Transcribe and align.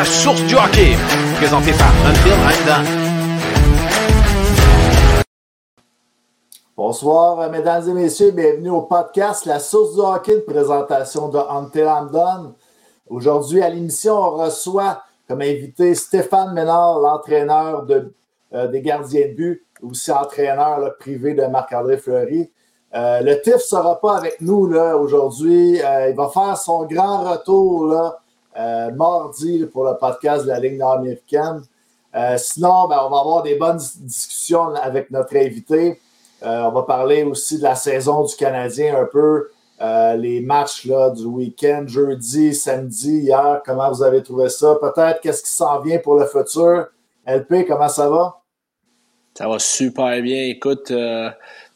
La 0.00 0.06
source 0.06 0.42
du 0.44 0.54
hockey, 0.54 0.96
présenté 1.36 1.72
par. 1.72 1.92
Bonsoir, 6.74 7.40
euh, 7.40 7.50
mesdames 7.50 7.86
et 7.86 7.92
messieurs, 7.92 8.30
bienvenue 8.30 8.70
au 8.70 8.80
podcast 8.80 9.44
La 9.44 9.58
source 9.58 9.96
du 9.96 10.00
hockey, 10.00 10.40
présentation 10.40 11.28
de 11.28 11.36
Until 11.36 11.82
I'm. 11.82 12.54
Aujourd'hui, 13.10 13.60
à 13.60 13.68
l'émission, 13.68 14.14
on 14.14 14.30
reçoit 14.38 15.02
comme 15.28 15.42
invité 15.42 15.94
Stéphane 15.94 16.54
Ménard, 16.54 16.98
l'entraîneur 17.00 17.86
euh, 18.54 18.68
des 18.68 18.80
gardiens 18.80 19.28
de 19.28 19.34
but, 19.34 19.66
aussi 19.82 20.10
entraîneur 20.10 20.96
privé 20.98 21.34
de 21.34 21.44
Marc-André 21.44 21.98
Fleury. 21.98 22.50
Euh, 22.94 23.20
le 23.20 23.38
TIF 23.42 23.56
ne 23.56 23.58
sera 23.58 24.00
pas 24.00 24.16
avec 24.16 24.40
nous 24.40 24.72
aujourd'hui. 24.74 25.74
il 25.74 26.14
va 26.16 26.30
faire 26.30 26.56
son 26.56 26.86
grand 26.86 27.30
retour 27.30 27.84
là, 27.84 28.20
mardi 28.56 29.64
pour 29.72 29.84
le 29.84 29.96
podcast 29.96 30.44
de 30.44 30.48
la 30.48 30.60
Ligue 30.60 30.78
nord-américaine. 30.78 31.62
sinon, 32.36 32.88
ben, 32.88 32.98
on 33.04 33.10
va 33.10 33.20
avoir 33.20 33.42
des 33.42 33.54
bonnes 33.54 33.80
discussions 34.02 34.74
avec 34.74 35.10
notre 35.10 35.36
invité. 35.36 35.98
Euh, 36.42 36.62
on 36.62 36.70
va 36.70 36.82
parler 36.82 37.22
aussi 37.22 37.58
de 37.58 37.62
la 37.62 37.74
saison 37.74 38.24
du 38.24 38.34
Canadien 38.34 38.96
un 38.96 39.04
peu, 39.04 39.48
euh, 39.80 40.16
les 40.16 40.40
matchs 40.40 40.86
là, 40.86 41.10
du 41.10 41.24
week-end, 41.24 41.84
jeudi, 41.86 42.54
samedi, 42.54 43.20
hier. 43.20 43.60
Comment 43.64 43.90
vous 43.90 44.02
avez 44.02 44.22
trouvé 44.22 44.48
ça? 44.48 44.76
Peut-être 44.80 45.20
qu'est-ce 45.20 45.42
qui 45.42 45.50
s'en 45.50 45.80
vient 45.80 45.98
pour 45.98 46.18
le 46.18 46.26
futur? 46.26 46.86
LP, 47.26 47.66
comment 47.66 47.88
ça 47.88 48.08
va? 48.08 48.40
Ça 49.34 49.48
va 49.48 49.58
super 49.58 50.20
bien. 50.22 50.46
Écoute, 50.46 50.90
euh, 50.90 51.30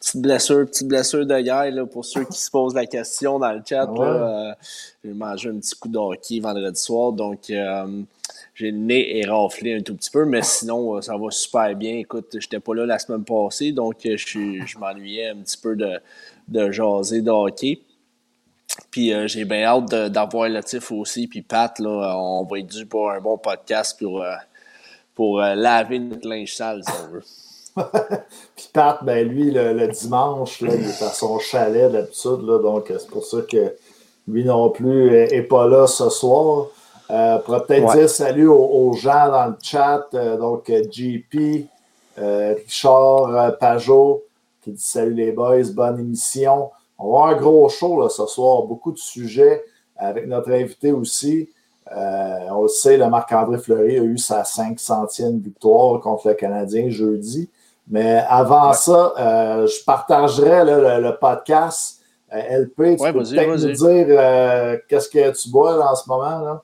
petite 0.04 0.20
blessure, 0.20 0.66
petite 0.66 0.88
blessure 0.88 1.26
de 1.26 1.34
là, 1.34 1.86
pour 1.86 2.04
ceux 2.04 2.24
qui 2.24 2.38
se 2.38 2.50
posent 2.50 2.74
la 2.74 2.86
question 2.86 3.38
dans 3.38 3.52
le 3.52 3.62
chat. 3.66 3.88
J'ai 5.02 5.12
mangé 5.12 5.48
un 5.48 5.58
petit 5.58 5.74
coup 5.74 5.88
de 5.88 5.98
hockey 5.98 6.40
vendredi 6.40 6.80
soir, 6.80 7.12
donc 7.12 7.50
j'ai 8.54 8.70
le 8.70 8.78
nez 8.78 9.18
et 9.18 9.26
raflé 9.26 9.74
un 9.74 9.80
tout 9.80 9.96
petit 9.96 10.10
peu, 10.10 10.24
mais 10.24 10.42
sinon, 10.42 10.96
euh, 10.96 11.00
ça 11.00 11.16
va 11.16 11.30
super 11.30 11.74
bien. 11.74 11.96
Écoute, 11.96 12.36
j'étais 12.38 12.60
pas 12.60 12.74
là 12.74 12.86
la 12.86 13.00
semaine 13.00 13.24
passée, 13.24 13.72
donc 13.72 14.06
euh, 14.06 14.16
je, 14.16 14.64
je 14.64 14.78
m'ennuyais 14.78 15.30
un 15.30 15.36
petit 15.36 15.58
peu 15.58 15.74
de, 15.74 15.98
de 16.46 16.70
jaser 16.70 17.20
de 17.20 17.30
hockey. 17.30 17.80
Puis 18.92 19.12
euh, 19.12 19.26
j'ai 19.26 19.44
bien 19.44 19.64
hâte 19.64 19.92
d'avoir 20.12 20.48
Latif 20.48 20.92
aussi, 20.92 21.26
puis 21.26 21.42
Pat, 21.42 21.76
là, 21.80 22.16
on 22.16 22.44
va 22.44 22.60
être 22.60 22.66
dû 22.66 22.86
pour 22.86 23.10
un 23.10 23.20
bon 23.20 23.38
podcast 23.38 23.98
pour, 23.98 24.24
pour 25.16 25.40
laver 25.40 25.98
notre 25.98 26.28
linge 26.28 26.54
sale, 26.54 26.82
si 26.84 26.92
on 27.04 27.12
veut. 27.12 27.24
puis 28.56 28.68
Pat, 28.72 29.04
ben 29.04 29.26
lui, 29.26 29.50
le, 29.50 29.88
dimanche, 29.88 30.60
là, 30.60 30.74
il 30.74 30.88
est 30.88 31.02
à 31.02 31.08
son 31.08 31.38
chalet 31.38 31.90
d'habitude, 31.90 32.40
donc 32.40 32.86
c'est 32.88 33.08
pour 33.08 33.24
ça 33.24 33.38
que 33.50 33.74
lui 34.28 34.44
non 34.44 34.70
plus 34.70 35.10
n'est 35.10 35.42
pas 35.42 35.66
là 35.66 35.86
ce 35.86 36.08
soir. 36.08 36.68
Euh, 37.10 37.38
pour 37.38 37.64
peut-être 37.66 37.94
dire 37.94 38.08
salut 38.08 38.48
aux, 38.48 38.92
gens 38.94 39.28
dans 39.28 39.46
le 39.46 39.56
chat. 39.62 40.06
Euh, 40.14 40.36
donc, 40.36 40.70
euh, 40.70 40.82
JP, 40.90 41.66
Richard 42.16 43.58
Pajot 43.58 44.22
qui 44.62 44.72
dit 44.72 44.82
salut 44.82 45.14
les 45.14 45.32
boys, 45.32 45.64
bonne 45.74 46.00
émission. 46.00 46.70
On 46.98 47.10
va 47.10 47.18
avoir 47.18 47.26
un 47.28 47.36
gros 47.36 47.68
show 47.68 48.00
là, 48.00 48.08
ce 48.08 48.24
soir, 48.26 48.62
beaucoup 48.62 48.92
de 48.92 48.98
sujets 48.98 49.62
avec 49.96 50.26
notre 50.26 50.50
invité 50.52 50.92
aussi. 50.92 51.50
on 51.90 52.62
le 52.62 52.68
sait, 52.68 52.96
le 52.96 53.10
Marc-André 53.10 53.58
Fleury 53.58 53.98
a 53.98 54.02
eu 54.02 54.16
sa 54.16 54.42
500e 54.42 55.40
victoire 55.40 56.00
contre 56.00 56.28
le 56.28 56.34
Canadien 56.34 56.88
jeudi. 56.88 57.50
Mais 57.88 58.24
avant 58.28 58.72
ça, 58.72 59.12
je 59.66 59.84
partagerai 59.84 60.64
le, 60.64 61.18
podcast. 61.18 62.00
LP, 62.32 62.96
tu 62.96 63.12
peux 63.12 63.12
peut-être 63.22 63.48
nous 63.48 63.72
dire 63.72 64.80
qu'est-ce 64.88 65.08
que 65.08 65.30
tu 65.40 65.50
bois 65.50 65.90
en 65.90 65.94
ce 65.94 66.08
moment? 66.08 66.40
Là? 66.40 66.62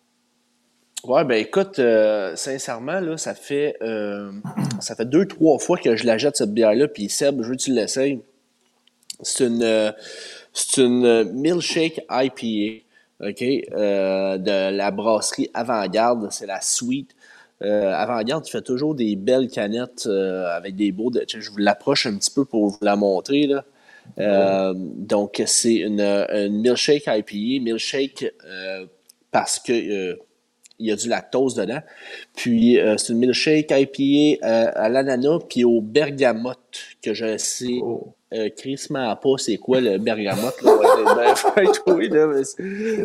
Ouais, 1.04 1.24
ben 1.24 1.36
écoute, 1.36 1.78
euh, 1.78 2.36
sincèrement, 2.36 3.00
là, 3.00 3.16
ça 3.16 3.34
fait 3.34 3.76
euh, 3.80 4.30
ça 4.80 4.94
fait 4.94 5.06
deux, 5.06 5.26
trois 5.26 5.58
fois 5.58 5.78
que 5.78 5.96
je 5.96 6.04
la 6.04 6.18
jette 6.18 6.36
cette 6.36 6.52
bière-là, 6.52 6.88
puis 6.88 7.08
Seb, 7.08 7.42
je 7.42 7.48
veux 7.48 7.56
que 7.56 7.62
tu 7.62 7.72
l'essayes. 7.72 8.20
C'est 9.22 9.46
une 9.46 9.62
euh, 9.62 9.92
c'est 10.52 10.82
une 10.82 11.32
milkshake 11.32 12.04
IPA, 12.10 12.84
OK, 13.20 13.40
de 13.40 14.70
la 14.76 14.90
brasserie 14.90 15.50
Avant-Garde, 15.54 16.28
c'est 16.30 16.46
la 16.46 16.60
Sweet. 16.60 17.08
Avant-Garde, 17.62 18.44
tu 18.44 18.52
fais 18.52 18.62
toujours 18.62 18.94
des 18.94 19.16
belles 19.16 19.48
canettes 19.48 20.06
avec 20.06 20.76
des 20.76 20.92
beaux. 20.92 21.10
De, 21.10 21.24
je 21.26 21.50
vous 21.50 21.58
l'approche 21.58 22.06
un 22.06 22.16
petit 22.16 22.30
peu 22.30 22.44
pour 22.44 22.68
vous 22.68 22.78
la 22.80 22.96
montrer 22.96 23.46
là. 23.46 24.74
donc 24.74 25.42
c'est 25.46 25.74
une, 25.74 26.00
une 26.00 26.60
milkshake 26.60 27.06
IPA, 27.06 27.62
milkshake 27.62 28.32
parce 29.30 29.58
que 29.58 30.18
il 30.80 30.86
y 30.86 30.92
a 30.92 30.96
du 30.96 31.08
lactose 31.08 31.54
dedans. 31.54 31.80
Puis 32.34 32.80
euh, 32.80 32.96
c'est 32.96 33.12
une 33.12 33.18
milkshake 33.20 33.70
IPA 33.70 34.46
euh, 34.46 34.70
à 34.74 34.88
l'ananas 34.88 35.40
puis 35.48 35.64
au 35.64 35.80
bergamote 35.80 36.80
que 37.02 37.14
je 37.14 37.36
sais 37.36 37.78
oh. 37.82 38.14
Euh, 38.32 38.48
pas 38.88 39.38
c'est 39.38 39.56
quoi 39.56 39.80
le 39.80 39.98
bergamote. 39.98 40.54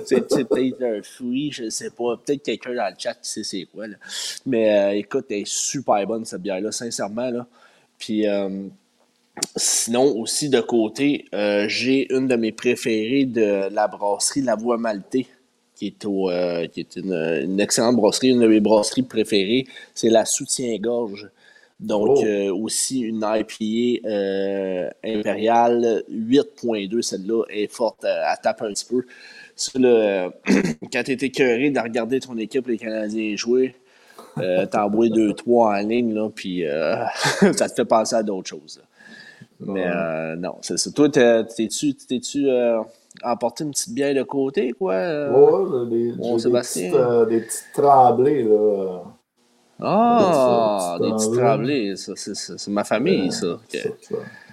c'est 0.06 0.28
peut-être 0.28 0.84
un 0.84 1.02
fruit, 1.04 1.52
je 1.52 1.70
sais 1.70 1.90
pas. 1.90 2.18
Peut-être 2.18 2.44
quelqu'un 2.44 2.76
dans 2.76 2.90
le 2.90 2.96
chat 2.98 3.14
qui 3.16 3.30
sait 3.30 3.44
c'est 3.44 3.66
quoi. 3.66 3.88
Là. 3.88 3.96
Mais 4.46 4.74
euh, 4.74 4.98
écoute, 4.98 5.26
elle 5.30 5.42
est 5.42 5.48
super 5.48 6.06
bonne 6.06 6.26
cette 6.26 6.42
bière-là, 6.42 6.72
sincèrement. 6.72 7.30
Là. 7.30 7.48
Puis 7.98 8.26
sinon, 9.56 10.16
aussi 10.18 10.50
de 10.50 10.62
côté, 10.62 11.26
j'ai 11.68 12.14
une 12.14 12.28
de 12.28 12.36
mes 12.36 12.52
préférées 12.52 13.26
de 13.26 13.70
la 13.72 13.88
brasserie 13.88 14.42
La 14.42 14.56
Voix 14.56 14.78
Maltais 14.78 15.28
qui 15.76 15.88
est, 15.88 16.06
euh, 16.06 16.68
est 16.76 16.96
une, 16.96 17.60
excellente 17.60 17.98
brasserie, 17.98 18.30
une 18.30 18.40
de 18.40 18.48
mes 18.48 18.60
brasseries 18.60 19.04
préférées. 19.04 19.68
C'est 19.94 20.10
la 20.10 20.26
Soutien-Gorge. 20.26 21.30
Donc, 21.80 22.20
oh. 22.20 22.26
euh, 22.26 22.54
aussi 22.54 23.02
une 23.02 23.26
IPA 23.26 24.08
euh, 24.08 24.90
impériale 25.04 26.04
8.2. 26.10 27.02
Celle-là 27.02 27.44
est 27.50 27.72
forte, 27.72 28.06
à 28.06 28.38
tape 28.38 28.62
un 28.62 28.72
petit 28.72 28.86
peu. 28.86 29.04
Quand 30.92 31.04
tu 31.04 31.12
es 31.12 31.18
écœuré 31.22 31.70
de 31.72 31.80
regarder 31.80 32.20
ton 32.20 32.38
équipe, 32.38 32.68
les 32.68 32.78
Canadiens 32.78 33.36
jouer, 33.36 33.76
t'en 34.36 34.90
bois 34.90 35.08
2-3 35.08 35.44
en 35.48 35.88
ligne, 35.88 36.14
là, 36.14 36.30
puis 36.30 36.64
ça 37.54 37.70
te 37.70 37.74
fait 37.74 37.86
penser 37.86 38.16
à 38.16 38.24
d'autres 38.24 38.50
choses. 38.50 38.82
Mais 39.60 39.86
non, 40.38 40.56
c'est 40.62 40.78
ça. 40.78 40.92
Toi, 40.92 41.10
t'es-tu 41.10 41.96
emporter 43.24 43.64
une 43.64 43.72
petite 43.72 43.94
bière 43.94 44.16
de 44.16 44.24
côté, 44.24 44.72
quoi. 44.74 44.94
Euh, 44.94 45.32
ouais, 45.32 45.90
des, 45.90 46.12
des, 46.12 46.18
petites, 46.18 46.94
euh, 46.94 47.26
des 47.26 47.42
petites 47.42 47.68
tremblées, 47.74 48.44
là. 48.44 49.04
Ah, 49.82 50.98
des 51.02 51.12
petites 51.12 51.34
tremblées, 51.34 51.96
ça, 51.96 52.14
c'est 52.16 52.68
ma 52.70 52.84
famille, 52.84 53.32
ça. 53.32 53.58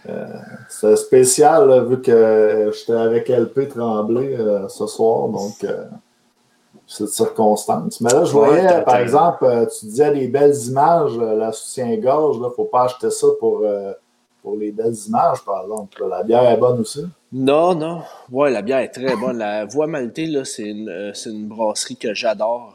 Euh, 0.09 0.27
c'est 0.69 0.97
spécial, 0.97 1.87
vu 1.87 2.01
que 2.03 2.73
j'étais 2.75 2.99
avec 2.99 3.29
LP 3.29 3.69
Tremblay 3.69 4.37
ce 4.69 4.87
soir, 4.89 5.29
donc 5.29 5.65
cette 6.89 7.09
circonstance. 7.09 8.01
Mais 8.01 8.13
là, 8.13 8.25
je 8.25 8.33
voyais, 8.33 8.83
par 8.85 8.97
exemple, 8.97 9.47
tu 9.79 9.87
disais 9.87 10.13
des 10.13 10.27
belles 10.27 10.57
images, 10.67 11.17
la 11.17 11.53
soutien-gorge, 11.53 12.39
il 12.39 12.43
ne 12.43 12.49
faut 12.49 12.65
pas 12.65 12.85
acheter 12.85 13.11
ça 13.11 13.29
pour 13.39 13.65
pour 14.43 14.57
les 14.57 14.73
belles 14.73 14.95
images, 15.07 15.45
par 15.45 15.63
exemple. 15.63 16.05
La 16.09 16.23
bière 16.23 16.51
est 16.51 16.57
bonne 16.57 16.81
aussi. 16.81 17.07
Non, 17.33 17.75
non. 17.75 18.03
Ouais, 18.31 18.51
la 18.51 18.61
bière 18.61 18.79
est 18.79 18.89
très 18.89 19.17
bonne. 19.17 19.39
La 19.39 19.65
Voix 19.65 19.87
Maltais, 19.87 20.27
là, 20.27 20.45
c'est 20.45 20.69
une, 20.69 20.89
euh, 20.89 21.13
une, 21.27 21.47
brasserie 21.47 21.97
que 21.97 22.13
j'adore. 22.13 22.75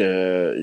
Euh, 0.00 0.62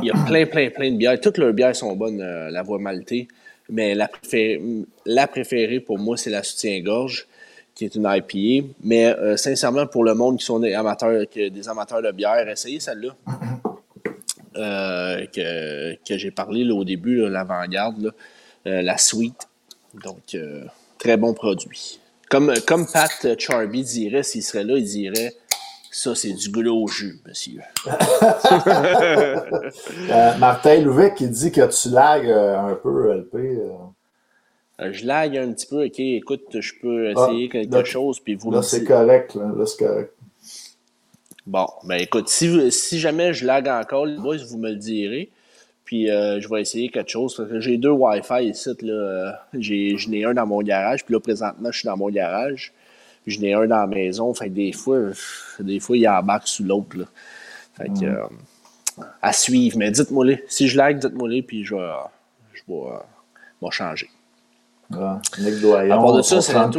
il 0.00 0.06
y 0.06 0.10
a 0.10 0.24
plein, 0.26 0.46
plein, 0.46 0.70
plein 0.70 0.92
de 0.92 0.96
bières. 0.96 1.20
Toutes 1.20 1.38
leurs 1.38 1.52
bières 1.52 1.74
sont 1.74 1.96
bonnes, 1.96 2.20
euh, 2.20 2.50
la 2.50 2.62
Voix 2.62 2.78
Maltais. 2.78 3.26
Mais 3.68 3.94
la, 3.94 4.08
préférée, 4.08 4.62
la 5.04 5.26
préférée 5.26 5.80
pour 5.80 5.98
moi, 5.98 6.16
c'est 6.16 6.30
la 6.30 6.42
Soutien-Gorge, 6.42 7.26
qui 7.74 7.84
est 7.84 7.94
une 7.94 8.08
IPA. 8.08 8.68
Mais 8.82 9.14
sincèrement, 9.36 9.86
pour 9.86 10.04
le 10.04 10.14
monde 10.14 10.38
qui 10.38 10.44
sont 10.46 10.58
des 10.58 10.72
amateurs, 10.72 11.24
des 11.34 11.68
amateurs 11.68 12.00
de 12.00 12.10
bière, 12.12 12.48
essayez 12.48 12.80
celle-là. 12.80 13.14
Euh, 14.58 15.24
que, 15.26 15.94
que 16.04 16.18
j'ai 16.18 16.32
parlé 16.32 16.68
au 16.72 16.82
début, 16.82 17.28
l'avant-garde, 17.28 18.12
euh, 18.66 18.82
la 18.82 18.98
suite. 18.98 19.46
Donc, 20.02 20.34
euh, 20.34 20.64
très 20.98 21.16
bon 21.16 21.32
produit. 21.32 22.00
Comme, 22.28 22.52
comme 22.66 22.86
Pat 22.90 23.38
Charby 23.38 23.84
dirait, 23.84 24.24
s'il 24.24 24.42
serait 24.42 24.64
là, 24.64 24.76
il 24.76 24.84
dirait 24.84 25.32
ça, 25.98 26.14
c'est 26.14 26.32
du 26.32 26.50
gros 26.50 26.86
jus, 26.86 27.18
monsieur. 27.26 27.60
Martin 30.38 30.82
Louvet 30.82 31.12
qui 31.12 31.26
dit 31.26 31.50
que 31.50 31.66
tu 31.66 31.88
lagues 31.92 32.30
un 32.30 32.78
peu, 32.80 33.12
LP. 33.12 33.58
je 34.78 35.04
lag 35.04 35.36
un 35.36 35.52
petit 35.52 35.66
peu. 35.66 35.84
OK, 35.84 35.98
écoute, 35.98 36.60
je 36.60 36.72
peux 36.80 37.08
ah, 37.08 37.10
essayer 37.10 37.48
quelque 37.48 37.82
chose, 37.82 38.20
puis 38.20 38.36
vous 38.36 38.52
Là, 38.52 38.62
c'est 38.62 38.84
correct. 38.84 39.34
Là, 39.34 39.50
là 39.56 39.66
c'est 39.66 39.84
correct. 39.84 40.14
Bon, 41.46 41.66
ben 41.82 41.96
écoute, 41.96 42.28
si, 42.28 42.70
si 42.70 43.00
jamais 43.00 43.32
je 43.32 43.44
lag 43.44 43.66
encore, 43.66 44.06
les 44.06 44.18
boys, 44.18 44.36
vous 44.48 44.58
me 44.58 44.70
le 44.70 44.76
direz. 44.76 45.32
Puis 45.84 46.10
euh, 46.10 46.40
je 46.40 46.48
vais 46.48 46.60
essayer 46.60 46.90
quelque 46.90 47.10
chose. 47.10 47.34
Parce 47.34 47.48
que 47.48 47.58
j'ai 47.58 47.76
deux 47.76 47.90
Wi-Fi 47.90 48.44
ici. 48.44 48.70
Là. 48.82 48.92
Euh, 48.92 49.32
j'ai, 49.54 49.96
j'en 49.96 50.12
ai 50.12 50.24
un 50.24 50.34
dans 50.34 50.46
mon 50.46 50.60
garage. 50.60 51.04
Puis 51.04 51.14
là, 51.14 51.20
présentement, 51.20 51.72
je 51.72 51.78
suis 51.78 51.86
dans 51.86 51.96
mon 51.96 52.10
garage. 52.10 52.72
J'en 53.30 53.42
ai 53.42 53.54
un 53.54 53.66
dans 53.66 53.76
la 53.76 53.86
maison. 53.86 54.32
Fait 54.34 54.48
que 54.48 54.54
des 54.54 54.72
fois, 54.72 54.98
des 55.60 55.80
fois, 55.80 55.96
il 55.96 56.08
embarque 56.08 56.48
sous 56.48 56.64
l'autre. 56.64 56.96
Fait 57.76 57.88
que, 57.88 58.04
euh, 58.04 58.24
à 59.22 59.32
suivre. 59.32 59.78
Mais 59.78 59.90
dites-moi 59.90 60.24
les. 60.24 60.44
Si 60.48 60.68
je 60.68 60.76
lag, 60.76 60.98
dites-moi 60.98 61.28
les, 61.28 61.42
puis 61.42 61.64
je 61.64 61.74
vais, 61.74 61.90
je 62.52 62.62
vais, 62.68 62.74
euh, 62.74 62.98
vais 63.62 63.70
changer. 63.70 64.10
Ouais. 64.90 64.98
Nick 65.38 65.60
Doyon, 65.60 65.92
À 65.92 65.96
part 65.98 66.12
de 66.12 66.18
on 66.18 66.22
ça, 66.22 66.40
c'est 66.40 66.54
un 66.54 66.70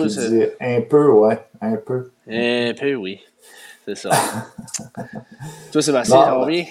peu, 0.82 1.12
ouais, 1.12 1.40
un 1.62 1.76
peu. 1.76 2.12
Un 2.28 2.74
peu, 2.74 2.96
oui. 2.96 3.20
C'est 3.86 3.96
ça. 3.96 4.10
Toi, 5.72 5.82
Sébastien, 5.82 6.26
ça 6.26 6.36
va 6.38 6.46
bien? 6.46 6.66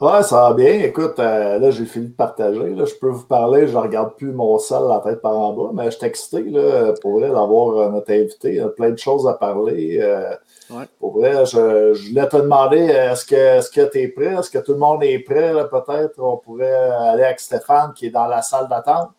Ouais, 0.00 0.22
ça 0.24 0.48
va 0.48 0.54
bien. 0.54 0.72
Écoute, 0.80 1.18
euh, 1.20 1.58
là, 1.58 1.70
j'ai 1.70 1.86
fini 1.86 2.08
de 2.08 2.12
partager. 2.14 2.74
Là, 2.74 2.84
je 2.84 2.94
peux 2.96 3.08
vous 3.08 3.24
parler. 3.26 3.68
Je 3.68 3.76
regarde 3.78 4.16
plus 4.16 4.32
mon 4.32 4.58
sol 4.58 4.88
la 4.88 4.98
tête 4.98 5.22
par 5.22 5.38
en 5.38 5.52
bas, 5.52 5.70
mais 5.72 5.90
je 5.90 5.96
suis 5.96 6.06
excité 6.06 6.42
là, 6.50 6.92
pour 7.00 7.20
vrai 7.20 7.28
d'avoir 7.28 7.68
euh, 7.78 7.88
notre 7.90 8.10
invité. 8.12 8.48
Il 8.50 8.54
y 8.56 8.60
a 8.60 8.68
plein 8.68 8.90
de 8.90 8.98
choses 8.98 9.26
à 9.26 9.34
parler. 9.34 9.98
euh, 10.02 10.34
Ouais. 10.70 10.86
Pour 10.98 11.18
vrai, 11.18 11.44
je, 11.44 11.92
je 11.94 12.08
voulais 12.08 12.26
te 12.26 12.36
demander 12.38 12.78
est-ce 12.78 13.26
que 13.26 13.34
est-ce 13.34 13.70
que 13.70 13.82
tu 13.88 13.98
es 14.00 14.08
prêt? 14.08 14.34
Est-ce 14.34 14.50
que 14.50 14.58
tout 14.58 14.72
le 14.72 14.78
monde 14.78 15.04
est 15.04 15.18
prêt? 15.18 15.52
Peut-être? 15.70 16.18
On 16.18 16.38
pourrait 16.38 16.72
aller 16.72 17.22
avec 17.22 17.38
Stéphane 17.38 17.92
qui 17.94 18.06
est 18.06 18.10
dans 18.10 18.26
la 18.26 18.40
salle 18.40 18.66
d'attente. 18.66 19.10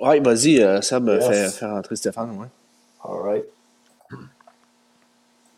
Ouais, 0.00 0.18
vas-y, 0.20 0.60
euh, 0.62 0.80
Seb, 0.80 1.06
Yes. 1.08 1.26
fais, 1.26 1.48
fais 1.50 1.66
rentrer 1.66 1.96
Stéphane. 1.96 2.30
Ouais. 2.38 2.46
All 3.04 3.20
right. 3.22 3.44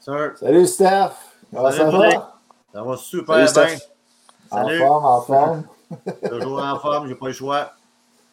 Sir, 0.01 0.33
Salut 0.37 0.67
Steph. 0.67 1.13
Comment 1.55 1.71
ça 1.71 1.85
va? 1.85 2.36
Ça 2.77 2.83
va 2.83 2.97
super 2.99 3.49
Salut, 3.49 4.79
bien. 4.79 4.87
En 4.91 5.01
forme, 5.01 5.05
en 5.07 5.21
forme. 5.23 5.63
Toujours 6.29 6.63
en 6.63 6.79
forme, 6.79 7.09
j'ai 7.09 7.15
pas 7.15 7.29
le 7.29 7.33
choix. 7.33 7.73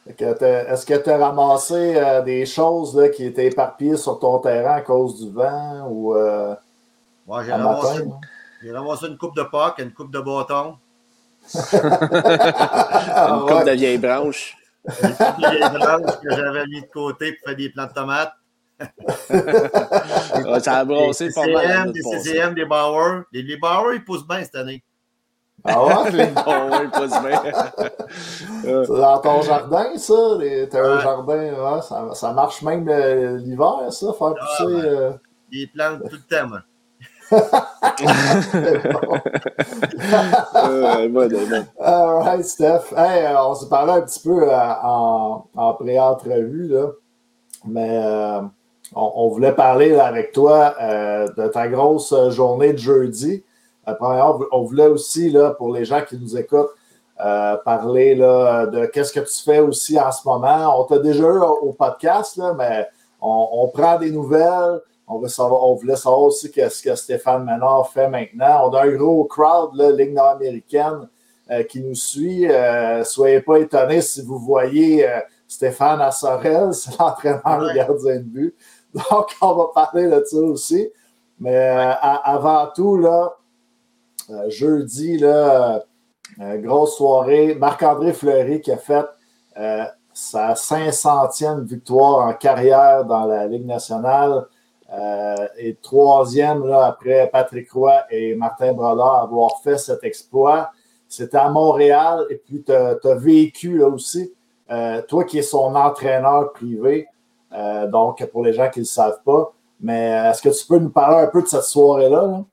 Fait 0.06 0.14
que 0.14 0.34
t'as- 0.34 0.66
Est-ce 0.74 0.86
que 0.86 0.96
tu 0.96 1.10
as 1.10 1.18
ramassé 1.18 1.96
euh, 1.96 2.22
des 2.22 2.46
choses 2.46 2.94
là, 3.00 3.08
qui 3.08 3.26
étaient 3.26 3.46
éparpillées 3.46 3.96
sur 3.96 4.20
ton 4.20 4.40
terrain 4.40 4.74
à 4.76 4.82
cause 4.82 5.22
du 5.24 5.32
vent 5.32 5.88
ou 5.90 6.14
euh, 6.14 6.54
Moi, 7.26 7.44
j'ai 7.46 7.54
ramassé, 7.54 9.08
une 9.08 9.18
coupe 9.18 9.36
de 9.38 9.44
Pâques, 9.44 9.80
une 9.80 9.94
coupe 9.94 10.12
de 10.12 10.20
bâton, 10.20 10.76
Une 11.54 11.80
coupe 13.42 13.52
ouais. 13.52 13.66
de 13.66 13.72
vieilles 13.72 13.98
branches. 13.98 14.58
une 14.86 15.10
coupe 15.16 15.40
de 15.40 15.50
vieilles 15.50 15.70
branches 15.80 16.20
que 16.22 16.30
j'avais 16.36 16.68
mis 16.68 16.82
de 16.82 16.88
côté 16.88 17.32
pour 17.34 17.48
faire 17.48 17.56
des 17.58 17.70
plants 17.70 17.86
de 17.88 17.94
tomates. 17.94 18.34
Ouais, 18.80 20.60
ça 20.60 20.80
a 20.80 20.86
pas 20.86 21.48
mal. 21.48 21.86
note 21.86 21.94
des. 21.94 22.02
CCM, 22.02 22.54
des 22.54 22.66
Bauer. 22.66 23.24
Les, 23.32 23.42
les 23.44 23.58
Bauer, 23.58 23.94
ils 23.94 24.04
poussent 24.04 24.28
bien 24.28 24.44
cette 24.44 24.56
année. 24.56 24.84
Ah 25.66 25.82
ouais? 25.86 25.94
Bon, 26.46 26.70
ouais, 26.72 26.88
pas 26.90 27.08
du 27.08 27.28
bien. 27.28 27.42
C'est 28.84 28.88
dans 28.88 29.20
ton 29.20 29.42
jardin, 29.44 29.98
ça? 29.98 30.14
Les- 30.40 30.68
T'as 30.68 30.84
un 30.84 31.00
jardin, 31.00 31.54
ouais, 31.54 31.82
ça, 31.82 32.10
ça 32.14 32.34
marche 32.34 32.62
même 32.64 32.88
euh, 32.90 33.38
l'hiver, 33.38 33.92
ça, 33.92 34.08
faire 34.14 34.34
pousser. 34.36 34.66
ouais. 34.74 34.82
euh, 34.86 35.12
Ils 35.52 35.72
plantent 35.72 36.02
tout 36.10 36.18
le 36.18 36.38
temps, 36.38 36.48
moi. 36.50 36.60
Euh, 40.56 41.08
bon, 41.10 41.28
bon, 41.28 41.48
bon. 41.50 41.66
All 41.80 42.24
right, 42.24 42.44
Steph. 42.46 42.92
Hey, 42.96 43.26
euh, 43.26 43.42
on 43.44 43.56
s'est 43.56 43.70
parlé 43.70 43.94
un 43.94 44.02
petit 44.02 44.20
peu 44.20 44.44
euh, 44.52 44.74
en, 44.84 45.46
en 45.56 45.74
pré-entrevue, 45.76 46.68
là. 46.68 46.88
Mais 47.66 47.98
euh, 48.04 48.42
on, 48.96 49.12
on 49.16 49.28
voulait 49.30 49.54
parler 49.54 49.90
là, 49.90 50.06
avec 50.06 50.32
toi 50.32 50.76
euh, 50.82 51.28
de 51.38 51.48
ta 51.48 51.68
grosse 51.68 52.12
euh, 52.14 52.30
journée 52.30 52.74
de 52.74 52.78
jeudi. 52.78 53.44
Euh, 53.88 53.94
premièrement, 53.94 54.40
on 54.52 54.64
voulait 54.64 54.88
aussi, 54.88 55.30
là, 55.30 55.52
pour 55.52 55.74
les 55.74 55.86
gens 55.86 56.02
qui 56.02 56.18
nous 56.18 56.38
écoutent, 56.38 56.72
euh, 57.24 57.58
parler 57.58 58.16
là, 58.16 58.66
de 58.66 58.86
qu'est-ce 58.86 59.14
que 59.14 59.20
tu 59.20 59.44
fais 59.44 59.60
aussi 59.60 60.00
en 60.00 60.12
ce 60.12 60.28
moment. 60.28 60.80
On 60.80 60.84
t'a 60.86 61.00
déjà 61.00 61.24
eu 61.24 61.40
au, 61.40 61.74
podcast, 61.74 62.38
là, 62.38 62.54
mais 62.58 62.88
on, 63.22 63.50
on 63.52 63.68
prend 63.68 63.98
des 64.00 64.12
nouvelles. 64.12 64.82
On, 65.08 65.20
veut 65.20 65.28
savoir, 65.28 65.64
on 65.64 65.76
voulait 65.76 65.96
savoir 65.96 66.22
aussi 66.24 66.50
qu'est-ce 66.50 66.82
que 66.82 66.96
Stéphane 66.96 67.44
Ménard 67.44 67.90
fait 67.92 68.10
maintenant. 68.10 68.70
On 68.70 68.74
a 68.74 68.84
un 68.84 68.92
gros 68.96 69.26
crowd, 69.26 69.76
là, 69.76 69.92
Ligue 69.92 70.14
nord-américaine, 70.14 71.08
euh, 71.52 71.64
qui 71.64 71.82
nous 71.82 71.96
suit. 71.96 72.50
Euh, 72.50 73.04
soyez 73.04 73.42
pas 73.42 73.58
étonnés 73.60 74.02
si 74.02 74.22
vous 74.22 74.40
voyez 74.40 75.08
Stéphane 75.48 76.02
à 76.02 76.12
Sorel, 76.12 76.74
c'est 76.74 76.98
l'entraîneur 76.98 77.62
Ouais. 77.62 77.76
gardien 77.76 78.16
de 78.16 78.22
but. 78.24 78.56
Donc, 79.12 79.36
on 79.42 79.54
va 79.54 79.68
parler 79.74 80.08
de 80.08 80.24
ça 80.24 80.38
aussi. 80.38 80.90
Mais 81.40 81.56
euh, 81.56 81.92
avant 82.02 82.68
tout, 82.74 82.98
là, 82.98 83.36
euh, 84.30 84.50
jeudi, 84.50 85.18
là, 85.18 85.84
euh, 86.40 86.58
grosse 86.58 86.98
soirée. 86.98 87.56
Marc-André 87.56 88.14
Fleury 88.14 88.62
qui 88.62 88.72
a 88.72 88.78
fait 88.78 89.06
sa 90.14 90.54
500e 90.54 91.64
victoire 91.64 92.28
en 92.28 92.34
carrière 92.34 93.06
dans 93.06 93.26
la 93.26 93.48
Ligue 93.48 93.66
nationale. 93.66 94.46
Et 95.58 95.76
troisième, 95.82 96.68
là, 96.68 96.86
après 96.86 97.28
Patrick 97.32 97.72
Roy 97.72 97.94
et 98.12 98.36
Martin 98.36 98.74
Brodeur 98.74 99.16
avoir 99.16 99.60
fait 99.64 99.78
cet 99.78 100.04
exploit. 100.04 100.72
C'était 101.08 101.38
à 101.38 101.50
Montréal 101.50 102.26
et 102.30 102.36
puis 102.36 102.64
tu 102.64 102.72
as, 102.72 103.16
vécu 103.16 103.78
là 103.78 103.88
aussi, 103.88 104.34
toi 105.08 105.24
qui 105.24 105.40
es 105.40 105.44
son 105.44 105.76
entraîneur 105.76 106.54
privé, 106.54 107.08
euh, 107.54 107.88
donc 107.88 108.26
pour 108.32 108.44
les 108.44 108.54
gens 108.54 108.70
qui 108.70 108.80
ne 108.80 108.84
le 108.84 108.88
savent 108.88 109.22
pas. 109.24 109.54
Mais 109.80 110.30
est-ce 110.30 110.42
que 110.42 110.50
tu 110.50 110.66
peux 110.66 110.80
nous 110.80 110.90
parler 110.90 111.24
un 111.24 111.28
peu 111.28 111.42
de 111.42 111.48
cette 111.48 111.64
soirée-là? 111.64 112.26
là? 112.28 112.46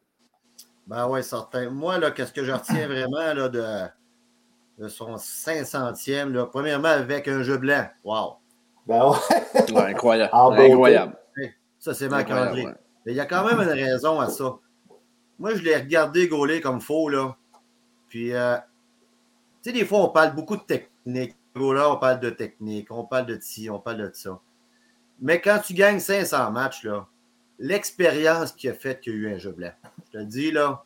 Ben 0.86 1.08
oui, 1.08 1.22
certain. 1.22 1.70
Moi, 1.70 1.98
là, 1.98 2.10
qu'est-ce 2.10 2.32
que 2.32 2.42
je 2.44 2.50
retiens 2.50 2.88
vraiment 2.88 3.32
là, 3.34 3.48
de, 3.48 3.64
de 4.82 4.88
son 4.88 5.14
500e, 5.14 6.32
là, 6.32 6.46
premièrement 6.46 6.88
avec 6.88 7.28
un 7.28 7.42
jeu 7.42 7.58
blanc. 7.58 7.86
Wow! 8.04 8.34
Ben 8.86 9.08
ouais. 9.08 9.72
Ouais, 9.72 9.82
incroyable. 9.82 10.30
Incroyable. 10.34 11.16
Ça, 11.78 11.94
c'est 11.94 12.08
Marc-André. 12.08 12.66
ouais. 12.66 12.74
Mais 13.06 13.12
il 13.12 13.16
y 13.16 13.20
a 13.20 13.26
quand 13.26 13.44
même 13.44 13.60
une 13.60 13.72
raison 13.72 14.20
à 14.20 14.28
ça. 14.28 14.58
Moi, 15.38 15.54
je 15.54 15.62
l'ai 15.62 15.76
regardé 15.76 16.28
gauler 16.28 16.60
comme 16.60 16.80
faux, 16.80 17.08
là. 17.08 17.36
Puis, 18.08 18.34
euh, 18.34 18.56
tu 19.62 19.70
sais, 19.70 19.72
des 19.72 19.86
fois, 19.86 20.00
on 20.00 20.08
parle 20.08 20.34
beaucoup 20.34 20.56
de 20.56 20.62
technique. 20.62 21.36
Là, 21.54 21.90
on 21.90 21.96
parle 21.96 22.20
de 22.20 22.30
technique, 22.30 22.90
on 22.90 23.04
parle 23.04 23.26
de 23.26 23.38
ci, 23.40 23.70
on 23.70 23.78
parle 23.80 23.98
de 23.98 24.10
ça. 24.12 24.40
Mais 25.20 25.40
quand 25.40 25.60
tu 25.64 25.74
gagnes 25.74 26.00
500 26.00 26.50
matchs, 26.50 26.84
là, 26.84 27.06
l'expérience 27.58 28.52
qui 28.52 28.68
a 28.68 28.74
fait 28.74 29.00
qu'il 29.00 29.12
y 29.12 29.16
a 29.16 29.18
eu 29.18 29.34
un 29.34 29.38
jeu 29.38 29.52
blanc. 29.52 29.72
Je 30.06 30.12
te 30.12 30.18
le 30.18 30.26
dis, 30.26 30.50
là, 30.50 30.84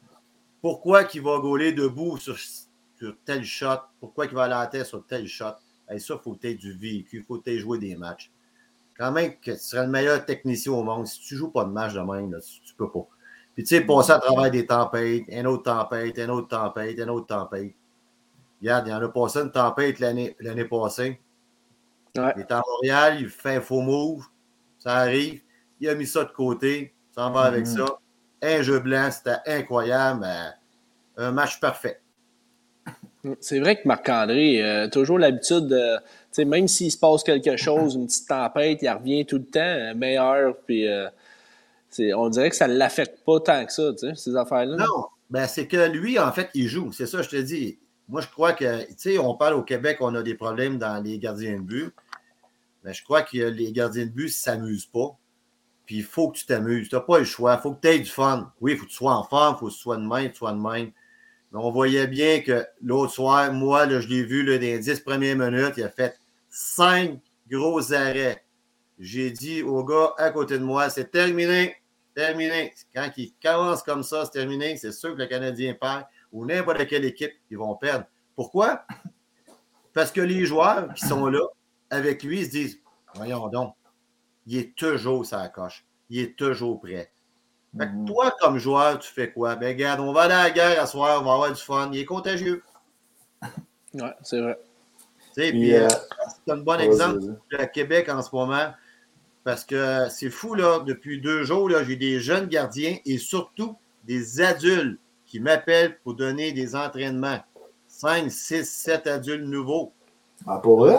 pourquoi 0.60 1.04
qu'il 1.04 1.22
va 1.22 1.38
gauler 1.38 1.72
debout 1.72 2.18
sur, 2.18 2.36
sur 2.38 3.16
tel 3.24 3.44
shot, 3.44 3.80
pourquoi 4.00 4.26
qu'il 4.26 4.36
va 4.36 4.44
aller 4.44 4.54
à 4.54 4.60
la 4.60 4.66
tête 4.66 4.86
sur 4.86 5.06
tel 5.06 5.26
shot? 5.26 5.54
Et 5.90 5.98
ça, 5.98 6.14
il 6.14 6.20
faut 6.22 6.34
que 6.34 6.40
tu 6.40 6.48
aies 6.48 6.54
du 6.54 6.72
vécu, 6.72 7.18
il 7.18 7.22
faut 7.22 7.38
que 7.38 7.44
tu 7.44 7.50
aies 7.50 7.58
joué 7.58 7.78
des 7.78 7.94
matchs 7.94 8.30
quand 8.98 9.12
même 9.12 9.34
que 9.40 9.52
tu 9.52 9.58
serais 9.58 9.84
le 9.84 9.90
meilleur 9.90 10.24
technicien 10.24 10.72
au 10.72 10.82
monde. 10.82 11.06
Si 11.06 11.20
tu 11.20 11.34
ne 11.34 11.38
joues 11.40 11.50
pas 11.50 11.64
de 11.64 11.70
match 11.70 11.94
de 11.94 12.00
même, 12.00 12.32
là, 12.32 12.40
tu, 12.40 12.60
tu 12.60 12.74
peux 12.74 12.90
pas. 12.90 13.06
Puis 13.54 13.64
tu 13.64 13.76
sais, 13.76 13.80
passer 13.82 14.12
à 14.12 14.18
travers 14.18 14.50
des 14.50 14.66
tempêtes, 14.66 15.24
une 15.28 15.46
autre 15.46 15.64
tempête, 15.64 16.18
une 16.18 16.30
autre 16.30 16.48
tempête, 16.48 16.98
une 16.98 17.10
autre 17.10 17.26
tempête. 17.26 17.74
Regarde, 18.60 18.86
il 18.86 18.90
y 18.90 18.94
en 18.94 19.02
a 19.02 19.08
passé 19.08 19.40
une 19.40 19.50
tempête 19.50 20.00
l'année 20.00 20.64
passée. 20.64 21.20
Ouais. 22.16 22.33
Il 22.37 22.40
est 22.42 22.52
à 22.52 22.62
Montréal, 22.66 23.16
il 23.21 23.28
fait 23.28 23.56
un 23.56 23.61
faux 23.61 23.80
move, 23.80 24.25
ça 24.78 24.94
arrive, 24.97 25.40
il 25.80 25.88
a 25.88 25.94
mis 25.94 26.06
ça 26.06 26.25
de 26.25 26.30
côté, 26.30 26.94
s'en 27.14 27.30
va 27.33 27.42
avec 27.42 27.66
Mhm. 27.66 27.76
ça. 27.78 27.85
Un 28.42 28.62
jeu 28.62 28.78
blanc, 28.78 29.09
c'était 29.11 29.38
incroyable, 29.47 30.21
mais 30.21 31.23
un 31.25 31.33
match 31.33 31.59
parfait. 31.61 32.00
C'est 33.40 33.59
vrai 33.59 33.80
que 33.80 33.88
Marc-André 33.88 34.62
a 34.62 34.88
toujours 34.88 35.18
l'habitude 35.18 35.66
de. 35.66 36.44
Même 36.44 36.68
s'il 36.68 36.90
se 36.92 36.99
passe 36.99 37.23
quelque 37.23 37.56
chose, 37.56 37.94
une 37.94 38.06
petite 38.06 38.28
tempête, 38.28 38.80
il 38.83 38.90
revient 38.90 39.25
tout 39.25 39.38
le 39.38 39.47
temps 39.47 39.61
euh, 39.61 39.94
meilleur. 39.94 40.56
Puis, 40.66 40.87
euh, 40.87 41.09
on 42.16 42.28
dirait 42.28 42.50
que 42.50 42.56
ça 42.56 42.68
ne 42.68 42.75
l'affecte 42.75 43.25
pas 43.25 43.40
tant 43.40 43.64
que 43.64 43.73
ça, 43.73 43.92
ces 44.14 44.37
affaires-là. 44.37 44.76
Non, 44.76 45.06
ben 45.30 45.47
c'est 45.47 45.66
que 45.66 45.88
lui, 45.88 46.18
en 46.18 46.30
fait, 46.33 46.50
il 46.52 46.68
joue. 46.68 46.92
C'est 46.92 47.06
ça, 47.06 47.23
je 47.23 47.30
te 47.30 47.37
dis. 47.37 47.78
Moi, 48.09 48.21
je 48.21 48.26
crois 48.28 48.52
que, 48.52 48.83
tu 48.88 48.94
sais, 48.99 49.18
on 49.18 49.35
parle 49.35 49.54
au 49.54 49.62
Québec, 49.62 49.97
on 50.00 50.14
a 50.14 50.23
des 50.23 50.35
problèmes 50.35 50.76
dans 50.76 51.02
les 51.02 51.18
gardiens 51.18 51.54
de 51.56 51.62
but. 51.62 51.94
Mais 52.84 52.92
je 52.92 53.02
crois 53.02 53.22
que 53.22 53.36
les 53.36 53.72
gardiens 53.72 54.04
de 54.04 54.10
but 54.10 54.24
ne 54.24 54.28
s'amusent 54.28 54.86
pas. 54.86 55.18
Puis 55.86 55.96
il 55.96 56.04
faut 56.04 56.30
que 56.30 56.38
tu 56.38 56.46
t'amuses. 56.46 56.88
Tu 56.88 56.94
n'as 56.94 57.00
pas 57.00 57.18
le 57.18 57.24
choix. 57.24 57.54
Il 57.58 57.62
faut 57.62 57.72
que 57.72 57.80
tu 57.80 57.88
aies 57.88 57.98
du 57.98 58.10
fun. 58.10 58.52
Oui, 58.60 58.72
il 58.72 58.78
faut 58.78 58.84
que 58.84 58.90
tu 58.90 58.96
sois 58.96 59.14
en 59.14 59.24
forme, 59.24 59.56
il 59.56 59.58
faut 59.58 59.66
que 59.68 59.72
tu 59.72 59.78
sois 59.78 59.96
de 59.96 60.06
même, 60.06 60.30
tu 60.32 60.44
de 60.44 60.50
même. 60.52 60.92
Mais 61.52 61.58
on 61.60 61.70
voyait 61.70 62.06
bien 62.06 62.40
que 62.40 62.66
l'autre 62.82 63.12
soir, 63.12 63.52
moi, 63.52 63.86
là, 63.86 64.00
je 64.00 64.08
l'ai 64.08 64.22
vu 64.22 64.42
là, 64.42 64.56
dans 64.56 64.62
les 64.62 64.78
10 64.78 65.00
premières 65.00 65.36
minutes, 65.36 65.74
il 65.76 65.84
a 65.84 65.88
fait 65.88 66.18
cinq 66.48 67.20
gros 67.50 67.92
arrêts. 67.92 68.44
J'ai 68.98 69.30
dit 69.30 69.62
au 69.62 69.84
gars 69.84 70.12
à 70.18 70.30
côté 70.30 70.58
de 70.58 70.64
moi, 70.64 70.88
c'est 70.90 71.10
terminé, 71.10 71.76
terminé. 72.14 72.72
Quand 72.94 73.10
il 73.16 73.32
commence 73.42 73.82
comme 73.82 74.02
ça, 74.02 74.24
c'est 74.24 74.38
terminé. 74.38 74.76
C'est 74.76 74.92
sûr 74.92 75.14
que 75.14 75.22
le 75.22 75.26
Canadien 75.26 75.74
perd 75.74 76.04
ou 76.32 76.44
n'importe 76.44 76.86
quelle 76.86 77.04
équipe, 77.04 77.32
ils 77.50 77.58
vont 77.58 77.74
perdre. 77.76 78.06
Pourquoi? 78.34 78.84
Parce 79.92 80.10
que 80.10 80.20
les 80.20 80.44
joueurs 80.46 80.92
qui 80.94 81.06
sont 81.06 81.26
là 81.26 81.40
avec 81.94 82.22
lui 82.22 82.40
ils 82.40 82.46
se 82.46 82.50
disent 82.50 82.80
Voyons 83.14 83.48
donc, 83.48 83.74
il 84.46 84.58
est 84.58 84.74
toujours 84.74 85.24
sa 85.24 85.48
coche. 85.48 85.84
Il 86.10 86.18
est 86.20 86.36
toujours 86.36 86.80
prêt. 86.80 87.10
Fait 87.76 87.86
que 87.86 87.92
Mhm. 87.92 88.04
toi, 88.06 88.34
comme 88.40 88.58
joueur, 88.58 88.98
tu 88.98 89.10
fais 89.12 89.32
quoi? 89.32 89.56
Ben, 89.56 89.68
regarde, 89.68 90.00
on 90.00 90.12
va 90.12 90.22
aller 90.22 90.34
à 90.34 90.42
la 90.44 90.50
guerre 90.50 90.82
à 90.82 90.86
soir, 90.86 91.20
on 91.20 91.24
va 91.24 91.32
avoir 91.34 91.52
du 91.52 91.60
fun. 91.60 91.90
Il 91.92 91.98
est 91.98 92.04
contagieux. 92.04 92.62
Ouais, 93.94 94.12
c'est 94.22 94.40
vrai. 94.40 94.58
Tu 95.34 95.42
sais, 95.42 95.50
Puis, 95.50 95.72
euh, 95.72 95.86
euh, 95.86 95.88
c'est 96.46 96.52
un 96.52 96.56
bon 96.56 96.80
exemple 96.80 97.20
à 97.56 97.66
Québec 97.66 98.08
en 98.08 98.22
ce 98.22 98.34
moment. 98.34 98.72
Parce 99.44 99.64
que 99.64 100.08
c'est 100.08 100.30
fou, 100.30 100.54
là, 100.54 100.80
depuis 100.80 101.20
deux 101.20 101.44
jours, 101.44 101.68
là, 101.68 101.84
j'ai 101.84 101.94
des 101.96 102.18
jeunes 102.18 102.46
gardiens 102.46 102.96
et 103.04 103.18
surtout 103.18 103.76
des 104.02 104.40
adultes 104.40 104.98
qui 105.26 105.38
m'appellent 105.38 105.98
pour 106.00 106.14
donner 106.14 106.50
des 106.52 106.74
entraînements. 106.74 107.38
5, 107.86 108.30
6, 108.30 108.64
7 108.64 109.06
adultes 109.06 109.46
nouveaux. 109.46 109.92
Ah, 110.46 110.58
pour 110.58 110.78
vrai? 110.78 110.96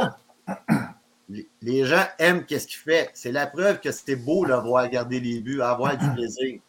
Les- 1.62 1.86
gens 1.86 2.04
aiment 2.20 2.46
ce 2.48 2.68
qu'il 2.68 2.78
fait. 2.78 3.10
C'est 3.14 3.32
la 3.32 3.48
preuve 3.48 3.80
que 3.80 3.92
c'était 3.92 4.16
beau 4.16 4.46
de 4.46 4.54
voir 4.54 4.88
garder 4.90 5.20
les 5.20 5.40
buts, 5.42 5.62
avoir 5.62 5.98
du 5.98 6.08
plaisir. 6.14 6.60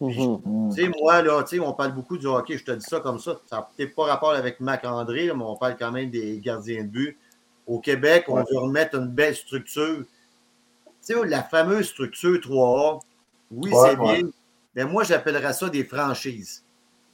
Mhm. 0.00 0.40
Mm. 0.44 0.74
Tu 0.74 0.82
sais, 0.82 0.88
moi, 1.00 1.22
là, 1.22 1.42
tu 1.42 1.56
sais, 1.56 1.60
on 1.60 1.72
parle 1.74 1.92
beaucoup 1.94 2.16
du 2.16 2.26
hockey, 2.26 2.56
je 2.56 2.64
te 2.64 2.70
dis 2.72 2.84
ça 2.84 3.00
comme 3.00 3.18
ça. 3.18 3.38
Ça 3.46 3.56
n'a 3.56 3.68
peut-être 3.76 3.94
pas 3.94 4.04
rapport 4.06 4.32
avec 4.32 4.58
Mac-André, 4.60 5.26
mais 5.26 5.44
on 5.44 5.56
parle 5.56 5.76
quand 5.78 5.92
même 5.92 6.10
des 6.10 6.40
gardiens 6.40 6.82
de 6.84 6.88
but. 6.88 7.18
Au 7.66 7.78
Québec, 7.80 8.24
on 8.28 8.34
Ouais. 8.36 8.44
veut 8.50 8.58
remettre 8.58 8.96
une 8.96 9.08
belle 9.08 9.36
structure. 9.36 10.04
Tu 10.84 11.14
sais, 11.14 11.26
la 11.26 11.42
fameuse 11.42 11.86
structure 11.88 12.40
3A, 12.40 12.98
oui, 13.50 13.70
Ouais, 13.70 13.90
c'est 13.90 13.98
ouais. 13.98 14.22
bien, 14.22 14.30
mais 14.74 14.84
moi, 14.86 15.04
j'appellerais 15.04 15.52
ça 15.52 15.68
des 15.68 15.84
franchises. 15.84 16.64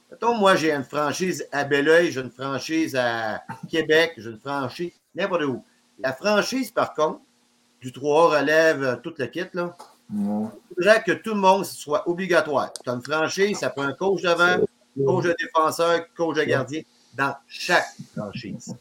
Mettons, 0.09 0.35
moi, 0.35 0.55
j'ai 0.55 0.71
une 0.71 0.83
franchise 0.85 1.45
à 1.51 1.65
Belleuil, 1.65 2.11
j'ai 2.11 2.21
une 2.21 2.31
franchise 2.31 2.95
à 2.95 3.43
Québec, 3.69 4.13
j'ai 4.17 4.29
une 4.29 4.39
franchise 4.39 4.93
n'importe 5.17 5.43
où. 5.43 5.63
La 5.99 6.13
franchise, 6.13 6.71
par 6.71 6.93
contre, 6.93 7.19
du 7.81 7.91
3A 7.91 8.39
relève 8.39 9.01
tout 9.01 9.13
le 9.17 9.25
kit, 9.27 9.45
là. 9.53 9.75
Mm. 10.09 10.45
Il 10.71 10.75
faudrait 10.75 11.03
que 11.03 11.11
tout 11.11 11.33
le 11.33 11.41
monde 11.41 11.65
soit 11.65 12.07
obligatoire. 12.07 12.71
Tu 12.73 12.89
as 12.89 12.93
une 12.93 13.01
franchise, 13.01 13.57
ça 13.57 13.69
prend 13.69 13.83
un 13.83 13.93
coach 13.93 14.21
devant, 14.21 14.63
coach 15.05 15.25
de 15.25 15.35
défenseur, 15.37 16.01
coach 16.15 16.37
de 16.37 16.43
gardien 16.43 16.81
dans 17.13 17.35
chaque 17.47 17.87
franchise. 18.15 18.75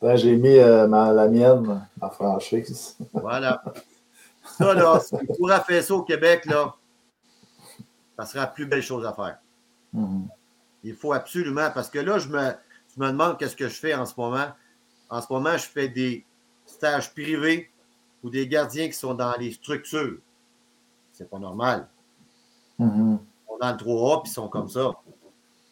Ben, 0.00 0.16
J'ai 0.16 0.36
mis 0.36 0.56
euh, 0.56 0.86
ma- 0.86 1.12
la 1.12 1.28
mienne 1.28 1.86
en 2.00 2.10
franchise. 2.10 2.96
Voilà. 3.12 3.62
Ça, 4.58 4.74
là, 4.74 5.00
si 5.04 5.14
on 5.14 5.34
pourra 5.34 5.60
faire 5.60 5.82
ça 5.82 5.94
au 5.94 6.02
Québec, 6.02 6.46
là, 6.46 6.74
ça 8.16 8.26
sera 8.26 8.44
la 8.44 8.46
plus 8.46 8.66
belle 8.66 8.82
chose 8.82 9.04
à 9.04 9.12
faire. 9.12 9.38
Mm. 9.92 10.26
Il 10.84 10.94
faut 10.94 11.12
absolument, 11.12 11.70
parce 11.74 11.90
que 11.90 11.98
là, 11.98 12.18
je 12.18 12.28
me, 12.28 12.52
je 12.94 13.02
me 13.02 13.08
demande 13.08 13.38
qu'est-ce 13.38 13.56
que 13.56 13.68
je 13.68 13.74
fais 13.74 13.94
en 13.94 14.06
ce 14.06 14.14
moment. 14.16 14.46
En 15.10 15.20
ce 15.20 15.26
moment, 15.30 15.56
je 15.56 15.66
fais 15.66 15.88
des 15.88 16.24
stages 16.66 17.12
privés 17.12 17.68
ou 18.22 18.30
des 18.30 18.46
gardiens 18.46 18.86
qui 18.86 18.94
sont 18.94 19.14
dans 19.14 19.34
les 19.38 19.52
structures. 19.52 20.18
C'est 21.12 21.28
pas 21.28 21.38
normal. 21.38 21.88
Mm. 22.78 23.16
sont 23.46 23.58
dans 23.60 23.72
le 23.72 23.76
3A 23.76 24.22
puis 24.22 24.30
ils 24.30 24.34
sont 24.34 24.48
comme 24.48 24.68
ça. 24.68 24.92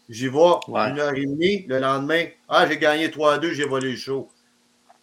J'y 0.08 0.28
vais 0.28 0.38
Ouais. 0.38 0.90
une 0.90 0.98
heure 0.98 1.14
et 1.14 1.26
demie, 1.26 1.64
le 1.66 1.78
lendemain, 1.78 2.26
ah, 2.48 2.66
j'ai 2.66 2.78
gagné 2.78 3.08
3-2, 3.08 3.52
j'ai 3.52 3.64
volé 3.66 3.92
le 3.92 3.96
show. 3.96 4.28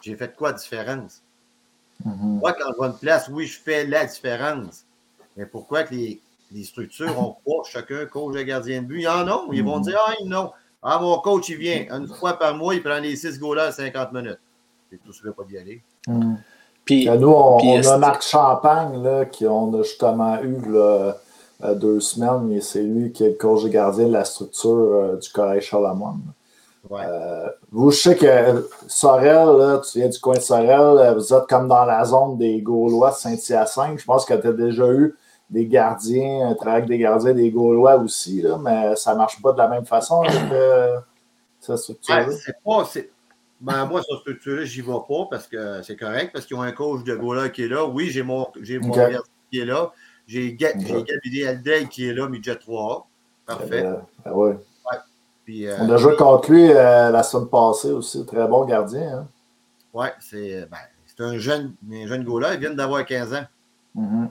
J'ai 0.01 0.15
fait 0.15 0.36
quoi 0.36 0.51
de 0.51 0.58
différence? 0.60 1.24
Mm. 2.04 2.39
Moi, 2.39 2.54
quand 2.54 2.72
je 2.72 2.75
vois 2.77 2.88
une 2.88 2.98
place, 2.98 3.27
oui, 3.30 3.46
je 3.48 3.60
fais 3.60 3.86
la 3.86 4.06
différence. 4.06 4.86
Mais 5.38 5.46
pourquoi 5.46 5.84
que 5.84 5.94
les, 5.94 6.22
les 6.51 6.63
structures 6.63 7.13
n'ont 7.13 7.36
pas 7.46 7.70
chacun 7.70 8.06
coach 8.06 8.36
de 8.36 8.42
gardien 8.42 8.82
de 8.82 8.88
but? 8.88 9.00
Il 9.00 9.04
y 9.04 9.08
en 9.08 9.27
a. 9.27 9.46
Ils 9.51 9.63
vont 9.63 9.80
dire, 9.80 10.00
ah, 10.06 10.13
non. 10.25 10.51
Ah, 10.88 11.00
mon 11.01 11.18
coach, 11.18 11.50
il 11.50 11.58
vient. 11.58 11.86
Une 11.92 12.08
fois 12.08 12.34
par 12.34 12.56
mois, 12.56 12.75
il 12.75 12.84
prend 12.84 13.00
les 13.00 13.15
6 13.15 13.39
goals 13.39 13.60
à 13.60 13.72
50 13.72 14.13
minutes. 14.13 14.39
C'est 14.92 15.04
tout 15.04 15.12
ce 15.12 15.27
pas 15.30 15.44
d'y 15.44 15.58
aller. 15.58 15.82
Mm. 16.08 16.36
Puis, 16.86 17.10
Nous, 17.10 17.27
on, 17.27 17.58
Puis 17.58 17.68
on 17.70 17.80
est-ce- 17.80 17.89
a 17.89 17.98
Marc 17.98 18.22
Champagne, 18.22 19.01
là, 19.01 19.25
qui 19.25 19.48
on 19.48 19.74
a 19.74 19.82
justement 19.82 20.39
eu 20.44 20.58
là, 20.72 21.15
euh, 21.63 21.74
deux 21.74 22.00
semaines, 22.00 22.51
et 22.51 22.62
c'est 22.62 22.84
lui 22.84 23.12
qui 23.12 23.24
est 23.24 23.30
le 23.30 23.34
coach 23.34 23.63
de 23.63 23.70
gardien 23.70 24.06
de 24.08 24.12
la 24.13 24.24
structure 24.25 24.70
euh, 24.70 25.15
du 25.18 25.27
Collège 25.30 25.63
Charlemagne. 25.63 26.20
Ouais. 26.88 27.01
Euh, 27.04 27.48
vous, 27.72 27.89
je 27.89 27.98
sais 27.98 28.15
que 28.15 28.70
Sorel, 28.88 29.58
là, 29.58 29.80
tu 29.80 29.98
viens 29.98 30.08
du 30.08 30.20
coin 30.20 30.36
de 30.36 30.39
Sorel, 30.42 31.15
vous 31.15 31.34
êtes 31.34 31.48
comme 31.50 31.68
dans 31.68 31.84
la 31.86 32.06
zone 32.06 32.38
des 32.38 32.62
Gaulois 32.62 33.10
de 33.10 33.15
Saint-Hyacinthe. 33.15 33.98
Je 33.98 34.06
pense 34.06 34.24
que 34.24 34.36
tu 34.36 34.48
as 34.48 34.51
déjà 34.54 34.86
eu 34.92 35.15
des 35.50 35.66
gardiens, 35.68 36.50
un 36.50 36.56
travail 36.56 36.78
avec 36.78 36.90
des 36.90 36.98
gardiens 36.98 37.34
des 37.34 37.52
Gaulois 37.52 37.96
aussi, 37.98 38.42
là, 38.42 38.58
mais 38.58 38.96
ça 38.96 39.14
ne 39.14 39.18
marche 39.18 39.42
pas 39.42 39.52
de 39.54 39.58
la 39.58 39.68
même 39.68 39.86
façon 39.86 40.22
avec 40.22 40.52
euh, 40.52 41.00
cette 41.60 41.78
structure-là. 41.78 42.28
Ouais, 42.28 42.36
c'est 42.36 42.56
pas. 42.64 42.86
c'est- 42.86 43.12
Ben, 43.62 43.86
moi, 43.86 44.02
cette 44.08 44.20
structure-là, 44.20 44.66
j'y 44.66 44.82
vais 44.82 44.92
pas 45.08 45.28
parce 45.30 45.48
que 45.48 45.82
c'est 45.84 45.96
correct, 45.96 46.32
parce 46.34 46.46
qu'ils 46.46 46.58
ont 46.58 46.62
un 46.62 46.72
coach 46.72 47.04
de 47.04 47.16
goaler 47.16 47.52
qui 47.52 47.64
est 47.64 47.68
là. 47.68 47.86
Oui, 47.86 48.10
j'ai 48.10 48.22
mon, 48.24 48.48
j'ai 48.62 48.80
mon 48.80 48.92
qui 49.52 49.60
est 49.60 49.66
là. 49.66 49.92
J'ai 50.28 50.54
Ga- 50.56 50.72
Ok. 50.75 50.82
j'ai 50.86 51.04
Gabriel 51.04 51.48
Aldel 51.50 51.88
qui 51.88 52.08
est 52.10 52.14
là, 52.14 52.28
midget 52.28 52.56
3A. 52.56 53.04
Parfait. 53.46 53.86
Euh, 53.86 53.96
ben 54.25 54.32
ouais. 54.34 54.58
Puis, 55.46 55.68
euh, 55.68 55.75
On 55.80 55.90
a 55.92 55.98
joué 55.98 56.16
contre 56.16 56.52
lui 56.52 56.72
euh, 56.72 57.12
la 57.12 57.22
semaine 57.22 57.48
passée 57.48 57.92
aussi. 57.92 58.25
Très 58.25 58.48
bon 58.48 58.66
gardien. 58.66 59.20
Hein? 59.20 59.28
ouais, 59.94 60.12
c'est 60.20 60.68
ben, 60.72 60.78
c'est 61.06 61.24
un 61.24 61.38
jeune, 61.38 61.75
un 61.92 62.08
jeune 62.08 62.24
goaler. 62.24 62.50
Il 62.56 62.60
vient 62.62 62.74
d'avoir 62.74 63.06
15 63.06 63.34
ans. 63.36 63.46
Mhm. 63.94 64.30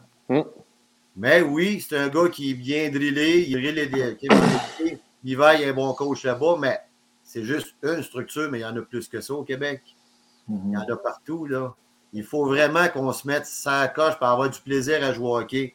Mais 1.17 1.43
oui, 1.43 1.81
c'est 1.87 1.97
un 1.97 2.09
gars 2.09 2.29
qui 2.29 2.51
est 2.51 2.55
bien 2.55 2.91
drillé. 2.91 3.47
Il 3.49 3.53
drille 3.53 3.73
les- 3.73 3.87
drillé. 3.87 4.99
L'hiver, 5.23 5.55
il 5.55 5.61
y 5.61 5.65
a 5.65 5.69
un 5.69 5.73
bon 5.73 5.93
coach 5.95 6.25
là-bas, 6.25 6.57
mais 6.59 6.81
c'est 7.23 7.45
juste 7.45 7.75
une 7.83 8.03
structure, 8.03 8.51
mais 8.51 8.59
il 8.59 8.63
y 8.63 8.65
en 8.65 8.77
a 8.77 8.83
plus 8.83 9.09
que 9.09 9.21
ça 9.21 9.33
au 9.35 9.43
Québec. 9.45 9.83
Il 10.49 10.73
y 10.73 10.77
en 10.77 10.83
a 10.83 10.97
partout, 10.97 11.47
là. 11.47 11.75
Il 12.13 12.23
faut 12.25 12.45
vraiment 12.47 12.89
qu'on 12.89 13.11
se 13.13 13.27
mette 13.27 13.47
sa 13.47 13.89
coche 13.89 14.15
pour 14.19 14.27
avoir 14.27 14.51
du 14.51 14.61
plaisir 14.61 15.03
à 15.03 15.13
jouer 15.13 15.27
au 15.27 15.37
hockey. 15.39 15.75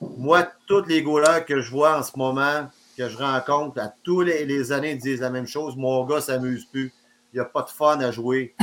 Moi, 0.00 0.46
tous 0.66 0.84
les 0.84 1.02
goalers 1.02 1.44
que 1.44 1.60
je 1.60 1.70
vois 1.70 1.98
en 1.98 2.02
ce 2.02 2.16
moment, 2.16 2.68
que 2.96 3.08
je 3.08 3.16
rencontre, 3.16 3.80
à 3.80 3.92
tous 4.02 4.20
les, 4.22 4.44
les 4.44 4.70
années, 4.72 4.92
ils 4.92 4.98
disent 4.98 5.20
la 5.20 5.30
même 5.30 5.46
chose. 5.46 5.76
Mon 5.76 6.04
gars 6.04 6.20
s'amuse 6.20 6.64
plus. 6.66 6.92
Il 7.32 7.36
n'y 7.36 7.40
a 7.40 7.44
pas 7.44 7.62
de 7.62 7.70
fun 7.70 7.98
à 8.00 8.10
jouer. 8.12 8.54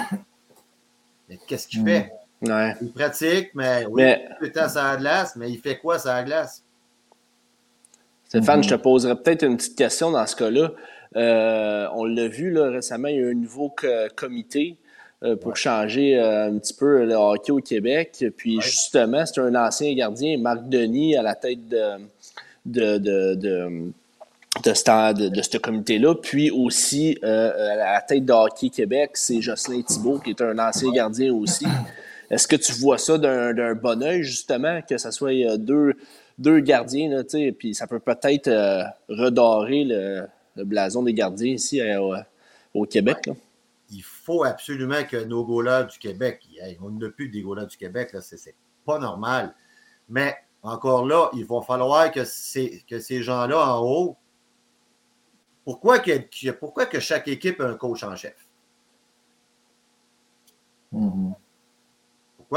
Mais 1.29 1.37
qu'est-ce 1.47 1.67
qu'il 1.67 1.81
Mm. 1.83 1.85
fait? 1.85 2.11
Ouais. 2.47 2.73
Il 2.81 2.91
pratique, 2.91 3.49
mais 3.53 3.85
oui, 3.89 4.03
Mais- 4.03 4.25
tout 4.39 4.45
le 4.45 4.51
temps 4.51 4.69
sur 4.69 4.81
la 4.83 4.97
glace, 4.97 5.35
mais 5.35 5.49
il 5.51 5.57
fait 5.59 5.77
quoi 5.77 5.99
sur 5.99 6.09
la 6.09 6.23
glace? 6.23 6.63
Stéphane, 8.27 8.57
Mhm. 8.57 8.63
je 8.63 8.69
te 8.69 8.75
poserais 8.75 9.15
peut-être 9.15 9.43
une 9.43 9.57
petite 9.57 9.77
question 9.77 10.11
dans 10.11 10.25
ce 10.25 10.35
cas-là. 10.35 10.71
Euh, 11.15 11.87
on 11.93 12.05
l'a 12.05 12.27
vu 12.27 12.51
là, 12.51 12.69
récemment, 12.69 13.07
il 13.07 13.15
y 13.15 13.19
a 13.19 13.21
eu 13.21 13.31
un 13.31 13.35
nouveau 13.35 13.69
co- 13.69 13.87
comité 14.15 14.75
euh, 15.23 15.35
pour 15.37 15.55
changer 15.55 16.19
euh, 16.19 16.47
un 16.49 16.57
petit 16.57 16.73
peu 16.73 17.05
le 17.05 17.13
hockey 17.15 17.51
au 17.51 17.59
Québec. 17.59 18.25
Puis 18.35 18.59
justement, 18.61 19.25
c'est 19.25 19.39
un 19.39 19.55
ancien 19.55 19.93
gardien, 19.95 20.37
Marc 20.37 20.67
Denis, 20.67 21.15
à 21.15 21.21
la 21.21 21.35
tête 21.35 21.67
de, 21.69 21.99
de, 22.65 22.97
de, 22.97 23.35
de, 23.35 23.69
de 24.63 24.73
ce, 24.73 25.13
de- 25.13 25.29
de 25.29 25.41
ce 25.41 25.57
comité-là. 25.57 26.15
Puis 26.15 26.51
aussi, 26.51 27.17
euh, 27.23 27.71
à 27.71 27.75
la 27.93 28.01
tête 28.01 28.25
de 28.25 28.33
Hockey 28.33 28.69
Québec, 28.69 29.11
c'est 29.13 29.41
Jocelyn 29.41 29.81
Thibault, 29.83 30.19
qui 30.19 30.31
est 30.31 30.41
un 30.41 30.59
ancien 30.59 30.91
gardien 30.91 31.33
aussi. 31.33 31.65
Est-ce 32.35 32.49
que 32.49 32.57
tu 32.57 32.73
vois 32.73 32.97
ça 32.97 33.17
d'un 33.17 33.75
bon 33.75 34.03
oeil, 34.03 34.21
justement, 34.21 34.81
que 34.81 34.97
ce 34.97 35.09
soit 35.09 35.31
euh, 35.31 35.55
deux, 35.55 35.93
deux 36.37 36.59
gardiens, 36.59 37.09
là, 37.09 37.23
puis 37.57 37.73
ça 37.73 37.87
peut 37.87 38.01
peut-être 38.01 38.49
euh, 38.49 38.83
redorer 39.07 39.85
le, 39.85 40.27
le 40.57 40.65
blason 40.65 41.01
des 41.03 41.13
gardiens 41.13 41.53
ici 41.53 41.79
euh, 41.79 42.01
au, 42.01 42.13
au 42.73 42.85
Québec. 42.85 43.27
Là? 43.27 43.33
Il 43.89 44.03
faut 44.03 44.43
absolument 44.43 45.01
que 45.09 45.23
nos 45.23 45.45
goalers 45.45 45.87
du 45.89 45.97
Québec, 45.97 46.41
on 46.81 46.89
n'a 46.89 47.09
plus 47.09 47.29
des 47.29 47.41
goalers 47.41 47.67
du 47.67 47.77
Québec, 47.77 48.13
c'est, 48.19 48.53
pas 48.85 48.99
normal. 48.99 49.55
Mais 50.09 50.35
encore 50.61 51.05
là, 51.05 51.29
il 51.35 51.45
va 51.45 51.61
falloir 51.61 52.11
que, 52.11 52.25
ces- 52.25 52.83
que 52.85 52.99
ces 52.99 53.23
gens-là 53.23 53.75
en 53.77 53.81
haut, 53.81 54.17
pourquoi 55.63 55.99
que, 55.99 56.51
pourquoi 56.51 56.85
que 56.85 56.99
chaque 56.99 57.29
équipe 57.29 57.61
a 57.61 57.67
un 57.69 57.75
coach 57.75 58.03
en 58.03 58.13
chef? 58.17 58.35
Mhm. 60.91 61.33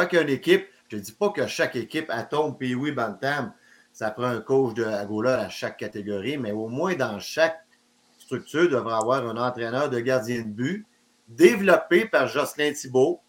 Qu'une 0.07 0.29
équipe, 0.29 0.67
je 0.89 0.97
ne 0.97 1.03
dis 1.03 1.13
pas 1.13 1.31
que 1.31 1.47
chaque 1.47 1.77
équipe, 1.77 2.11
Atom, 2.11 2.57
Pee-Wee, 2.57 2.93
Bantam, 2.93 3.53
ça 3.93 4.11
prend 4.11 4.25
un 4.25 4.41
coach 4.41 4.75
de 4.75 4.85
à 4.85 5.05
goaler 5.05 5.31
à 5.31 5.49
chaque 5.49 5.77
catégorie, 5.77 6.39
mais 6.39 6.53
au 6.53 6.69
moins 6.69 6.95
dans 6.95 7.19
chaque 7.19 7.67
structure 8.19 8.69
devrait 8.69 8.95
avoir 8.95 9.27
un 9.27 9.37
entraîneur 9.37 9.91
de 9.91 9.99
gardien 10.01 10.43
de 10.43 10.49
but 10.49 10.87
développé 11.29 12.07
par 12.07 12.29
Jocelyn 12.29 12.73
Thibault, 12.73 13.21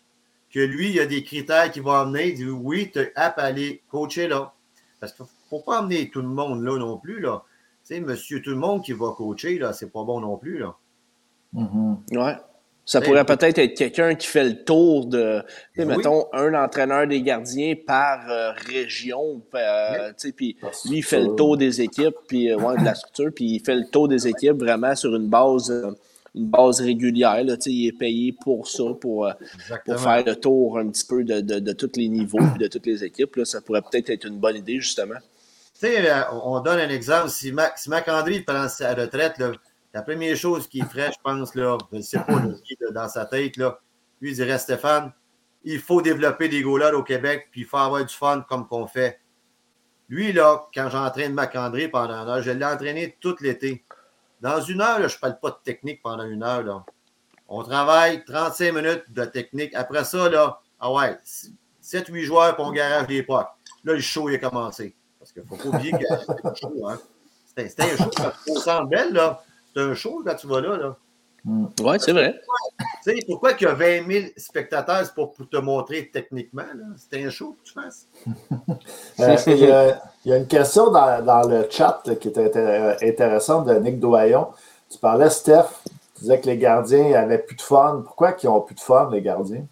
que 0.52 0.60
lui, 0.60 0.92
il 0.92 1.00
a 1.00 1.06
des 1.06 1.24
critères 1.24 1.72
qui 1.72 1.80
vont 1.80 1.92
amener, 1.92 2.30
il 2.30 2.36
dit 2.36 2.50
oui, 2.50 2.92
tu 2.92 3.00
as 3.16 3.28
à 3.28 3.42
aller 3.42 3.84
coacher 3.90 4.28
là. 4.28 4.54
Parce 5.00 5.14
qu'il 5.14 5.24
ne 5.24 5.30
faut 5.50 5.60
pas 5.60 5.80
amener 5.80 6.10
tout 6.10 6.22
le 6.22 6.28
monde 6.28 6.64
là 6.64 6.78
non 6.78 6.98
plus. 6.98 7.20
Là. 7.20 7.44
Tu 7.86 7.96
sais, 7.96 8.00
monsieur 8.02 8.42
tout 8.42 8.50
le 8.50 8.58
monde 8.58 8.84
qui 8.84 8.94
va 8.94 9.12
coacher, 9.12 9.60
là, 9.60 9.74
c'est 9.74 9.90
pas 9.90 10.04
bon 10.04 10.20
non 10.20 10.38
plus. 10.38 10.60
Là. 10.60 10.76
Mhm. 11.54 12.04
Ouais. 12.12 12.38
Ça 12.90 13.00
Ben, 13.02 13.06
pourrait 13.06 13.24
peut-être 13.24 13.60
être 13.60 13.78
quelqu'un 13.78 14.16
qui 14.16 14.26
fait 14.26 14.44
le 14.44 14.64
tour 14.64 15.06
de, 15.06 15.44
Ben 15.78 15.88
oui. 15.88 15.96
mettons, 15.98 16.26
un 16.34 16.56
entraîneur 16.56 17.06
des 17.06 17.22
gardiens 17.22 17.76
par 17.86 18.28
euh, 18.32 18.52
région. 18.66 19.44
euh, 19.54 20.12
Puis 20.36 20.58
lui, 20.86 20.98
il 20.98 21.04
fait 21.04 21.22
le 21.22 21.36
tour 21.36 21.56
des 21.56 21.82
équipes, 21.82 22.16
puis 22.28 22.52
euh, 22.52 22.58
ouais, 22.58 22.80
de 22.80 22.84
la 22.84 22.96
structure, 22.96 23.30
puis 23.36 23.46
il 23.46 23.60
fait 23.60 23.76
le 23.76 23.86
tour 23.86 24.08
des 24.08 24.28
équipes 24.28 24.58
vraiment 24.58 24.96
sur 24.96 25.16
une 25.16 25.28
base, 25.28 25.70
euh, 25.70 25.92
une 26.34 26.48
base 26.48 26.82
régulière. 26.82 27.44
Là, 27.44 27.58
il 27.68 27.90
est 27.90 27.92
payé 27.92 28.34
pour 28.34 28.68
ça, 28.68 28.86
pour, 29.00 29.32
faire 29.86 30.24
le 30.26 30.36
tour 30.36 30.80
un 30.80 30.90
petit 30.90 31.06
peu 31.06 31.24
de, 31.24 31.42
de, 31.42 31.60
de 31.60 31.74
tous 31.74 31.92
les 31.96 32.10
niveaux 32.10 32.40
de 32.58 32.66
toutes 32.66 32.88
les 32.88 33.04
équipes. 33.04 33.36
Là. 33.36 33.46
Ça 33.46 33.62
pourrait 33.62 33.84
peut-être 33.84 34.10
être 34.10 34.26
une 34.26 34.40
bonne 34.40 34.56
idée, 34.56 34.80
justement. 34.80 35.20
Tu 35.80 35.86
sais, 35.86 36.12
on 36.32 36.56
on 36.56 36.60
donne 36.62 36.80
un 36.80 36.90
exemple. 36.90 37.30
Si, 37.30 37.52
Mac, 37.52 37.78
si 37.78 37.92
il 38.32 38.46
prend 38.46 38.68
sa 38.68 38.96
retraite, 38.96 39.38
là, 39.38 39.52
la 39.94 40.02
première 40.02 40.36
chose 40.36 40.68
qu'il 40.68 40.86
ferait, 40.86 41.12
je 41.12 41.18
pense, 41.24 41.56
là, 41.56 41.78
je 41.92 42.02
sais 42.02 42.20
pas 42.20 42.40
là, 42.40 42.54
qui 42.64 42.74
est 42.74 42.94
dans 42.94 43.10
sa 43.10 43.26
tête, 43.26 43.58
là, 43.58 43.80
lui, 44.22 44.32
il 44.32 44.36
dirait 44.36 44.60
Stéphane, 44.60 45.14
il 45.64 45.80
faut 45.80 46.02
développer 46.02 46.50
des 46.50 46.62
goalers 46.62 46.94
au 46.94 47.04
Québec, 47.04 47.48
puis 47.52 47.62
il 47.62 47.68
faut 47.68 47.78
avoir 47.78 48.06
du 48.06 48.14
fun 48.14 48.46
comme 48.48 48.68
qu'on 48.68 48.88
fait. 48.88 49.20
Lui, 50.08 50.34
là, 50.34 50.68
quand 50.74 50.90
j'entraîne 50.90 51.34
Macandré 51.34 51.88
pendant 51.88 52.24
une 52.24 52.30
heure, 52.30 52.42
je 52.42 52.52
l'ai 52.52 52.66
entraîné 52.66 53.18
tout 53.20 53.36
l'été. 53.42 53.86
Dans 54.42 54.62
une 54.62 54.82
heure, 54.82 55.00
là, 55.00 55.08
je 55.08 55.16
ne 55.16 55.20
parle 55.20 55.40
pas 55.40 55.52
de 55.52 55.60
technique 55.64 56.02
pendant 56.02 56.24
une 56.24 56.44
heure. 56.44 56.64
Là. 56.64 56.84
On 57.48 57.64
travaille 57.64 58.24
35 58.26 58.74
minutes 58.74 59.04
de 59.10 59.26
technique. 59.26 59.76
Après 59.76 60.04
ça, 60.04 60.30
là, 60.30 60.60
ah 60.80 60.92
ouais, 60.92 61.18
7-8 61.84 62.24
joueurs 62.24 62.56
pour 62.56 62.68
un 62.68 62.74
garage 62.74 63.08
d'époque. 63.08 63.48
Là, 63.84 63.94
le 63.94 64.00
show 64.00 64.30
est 64.30 64.40
commencé. 64.40 64.96
Parce 65.20 65.32
qu'il 65.32 65.44
ne 65.44 65.48
faut 65.48 65.58
pas 65.58 65.78
oublier 65.78 65.92
que 65.92 65.98
c'était 66.00 66.48
un 66.48 66.54
show. 66.56 66.88
Hein. 66.88 67.00
C'était 67.46 67.84
un 67.84 67.98
show. 67.98 68.12
Au 68.48 68.60
centre 68.60 68.88
belle, 68.88 69.14
là. 69.14 69.44
C'est 69.76 69.82
un 69.82 69.94
show 69.94 70.22
quand 70.26 70.36
tu 70.36 70.48
vas 70.48 70.62
là. 70.62 70.78
là. 70.78 70.98
Oui, 71.46 71.98
c'est 72.00 72.12
vrai. 72.12 72.40
Tu 73.04 73.12
sais, 73.12 73.20
pourquoi 73.26 73.54
qu'il 73.54 73.68
y 73.68 73.72
a 73.72 73.74
20 73.74 74.08
000 74.12 74.26
spectateurs? 74.36 75.06
C'est 75.06 75.14
pour, 75.14 75.34
te 75.50 75.58
montrer 75.58 76.10
techniquement. 76.12 76.64
C'était 76.98 77.24
un 77.24 77.30
show 77.30 77.56
que 77.60 77.68
tu 77.68 77.74
fasses. 77.74 78.08
euh, 79.20 79.38
il, 79.48 79.58
y 79.58 79.72
a, 79.72 80.02
il, 80.26 80.32
y 80.32 80.34
a, 80.34 80.38
une 80.38 80.48
question 80.48 80.92
dans, 80.92 81.24
dans 81.24 81.48
le 81.48 81.68
chat 81.70 82.04
qui 82.20 82.28
était 82.28 82.98
intéressante 83.02 83.68
de 83.68 83.76
Nick 83.76 84.00
Doyon. 84.00 84.50
Tu 84.90 84.98
parlais, 84.98 85.30
Steph, 85.30 85.68
tu 86.16 86.22
disais 86.22 86.42
que 86.42 86.48
les 86.48 86.58
gardiens 86.58 87.12
n'avaient 87.12 87.40
plus 87.40 87.56
de 87.56 87.62
fun. 87.62 88.02
Pourquoi 88.04 88.36
ils 88.42 88.46
n'ont 88.48 88.62
plus 88.62 88.76
de 88.76 88.82
fun, 88.82 89.10
les 89.12 89.22
gardiens? 89.22 89.66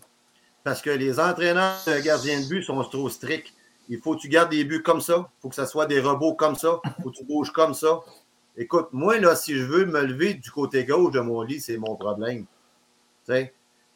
Parce 0.63 0.81
que 0.81 0.89
les 0.89 1.19
entraîneurs 1.19 1.81
de 1.85 1.99
gardiens 1.99 2.39
de 2.41 2.47
but 2.47 2.63
sont 2.63 2.81
trop 2.83 3.09
stricts. 3.09 3.53
Il 3.89 3.99
faut 3.99 4.15
que 4.15 4.21
tu 4.21 4.29
gardes 4.29 4.51
des 4.51 4.63
buts 4.63 4.83
comme 4.83 5.01
ça. 5.01 5.15
Il 5.17 5.41
faut 5.41 5.49
que 5.49 5.55
ce 5.55 5.65
soit 5.65 5.85
des 5.85 5.99
robots 5.99 6.33
comme 6.33 6.55
ça. 6.55 6.79
Il 6.85 7.03
faut 7.03 7.09
que 7.09 7.17
tu 7.17 7.23
bouges 7.23 7.51
comme 7.51 7.73
ça. 7.73 8.01
Écoute, 8.59 8.87
moi, 8.91 9.19
là, 9.19 9.35
si 9.35 9.55
je 9.55 9.63
veux 9.63 9.85
me 9.85 10.01
lever 10.01 10.33
du 10.33 10.49
côté 10.49 10.83
gauche 10.83 11.13
de 11.13 11.19
mon 11.19 11.43
lit, 11.43 11.61
c'est 11.61 11.77
mon 11.77 11.95
problème. 11.95 12.45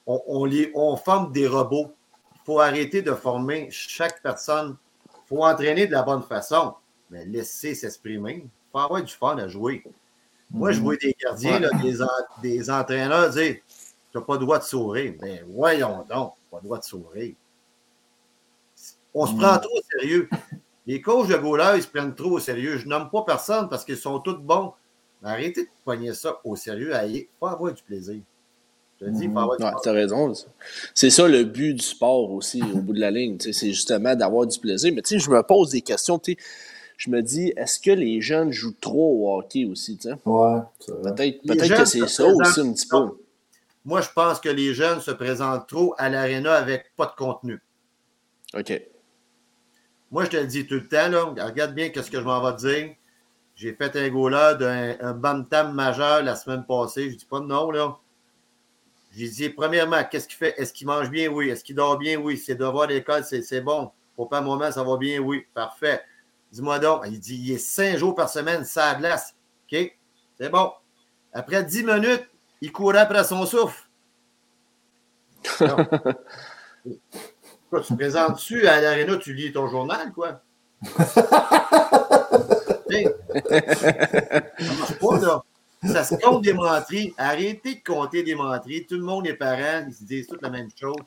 On, 0.05 0.21
on, 0.27 0.49
on 0.75 0.95
forme 0.97 1.31
des 1.31 1.47
robots. 1.47 1.91
Il 2.35 2.41
faut 2.45 2.59
arrêter 2.59 3.01
de 3.01 3.13
former 3.13 3.69
chaque 3.71 4.21
personne. 4.21 4.77
Il 5.05 5.27
faut 5.27 5.43
entraîner 5.43 5.87
de 5.87 5.93
la 5.93 6.03
bonne 6.03 6.21
façon, 6.21 6.75
mais 7.09 7.25
laisser 7.25 7.73
s'exprimer. 7.73 8.43
Il 8.45 8.71
faut 8.71 8.79
avoir 8.79 9.03
du 9.03 9.11
fun 9.11 9.37
à 9.37 9.47
jouer. 9.47 9.83
Moi, 10.51 10.71
je 10.73 10.81
vois 10.81 10.95
des 10.95 11.15
gardiens, 11.19 11.59
là, 11.59 11.69
des, 11.81 11.97
des, 12.41 12.69
entraîneurs 12.69 13.29
dire 13.31 13.55
Tu 14.11 14.17
n'as 14.17 14.21
pas 14.23 14.33
le 14.33 14.39
droit 14.39 14.59
de 14.59 14.63
sourire. 14.63 15.13
Mais 15.21 15.43
voyons 15.47 16.05
donc, 16.07 16.33
pas 16.51 16.57
le 16.57 16.63
droit 16.63 16.77
de 16.77 16.83
sourire. 16.83 17.33
On 19.13 19.25
se 19.25 19.33
prend 19.33 19.57
trop 19.57 19.75
au 19.75 19.81
sérieux. 19.99 20.29
Les 20.91 20.99
coachs 20.99 21.29
de 21.29 21.37
goalers, 21.37 21.77
ils 21.77 21.83
se 21.83 21.87
prennent 21.87 22.13
trop 22.13 22.31
au 22.31 22.39
sérieux. 22.39 22.77
Je 22.77 22.85
nomme 22.85 23.09
pas 23.09 23.23
personne 23.25 23.69
parce 23.69 23.85
qu'ils 23.85 23.95
sont 23.95 24.19
tous 24.19 24.33
bons. 24.33 24.73
Mais 25.21 25.29
arrêtez 25.29 25.63
de 25.63 25.69
poigner 25.85 26.13
ça 26.13 26.41
au 26.43 26.57
sérieux. 26.57 26.91
Il 27.07 27.27
faut 27.39 27.45
avoir 27.45 27.73
du 27.73 27.81
plaisir. 27.81 28.19
Je 28.99 29.05
te 29.05 29.09
dis, 29.11 29.23
il 29.23 29.31
faut 29.31 29.39
avoir 29.39 29.55
du 29.55 29.63
ouais, 29.63 29.71
as 29.71 29.91
raison. 29.93 30.33
C'est 30.93 31.09
ça 31.09 31.29
le 31.29 31.45
but 31.45 31.75
du 31.75 31.81
sport 31.81 32.29
aussi, 32.31 32.61
au 32.61 32.79
bout 32.79 32.91
de 32.91 32.99
la 32.99 33.09
ligne. 33.09 33.37
C'est 33.39 33.69
justement 33.69 34.13
d'avoir 34.17 34.45
du 34.45 34.59
plaisir. 34.59 34.91
Mais 34.93 35.01
tu 35.01 35.17
sais, 35.17 35.19
je 35.19 35.31
me 35.31 35.41
pose 35.43 35.69
des 35.69 35.79
questions. 35.79 36.19
Je 36.97 37.09
me 37.09 37.21
dis, 37.21 37.53
est-ce 37.55 37.79
que 37.79 37.91
les 37.91 38.19
jeunes 38.19 38.51
jouent 38.51 38.75
trop 38.81 39.13
au 39.13 39.39
hockey 39.39 39.63
aussi? 39.63 39.97
Ouais, 40.25 40.59
peut-être 40.85 41.41
peut 41.47 41.55
que 41.55 41.85
c'est 41.85 42.05
ça 42.09 42.25
aussi 42.25 42.59
un 42.59 42.73
petit 42.73 42.87
peu. 42.87 43.17
Moi, 43.85 44.01
je 44.01 44.09
pense 44.13 44.41
que 44.41 44.49
les 44.49 44.73
jeunes 44.73 44.99
se 44.99 45.11
présentent 45.11 45.69
trop 45.69 45.95
à 45.97 46.09
l'aréna 46.09 46.53
avec 46.53 46.91
pas 46.97 47.05
de 47.05 47.15
contenu. 47.15 47.61
OK. 48.53 48.81
Moi, 50.11 50.25
je 50.25 50.29
te 50.29 50.37
le 50.37 50.45
dis 50.45 50.67
tout 50.67 50.75
le 50.75 50.87
temps, 50.87 51.07
là, 51.07 51.45
regarde 51.45 51.73
bien 51.73 51.89
ce 51.93 52.11
que 52.11 52.19
je 52.19 52.25
m'en 52.25 52.41
vais 52.43 52.55
te 52.57 52.67
dire. 52.67 52.95
J'ai 53.55 53.73
fait 53.73 53.95
un 53.95 54.09
goal 54.09 54.33
d'un 54.57 54.97
un 54.99 55.13
bantam 55.13 55.73
majeur 55.73 56.23
la 56.23 56.35
semaine 56.35 56.65
passée. 56.65 57.11
Je 57.11 57.15
dis 57.15 57.25
pas 57.25 57.39
de 57.39 57.45
nom, 57.45 57.71
là. 57.71 57.97
J'ai 59.15 59.27
dit, 59.27 59.49
premièrement, 59.49 60.03
qu'est-ce 60.03 60.27
qu'il 60.27 60.37
fait? 60.37 60.53
Est-ce 60.57 60.73
qu'il 60.73 60.87
mange 60.87 61.09
bien? 61.09 61.29
Oui. 61.29 61.49
Est-ce 61.49 61.63
qu'il 61.63 61.75
dort 61.75 61.97
bien? 61.97 62.17
Oui. 62.17 62.37
C'est 62.37 62.55
devoir 62.55 62.87
l'école, 62.87 63.23
c'est 63.23 63.61
bon. 63.61 63.91
Pour 64.15 64.29
pas 64.29 64.39
un 64.39 64.41
moment, 64.41 64.71
ça 64.71 64.83
va 64.83 64.97
bien? 64.97 65.19
Oui. 65.19 65.45
Parfait. 65.53 66.01
Dis-moi 66.51 66.79
donc. 66.79 67.03
Il 67.07 67.19
dit, 67.19 67.37
il 67.37 67.51
est 67.53 67.57
cinq 67.57 67.97
jours 67.97 68.15
par 68.15 68.29
semaine, 68.29 68.63
ça 68.65 68.95
glace. 68.95 69.35
OK? 69.71 69.95
C'est 70.37 70.49
bon. 70.49 70.71
Après 71.33 71.63
dix 71.63 71.83
minutes, 71.83 72.27
il 72.61 72.71
courait 72.71 72.99
après 72.99 73.23
son 73.23 73.45
souffle. 73.45 73.87
Quoi, 77.71 77.81
tu 77.81 77.87
te 77.87 77.93
présentes-tu 77.93 78.67
à 78.67 78.81
l'aréna, 78.81 79.15
tu 79.15 79.33
lis 79.33 79.53
ton 79.53 79.69
journal, 79.69 80.11
quoi? 80.11 80.41
hey. 82.89 83.07
Ça 84.59 84.73
marche 84.77 84.99
pas, 84.99 85.19
là. 85.19 85.41
Ça 85.85 86.03
se 86.03 86.15
compte 86.15 86.43
des 86.43 86.51
menteries. 86.53 87.13
Arrêtez 87.17 87.75
de 87.75 87.83
compter 87.83 88.23
des 88.23 88.35
menteries. 88.35 88.85
Tout 88.85 88.97
le 88.97 89.03
monde 89.03 89.25
est 89.25 89.35
parent. 89.35 89.85
Ils 89.87 89.93
se 89.93 90.03
disent 90.03 90.27
toutes 90.27 90.41
la 90.41 90.49
même 90.49 90.67
chose. 90.75 90.97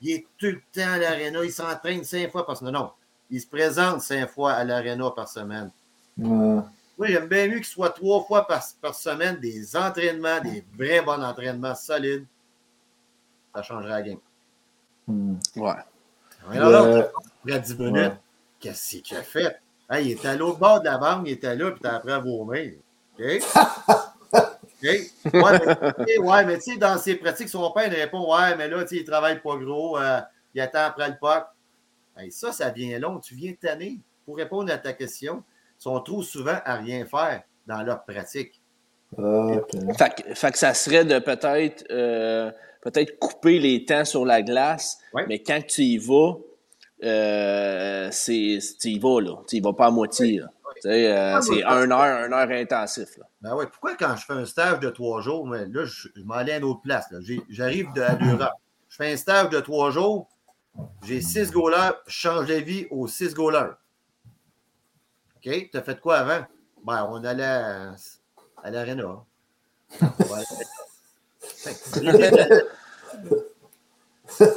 Il 0.00 0.12
est 0.12 0.26
tout 0.38 0.46
le 0.46 0.62
temps 0.72 0.92
à 0.94 0.98
l'aréna. 0.98 1.44
Il 1.44 1.52
s'entraîne 1.52 2.02
cinq 2.04 2.30
fois 2.32 2.46
par 2.46 2.56
semaine. 2.56 2.72
Non, 2.72 2.92
il 3.30 3.38
se 3.38 3.46
présente 3.46 4.00
cinq 4.00 4.26
fois 4.30 4.54
à 4.54 4.64
l'aréna 4.64 5.10
par 5.10 5.28
semaine. 5.28 5.70
Ouais. 6.16 6.62
Oui, 6.96 7.08
j'aime 7.10 7.28
bien 7.28 7.48
mieux 7.48 7.56
qu'il 7.56 7.66
soit 7.66 7.90
trois 7.90 8.24
fois 8.24 8.46
par, 8.46 8.64
par, 8.80 8.94
semaine 8.94 9.36
des 9.40 9.76
entraînements, 9.76 10.40
des 10.40 10.64
vrais 10.78 11.02
bons 11.02 11.22
entraînements 11.22 11.74
solides. 11.74 12.24
Ça 13.54 13.62
changerait 13.62 13.90
la 13.90 14.02
game. 14.02 14.18
Mm. 15.06 15.34
Ouais. 15.56 15.74
Après 16.48 17.60
10 17.60 17.78
minutes, 17.78 17.94
ouais. 17.94 18.12
qu'est-ce 18.60 18.96
qu'il 18.98 19.16
a 19.16 19.22
fait? 19.22 19.58
Hey, 19.90 20.06
il 20.06 20.12
était 20.12 20.28
à 20.28 20.36
l'autre 20.36 20.58
bord 20.58 20.80
de 20.80 20.86
la 20.86 20.98
banque, 20.98 21.24
il 21.26 21.32
était 21.32 21.54
là, 21.54 21.70
puis 21.70 21.80
t'as 21.82 21.96
appris 21.96 22.12
à 22.12 22.18
vomir. 22.18 22.72
OK? 23.18 23.24
OK? 24.32 24.42
Ouais, 24.82 25.60
mais, 25.98 26.18
ouais, 26.18 26.44
mais 26.44 26.58
tu 26.58 26.72
sais, 26.72 26.78
dans 26.78 26.98
ses 26.98 27.16
pratiques, 27.16 27.48
son 27.48 27.70
père 27.70 27.92
il 27.92 27.94
répond 27.94 28.34
Ouais, 28.34 28.56
mais 28.56 28.68
là, 28.68 28.82
tu 28.82 28.88
sais, 28.88 28.96
il 28.96 29.04
travaille 29.04 29.40
pas 29.40 29.56
gros, 29.56 29.98
euh, 29.98 30.20
il 30.54 30.60
attend 30.60 30.84
après 30.86 31.08
le 31.08 31.16
POC. 31.20 31.44
Hey, 32.16 32.30
ça, 32.30 32.52
ça 32.52 32.70
vient 32.70 32.98
long. 32.98 33.18
Tu 33.18 33.34
viens 33.34 33.52
tanner. 33.60 34.00
Pour 34.24 34.36
répondre 34.36 34.72
à 34.72 34.78
ta 34.78 34.92
question, 34.92 35.42
ils 35.78 35.82
sont 35.82 36.00
trop 36.00 36.22
souvent 36.22 36.58
à 36.64 36.76
rien 36.76 37.04
faire 37.04 37.42
dans 37.66 37.82
leur 37.82 38.04
pratique. 38.04 38.60
Okay. 39.16 39.78
Fait, 39.96 40.22
que, 40.22 40.34
fait, 40.34 40.52
que 40.52 40.58
ça 40.58 40.74
serait 40.74 41.04
de 41.04 41.18
peut-être 41.18 41.84
euh, 41.90 42.50
peut-être 42.84 43.18
couper 43.18 43.58
les 43.58 43.84
temps 43.84 44.04
sur 44.04 44.24
la 44.24 44.42
glace, 44.42 44.98
ouais. 45.12 45.24
mais 45.26 45.42
quand 45.42 45.60
tu 45.66 45.82
y 45.82 45.98
vas, 45.98 46.34
euh, 47.02 48.08
c'est, 48.12 48.58
tu 48.80 48.88
y 48.90 48.98
vas, 48.98 49.20
là. 49.20 49.36
Tu 49.48 49.56
y 49.56 49.60
vas 49.60 49.72
pas 49.72 49.86
à 49.86 49.90
moitié, 49.90 50.38
là. 50.38 50.50
Euh, 50.86 51.40
c'est 51.40 51.64
un 51.64 51.90
heure, 51.90 52.00
un 52.00 52.32
heure 52.32 52.50
intensif. 52.50 53.16
Là. 53.16 53.24
Ben 53.40 53.56
oui. 53.56 53.64
Pourquoi 53.70 53.96
quand 53.96 54.16
je 54.16 54.24
fais 54.26 54.34
un 54.34 54.44
stage 54.44 54.80
de 54.80 54.90
trois 54.90 55.22
jours, 55.22 55.46
mais 55.46 55.64
là, 55.66 55.86
je, 55.86 56.08
je 56.14 56.22
m'en 56.22 56.34
allais 56.34 56.52
à 56.52 56.56
une 56.58 56.64
autre 56.64 56.82
place. 56.82 57.06
J'arrive 57.48 57.90
de 57.94 58.02
à 58.02 58.16
l'Europe. 58.16 58.52
Je 58.90 58.96
fais 58.96 59.12
un 59.12 59.16
stage 59.16 59.48
de 59.48 59.60
trois 59.60 59.90
jours, 59.90 60.28
j'ai 61.02 61.20
six 61.20 61.50
goalers, 61.50 61.94
je 62.06 62.12
change 62.12 62.46
de 62.46 62.54
vie 62.54 62.86
aux 62.90 63.08
six 63.08 63.32
goalers. 63.32 63.74
OK? 65.36 65.70
Tu 65.70 65.70
as 65.72 65.82
fait 65.82 66.00
quoi 66.00 66.18
avant? 66.18 66.44
Ben, 66.84 67.06
on 67.10 67.24
allait 67.24 67.44
à, 67.44 67.94
à 68.62 68.70
l'aréna. 68.70 69.24
Là, 74.40 74.56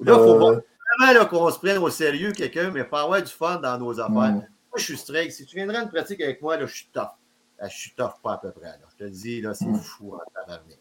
il 0.00 0.06
faut 0.06 0.38
vraiment 0.38 1.12
là, 1.12 1.24
qu'on 1.26 1.50
se 1.50 1.58
prenne 1.58 1.78
au 1.78 1.90
sérieux 1.90 2.32
quelqu'un, 2.32 2.70
mais 2.70 2.84
pas 2.84 3.02
avoir 3.02 3.22
du 3.22 3.30
fun 3.30 3.56
dans 3.56 3.78
nos 3.78 3.98
affaires. 4.00 4.12
Mm. 4.32 4.34
Moi, 4.36 4.76
je 4.76 4.82
suis 4.84 4.96
strict. 4.96 5.32
Si 5.32 5.44
tu 5.46 5.56
viendrais 5.56 5.82
une 5.82 5.88
pratique 5.90 6.20
avec 6.20 6.40
moi, 6.42 6.56
là, 6.56 6.66
je 6.66 6.74
suis 6.74 6.88
tough. 6.92 7.10
Là, 7.58 7.68
je 7.68 7.76
suis 7.76 7.92
tough 7.94 8.14
pas 8.22 8.34
à 8.34 8.38
peu 8.38 8.50
près. 8.50 8.66
Là. 8.66 8.78
Je 8.92 8.96
te 8.96 9.04
le 9.04 9.10
dis, 9.10 9.40
là, 9.40 9.54
c'est 9.54 9.66
Mm. 9.66 9.78
fou 9.80 10.14
en 10.14 10.20
tabarnak. 10.34 10.78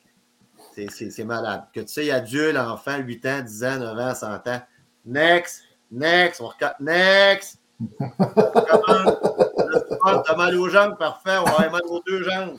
C'est- 0.73 1.23
malade. 1.25 1.65
Que 1.73 1.81
tu 1.81 1.87
sais, 1.87 2.11
adulte, 2.11 2.57
enfant, 2.57 2.97
8 2.97 3.25
ans, 3.25 3.41
10 3.41 3.63
ans, 3.63 3.77
9 3.77 3.97
ans, 3.99 4.15
100 4.15 4.47
ans. 4.47 4.61
Next, 5.05 5.63
next, 5.91 6.39
on 6.39 6.47
regarde, 6.47 6.75
next. 6.79 7.59
Comment? 7.99 9.17
T'as 10.23 10.35
mal 10.35 10.55
aux 10.55 10.69
jambes, 10.69 10.97
parfait. 10.97 11.37
On 11.39 11.43
va 11.43 11.51
avoir 11.51 11.71
mal 11.71 11.81
aux 11.87 12.01
deux 12.05 12.23
jambes. 12.23 12.57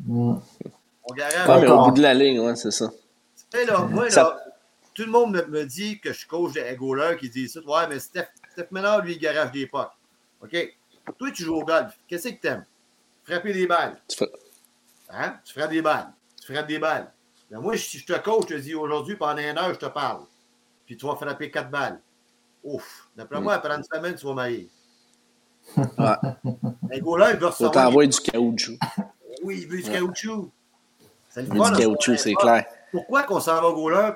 Mm. 0.00 0.34
On 1.04 1.14
garage. 1.14 1.62
Mais 1.62 1.68
au 1.70 1.84
bout 1.84 1.90
de 1.92 2.02
la 2.02 2.14
ligne, 2.14 2.40
ouais, 2.40 2.56
c'est 2.56 2.70
ça. 2.70 2.90
Là, 3.52 3.78
moi, 3.86 4.04
là, 4.04 4.10
Ça- 4.10 4.38
tout 4.94 5.02
le 5.04 5.10
monde 5.10 5.32
me, 5.32 5.44
me 5.46 5.64
dit 5.64 5.98
que 6.00 6.12
je 6.12 6.26
coach 6.26 6.52
des 6.52 6.76
goalers 6.76 7.16
qui 7.18 7.28
disent 7.30 7.54
ça. 7.54 7.60
Ouais, 7.60 7.88
mais 7.88 7.98
Steph, 7.98 8.28
Steph 8.52 8.68
Ménard, 8.70 9.02
lui, 9.02 9.14
il 9.14 9.18
garage 9.18 9.50
des 9.52 9.66
pucks. 9.66 9.90
OK? 10.42 10.76
Toi, 11.18 11.30
tu 11.32 11.42
joues 11.44 11.56
au 11.56 11.64
golf. 11.64 11.92
Qu'est-ce 12.06 12.28
que 12.28 12.40
t'aimes? 12.40 12.64
Frapper 13.24 13.52
des 13.52 13.66
balles. 13.66 14.00
Tu 14.08 14.16
fais- 14.18 14.30
Hein? 15.12 15.34
Tu 15.44 15.52
frappes 15.58 15.70
des 15.70 15.82
balles. 15.82 16.12
Tu 16.44 16.52
frappes 16.52 16.68
des 16.68 16.78
balles. 16.78 17.10
Moi, 17.50 17.76
si 17.76 17.98
je 17.98 18.06
te 18.06 18.16
coach, 18.20 18.44
je 18.48 18.54
te 18.54 18.60
dis 18.60 18.74
aujourd'hui, 18.76 19.16
pendant 19.16 19.38
une 19.38 19.58
heure, 19.58 19.74
je 19.74 19.78
te 19.80 19.86
parle. 19.86 20.22
Puis 20.86 20.96
tu 20.96 21.04
vas 21.06 21.16
frapper 21.16 21.50
quatre 21.50 21.70
balles. 21.70 22.00
Ouf. 22.62 23.08
D'après 23.16 23.40
Mm. 23.40 23.42
moi, 23.42 23.54
après 23.54 23.74
une 23.74 23.82
semaine, 23.82 24.14
tu 24.14 24.24
vas 24.26 24.34
mailler. 24.34 24.68
Ouais. 25.76 25.84
Un 26.92 26.98
goaler, 27.00 27.30
il 27.34 27.38
veut 27.40 27.46
recevoir. 27.46 27.72
t'envoyer 27.72 28.08
du 28.08 28.20
caoutchouc. 28.20 28.78
Oui, 29.42 29.60
il 29.62 29.68
veut 29.68 29.82
du 29.82 29.88
Ouais. 29.90 29.98
caoutchouc. 29.98 30.50
C'est 31.30 31.42
le 31.42 31.48
Du 31.48 31.58
caoutchouc, 31.58 32.16
ça. 32.16 32.24
c'est 32.24 32.34
clair. 32.34 32.64
Pourquoi 32.90 33.22
qu'on 33.22 33.40
s'en 33.40 33.54
va 33.54 33.68
au 33.68 33.74
goaler, 33.74 34.10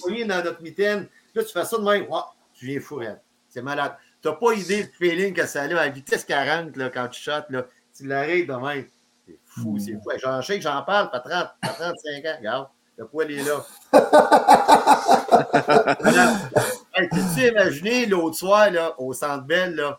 poigné 0.00 0.24
dans 0.26 0.44
notre 0.44 0.62
mitaine, 0.62 1.08
là, 1.34 1.42
tu 1.42 1.52
fais 1.52 1.64
ça 1.64 1.78
de 1.78 1.82
même, 1.82 2.06
tu 2.54 2.66
viens 2.66 2.80
fou. 2.80 3.00
C'est 3.48 3.62
malade. 3.62 3.96
Tu 4.22 4.28
n'as 4.28 4.34
pas 4.34 4.52
idée 4.52 4.84
du 4.84 4.90
feeling 4.92 5.32
que 5.32 5.46
ça 5.46 5.62
a, 5.62 5.64
à 5.64 5.68
la 5.68 5.88
vitesse 5.88 6.24
40, 6.24 6.76
là, 6.76 6.90
quand 6.90 7.08
tu 7.08 7.20
shottes, 7.20 7.46
là, 7.48 7.64
tu 7.96 8.06
l'arrêtes 8.06 8.46
de 8.46 8.52
même. 8.52 8.84
C'est 9.26 9.38
fou, 9.46 9.78
c'est 9.78 9.94
fou. 9.94 10.10
J'en 10.22 10.42
sais 10.42 10.58
que 10.58 10.62
j'en 10.62 10.82
parle, 10.82 11.10
pas 11.10 11.20
30, 11.20 11.48
pas 11.62 11.68
35 11.68 12.24
ans, 12.26 12.36
regarde, 12.38 12.68
le 12.98 13.06
poil 13.06 13.30
est 13.30 13.42
là. 13.42 13.64
Hey, 16.92 17.08
T'as-tu 17.08 17.48
imaginé 17.48 18.04
l'autre 18.04 18.36
soir, 18.36 18.70
là, 18.70 18.94
au 18.98 19.14
Centre 19.14 19.44
Bell, 19.44 19.74
là, 19.74 19.98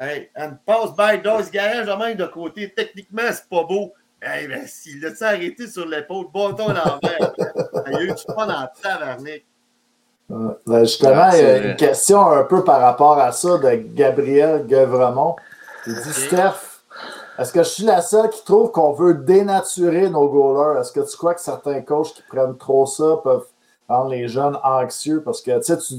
Hey, 0.00 0.30
and 0.34 0.56
pass 0.66 0.90
by 0.96 1.22
those 1.22 1.50
garages 1.50 1.86
de 1.86 1.92
même 1.92 2.16
de 2.16 2.24
côté. 2.26 2.72
Techniquement, 2.74 3.22
c'est 3.30 3.48
pas 3.48 3.62
beau. 3.62 3.92
Hey, 4.24 4.46
ben, 4.46 4.64
s'il 4.68 5.00
l'a 5.00 5.10
arrêté 5.26 5.66
sur 5.66 5.84
l'épaule, 5.84 6.26
bâton 6.32 6.68
à 6.68 6.74
l'envers. 6.74 7.32
Il 7.88 7.92
y 7.92 7.96
a 7.96 8.02
eu 8.02 8.06
du 8.06 8.22
fun 8.34 8.48
en. 8.48 8.68
Euh, 10.30 10.54
ben, 10.64 10.84
justement, 10.84 11.30
il 11.32 11.38
y 11.38 11.44
a 11.44 11.56
une 11.58 11.76
question 11.76 12.30
un 12.30 12.44
peu 12.44 12.62
par 12.62 12.80
rapport 12.80 13.18
à 13.18 13.32
ça 13.32 13.58
de 13.58 13.74
Gabriel 13.94 14.64
Guevremont. 14.66 15.34
Il 15.86 15.94
dit 15.94 16.12
Steph, 16.12 16.80
est-ce 17.38 17.52
que 17.52 17.62
je 17.64 17.68
suis 17.68 17.84
la 17.84 18.00
seule 18.00 18.30
qui 18.30 18.44
trouve 18.44 18.70
qu'on 18.70 18.92
veut 18.92 19.14
dénaturer 19.14 20.08
nos 20.08 20.28
goalers? 20.28 20.80
Est-ce 20.80 20.92
que 20.92 21.00
tu 21.00 21.16
crois 21.16 21.34
que 21.34 21.40
certains 21.40 21.82
coachs 21.82 22.14
qui 22.14 22.22
prennent 22.22 22.56
trop 22.56 22.86
ça 22.86 23.16
peuvent 23.22 23.46
rendre 23.88 24.10
les 24.10 24.28
jeunes 24.28 24.56
anxieux? 24.62 25.20
Parce 25.22 25.42
que 25.42 25.58
tu, 25.60 25.94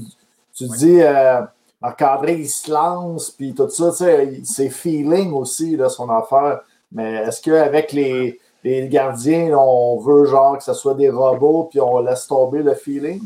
tu 0.54 0.64
dis 0.78 1.02
euh, 1.02 1.42
Marc-André, 1.82 2.36
il 2.36 2.48
se 2.48 2.70
lance, 2.70 3.30
puis 3.30 3.54
tout 3.54 3.68
ça, 3.68 3.92
c'est 3.92 4.70
feeling 4.70 5.32
aussi, 5.34 5.76
là, 5.76 5.90
son 5.90 6.08
affaire. 6.08 6.62
Mais 6.94 7.14
est-ce 7.14 7.42
qu'avec 7.42 7.92
les, 7.92 8.40
les 8.62 8.88
gardiens, 8.88 9.56
on 9.58 9.98
veut 9.98 10.24
genre 10.26 10.56
que 10.56 10.64
ce 10.64 10.72
soit 10.72 10.94
des 10.94 11.10
robots, 11.10 11.68
puis 11.70 11.80
on 11.80 12.00
laisse 12.00 12.26
tomber 12.26 12.62
le 12.62 12.74
feeling? 12.74 13.20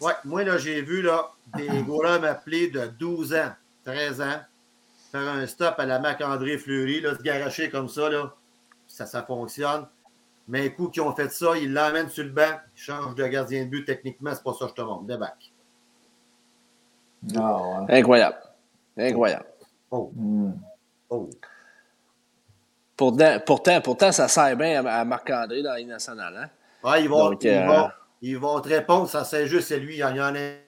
Oui, 0.00 0.12
moi, 0.24 0.44
là, 0.44 0.56
j'ai 0.56 0.80
vu 0.80 1.02
là, 1.02 1.32
des 1.56 1.82
goalers 1.86 2.20
m'appeler 2.20 2.68
de 2.70 2.86
12 2.98 3.34
ans, 3.34 3.50
13 3.84 4.20
ans, 4.20 4.40
faire 5.12 5.28
un 5.28 5.46
stop 5.46 5.74
à 5.78 5.86
la 5.86 5.98
Marc-André 5.98 6.56
Fleury, 6.56 7.00
là, 7.00 7.16
se 7.16 7.22
garocher 7.22 7.68
comme 7.68 7.88
ça, 7.88 8.08
là, 8.08 8.32
ça, 8.86 9.06
ça 9.06 9.22
fonctionne. 9.22 9.86
Mais 10.46 10.66
un 10.66 10.68
coup 10.68 10.88
qu'ils 10.88 11.02
ont 11.02 11.14
fait 11.14 11.30
ça, 11.32 11.56
ils 11.56 11.72
l'emmènent 11.72 12.10
sur 12.10 12.24
le 12.24 12.30
banc, 12.30 12.42
ils 12.76 12.80
changent 12.80 13.14
de 13.14 13.26
gardien 13.26 13.64
de 13.64 13.70
but. 13.70 13.84
Techniquement, 13.84 14.32
c'est 14.34 14.42
pas 14.42 14.52
ça 14.52 14.66
que 14.66 14.72
je 14.72 14.74
te 14.74 14.82
montre. 14.82 15.04
Débac. 15.04 15.52
Ah, 17.36 17.86
Incroyable. 17.88 18.36
Incroyable. 18.98 19.46
Oh. 19.90 20.12
Hmm. 20.14 20.52
Oh. 21.08 21.30
Pourtant, 22.96 23.38
pourtant, 23.44 23.80
pourtant, 23.80 24.12
ça 24.12 24.28
sert 24.28 24.56
bien 24.56 24.84
à, 24.84 25.04
Marc-André 25.04 25.62
dans 25.62 25.72
la 25.72 25.82
nationale. 25.84 26.36
Hein? 26.36 26.88
Ouais, 26.88 27.02
ils 27.02 27.08
vont, 27.08 27.32
ils, 27.32 27.48
euh, 27.48 27.66
vont, 27.66 27.88
ils 28.22 28.38
vont 28.38 28.60
te 28.60 28.68
répondre, 28.68 29.08
ça 29.08 29.24
c'est 29.24 29.46
juste, 29.46 29.68
c'est 29.68 29.80
lui, 29.80 29.94
il 29.94 29.98
y 29.98 30.04
en 30.04 30.34
a. 30.34 30.64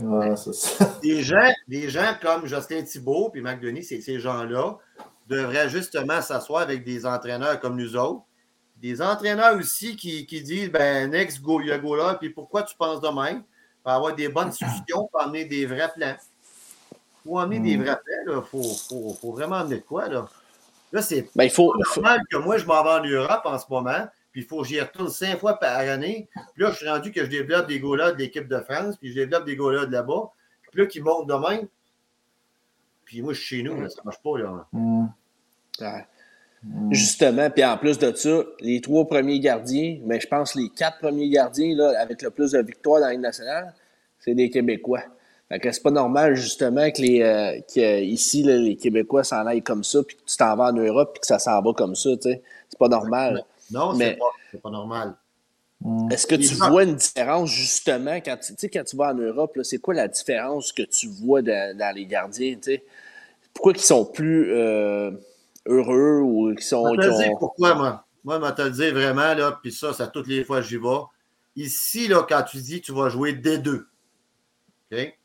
Ouais, 0.00 0.36
ça. 0.36 0.84
Des 1.02 1.22
gens, 1.22 1.52
des 1.68 1.90
gens 1.90 2.14
comme 2.22 2.46
Justin 2.46 2.82
Thibault 2.82 3.28
puis 3.30 3.42
Marc 3.42 3.60
Denis, 3.60 3.84
ces 3.84 4.18
gens-là 4.18 4.78
devraient 5.26 5.68
justement 5.68 6.22
s'asseoir 6.22 6.62
avec 6.62 6.84
des 6.84 7.04
entraîneurs 7.04 7.60
comme 7.60 7.76
nous 7.76 7.96
autres. 7.96 8.22
Des 8.76 9.02
entraîneurs 9.02 9.56
aussi 9.56 9.96
qui, 9.96 10.26
qui 10.26 10.42
disent 10.42 10.70
ben, 10.70 11.10
next 11.10 11.40
go, 11.42 11.60
il 11.60 11.68
y 11.68 11.72
a 11.72 11.78
go 11.78 11.94
là, 11.94 12.14
puis 12.14 12.30
pourquoi 12.30 12.62
tu 12.62 12.74
penses 12.76 13.00
de 13.00 13.08
même? 13.08 13.42
Pour 13.82 13.92
avoir 13.92 14.14
des 14.14 14.28
bonnes 14.28 14.48
discussions, 14.50 15.08
pour 15.10 15.20
amener 15.20 15.44
des 15.44 15.66
vrais 15.66 15.90
plans. 15.94 16.16
Pour 17.24 17.40
amener 17.40 17.60
des 17.60 17.76
mm. 17.76 17.82
vrais 17.82 18.00
il 18.26 18.42
faut, 18.44 18.62
faut, 18.62 19.14
faut, 19.20 19.32
vraiment 19.32 19.56
amener 19.56 19.76
de 19.76 19.82
quoi, 19.82 20.08
là? 20.08 20.26
Là, 20.92 21.00
c'est 21.00 21.28
ben, 21.34 21.44
il 21.44 21.50
faut, 21.50 21.74
normal 21.96 22.20
que 22.30 22.36
moi, 22.36 22.58
je 22.58 22.66
m'en 22.66 22.82
vais 22.82 22.90
en 22.90 23.04
Europe 23.04 23.40
en 23.44 23.58
ce 23.58 23.64
moment, 23.70 24.06
puis 24.30 24.42
il 24.42 24.46
faut 24.46 24.62
que 24.62 24.68
j'y 24.68 24.80
retourne 24.80 25.08
cinq 25.08 25.38
fois 25.38 25.58
par 25.58 25.78
année. 25.78 26.28
Puis 26.54 26.64
là, 26.64 26.70
je 26.70 26.76
suis 26.76 26.88
rendu 26.88 27.12
que 27.12 27.24
je 27.24 27.30
développe 27.30 27.66
des 27.66 27.80
golas 27.80 28.12
de 28.12 28.18
l'équipe 28.18 28.46
de 28.46 28.58
France, 28.60 28.96
puis 28.98 29.10
je 29.10 29.14
développe 29.14 29.46
des 29.46 29.56
golas 29.56 29.86
de 29.86 29.92
là-bas. 29.92 30.30
Puis 30.70 30.80
là, 30.80 30.86
qui 30.86 31.00
montent 31.00 31.28
de 31.28 31.34
même. 31.34 31.68
Puis 33.04 33.22
moi, 33.22 33.32
je 33.32 33.40
suis 33.40 33.56
chez 33.58 33.62
nous, 33.62 33.80
là, 33.80 33.88
ça 33.88 34.02
marche 34.04 34.20
pas, 34.22 34.38
là. 34.38 34.66
Mm. 34.72 35.06
Justement, 36.90 37.50
puis 37.50 37.64
en 37.64 37.76
plus 37.76 37.98
de 37.98 38.14
ça, 38.14 38.42
les 38.60 38.80
trois 38.80 39.06
premiers 39.06 39.40
gardiens, 39.40 39.98
mais 40.04 40.20
je 40.20 40.28
pense 40.28 40.54
les 40.54 40.68
quatre 40.68 40.98
premiers 40.98 41.28
gardiens 41.28 41.74
là, 41.74 41.98
avec 42.00 42.22
le 42.22 42.30
plus 42.30 42.52
de 42.52 42.62
victoires 42.62 43.00
dans 43.00 43.08
la 43.08 43.16
nationale, 43.16 43.74
c'est 44.20 44.34
des 44.34 44.48
Québécois. 44.48 45.02
Fait 45.52 45.58
que 45.58 45.70
c'est 45.70 45.82
pas 45.82 45.90
normal, 45.90 46.34
justement, 46.34 46.90
que 46.90 47.02
les 47.02 47.22
euh, 47.22 48.00
ici, 48.00 48.42
les 48.42 48.76
Québécois 48.76 49.22
s'en 49.22 49.46
aillent 49.46 49.62
comme 49.62 49.84
ça, 49.84 50.02
puis 50.02 50.16
que 50.16 50.22
tu 50.26 50.36
t'en 50.36 50.56
vas 50.56 50.70
en 50.70 50.72
Europe, 50.72 51.10
puis 51.12 51.20
que 51.20 51.26
ça 51.26 51.38
s'en 51.38 51.60
va 51.60 51.74
comme 51.74 51.94
ça, 51.94 52.10
tu 52.16 52.22
sais. 52.22 52.42
C'est 52.70 52.78
pas 52.78 52.88
normal. 52.88 53.44
Non, 53.70 53.94
c'est 53.94 54.18
pas, 54.18 54.58
pas, 54.62 54.70
normal. 54.70 55.14
Est-ce 56.10 56.26
que 56.26 56.36
tu 56.36 56.54
vois 56.54 56.84
une 56.84 56.94
différence, 56.94 57.50
justement, 57.50 58.16
quand 58.16 58.38
tu, 58.38 58.70
quand 58.70 58.84
tu 58.84 58.96
vas 58.96 59.12
en 59.12 59.14
Europe, 59.14 59.58
c'est 59.62 59.78
quoi 59.78 59.92
la 59.92 60.08
différence 60.08 60.72
que 60.72 60.82
tu 60.82 61.08
vois 61.08 61.42
dans, 61.42 61.94
les 61.94 62.06
gardiens? 62.06 62.56
Pourquoi 63.52 63.72
ils 63.74 63.80
sont 63.80 64.06
plus... 64.06 64.52
Euh, 64.52 65.10
heureux 65.66 66.20
ou 66.20 66.54
qui 66.54 66.64
sont. 66.64 66.94
Je 66.94 67.00
vais 67.00 67.08
te 67.08 67.22
dire 67.22 67.32
pourquoi, 67.38 67.74
moi. 67.74 68.04
Moi, 68.24 68.40
je 68.40 68.46
vais 68.46 68.54
te 68.54 68.62
le 68.62 68.70
dire 68.70 68.94
vraiment, 68.94 69.34
là, 69.34 69.58
puis 69.60 69.72
ça, 69.72 69.92
ça 69.92 70.06
toutes 70.06 70.28
les 70.28 70.44
fois 70.44 70.62
j'y 70.62 70.76
vais. 70.76 71.00
Ici, 71.56 72.06
là, 72.06 72.24
quand 72.28 72.42
tu 72.42 72.58
dis 72.58 72.80
tu 72.80 72.92
vas 72.92 73.08
jouer 73.08 73.32
D2, 73.32 73.84
OK? 74.92 75.18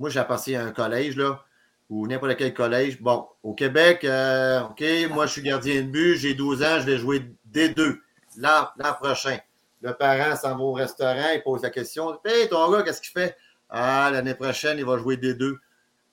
Moi, 0.00 0.10
j'ai 0.10 0.24
passé 0.24 0.56
à 0.56 0.64
un 0.64 0.72
collège, 0.72 1.16
là, 1.16 1.44
ou 1.90 2.08
n'importe 2.08 2.36
quel 2.36 2.52
collège. 2.52 3.00
Bon, 3.00 3.28
au 3.44 3.54
Québec, 3.54 4.04
euh, 4.04 4.62
OK, 4.62 4.82
moi, 5.10 5.26
je 5.26 5.32
suis 5.32 5.42
gardien 5.42 5.82
de 5.82 5.88
but, 5.88 6.16
j'ai 6.16 6.34
12 6.34 6.62
ans, 6.62 6.80
je 6.80 6.86
vais 6.86 6.98
jouer 6.98 7.22
D2 7.52 7.98
l'an 8.38 8.66
prochain. 9.00 9.38
Le 9.82 9.94
parent 9.94 10.34
s'en 10.36 10.56
va 10.56 10.64
au 10.64 10.72
restaurant, 10.72 11.30
il 11.34 11.42
pose 11.42 11.62
la 11.62 11.70
question 11.70 12.18
Hey, 12.24 12.48
ton 12.48 12.70
gars, 12.72 12.82
qu'est-ce 12.82 13.00
qu'il 13.00 13.12
fait 13.12 13.36
Ah, 13.68 14.10
l'année 14.12 14.34
prochaine, 14.34 14.78
il 14.78 14.84
va 14.84 14.98
jouer 14.98 15.16
D2. 15.16 15.52
Ils 15.52 15.58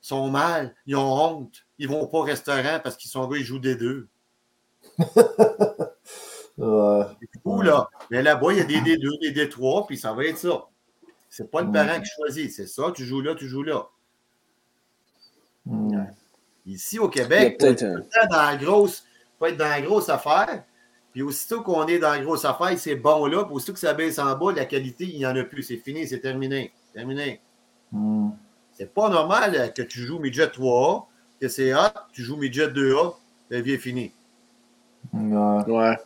sont 0.01 0.29
mal, 0.29 0.75
ils 0.85 0.95
ont 0.95 1.13
honte 1.13 1.63
ils 1.79 1.87
vont 1.87 2.07
pas 2.07 2.17
au 2.19 2.23
restaurant 2.23 2.79
parce 2.83 2.97
qu'ils 2.97 3.11
sont 3.11 3.27
gars, 3.27 3.37
ils 3.37 3.43
jouent 3.43 3.59
des 3.59 3.75
deux. 3.75 4.07
ouais. 4.97 5.05
C'est 6.57 7.41
fou, 7.43 7.61
là. 7.61 7.89
Mais 8.09 8.23
là-bas, 8.23 8.51
il 8.51 8.57
y 8.57 8.61
a 8.61 8.63
des 8.63 8.81
D2, 8.81 9.19
des 9.21 9.45
D3, 9.45 9.85
puis 9.85 9.97
ça 9.97 10.13
va 10.13 10.25
être 10.25 10.37
ça. 10.37 10.65
C'est 11.29 11.51
pas 11.51 11.61
le 11.61 11.71
parent 11.71 11.99
qui 12.01 12.09
choisit. 12.15 12.51
C'est 12.51 12.67
ça, 12.67 12.91
tu 12.95 13.05
joues 13.05 13.21
là, 13.21 13.35
tu 13.35 13.47
joues 13.47 13.63
là. 13.63 13.87
Hmm. 15.65 16.05
Ici, 16.65 16.99
au 16.99 17.09
Québec, 17.09 17.57
faut 17.59 17.67
être 17.67 17.83
dans 18.29 18.43
la 18.43 18.55
grosse, 18.57 19.03
faut 19.37 19.45
être 19.45 19.57
dans 19.57 19.69
la 19.69 19.81
grosse 19.81 20.09
affaire. 20.09 20.63
Puis 21.11 21.21
aussitôt 21.21 21.61
qu'on 21.61 21.87
est 21.87 21.99
dans 21.99 22.11
la 22.11 22.19
grosse 22.19 22.45
affaire, 22.45 22.77
c'est 22.77 22.95
bon 22.95 23.25
là. 23.25 23.43
Puis 23.43 23.53
aussitôt 23.53 23.73
que 23.73 23.79
ça 23.79 23.93
baisse 23.93 24.19
en 24.19 24.37
bas, 24.37 24.53
la 24.53 24.65
qualité, 24.65 25.05
il 25.05 25.17
n'y 25.17 25.25
en 25.25 25.35
a 25.35 25.43
plus. 25.43 25.63
C'est 25.63 25.77
fini, 25.77 26.07
c'est 26.07 26.19
terminé. 26.19 26.71
Terminé. 26.93 27.41
Hmm. 27.91 28.29
C'est 28.73 28.93
pas 28.93 29.09
normal 29.09 29.73
que 29.73 29.81
tu 29.81 30.01
joues 30.01 30.19
midget 30.19 30.49
3 30.49 31.09
que 31.39 31.47
c'est 31.47 31.73
hot, 31.73 31.93
tu 32.13 32.23
joues 32.23 32.37
midget 32.37 32.67
2A, 32.67 33.15
la 33.49 33.61
vie 33.61 33.73
est 33.73 33.77
finie. 33.77 34.11
Ouais. 35.13 35.97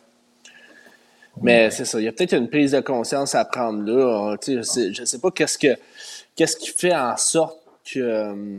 Mais 1.40 1.70
c'est 1.70 1.84
ça, 1.84 1.98
il 1.98 2.04
y 2.04 2.08
a 2.08 2.12
peut-être 2.12 2.34
une 2.34 2.48
prise 2.48 2.72
de 2.72 2.80
conscience 2.80 3.34
à 3.34 3.44
prendre 3.44 3.82
là. 3.84 4.36
Je 4.46 5.00
ne 5.00 5.06
sais 5.06 5.18
pas 5.18 5.30
qu'est-ce 5.30 5.58
que 5.58 5.76
qu'est-ce 6.36 6.56
qui 6.56 6.70
fait 6.70 6.94
en 6.94 7.16
sorte 7.16 7.58
que. 7.84 8.00
Euh, 8.00 8.58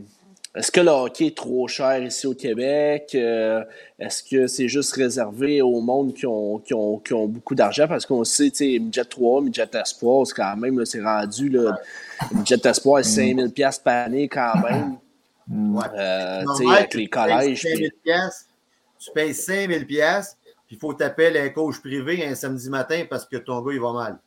est-ce 0.55 0.71
que 0.71 0.81
le 0.81 0.91
hockey 0.91 1.27
est 1.27 1.35
trop 1.35 1.67
cher 1.67 2.03
ici 2.03 2.27
au 2.27 2.35
Québec? 2.35 3.13
Euh, 3.15 3.63
est-ce 3.97 4.21
que 4.21 4.45
c'est 4.45 4.67
juste 4.67 4.93
réservé 4.93 5.63
au 5.63 5.81
monde 5.81 6.13
qui 6.13 6.27
ont, 6.27 6.59
qui 6.59 6.75
ont, 6.75 6.99
qui 6.99 7.11
ont 7.13 7.25
beaucoup 7.25 7.55
d'argent? 7.55 7.87
Parce 7.87 8.05
qu'on 8.05 8.23
sait, 8.23 8.51
tu 8.51 8.57
sais, 8.57 8.79
Midget 8.79 9.05
3, 9.05 9.41
Midget 9.41 9.67
Espoir, 9.73 10.27
c'est 10.27 10.35
quand 10.35 10.55
même, 10.55 10.85
c'est 10.85 11.01
rendu, 11.01 11.49
là, 11.49 11.75
Midget 12.31 12.67
Espoir, 12.67 13.01
5000$ 13.01 13.81
par 13.81 14.05
année 14.05 14.27
quand 14.27 14.53
même. 14.61 14.97
Euh, 15.51 16.43
avec 16.69 16.93
les 16.93 17.07
collèges. 17.07 17.65
Tu 18.99 19.11
payes 19.13 19.33
5000 19.33 19.87
pièces 19.87 20.37
puis 20.73 20.77
il 20.77 20.79
faut 20.79 20.93
t'appeler 20.95 21.39
un 21.39 21.49
coach 21.49 21.79
privé 21.79 22.25
un 22.25 22.33
samedi 22.33 22.67
matin 22.67 23.03
parce 23.07 23.25
que 23.25 23.37
ton 23.37 23.61
gars, 23.61 23.73
il 23.73 23.79
va 23.79 23.93
mal. 23.93 24.19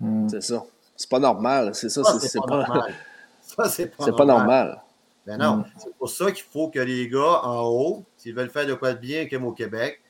Hmm. 0.00 0.28
C'est 0.28 0.42
ça. 0.42 0.64
C'est 0.96 1.08
pas 1.08 1.20
normal. 1.20 1.72
C'est 1.72 1.88
ça. 1.88 2.02
c'est 2.18 2.40
pas, 2.40 2.56
normal. 2.56 2.94
Ça, 3.42 3.68
c'est 3.68 3.96
pas, 3.96 4.10
pas, 4.10 4.24
normal. 4.24 4.82
Ben 5.24 5.36
non. 5.36 5.58
Hmm. 5.58 5.64
C'est 5.76 5.94
pour 5.94 6.10
ça 6.10 6.32
qu'il 6.32 6.42
faut 6.42 6.68
que 6.68 6.80
les 6.80 7.08
gars 7.08 7.44
en 7.44 7.62
haut, 7.68 8.04
s'ils 8.16 8.34
veulent 8.34 8.50
faire 8.50 8.66
de 8.66 8.74
quoi 8.74 8.94
de 8.94 8.98
bien 8.98 9.28
comme 9.28 9.44
au 9.44 9.52
Québec, 9.52 10.00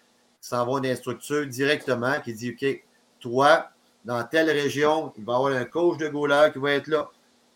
s'en 0.41 0.65
vont 0.65 0.81
dans 0.81 0.97
structure 0.97 1.47
directement 1.47 2.19
qui 2.25 2.33
dit 2.33 2.53
OK, 2.53 2.83
toi, 3.21 3.69
dans 4.07 4.25
telle 4.25 4.49
région, 4.49 5.13
il 5.19 5.25
va 5.27 5.35
y 5.35 5.37
avoir 5.37 5.53
un 5.53 5.67
coach 5.67 5.99
de 5.99 6.09
goaler 6.09 6.49
qui 6.51 6.61
va 6.61 6.73
être 6.73 6.87
là. 6.87 7.11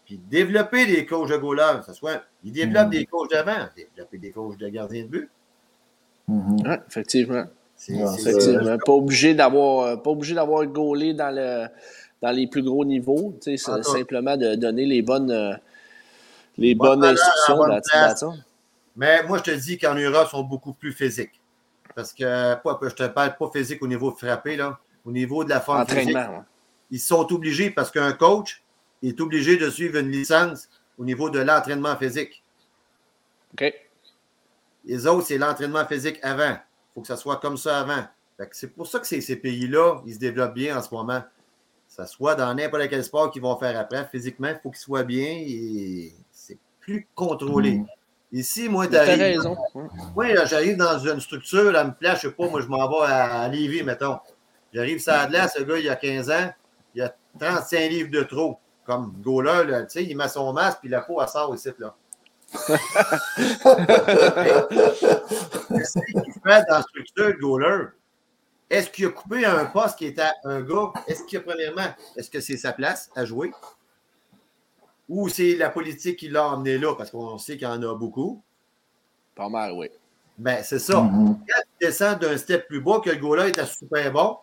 Puis 0.04 0.18
développer 0.18 0.84
des 0.84 1.06
coachs 1.06 1.30
de 1.30 1.36
goaler, 1.38 1.80
ça 1.86 1.94
soit 1.94 2.22
il 2.44 2.52
développe 2.52 2.88
mm. 2.88 2.90
des 2.90 3.06
coachs 3.06 3.30
d'avant, 3.30 3.68
développer 3.74 4.18
des 4.18 4.32
coachs 4.32 4.58
de 4.58 4.68
gardien 4.68 5.04
de 5.04 5.08
but. 5.08 5.30
Effectivement. 6.88 7.46
Pas 7.88 8.92
obligé 8.92 9.34
d'avoir 9.34 9.86
euh, 9.86 9.96
pas 9.96 10.10
obligé 10.10 10.34
d'avoir 10.34 10.66
gaulé 10.66 11.14
dans 11.14 11.34
le 11.34 11.66
dans 12.20 12.30
les 12.30 12.46
plus 12.46 12.62
gros 12.62 12.84
niveaux. 12.84 13.36
C'est 13.40 13.56
simplement 13.56 14.36
de 14.36 14.54
donner 14.54 14.86
les 14.86 15.02
bonnes 15.02 15.30
euh, 15.30 15.54
les 16.58 16.74
bonnes 16.74 17.04
instructions 17.04 17.58
Mais 18.96 19.22
moi, 19.24 19.38
je 19.38 19.42
te 19.42 19.50
dis 19.50 19.78
qu'en 19.78 19.94
Europe, 19.94 20.28
ils 20.28 20.30
sont 20.30 20.44
beaucoup 20.44 20.74
plus 20.74 20.92
physiques. 20.92 21.40
Parce 21.94 22.12
que 22.12 22.54
pas, 22.54 22.78
je 22.82 22.94
te 22.94 23.06
parle 23.08 23.36
pas 23.36 23.50
physique 23.52 23.82
au 23.82 23.88
niveau 23.88 24.10
de 24.12 24.16
frapper, 24.16 24.56
là, 24.56 24.78
au 25.04 25.10
niveau 25.10 25.44
de 25.44 25.50
la 25.50 25.60
forme 25.60 25.86
physique. 25.86 26.16
Ils 26.90 27.00
sont 27.00 27.32
obligés 27.32 27.70
parce 27.70 27.90
qu'un 27.90 28.12
coach 28.12 28.62
est 29.02 29.20
obligé 29.20 29.56
de 29.56 29.68
suivre 29.70 29.98
une 29.98 30.10
licence 30.10 30.68
au 30.98 31.04
niveau 31.04 31.30
de 31.30 31.40
l'entraînement 31.40 31.96
physique. 31.96 32.42
OK. 33.54 33.74
Les 34.84 35.06
autres, 35.06 35.26
c'est 35.26 35.38
l'entraînement 35.38 35.86
physique 35.86 36.18
avant. 36.22 36.56
Il 36.92 36.94
faut 36.94 37.00
que 37.02 37.08
ça 37.08 37.16
soit 37.16 37.36
comme 37.36 37.56
ça 37.56 37.80
avant. 37.80 38.04
C'est 38.50 38.74
pour 38.74 38.86
ça 38.86 38.98
que 38.98 39.06
ces 39.06 39.36
pays-là, 39.36 40.02
ils 40.06 40.14
se 40.14 40.18
développent 40.18 40.54
bien 40.54 40.76
en 40.76 40.82
ce 40.82 40.92
moment. 40.92 41.22
Ça 41.88 42.06
soit 42.06 42.34
dans 42.34 42.52
n'importe 42.54 42.88
quel 42.88 43.04
sport 43.04 43.30
qu'ils 43.30 43.42
vont 43.42 43.56
faire 43.56 43.78
après. 43.78 44.06
Physiquement, 44.10 44.48
il 44.48 44.58
faut 44.62 44.70
qu'ils 44.70 44.80
soient 44.80 45.04
bien. 45.04 45.26
Et 45.28 46.12
plus 46.80 47.08
contrôlé. 47.14 47.78
Mhm. 47.78 47.86
Ici, 48.32 48.68
moi, 48.68 48.86
T'as 48.88 49.04
raison. 49.04 49.56
Moi, 50.14 50.44
j'arrive 50.46 50.76
dans 50.76 50.98
une 50.98 51.20
structure, 51.20 51.76
à 51.76 51.84
me 51.84 51.92
place, 51.92 52.22
je 52.22 52.28
sais 52.28 52.34
pas, 52.34 52.48
moi, 52.48 52.60
je 52.62 52.66
m'en 52.66 52.88
vais 52.88 53.06
à, 53.06 53.42
à 53.42 53.48
Lévis, 53.48 53.82
mettons. 53.82 54.18
J'arrive 54.72 55.00
ça 55.00 55.26
de 55.26 55.34
là, 55.34 55.48
ce 55.48 55.62
gars, 55.62 55.78
il 55.78 55.88
a 55.88 55.96
15 55.96 56.30
ans, 56.30 56.50
il 56.94 57.02
a 57.02 57.14
35 57.38 57.90
livres 57.90 58.10
de 58.10 58.22
trop. 58.22 58.58
Comme 58.84 59.12
goaler, 59.22 59.84
tu 59.84 59.90
sais, 59.90 60.04
il 60.04 60.16
met 60.16 60.28
son 60.28 60.52
masque, 60.52 60.78
puis 60.80 60.88
la 60.88 61.02
peau, 61.02 61.20
elle 61.20 61.28
sort 61.28 61.54
ici, 61.54 61.68
là. 61.78 61.94
Qu'est-ce 65.68 65.98
qu'il 65.98 66.32
fait 66.44 66.64
dans 66.68 66.76
la 66.76 66.82
structure, 66.82 67.28
le 67.28 67.38
goaler? 67.40 67.86
Est-ce 68.68 68.90
qu'il 68.90 69.06
a 69.06 69.10
coupé 69.10 69.44
un 69.44 69.66
poste 69.66 69.98
qui 69.98 70.06
était 70.06 70.30
un 70.44 70.60
gars? 70.62 70.92
Est-ce 71.06 71.24
qu'il 71.24 71.38
a, 71.38 71.42
premièrement, 71.42 71.88
est-ce 72.16 72.30
que 72.30 72.40
c'est 72.40 72.56
sa 72.56 72.72
place 72.72 73.10
à 73.14 73.24
jouer? 73.24 73.52
Ou 75.08 75.28
c'est 75.28 75.56
la 75.56 75.68
politique 75.68 76.18
qui 76.18 76.28
l'a 76.28 76.46
emmené 76.48 76.78
là, 76.78 76.94
parce 76.94 77.10
qu'on 77.10 77.36
sait 77.38 77.56
qu'il 77.58 77.68
y 77.68 77.70
en 77.70 77.82
a 77.82 77.94
beaucoup? 77.94 78.42
Pas 79.34 79.48
mal, 79.48 79.72
oui. 79.72 79.90
Ben, 80.38 80.62
c'est 80.62 80.78
ça. 80.78 81.02
Mhm. 81.02 81.38
Quand 81.46 81.62
il 81.80 81.86
descend 81.86 82.18
d'un 82.18 82.36
step 82.36 82.66
plus 82.66 82.80
bas, 82.80 83.00
que 83.04 83.10
le 83.10 83.16
gars-là 83.16 83.48
était 83.48 83.66
super 83.66 84.10
bon, 84.12 84.38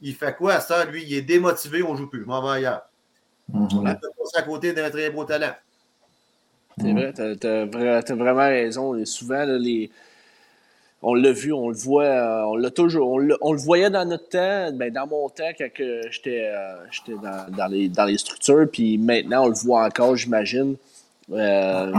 il 0.00 0.14
fait 0.14 0.34
quoi 0.34 0.54
à 0.54 0.60
ça? 0.60 0.84
Lui, 0.84 1.04
il 1.04 1.14
est 1.14 1.22
démotivé, 1.22 1.82
on 1.82 1.92
ne 1.92 1.98
joue 1.98 2.08
plus. 2.08 2.22
Je 2.22 2.26
m'en 2.26 2.42
vais 2.42 2.56
ailleurs. 2.56 2.82
Mhm. 3.48 3.68
On 3.74 3.86
a 3.86 3.90
à 4.34 4.42
côté 4.42 4.72
d'un 4.72 4.88
très 4.90 5.10
beau 5.10 5.24
talent. 5.24 5.54
C'est 6.80 6.92
vrai, 6.92 7.12
t'as, 7.12 7.36
t'as 8.02 8.14
vraiment 8.14 8.48
raison. 8.48 8.96
Et 8.96 9.04
souvent, 9.04 9.44
là, 9.44 9.58
les... 9.58 9.90
on 11.02 11.14
l'a 11.14 11.32
vu, 11.32 11.52
on 11.52 11.68
le 11.68 11.74
voit, 11.74 12.04
euh, 12.04 12.42
on 12.44 12.56
l'a 12.56 12.70
toujours, 12.70 13.08
on, 13.12 13.28
on 13.40 13.52
le 13.52 13.58
voyait 13.58 13.90
dans 13.90 14.04
notre 14.04 14.28
temps, 14.28 14.72
ben, 14.72 14.92
dans 14.92 15.06
mon 15.06 15.28
temps, 15.28 15.50
quand 15.58 15.68
j'étais, 16.10 16.46
euh, 16.46 16.76
j'étais 16.90 17.18
dans, 17.20 17.46
dans 17.56 17.66
les, 17.66 17.88
dans 17.88 18.04
les 18.04 18.18
structures, 18.18 18.66
puis 18.70 18.98
maintenant, 18.98 19.44
on 19.44 19.48
le 19.48 19.54
voit 19.54 19.84
encore, 19.84 20.16
j'imagine. 20.16 20.76
Euh, 21.30 21.92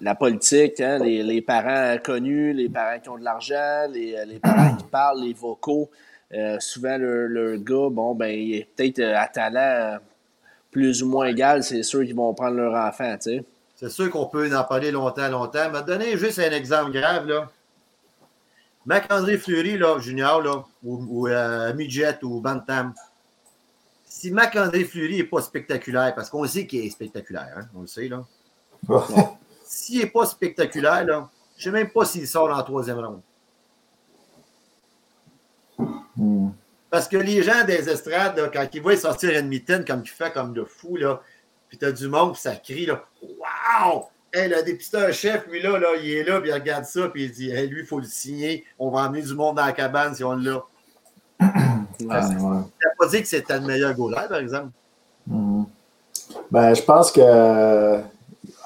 la 0.00 0.14
politique, 0.14 0.80
hein, 0.80 0.98
les, 0.98 1.22
les 1.22 1.40
parents 1.40 1.96
connus, 2.02 2.52
les 2.52 2.68
parents 2.68 2.98
qui 3.00 3.08
ont 3.08 3.18
de 3.18 3.24
l'argent, 3.24 3.86
les, 3.92 4.16
les 4.26 4.38
parents 4.38 4.76
qui 4.76 4.84
parlent, 4.84 5.22
les 5.22 5.32
vocaux. 5.32 5.88
euh, 6.34 6.56
souvent, 6.60 6.98
le, 6.98 7.26
le 7.26 7.56
gars, 7.58 7.88
bon, 7.90 8.14
ben, 8.14 8.28
il 8.28 8.54
est 8.56 8.68
peut-être 8.76 8.98
euh, 8.98 9.16
à 9.16 9.28
talent 9.28 9.60
euh, 9.94 9.98
plus 10.70 11.02
ou 11.02 11.08
moins 11.08 11.26
égal, 11.26 11.62
c'est 11.62 11.82
sûr 11.82 12.04
qu'ils 12.04 12.14
vont 12.14 12.34
prendre 12.34 12.56
leur 12.56 12.74
enfant, 12.74 13.14
tu 13.14 13.36
sais. 13.36 13.44
C'est 13.76 13.90
sûr 13.90 14.10
qu'on 14.10 14.26
peut 14.26 14.54
en 14.56 14.64
parler 14.64 14.90
longtemps, 14.90 15.28
longtemps. 15.28 15.70
Mais 15.70 15.82
donner 15.82 16.16
juste 16.16 16.38
un 16.38 16.50
exemple 16.50 16.92
grave, 16.92 17.26
là. 17.26 17.50
Marc-André 18.86 19.36
Fleury, 19.36 19.76
là, 19.76 19.98
junior, 19.98 20.40
là, 20.40 20.64
ou, 20.82 21.04
ou 21.08 21.28
euh, 21.28 21.74
midget 21.74 22.18
ou 22.22 22.40
bantam. 22.40 22.94
Si 24.04 24.30
Marc-André 24.30 24.84
Fleury 24.84 25.18
n'est 25.18 25.24
pas 25.24 25.42
spectaculaire, 25.42 26.14
parce 26.14 26.30
qu'on 26.30 26.46
sait 26.46 26.66
qu'il 26.66 26.86
est 26.86 26.90
spectaculaire, 26.90 27.52
hein, 27.56 27.68
on 27.74 27.82
le 27.82 27.86
sait, 27.86 28.08
là. 28.08 28.24
S'il 29.64 30.00
n'est 30.00 30.06
pas 30.06 30.24
spectaculaire, 30.24 31.04
là, 31.04 31.28
je 31.56 31.68
ne 31.68 31.74
sais 31.74 31.82
même 31.82 31.90
pas 31.90 32.04
s'il 32.04 32.26
sort 32.26 32.56
en 32.56 32.62
troisième 32.62 32.98
ronde. 32.98 33.20
Mhm. 36.16 36.54
Parce 36.88 37.08
que 37.08 37.16
les 37.16 37.42
gens 37.42 37.64
des 37.66 37.88
estrades, 37.90 38.38
là, 38.38 38.48
quand 38.48 38.66
ils 38.72 38.80
voient 38.80 38.96
sortir 38.96 39.38
une 39.38 39.48
mitaine 39.48 39.84
comme 39.84 40.02
il 40.02 40.08
fait 40.08 40.32
comme 40.32 40.54
de 40.54 40.64
fou, 40.64 40.96
là, 40.96 41.20
puis 41.68 41.78
t'as 41.78 41.92
du 41.92 42.08
monde, 42.08 42.32
puis 42.32 42.42
ça 42.42 42.56
crie, 42.56 42.86
là, 42.86 43.02
Waouh! 43.22 44.04
Hey, 44.32 44.48
le 44.48 44.62
dépisteur 44.62 45.12
chef, 45.12 45.46
lui, 45.46 45.62
là, 45.62 45.78
là, 45.78 45.88
il 46.02 46.10
est 46.10 46.24
là, 46.24 46.40
puis 46.40 46.50
il 46.50 46.52
regarde 46.52 46.84
ça, 46.84 47.08
puis 47.08 47.24
il 47.24 47.32
dit, 47.32 47.50
hey, 47.50 47.68
lui, 47.68 47.80
il 47.80 47.86
faut 47.86 47.98
le 47.98 48.04
signer, 48.06 48.64
on 48.78 48.90
va 48.90 49.00
emmener 49.00 49.22
du 49.22 49.34
monde 49.34 49.56
dans 49.56 49.64
la 49.64 49.72
cabane 49.72 50.14
si 50.14 50.24
on 50.24 50.32
l'a. 50.32 50.62
Il 51.98 52.06
ouais. 52.08 52.16
pas 52.98 53.06
dit 53.08 53.22
que 53.22 53.28
c'était 53.28 53.58
le 53.58 53.66
meilleur 53.66 53.94
goaler, 53.94 54.28
par 54.28 54.38
exemple. 54.38 54.68
Mhm. 55.26 55.64
Ben, 56.50 56.74
je 56.74 56.82
pense 56.82 57.10
que 57.10 57.20
euh, 57.22 57.98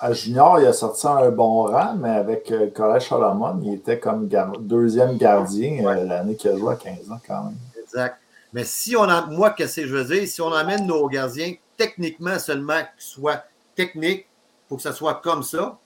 à 0.00 0.12
Junior, 0.12 0.60
il 0.60 0.66
a 0.66 0.72
sorti 0.72 1.06
un 1.06 1.30
bon 1.30 1.64
rang, 1.64 1.94
mais 1.94 2.10
avec 2.10 2.50
euh, 2.50 2.70
Collège 2.70 3.08
Solomon, 3.08 3.60
il 3.62 3.74
était 3.74 3.98
comme 3.98 4.28
gar- 4.28 4.58
deuxième 4.58 5.16
gardien 5.16 5.84
euh, 5.84 6.04
l'année 6.04 6.34
qu'il 6.36 6.50
a 6.50 6.56
joué 6.56 6.72
à 6.72 6.76
15 6.76 7.10
ans 7.10 7.20
quand 7.26 7.44
même. 7.44 7.56
Exact. 7.82 8.16
Mais 8.52 8.64
si 8.64 8.96
on 8.96 9.02
en, 9.02 9.26
moi, 9.28 9.50
qu'est-ce 9.50 9.82
que 9.82 9.86
je 9.86 9.94
veux 9.94 10.04
dire, 10.04 10.26
si 10.26 10.40
on 10.40 10.52
emmène 10.52 10.86
nos 10.86 11.06
gardiens 11.08 11.54
techniquement 11.80 12.38
seulement 12.38 12.80
qu'ils 12.80 12.90
soient 13.14 13.42
techniques, 13.74 14.26
pour 14.68 14.76
que 14.76 14.82
ça 14.82 14.92
soit 14.92 15.14
comme 15.22 15.42
ça, 15.42 15.78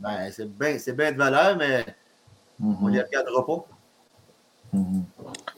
ben, 0.00 0.30
c'est 0.32 0.48
bien 0.58 0.76
bien 0.96 1.12
de 1.12 1.16
valeur, 1.16 1.56
mais 1.56 1.84
on 2.60 2.88
ne 2.88 2.90
les 2.90 2.98
Mhm. 2.98 3.04
regardera 3.06 3.46
pas. 3.46 3.64
Mhm. 4.72 5.04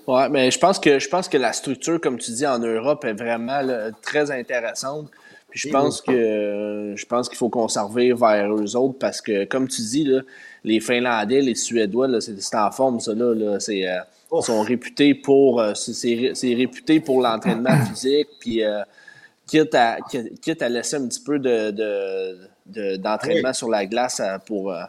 Ouais, 0.07 0.29
mais 0.29 0.51
je 0.51 0.59
pense 0.59 0.79
que 0.79 0.99
je 0.99 1.09
pense 1.09 1.29
que 1.29 1.39
la 1.39 1.53
structure, 1.55 1.99
comme 2.01 2.19
tu 2.19 2.31
dis, 2.33 2.47
en 2.47 2.59
Europe 2.59 3.05
est 3.07 3.15
vraiment 3.15 3.63
là, 3.63 3.91
très 4.03 4.31
intéressante. 4.31 5.11
Puis 5.51 5.61
je 5.61 5.69
pense 5.71 6.03
que 6.03 6.93
je 6.95 7.07
pense 7.07 7.29
qu'il 7.31 7.39
faut 7.39 7.49
qu'on 7.49 7.69
s'en 7.69 7.89
revire 7.89 8.17
vers 8.19 8.53
eux 8.55 8.77
autres 8.77 8.99
parce 8.99 9.23
que, 9.23 9.45
comme 9.47 9.67
tu 9.69 9.81
dis, 9.81 10.05
là, 10.05 10.21
les 10.65 10.81
Finlandais, 10.81 11.41
les 11.41 11.55
Suédois, 11.55 12.09
là, 12.09 12.21
c'est 12.21 12.39
c'est 12.41 12.57
en 12.57 12.71
forme, 12.71 13.01
ça 13.01 13.15
là. 13.15 13.33
là. 13.35 13.59
c'est, 13.61 13.89
euh, 13.89 13.99
Ouf. 14.31 14.45
sont 14.47 14.61
réputés 14.63 15.15
pour 15.15 15.61
euh, 15.61 15.73
c'est 15.75 16.55
réputé 16.55 17.01
pour 17.01 17.23
l'entraînement 17.23 17.77
physique. 17.89 18.29
Puis 18.41 18.63
euh, 18.63 18.83
quitte, 19.47 19.75
à, 19.75 19.99
quitte 20.43 20.63
à 20.63 20.69
laisser 20.69 20.97
un 20.97 21.07
petit 21.09 21.23
peu 21.23 21.39
de, 21.39 21.71
de- 21.71 22.39
de- 22.67 22.97
d'entraînement 22.97 23.53
sur 23.53 23.69
la 23.69 23.87
glace 23.87 24.21
euh, 24.21 24.39
pour, 24.45 24.73
euh, 24.73 24.83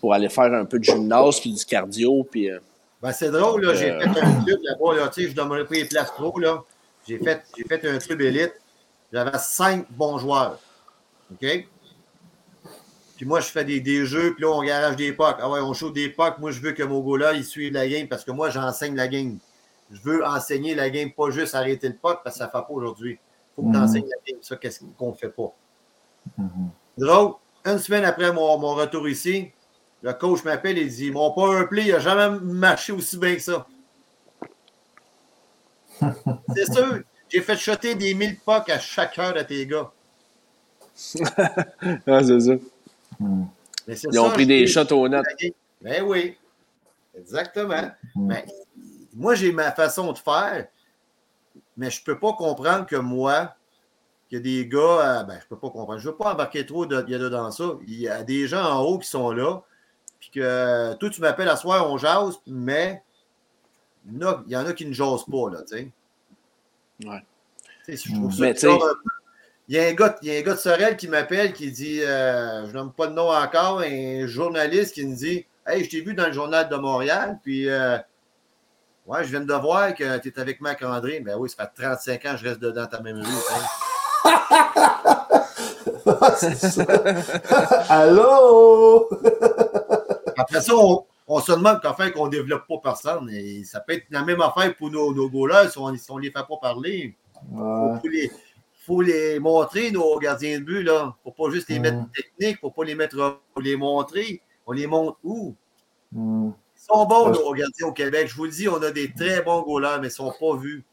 pour 0.00 0.12
aller 0.14 0.28
faire 0.28 0.52
un 0.52 0.64
peu 0.64 0.78
de 0.78 0.84
gymnase 0.84 1.40
puis 1.40 1.52
du 1.52 1.64
cardio. 1.64 2.24
Puis, 2.30 2.50
euh, 2.50 2.58
Ben, 3.00 3.12
c'est 3.12 3.30
drôle, 3.30 3.64
là, 3.64 3.74
j'ai 3.74 3.90
Euh. 3.92 4.00
fait 4.00 4.20
un 4.20 4.42
club 4.44 4.60
là-bas, 4.62 4.94
là, 4.96 5.10
je 5.16 5.32
donnerai 5.32 5.64
pas 5.64 5.74
les 5.74 5.84
places 5.84 6.12
trop, 6.14 6.38
là. 6.38 6.62
J'ai 7.08 7.18
fait, 7.18 7.42
j'ai 7.56 7.64
fait 7.64 7.88
un 7.88 7.98
club 7.98 8.20
élite. 8.20 8.52
J'avais 9.12 9.38
cinq 9.38 9.86
bons 9.90 10.18
joueurs. 10.18 10.58
OK? 11.32 11.66
Puis 13.16 13.26
moi, 13.26 13.40
je 13.40 13.46
fais 13.46 13.64
des, 13.64 13.80
des 13.80 14.04
jeux, 14.04 14.34
puis 14.34 14.42
là, 14.42 14.50
on 14.50 14.62
garage 14.62 14.96
des 14.96 15.12
pucks. 15.12 15.36
Ah 15.40 15.48
ouais, 15.50 15.60
on 15.60 15.72
shoot 15.74 15.92
des 15.92 16.08
pucks. 16.08 16.38
Moi, 16.38 16.50
je 16.50 16.60
veux 16.60 16.72
que 16.72 16.82
mon 16.82 17.00
gars-là, 17.00 17.34
il 17.34 17.44
suive 17.44 17.72
la 17.72 17.86
game 17.88 18.08
parce 18.08 18.24
que 18.24 18.30
moi, 18.32 18.50
j'enseigne 18.50 18.96
la 18.96 19.06
game. 19.08 19.38
Je 19.92 20.00
veux 20.02 20.24
enseigner 20.24 20.74
la 20.74 20.90
game, 20.90 21.12
pas 21.12 21.30
juste 21.30 21.54
arrêter 21.54 21.88
le 21.88 21.94
puck 21.94 22.20
parce 22.24 22.36
que 22.36 22.38
ça 22.38 22.46
ne 22.46 22.50
fait 22.50 22.66
pas 22.66 22.66
aujourd'hui. 22.70 23.18
Il 23.52 23.56
faut 23.56 23.62
que 23.62 23.72
tu 23.72 23.76
Mhm. 23.76 23.84
enseignes 23.84 24.08
la 24.08 24.16
game. 24.26 24.38
Ça, 24.42 24.56
qu'est-ce 24.56 24.80
qu'on 24.96 25.10
ne 25.10 25.14
fait 25.16 25.28
pas. 25.28 25.52
Mhm. 26.38 26.70
Drôle, 26.98 27.34
une 27.64 27.78
semaine 27.78 28.04
après 28.04 28.32
mon, 28.32 28.58
mon 28.58 28.74
retour 28.74 29.08
ici, 29.08 29.50
le 30.02 30.12
coach 30.14 30.42
m'appelle 30.44 30.78
et 30.78 30.86
dit 30.86 31.10
Mon 31.10 31.32
power 31.32 31.66
play 31.68 31.90
n'a 31.92 31.98
jamais 31.98 32.38
marché 32.40 32.92
aussi 32.92 33.16
bien 33.18 33.34
que 33.34 33.40
ça. 33.42 33.66
C'est 36.54 36.72
sûr, 36.72 37.00
j'ai 37.28 37.40
fait 37.40 37.56
shotter 37.56 37.94
des 37.94 38.14
1000 38.14 38.38
pucks 38.40 38.68
à 38.70 38.78
chaque 38.78 39.18
heure 39.18 39.34
de 39.34 39.42
tes 39.42 39.66
gars. 39.66 39.90
ah, 42.06 42.22
c'est 42.22 42.40
ça. 42.40 42.52
Mhm. 43.18 43.46
Mais 43.86 43.94
Ils 44.12 44.20
ont 44.20 44.30
pris 44.30 44.46
des 44.46 44.66
shots 44.66 44.92
au 44.92 45.08
net. 45.08 45.24
Ben 45.80 46.02
oui, 46.04 46.36
exactement. 47.16 47.90
Mhm. 48.14 48.28
Ben, 48.28 48.42
moi, 49.14 49.34
j'ai 49.34 49.52
ma 49.52 49.72
façon 49.72 50.12
de 50.12 50.18
faire, 50.18 50.68
mais 51.76 51.90
je 51.90 52.00
ne 52.00 52.04
peux 52.04 52.18
pas 52.18 52.32
comprendre 52.32 52.86
que 52.86 52.96
moi, 52.96 53.54
qu'il 54.28 54.38
y 54.38 54.40
a 54.40 54.42
des 54.42 54.68
gars, 54.68 55.20
euh, 55.20 55.22
ben, 55.24 55.38
je 55.40 55.46
peux 55.46 55.58
pas 55.58 55.70
comprendre. 55.70 55.98
Je 55.98 56.06
ne 56.06 56.12
veux 56.12 56.16
pas 56.16 56.32
embarquer 56.32 56.66
trop 56.66 56.86
de, 56.86 57.02
il 57.06 57.12
y 57.12 57.14
a 57.14 57.18
de 57.18 57.28
dans 57.28 57.50
ça. 57.50 57.76
Il 57.86 58.00
y 58.00 58.08
a 58.08 58.22
des 58.22 58.46
gens 58.46 58.62
en 58.64 58.80
haut 58.82 58.98
qui 58.98 59.08
sont 59.08 59.30
là, 59.30 59.62
puis 60.20 60.30
que 60.30 60.40
euh, 60.40 60.94
toi, 60.94 61.10
tu 61.10 61.20
m'appelles 61.20 61.48
à 61.48 61.56
soir, 61.56 61.90
on 61.90 61.98
jase, 61.98 62.38
mais 62.46 63.02
il 64.06 64.20
y 64.20 64.24
en 64.24 64.28
a, 64.28 64.42
il 64.46 64.52
y 64.52 64.56
en 64.56 64.66
a 64.66 64.72
qui 64.72 64.86
ne 64.86 64.92
jasent 64.92 65.24
pas, 65.24 65.50
là, 65.50 65.62
tu 65.62 65.76
sais. 65.76 65.90
Ouais. 67.04 67.24
Tu 67.84 67.96
sais, 67.96 68.08
je 68.08 68.14
trouve 68.14 68.40
Mais. 68.40 68.54
Il 69.68 69.76
y, 69.76 69.78
a 69.78 69.86
un 69.86 69.94
gars, 69.94 70.18
il 70.22 70.28
y 70.28 70.36
a 70.36 70.38
un 70.38 70.42
gars 70.42 70.54
de 70.54 70.58
Sorel 70.58 70.96
qui 70.96 71.08
m'appelle, 71.08 71.52
qui 71.52 71.70
dit, 71.70 72.02
euh, 72.02 72.66
je 72.66 72.72
nomme 72.72 72.92
pas 72.92 73.06
le 73.06 73.12
nom 73.12 73.30
encore, 73.30 73.80
un 73.80 74.26
journaliste 74.26 74.94
qui 74.94 75.06
me 75.06 75.14
dit 75.14 75.46
Hey, 75.66 75.84
je 75.84 75.90
t'ai 75.90 76.00
vu 76.00 76.14
dans 76.14 76.26
le 76.26 76.32
journal 76.32 76.68
de 76.68 76.76
Montréal, 76.76 77.38
puis 77.42 77.70
euh, 77.70 77.96
ouais, 79.06 79.24
je 79.24 79.30
viens 79.30 79.40
de 79.40 79.54
voir 79.54 79.94
que 79.94 80.18
tu 80.18 80.28
es 80.28 80.38
avec 80.40 80.60
Marc-André. 80.60 81.20
Ben 81.20 81.36
oui, 81.38 81.48
ça 81.50 81.64
fait 81.76 81.82
35 81.82 82.24
ans 82.26 82.32
que 82.32 82.36
je 82.38 82.44
reste 82.48 82.60
dedans 82.60 82.86
ta 82.86 83.00
même 83.00 83.16
rue. 83.16 83.22
hein. 83.54 83.60
C'est 86.36 86.54
ça. 86.56 86.84
Allô? 87.88 89.08
Après 90.36 90.60
ça, 90.60 90.72
on, 90.74 91.04
on 91.28 91.40
se 91.40 91.52
demande 91.52 91.80
qu'en 91.80 91.94
fait 91.94 92.10
qu'on 92.12 92.26
ne 92.26 92.30
développe 92.30 92.66
pas 92.68 92.78
personne. 92.82 93.28
Et 93.30 93.64
ça 93.64 93.80
peut 93.80 93.94
être 93.94 94.06
la 94.10 94.22
même 94.22 94.40
affaire 94.40 94.74
pour 94.76 94.90
nos, 94.90 95.12
nos 95.14 95.28
goalers 95.28 95.70
si 95.70 95.78
on 95.78 95.88
ne 95.90 96.20
les 96.22 96.30
fait 96.30 96.32
pas 96.32 96.46
parler. 96.60 97.16
Il 97.50 97.58
Ouais. 97.58 97.98
faut 98.00 98.08
les, 98.08 98.30
faut 98.86 99.00
les 99.00 99.38
montrer, 99.40 99.90
nos 99.90 100.18
gardiens 100.18 100.58
de 100.60 100.64
but. 100.64 100.80
Il 100.80 100.84
ne 100.86 101.10
faut 101.24 101.32
pas 101.32 101.50
juste 101.50 101.68
les 101.68 101.78
Mm. 101.78 101.82
mettre 101.82 101.98
techniques, 102.12 102.32
il 102.40 102.52
ne 102.52 102.56
faut 102.58 102.70
pas 102.70 102.84
les 102.84 102.94
mettre 102.94 103.16
faut 103.54 103.60
les 103.60 103.76
montrer. 103.76 104.40
On 104.66 104.72
les 104.72 104.86
montre 104.86 105.18
où? 105.24 105.54
Mhm. 106.12 106.52
Ils 106.82 106.94
sont 106.94 107.06
bons, 107.06 107.30
nos 107.30 107.52
gardiens 107.52 107.86
au 107.86 107.92
Québec. 107.92 108.26
Je 108.28 108.34
vous 108.34 108.44
le 108.44 108.50
dis, 108.50 108.68
on 108.68 108.82
a 108.82 108.90
des 108.90 109.12
très 109.12 109.42
bons 109.42 109.62
goalers, 109.62 109.98
mais 110.00 110.08
ils 110.08 110.10
ne 110.10 110.10
sont 110.10 110.32
pas 110.38 110.56
vus. 110.56 110.84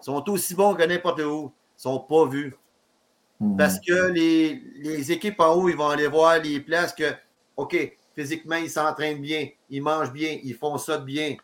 Ils 0.00 0.04
sont 0.04 0.28
aussi 0.30 0.54
bons 0.54 0.74
que 0.74 0.84
n'importe 0.84 1.20
où. 1.20 1.50
Ils 1.50 1.88
ne 1.88 1.92
sont 1.92 1.98
pas 2.00 2.24
vus. 2.26 2.54
Mhm. 3.40 3.56
Parce 3.56 3.80
que 3.80 4.06
les, 4.12 4.62
les 4.76 5.10
équipes 5.12 5.40
en 5.40 5.54
haut, 5.54 5.68
ils 5.68 5.76
vont 5.76 5.88
aller 5.88 6.06
voir 6.06 6.38
les 6.38 6.60
places 6.60 6.92
que, 6.94 7.12
OK, 7.56 7.96
physiquement, 8.14 8.56
ils 8.56 8.70
s'entraînent 8.70 9.20
bien, 9.20 9.48
ils 9.70 9.82
mangent 9.82 10.12
bien, 10.12 10.38
ils 10.42 10.54
font 10.54 10.78
ça 10.78 10.98
de 10.98 11.04
bien. 11.04 11.36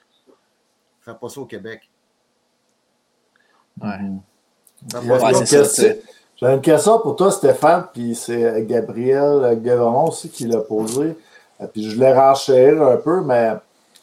Fais 1.01 1.15
pas 1.15 1.29
ça 1.29 1.41
au 1.41 1.47
Québec. 1.47 1.89
Ouais. 3.81 3.99
C'est- 5.67 6.03
J'ai 6.37 6.47
une 6.47 6.61
question 6.61 6.99
pour 7.01 7.17
toi, 7.17 7.31
Stéphane, 7.31 7.87
puis 7.93 8.15
c'est 8.15 8.65
Gabriel 8.67 9.59
Guéveron 9.61 10.09
aussi 10.09 10.31
qui 10.31 10.47
l'a 10.47 10.61
posé. 10.61 11.17
Euh, 11.65 11.67
puis 11.73 11.83
je 11.89 11.95
voulais 11.95 12.15
renchérir 12.15 12.83
un 12.83 12.97
peu, 12.97 13.23
mais 13.23 13.55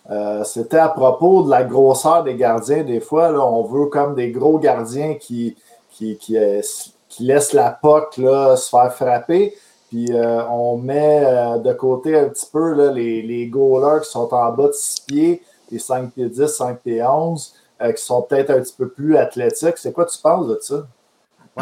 euh, 0.10 0.44
c'était 0.44 0.78
à 0.78 0.90
propos 0.90 1.44
de 1.44 1.50
la 1.50 1.64
grosseur 1.64 2.24
des 2.24 2.36
gardiens. 2.36 2.84
Des 2.84 3.00
fois, 3.00 3.30
on 3.32 3.64
veut 3.64 3.88
comme 3.88 4.16
des 4.16 4.32
gros 4.32 4.60
gardiens 4.60 5.16
qui, 5.16 5.56
qui, 5.92 6.18
qui, 6.18 6.38
euh, 6.38 6.62
qui 7.08 7.24
laissent 7.24 7.54
la 7.54 7.72
POC 7.72 8.16
se 8.16 8.70
faire 8.70 8.94
frapper. 8.94 9.56
Puis 9.90 10.10
on 10.50 10.78
met 10.78 11.60
de 11.60 11.74
côté 11.74 12.18
un 12.18 12.30
petit 12.30 12.46
peu 12.50 12.92
les, 12.94 13.22
les 13.22 13.48
goalers 13.48 14.04
qui 14.04 14.10
sont 14.10 14.34
en 14.34 14.54
bas 14.54 14.68
de 14.68 14.72
6 14.72 15.02
pieds, 15.02 15.42
les 15.70 15.80
5 15.80 16.14
pieds 16.14 16.30
10, 16.30 16.48
5 16.48 16.80
pieds 16.80 17.04
11, 17.04 17.54
qui 17.94 18.02
sont 18.02 18.22
peut-être 18.22 18.52
un 18.52 18.62
petit 18.62 18.74
peu 18.78 18.88
plus 18.88 19.18
athlétiques. 19.18 19.76
C'est 19.76 19.92
quoi 19.92 20.06
tu 20.06 20.18
penses 20.18 20.48
de 20.48 20.58
ça? 20.62 20.88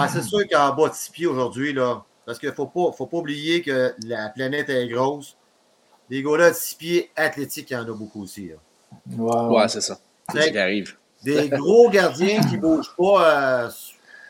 C'est 0.10 0.22
sûr 0.22 0.48
qu'en 0.48 0.76
bas 0.76 0.90
de 0.90 0.94
6 0.94 1.10
pieds 1.10 1.26
aujourd'hui, 1.26 1.76
parce 2.24 2.38
qu'il 2.38 2.50
ne 2.50 2.54
faut 2.54 2.68
pas, 2.68 2.92
faut 2.92 3.08
pas 3.08 3.18
oublier 3.18 3.64
que 3.64 3.96
la 4.06 4.30
planète 4.30 4.70
est 4.70 4.88
grosse. 4.88 5.36
Des 6.10 6.24
gars-là 6.24 6.50
de 6.50 6.56
6 6.56 6.76
pieds 6.76 7.12
athlétiques, 7.16 7.70
il 7.72 7.74
y 7.74 7.78
en 7.78 7.84
a 7.84 7.92
beaucoup 7.92 8.24
aussi. 8.24 8.52
Ouais, 9.12 9.42
ouais. 9.48 9.68
c'est 9.68 9.82
ça. 9.82 10.00
C'est 10.32 10.42
ce 10.42 10.50
qui 10.50 10.58
arrive. 10.58 10.96
Des 11.24 11.50
gros 11.50 11.90
gardiens 11.90 12.42
qui 12.42 12.56
ne 12.56 12.62
bougent 12.62 12.96
pas, 12.98 13.66
euh, 13.66 13.70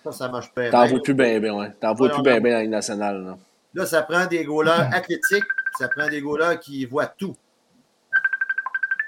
ça, 0.04 0.12
ça 0.12 0.30
marche 0.30 0.52
pas. 0.54 0.70
T'en 0.70 0.88
vois 0.88 1.02
plus 1.02 1.14
bien, 1.14 1.40
bien, 1.40 1.54
ouais. 1.54 1.72
T'en 1.80 1.94
vois 1.94 2.10
plus 2.10 2.24
bien, 2.24 2.42
bien 2.42 2.54
dans 2.54 2.60
la 2.60 2.68
nationale. 2.68 3.24
Là. 3.24 3.38
là, 3.76 3.86
ça 3.86 4.02
prend 4.02 4.26
des 4.26 4.44
goalers 4.44 4.90
athlétiques, 4.94 5.44
ça 5.78 5.88
prend 5.88 6.10
des 6.10 6.22
goalers 6.22 6.60
qui 6.60 6.86
voient 6.86 7.06
tout. 7.06 7.36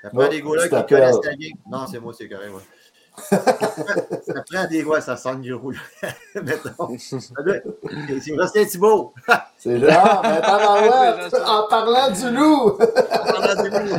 Ça 0.03 0.09
prend 0.09 0.27
des 0.27 0.41
goalers 0.41 0.69
qui 0.69 0.85
connaissent 0.87 1.25
la 1.25 1.35
game. 1.35 1.57
Non, 1.69 1.87
c'est 1.87 1.99
moi, 1.99 2.13
c'est 2.13 2.29
correct, 2.29 2.51
ouais 2.51 2.61
ça 3.29 4.43
prend 4.49 4.67
des 4.69 4.83
voix, 4.83 5.01
ça 5.01 5.17
sent 5.17 5.35
gros. 5.37 5.73
Mettons. 6.35 6.97
C'est 6.97 8.35
Justin 8.35 8.65
Thibault. 8.65 9.13
C'est 9.57 9.79
genre, 9.79 10.21
mais 10.23 10.41
en 11.45 11.67
parlant 11.67 12.11
du 12.11 12.31
loup. 12.31 12.69
en 12.69 12.77
parlant 12.77 13.63
du 13.63 13.69
loup. 13.69 13.95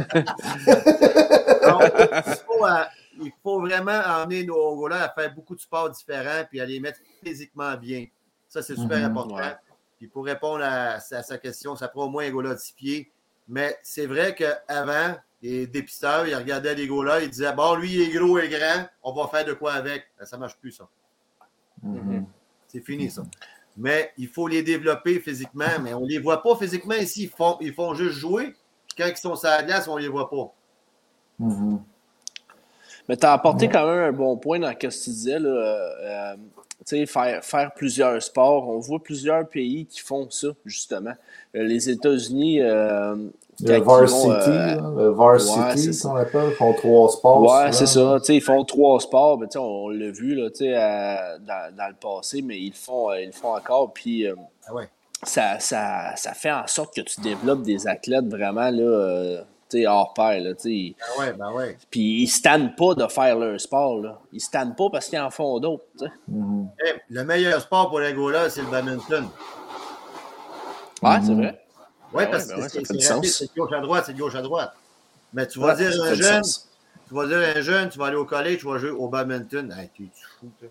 il, 1.67 2.35
faut, 2.47 2.67
euh, 2.67 2.85
il, 3.21 3.33
faut, 3.43 3.61
vraiment 3.61 4.01
emmener 4.07 4.45
nos 4.45 4.89
gars 4.89 5.05
à 5.05 5.09
faire 5.11 5.35
beaucoup 5.35 5.55
de 5.55 5.61
sports 5.61 5.91
différents 5.91 6.45
puis 6.49 6.61
à 6.61 6.65
les 6.65 6.81
mettre 6.81 6.99
physiquement 7.23 7.77
bien. 7.77 8.07
Ça, 8.49 8.63
c'est 8.63 8.77
super 8.77 8.99
mhm, 8.99 9.05
important. 9.05 9.57
Puis 9.99 10.09
pour 10.09 10.25
répondre 10.25 10.65
à, 10.65 11.01
sa 11.01 11.39
question, 11.39 11.77
ça 11.77 11.89
prend 11.89 12.07
au 12.07 12.11
moins 12.11 12.27
un 12.27 12.55
de 12.55 12.57
six 12.57 12.73
pieds. 12.73 13.13
Mais 13.49 13.79
c'est 13.83 14.07
vrai 14.07 14.35
qu'avant, 14.35 15.17
les 15.43 15.67
dépisteurs, 15.67 16.27
ils 16.27 16.35
regardaient 16.35 16.75
les 16.75 16.87
gars-là, 16.87 17.21
ils 17.21 17.31
disaient 17.31 17.53
Bon, 17.53 17.75
lui, 17.75 17.93
il 17.93 18.03
est 18.03 18.11
gros 18.11 18.39
et 18.39 18.49
grand, 18.49 18.87
on 19.03 19.13
va 19.13 19.27
faire 19.29 19.45
de 19.45 19.53
quoi 19.53 19.75
avec. 19.75 20.05
Ben, 20.19 20.25
ça 20.25 20.37
ne 20.37 20.43
marche 20.43 20.57
plus, 20.57 20.73
ça. 20.73 20.89
Mm-hmm. 21.85 22.25
C'est 22.69 22.85
fini, 22.85 23.11
ça. 23.11 23.23
Mais 23.77 24.13
il 24.19 24.29
faut 24.29 24.47
les 24.47 24.63
développer 24.63 25.19
physiquement, 25.21 25.81
mais 25.83 25.95
on 25.95 26.03
ne 26.03 26.09
les 26.09 26.19
voit 26.19 26.43
pas 26.43 26.57
physiquement 26.57 26.95
ici. 26.95 27.25
Ils 27.25 27.29
font, 27.29 27.57
ils 27.61 27.73
font 27.73 27.95
juste 27.95 28.19
jouer. 28.19 28.55
quand 28.97 29.07
ils 29.07 29.17
sont 29.17 29.35
sur 29.35 29.49
la 29.49 29.63
glace, 29.63 29.89
on 29.89 29.97
ne 29.97 30.03
les 30.03 30.09
voit 30.09 30.31
pas. 30.31 30.55
Mm-hmm. 31.41 31.81
Mais 33.09 33.17
tu 33.17 33.27
as 33.27 33.33
apporté 33.33 33.69
quand 33.69 33.87
même 33.87 34.05
un 34.05 34.13
bon 34.13 34.37
point 34.37 34.61
dans 34.61 34.71
ce 34.71 34.77
que 34.77 34.87
tu 34.87 35.11
disais. 35.11 35.39
Là, 35.39 35.49
euh, 35.49 36.37
euh, 36.93 37.07
faire, 37.07 37.45
faire 37.45 37.73
plusieurs 37.75 38.23
sports. 38.23 38.69
On 38.69 38.79
voit 38.79 39.03
plusieurs 39.03 39.49
pays 39.49 39.87
qui 39.87 40.01
font 40.01 40.31
ça, 40.31 40.49
justement. 40.65 41.15
Euh, 41.57 41.65
les 41.65 41.91
États-Unis, 41.91 42.61
le 43.61 43.81
Varsity, 43.81 44.29
euh, 44.49 44.77
le 44.97 45.09
Varsity, 45.11 46.01
qu'on 46.01 46.17
appelle, 46.17 46.49
ils 46.51 46.55
font 46.57 46.73
trois 46.73 47.09
sports. 47.11 47.43
Ouais, 47.43 47.73
c'est 47.73 47.87
ça. 47.87 48.19
Ils 48.29 48.41
font 48.41 48.65
trois 48.65 49.01
sports. 49.01 49.39
Mais, 49.39 49.47
on, 49.57 49.61
on 49.61 49.89
l'a 49.89 50.11
vu 50.11 50.35
là, 50.35 50.49
dans, 51.39 51.77
dans, 51.77 51.89
le 51.89 51.95
passé, 51.95 52.43
mais 52.43 52.59
ils 52.59 52.71
le 52.71 52.77
font, 52.77 53.11
euh, 53.11 53.21
ils 53.21 53.27
le 53.27 53.33
font 53.33 53.55
encore. 53.55 53.93
Puis, 53.93 54.27
euh, 54.27 54.35
ah 54.67 54.75
ouais. 54.75 54.89
ça, 55.23 55.59
ça, 55.61 56.17
ça, 56.17 56.33
fait 56.33 56.53
en 56.53 56.67
sorte 56.67 56.97
que 56.97 57.03
tu 57.03 57.21
développes 57.21 57.63
des 57.63 57.87
athlètes 57.87 58.27
vraiment 58.27 58.71
là, 58.71 59.45
hors 59.87 60.15
pair. 60.15 60.41
Là, 60.41 60.53
ah 60.55 61.21
ouais, 61.21 61.33
ben 61.39 61.53
ouais. 61.53 61.77
Puis 61.91 62.23
ils 62.23 62.33
ne 62.35 62.43
tannent 62.43 62.75
pas 62.75 62.95
de 62.95 63.07
faire 63.07 63.39
leur 63.39 63.61
sport. 63.61 64.01
Là. 64.01 64.19
Ils 64.33 64.37
ne 64.37 64.51
tannent 64.51 64.75
pas 64.75 64.89
parce 64.91 65.09
qu'ils 65.09 65.21
en 65.21 65.31
font 65.31 65.61
d'autres. 65.61 65.85
Mm 66.29 66.67
le 67.11 67.25
meilleur 67.25 67.61
sport 67.61 67.91
pour 67.91 68.01
les 68.01 68.15
gars-là, 68.15 68.49
c'est 68.49 68.63
le 68.63 68.71
badminton. 68.71 69.29
Ouais, 71.03 71.19
c'est 71.23 71.35
vrai. 71.35 71.62
Oui, 72.13 72.25
parce 72.31 72.49
ben 72.49 72.57
que 72.57 72.69
c'est 72.69 72.85
c'est 73.25 73.55
gauche 73.55 73.73
à 73.73 73.81
droite, 73.81 74.05
c'est 74.07 74.17
gauche 74.17 74.35
à 74.35 74.43
droite. 74.43 74.75
Mais 75.33 75.47
tu 75.47 75.59
vas 75.59 75.75
dire 75.75 75.91
un 76.03 76.15
jeune, 76.15 76.43
tu 77.09 77.15
vas 77.15 77.27
dire 77.27 77.57
un 77.57 77.61
jeune, 77.61 77.89
tu 77.89 77.99
vas 77.99 78.07
aller 78.07 78.17
au 78.17 78.25
collège, 78.25 78.59
tu 78.59 78.67
vas 78.67 78.79
jouer 78.79 78.91
au 78.91 79.09
badminton. 79.09 79.75
Tu 79.95 80.05
es 80.05 80.11
fou, 80.39 80.51
toi? 80.59 80.69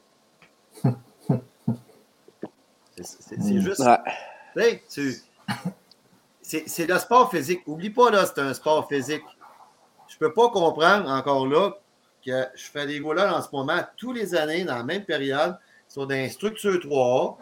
C'est 3.02 3.62
juste. 3.62 3.82
C'est 6.44 6.88
le 6.88 7.00
sport 7.00 7.32
physique. 7.32 7.62
Oublie 7.66 7.90
pas, 7.90 8.12
là, 8.12 8.26
c'est 8.26 8.40
un 8.42 8.54
sport 8.54 8.88
physique. 8.88 9.24
Je 10.08 10.18
peux 10.18 10.34
pas 10.34 10.50
comprendre 10.50 11.10
encore 11.10 11.48
là 11.48 11.72
que 12.24 12.46
je 12.54 12.66
fais 12.66 12.86
des 12.86 13.00
goalers 13.00 13.34
en 13.34 13.42
ce 13.42 13.48
moment, 13.52 13.80
tous 13.98 14.14
les 14.14 14.36
années, 14.36 14.64
dans 14.64 14.76
la 14.76 14.84
même 14.84 15.06
période, 15.06 15.58
sur 15.88 16.06
des 16.06 16.30
structures 16.30 16.76
3A, 16.76 17.38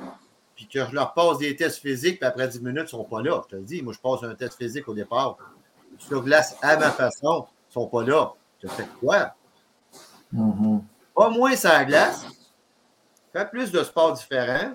puis 0.60 0.68
que 0.68 0.86
je 0.86 0.94
leur 0.94 1.14
passe 1.14 1.38
des 1.38 1.56
tests 1.56 1.78
physiques, 1.78 2.20
puis 2.20 2.28
après 2.28 2.46
10 2.46 2.60
minutes, 2.60 2.80
ils 2.80 2.82
ne 2.82 2.88
sont 2.88 3.06
pas 3.06 3.22
là. 3.22 3.42
Je 3.46 3.52
te 3.52 3.56
le 3.56 3.62
dis, 3.62 3.82
moi, 3.82 3.94
je 3.94 4.00
passe 4.00 4.30
un 4.30 4.36
test 4.36 4.58
physique 4.58 4.90
au 4.90 4.94
départ. 4.94 5.38
Sur 5.98 6.22
glace, 6.22 6.58
à 6.62 6.76
ma 6.76 6.92
façon, 6.92 7.46
ils 7.48 7.70
ne 7.70 7.74
sont 7.82 7.88
pas 7.88 8.04
là. 8.04 8.34
Je 8.62 8.68
fais 8.68 8.86
quoi? 9.00 9.32
Mm-hmm. 10.36 10.82
Pas 11.16 11.30
moins 11.30 11.56
ça 11.56 11.86
glace. 11.86 12.26
Fais 13.32 13.46
plus 13.46 13.72
de 13.72 13.82
sports 13.84 14.12
différents. 14.12 14.74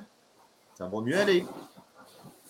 Ça 0.79 0.87
va 0.87 1.01
mieux 1.03 1.19
aller. 1.19 1.45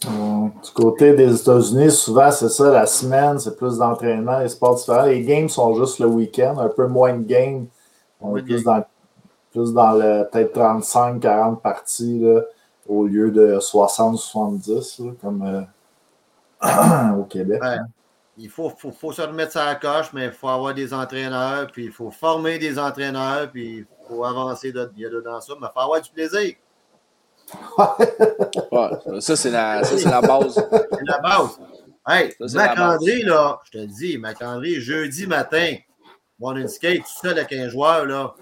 Du 0.01 0.70
côté 0.73 1.14
des 1.14 1.40
États-Unis, 1.40 1.90
souvent, 1.90 2.31
c'est 2.31 2.49
ça, 2.49 2.70
la 2.70 2.87
semaine, 2.87 3.40
c'est 3.40 3.57
plus 3.57 3.79
d'entraînement, 3.79 4.38
les 4.38 4.49
sports 4.49 4.77
différents. 4.77 5.07
Les 5.07 5.23
games 5.23 5.49
sont 5.49 5.75
juste 5.75 5.99
le 5.99 6.07
week-end, 6.07 6.57
un 6.59 6.68
peu 6.68 6.87
moins 6.87 7.14
de 7.14 7.25
games. 7.25 7.66
On 8.20 8.37
est 8.37 8.42
plus 8.42 8.62
dans, 8.62 8.85
plus 9.51 9.73
dans 9.73 9.90
le 9.90 10.29
peut-être 10.31 10.57
35-40 10.57 11.61
parties. 11.61 12.20
Là 12.20 12.42
au 12.87 13.07
lieu 13.07 13.31
de 13.31 13.59
60-70, 13.59 15.16
comme 15.20 15.42
euh, 15.42 17.14
au 17.18 17.25
Québec. 17.25 17.62
Il 18.37 18.49
faut, 18.49 18.68
faut, 18.70 18.90
faut, 18.90 19.12
se 19.12 19.23
remettre 19.23 19.53
ça 19.53 19.62
à 19.62 19.66
la 19.66 19.75
coche, 19.77 20.12
mais 20.12 20.27
il 20.27 20.33
faut 20.33 20.49
avoir 20.49 20.75
des 20.75 20.92
entraîneurs, 20.92 21.68
puis 21.70 21.85
il 21.85 21.92
faut 21.92 22.11
former 22.11 22.59
des 22.59 22.79
entraîneurs, 22.81 23.49
puis 23.51 23.79
il 23.79 23.87
faut 24.09 24.25
avancer 24.25 24.73
de, 24.73 24.90
dedans 24.97 25.40
ça, 25.40 25.55
mais 25.61 25.68
il 25.70 25.73
faut 25.73 25.81
avoir 25.81 26.01
du 26.01 26.11
plaisir. 26.11 26.55
ouais, 27.79 29.20
ça, 29.20 29.37
c'est 29.37 29.51
la, 29.51 29.83
la, 29.83 30.20
base. 30.20 30.55
C'est 30.55 31.07
la 31.07 31.18
base. 31.18 31.61
Hey, 32.09 32.35
Mac-André, 32.55 33.23
là, 33.23 33.61
je 33.64 33.70
te 33.70 33.79
le 33.79 33.87
dis, 33.87 34.18
Mac-André, 34.18 34.81
jeudi 34.81 35.27
matin, 35.27 35.77
One 36.40 36.66
Skate, 36.66 37.03
tout 37.03 37.20
seul 37.23 37.38
avec 37.38 37.53
un 37.53 37.68
joueur, 37.68 38.05
là, 38.07 38.35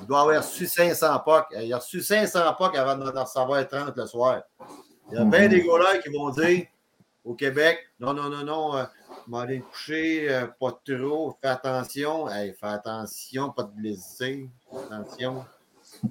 il 0.00 0.06
doit 0.06 0.20
avoir 0.20 0.36
reçu 0.36 0.66
500 0.66 1.20
POC. 1.20 1.46
Il 1.60 1.72
a 1.72 1.78
reçu 1.78 2.02
500 2.02 2.54
POC 2.54 2.76
avant 2.76 2.96
de 2.96 3.04
recevoir 3.04 3.66
30 3.68 3.96
le 3.96 4.06
soir. 4.06 4.42
Il 5.10 5.18
y 5.18 5.20
a 5.20 5.24
bien 5.24 5.48
des 5.48 5.62
gars 5.62 5.98
qui 6.02 6.10
vont 6.10 6.30
dire 6.30 6.66
au 7.24 7.34
Québec 7.34 7.78
non, 8.00 8.12
non, 8.12 8.28
non, 8.28 8.44
non, 8.44 8.76
euh, 8.76 8.84
m'aller 9.28 9.60
coucher, 9.60 10.30
euh, 10.30 10.46
pas 10.60 10.78
trop, 10.84 11.36
fais 11.40 11.48
attention. 11.48 12.28
Hey, 12.28 12.52
fais 12.52 12.66
attention, 12.66 13.50
pas 13.50 13.62
de 13.62 13.70
blessés. 13.70 14.50
Attention. 14.72 15.44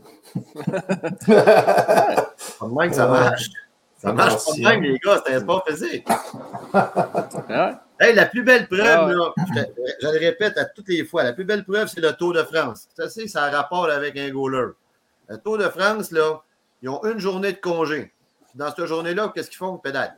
même 2.62 2.90
que 2.90 2.96
ça 2.96 3.08
marche. 3.08 3.50
Ça 4.04 4.12
marche 4.12 4.46
pas 4.46 4.52
de 4.52 4.62
même, 4.62 4.84
les 4.84 5.00
gars, 5.00 5.24
c'est 5.26 5.34
un 5.36 5.40
sport 5.40 5.64
physique. 5.66 6.06
Hey, 8.00 8.14
la 8.16 8.26
plus 8.26 8.44
belle 8.44 8.68
preuve, 8.68 8.82
ah 8.84 9.08
là, 9.08 9.34
je, 10.02 10.08
le 10.08 10.20
répète 10.20 10.58
à 10.58 10.66
toutes 10.66 10.90
les 10.90 11.06
fois, 11.06 11.24
la 11.24 11.32
plus 11.32 11.46
belle 11.46 11.64
preuve, 11.64 11.88
c'est 11.88 12.02
le 12.02 12.12
Tour 12.12 12.34
de 12.34 12.44
France. 12.44 12.90
Ça, 12.98 13.08
c'est 13.08 13.30
ça 13.30 13.44
a 13.44 13.50
rapport 13.50 13.90
avec 13.90 14.18
un 14.18 14.30
goaler. 14.30 14.72
Le 15.30 15.38
Tour 15.38 15.58
de 15.58 15.70
France, 15.70 16.12
là, 16.12 16.42
ils 16.82 16.90
ont 16.90 17.02
une 17.06 17.20
journée 17.20 17.54
de 17.54 17.60
congé. 17.60 18.12
Dans 18.56 18.70
cette 18.76 18.88
journée-là, 18.88 19.32
qu'est-ce 19.34 19.50
qu'ils 19.50 19.58
font? 19.58 19.78
Pédale. 19.78 20.18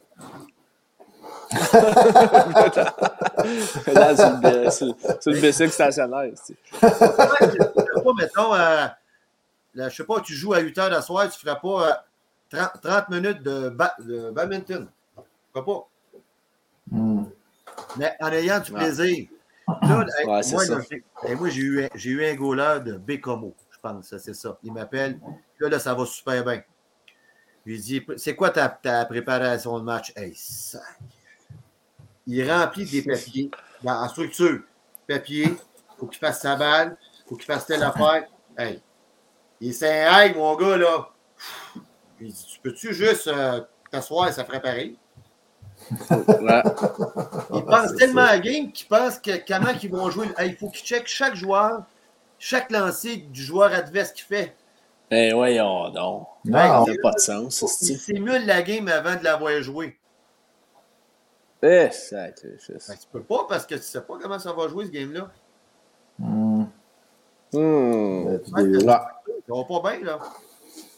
c'est 4.72 5.26
une 5.28 5.40
bicycle 5.40 5.70
stationnaire. 5.70 6.32
pas, 6.82 8.14
mettons, 8.18 8.56
euh, 8.56 8.88
je 9.76 9.90
sais 9.90 10.06
pas, 10.06 10.22
tu 10.22 10.34
joues 10.34 10.56
à 10.56 10.60
8 10.60 10.78
heures 10.80 10.90
la 10.90 11.04
soir, 11.04 11.30
tu 11.30 11.46
ne 11.46 11.52
feras 11.52 11.60
pas 11.60 12.04
30, 12.50 12.86
euh, 12.86 13.02
minutes 13.10 13.44
de, 13.44 14.32
badminton. 14.32 14.90
Feras 15.54 15.66
pas. 15.66 15.88
Hmm 16.92 17.26
mais 17.98 18.16
en 18.20 18.32
ayant 18.32 18.60
du 18.60 18.72
plaisir. 18.72 19.28
Là, 19.68 20.06
moi, 20.28 21.50
j'ai 21.50 21.62
eu, 21.62 21.90
eu, 22.04 22.26
un 22.26 22.36
goaler 22.36 22.80
de 22.86 22.98
Bécomo, 22.98 23.56
je 23.72 23.80
pense, 23.80 24.16
c'est 24.18 24.34
ça. 24.34 24.58
Il 24.64 24.72
m'appelle. 24.72 25.20
Là, 25.60 25.70
là, 25.70 25.80
ça 25.80 25.94
va 25.94 26.06
super 26.06 26.44
bien. 26.44 26.62
Je 27.66 27.72
lui 27.72 27.80
dis 27.80 28.06
C'est 28.18 28.36
quoi 28.36 28.52
ta, 28.52 28.70
ta, 28.70 29.06
préparation 29.06 29.80
de 29.80 29.84
match 29.84 30.14
Hey. 30.16 30.38
Il 32.28 32.52
remplit 32.52 32.86
des 32.86 33.02
papiers 33.02 33.50
dans, 33.84 34.04
en 34.04 34.08
structure. 34.08 34.62
Papier, 35.08 35.46
il 35.46 35.58
faut 35.98 36.08
qu'il 36.08 36.20
fasse 36.20 36.42
sa 36.42 36.56
balle, 36.56 36.98
il 37.02 37.30
faut 37.30 37.36
qu'il 37.36 37.46
fasse 37.46 37.66
telle 37.66 37.84
affaire. 37.84 38.28
Hey. 38.58 38.82
Il 39.62 39.74
s'est 39.74 40.04
un 40.04 40.34
mon 40.34 40.56
gars, 40.56 40.78
là. 40.78 41.10
Puis 42.18 42.28
il 42.28 42.34
dit 42.34 42.46
Tu 42.54 42.60
peux-tu 42.60 42.94
juste 42.94 43.28
euh, 43.28 43.62
t'asseoir 43.92 44.28
et 44.28 44.32
ça 44.32 44.44
ferait 44.46 44.62
pareil? 44.62 44.98
Ouais. 45.92 46.64
Il 47.54 47.64
pense 47.66 47.96
tellement 47.98 48.22
à 48.22 48.32
la 48.38 48.40
game 48.40 48.72
qu'il 48.72 48.88
pense 48.88 49.20
que 49.20 49.32
comment 49.46 49.72
ils 49.84 49.92
vont 49.92 50.10
jouer. 50.10 50.28
Hey, 50.38 50.52
il 50.52 50.56
faut 50.56 50.70
qu'ils 50.70 50.86
checkent 50.86 51.08
chaque 51.08 51.36
joueur, 51.36 51.84
chaque 52.40 52.72
lancer 52.72 53.18
du 53.18 53.44
joueur 53.44 53.74
adverse 53.74 54.12
qu'il 54.14 54.24
fait. 54.26 54.56
Eh, 55.12 55.34
voyons 55.34 55.90
donc. 55.90 56.28
Non, 56.46 56.58
Ça 56.58 56.82
on- 56.82 56.86
n'a 56.88 56.94
pas 57.04 57.12
de 57.12 57.20
sens, 57.20 57.56
ça, 57.58 57.66
Il 57.82 57.88
c'est 57.88 58.14
simule 58.14 58.46
la 58.46 58.62
game 58.64 58.88
avant 58.88 59.16
de 59.16 59.24
l'avoir 59.24 59.62
joué. 59.62 59.98
Eh, 61.62 61.90
sacrifice. 61.92 62.88
Ben, 62.90 62.96
tu 62.98 63.08
peux 63.12 63.22
pas 63.24 63.46
parce 63.50 63.66
que 63.66 63.76
tu 63.76 63.82
sais 63.82 64.02
pas 64.02 64.18
comment 64.22 64.40
ça 64.40 64.54
va 64.54 64.68
jouer 64.68 64.86
ce 64.86 64.92
game-là. 64.92 65.30
Des- 67.52 68.84
Ouais. 68.84 68.84
Ça 69.48 69.54
va 69.54 69.64
pas 69.64 69.92
bien, 69.92 70.06
là. 70.06 70.20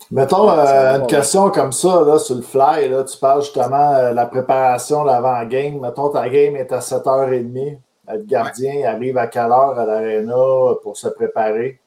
Mettons 0.09 0.49
euh, 0.49 0.99
une 0.99 1.07
question 1.07 1.49
comme 1.51 1.71
ça, 1.73 2.01
là, 2.01 2.17
sur 2.17 2.35
le 2.35 2.41
fly, 2.41 2.87
là, 2.87 3.03
tu 3.03 3.17
parles 3.17 3.41
justement 3.41 4.09
de 4.09 4.13
la 4.13 4.25
préparation 4.25 5.01
de 5.03 5.07
l'avant-game. 5.07 5.79
Mettons 5.79 6.09
ta 6.09 6.29
game 6.29 6.55
est 6.55 6.71
à 6.71 6.79
7h30. 6.79 7.77
Le 8.09 8.23
gardien 8.23 8.73
il 8.73 8.85
arrive 8.85 9.17
à 9.17 9.27
quelle 9.27 9.51
heure 9.51 9.77
à 9.77 9.85
l'aréna 9.85 10.33
pour 10.81 10.95
se 10.95 11.09
préparer? 11.09 11.81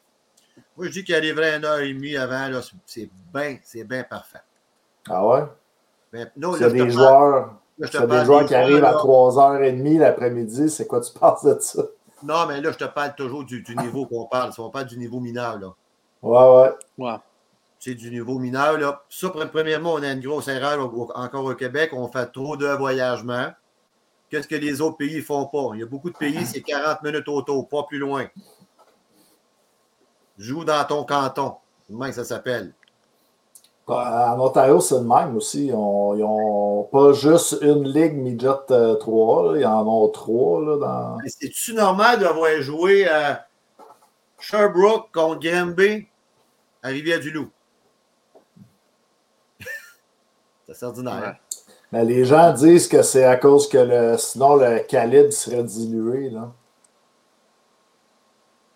Moi, 0.77 0.87
je 0.87 0.93
dis 0.93 1.05
qu'il 1.05 1.15
arriverait 1.15 1.57
une 1.57 1.65
heure 1.65 1.79
et 1.81 1.93
demie 1.93 2.17
avant, 2.17 2.49
là, 2.49 2.61
c'est- 2.87 3.09
bien, 3.33 3.57
c'est 3.65 3.85
bien 3.85 4.03
parfait. 4.05 4.41
Ah 5.09 5.27
ouais? 5.27 5.45
Ben, 6.13 6.31
non, 6.37 6.53
là, 6.53 6.69
des 6.69 6.91
joueurs, 6.91 7.55
là, 7.79 7.89
a 7.93 7.99
parle 8.07 8.09
des 8.21 8.25
joueurs 8.27 8.45
qui 8.45 8.55
arrivent 8.55 8.85
à 8.85 8.93
là. 8.93 8.99
3h30 8.99 9.99
l'après-midi, 9.99 10.69
c'est 10.69 10.87
quoi 10.87 11.01
tu 11.01 11.13
penses 11.19 11.45
de 11.45 11.57
ça? 11.59 11.83
Non, 12.23 12.47
mais 12.47 12.61
là, 12.61 12.71
je 12.73 12.77
te 12.77 12.85
parle 12.85 13.15
toujours 13.15 13.45
du, 13.45 13.63
du 13.63 13.75
niveau 13.77 14.05
qu'on 14.05 14.27
parle. 14.27 14.53
Si 14.53 14.61
on 14.61 14.69
parle 14.69 14.87
du 14.87 14.99
niveau 14.99 15.21
mineur, 15.21 15.59
là. 15.59 15.69
Ouais, 16.23 16.63
ouais. 16.99 17.07
Ouais. 17.07 17.17
C'est 17.83 17.95
du 17.95 18.11
niveau 18.11 18.39
mineur, 18.39 18.77
là. 18.79 19.03
Ça, 19.09 19.29
pre- 19.29 19.49
premièrement, 19.49 19.95
on 19.95 20.03
a 20.03 20.13
une 20.13 20.21
grosse 20.21 20.49
erreur 20.49 20.79
encore 21.15 21.45
au 21.47 21.55
Québec. 21.55 21.91
On 21.95 22.09
fait 22.09 22.27
trop 22.27 22.57
de 22.59 22.67
voyagements. 22.67 23.49
Qu'est-ce 24.29 24.47
que 24.47 24.55
les 24.55 24.81
autres 24.83 24.99
pays 24.99 25.17
ne 25.17 25.23
font 25.23 25.47
pas? 25.47 25.71
Il 25.75 25.81
y 25.81 25.83
a 25.83 25.87
beaucoup 25.87 26.11
de 26.11 26.17
pays, 26.17 26.45
c'est 26.45 26.61
40 26.61 27.03
minutes 27.03 27.27
auto, 27.27 27.63
pas 27.65 27.85
plus 27.85 27.99
loin. 27.99 28.27
Joue 30.39 30.65
dans 30.65 30.85
ton 30.85 31.05
canton. 31.05 31.55
C'est 31.87 31.93
le 31.95 31.99
même 31.99 32.11
que 32.11 32.15
ça 32.17 32.25
s'appelle? 32.25 32.75
En 33.87 34.39
Ontario, 34.39 34.79
c'est 34.81 34.97
le 34.97 35.01
même 35.01 35.37
aussi. 35.37 35.71
On- 35.75 36.15
ils 36.15 36.21
n'ont 36.21 36.85
pas 36.85 37.13
juste 37.13 37.57
une 37.63 37.89
ligue 37.89 38.15
midget 38.15 38.49
euh, 38.71 38.95
3, 38.97 39.55
là. 39.55 39.59
ils 39.61 39.67
en 39.67 39.87
ont 39.89 40.09
trois 40.09 40.61
là, 40.61 40.77
dans. 40.77 41.19
C'est-tu 41.27 41.73
normal 41.75 42.21
d'avoir 42.21 42.53
joué 42.61 43.09
à 43.09 43.47
Sherbrooke 44.39 45.09
contre 45.13 45.41
Granby 45.41 46.07
à 46.83 46.89
Rivière-du-Loup? 46.89 47.49
C'est 50.73 50.87
ordinaire. 50.87 51.21
Ouais. 51.21 51.61
Mais 51.93 52.05
les 52.05 52.25
gens 52.25 52.53
disent 52.53 52.87
que 52.87 53.03
c'est 53.03 53.25
à 53.25 53.37
cause 53.37 53.69
que 53.69 53.79
le, 53.79 54.17
sinon 54.17 54.57
le 54.57 54.81
calibre 54.81 55.33
serait 55.33 55.65
dilué. 55.65 56.31
Là. 56.31 56.53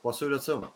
Pas 0.03 0.13
sûr 0.13 0.29
de 0.29 0.39
ça, 0.39 0.57
moi. 0.57 0.73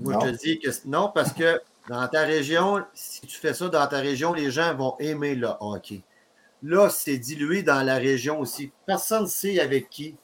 Moi, 0.00 0.18
je 0.20 0.30
te 0.30 0.36
dis 0.36 0.58
que 0.58 0.68
non, 0.86 1.10
parce 1.14 1.32
que 1.32 1.60
dans 1.88 2.06
ta 2.08 2.22
région, 2.22 2.84
si 2.94 3.20
tu 3.22 3.38
fais 3.38 3.54
ça 3.54 3.68
dans 3.68 3.86
ta 3.86 3.98
région, 3.98 4.32
les 4.32 4.50
gens 4.50 4.74
vont 4.74 4.96
aimer 4.98 5.34
le 5.34 5.48
hockey. 5.60 6.02
Là, 6.62 6.88
c'est 6.90 7.18
dilué 7.18 7.62
dans 7.62 7.82
la 7.82 7.96
région 7.96 8.40
aussi. 8.40 8.72
Personne 8.86 9.22
ne 9.22 9.28
sait 9.28 9.60
avec 9.60 9.88
qui. 9.90 10.16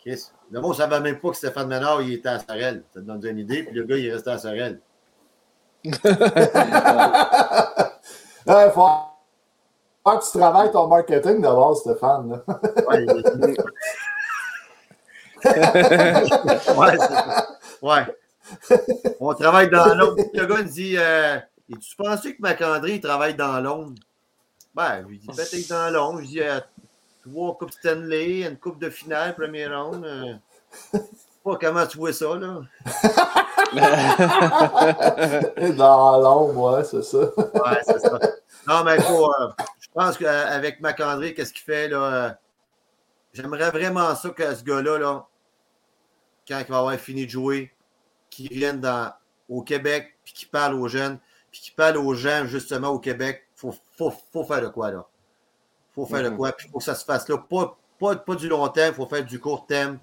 Chris, 0.00 0.30
Le 0.50 0.60
monde 0.60 0.72
ne 0.72 0.76
savait 0.76 1.00
même 1.00 1.20
pas 1.20 1.30
que 1.30 1.36
Stéphane 1.36 1.68
Ménard, 1.68 2.02
il 2.02 2.14
était 2.14 2.30
à 2.30 2.38
Sorel. 2.40 2.82
Ça 2.92 3.00
te 3.00 3.06
donne 3.06 3.24
une 3.24 3.38
idée, 3.38 3.62
puis 3.62 3.74
le 3.74 3.84
gars, 3.84 3.96
il 3.96 4.06
est 4.06 4.12
resté 4.12 4.30
à 4.30 4.38
Sorel. 4.38 4.80
Il 8.44 8.70
faut 8.74 9.11
que 10.04 10.24
tu 10.30 10.38
travailles 10.38 10.72
ton 10.72 10.88
marketing 10.88 11.40
d'abord, 11.40 11.76
Stéphane. 11.76 12.40
Ouais, 12.88 13.04
il- 13.04 13.56
ouais, 15.44 16.92
c'est 16.92 16.98
ça. 16.98 17.48
Ouais. 17.82 18.06
On 19.20 19.34
travaille 19.34 19.70
dans 19.70 19.94
l'ombre. 19.94 20.16
Le 20.32 20.46
gars 20.46 20.56
me 20.58 20.62
dit 20.64 20.94
euh, 20.96 21.38
Tu 21.68 21.96
pensais 21.96 22.34
que 22.34 22.40
Macandré 22.42 22.94
il 22.94 23.00
travaille 23.00 23.34
dans 23.34 23.60
l'ombre? 23.60 23.94
Ben, 24.74 25.02
je 25.02 25.06
lui 25.08 25.18
dis 25.18 25.26
Peut-être 25.26 25.68
dans 25.68 25.90
l'ombre. 25.92 26.20
Je 26.22 26.26
dis 26.26 26.40
euh, 26.42 26.60
Trois 27.28 27.56
coupes 27.56 27.72
Stanley, 27.72 28.42
une 28.42 28.56
coupe 28.56 28.78
de 28.78 28.90
finale, 28.90 29.34
première 29.34 29.84
ronde. 29.84 30.04
euh, 30.04 30.34
pas 31.44 31.56
comment 31.60 31.86
tu 31.86 31.98
vois 31.98 32.12
ça, 32.12 32.26
là. 32.36 32.60
Dans 35.76 36.20
l'ombre, 36.20 36.76
ouais, 36.78 36.84
c'est 36.84 37.02
ça. 37.02 37.18
Ouais, 37.18 37.80
c'est 37.84 37.98
ça. 38.00 38.18
Non, 38.66 38.84
mais 38.84 39.00
faut, 39.00 39.28
euh, 39.28 39.48
je 39.80 39.88
pense 39.94 40.16
qu'avec 40.18 40.80
Macandré, 40.80 41.34
qu'est-ce 41.34 41.52
qu'il 41.52 41.62
fait, 41.62 41.88
là? 41.88 42.02
euh, 42.02 42.30
J'aimerais 43.32 43.70
vraiment 43.70 44.14
ça 44.14 44.30
que 44.30 44.54
ce 44.54 44.62
gars-là, 44.62 44.98
là, 44.98 45.26
quand 46.46 46.58
il 46.60 46.66
va 46.70 46.78
avoir 46.78 46.94
fini 46.96 47.24
de 47.26 47.30
jouer, 47.30 47.72
qu'il 48.30 48.48
vienne 48.48 48.80
dans, 48.80 49.12
au 49.48 49.62
Québec, 49.62 50.16
puis 50.24 50.32
qu'il 50.34 50.48
parle 50.48 50.74
aux 50.74 50.88
jeunes, 50.88 51.18
puis 51.50 51.60
qu'il 51.60 51.74
parle 51.74 51.96
aux 51.96 52.14
gens, 52.14 52.46
justement, 52.46 52.88
au 52.88 52.98
Québec. 52.98 53.44
Il 53.56 53.60
faut, 53.60 53.74
faut, 53.96 54.12
faut 54.32 54.44
faire 54.44 54.60
de 54.62 54.68
quoi, 54.68 54.90
là? 54.90 55.06
faut 55.94 56.06
faire 56.06 56.22
de 56.22 56.30
Mhm. 56.30 56.36
quoi, 56.36 56.52
puis 56.52 56.66
il 56.66 56.70
faut 56.72 56.78
que 56.78 56.84
ça 56.84 56.94
se 56.94 57.04
fasse 57.04 57.28
là. 57.28 57.36
Pas, 57.38 57.76
pas, 57.98 58.16
pas 58.16 58.34
du 58.34 58.48
long 58.48 58.66
terme, 58.68 58.94
il 58.94 58.96
faut 58.96 59.06
faire 59.06 59.24
du 59.24 59.38
court 59.38 59.66
terme. 59.66 59.98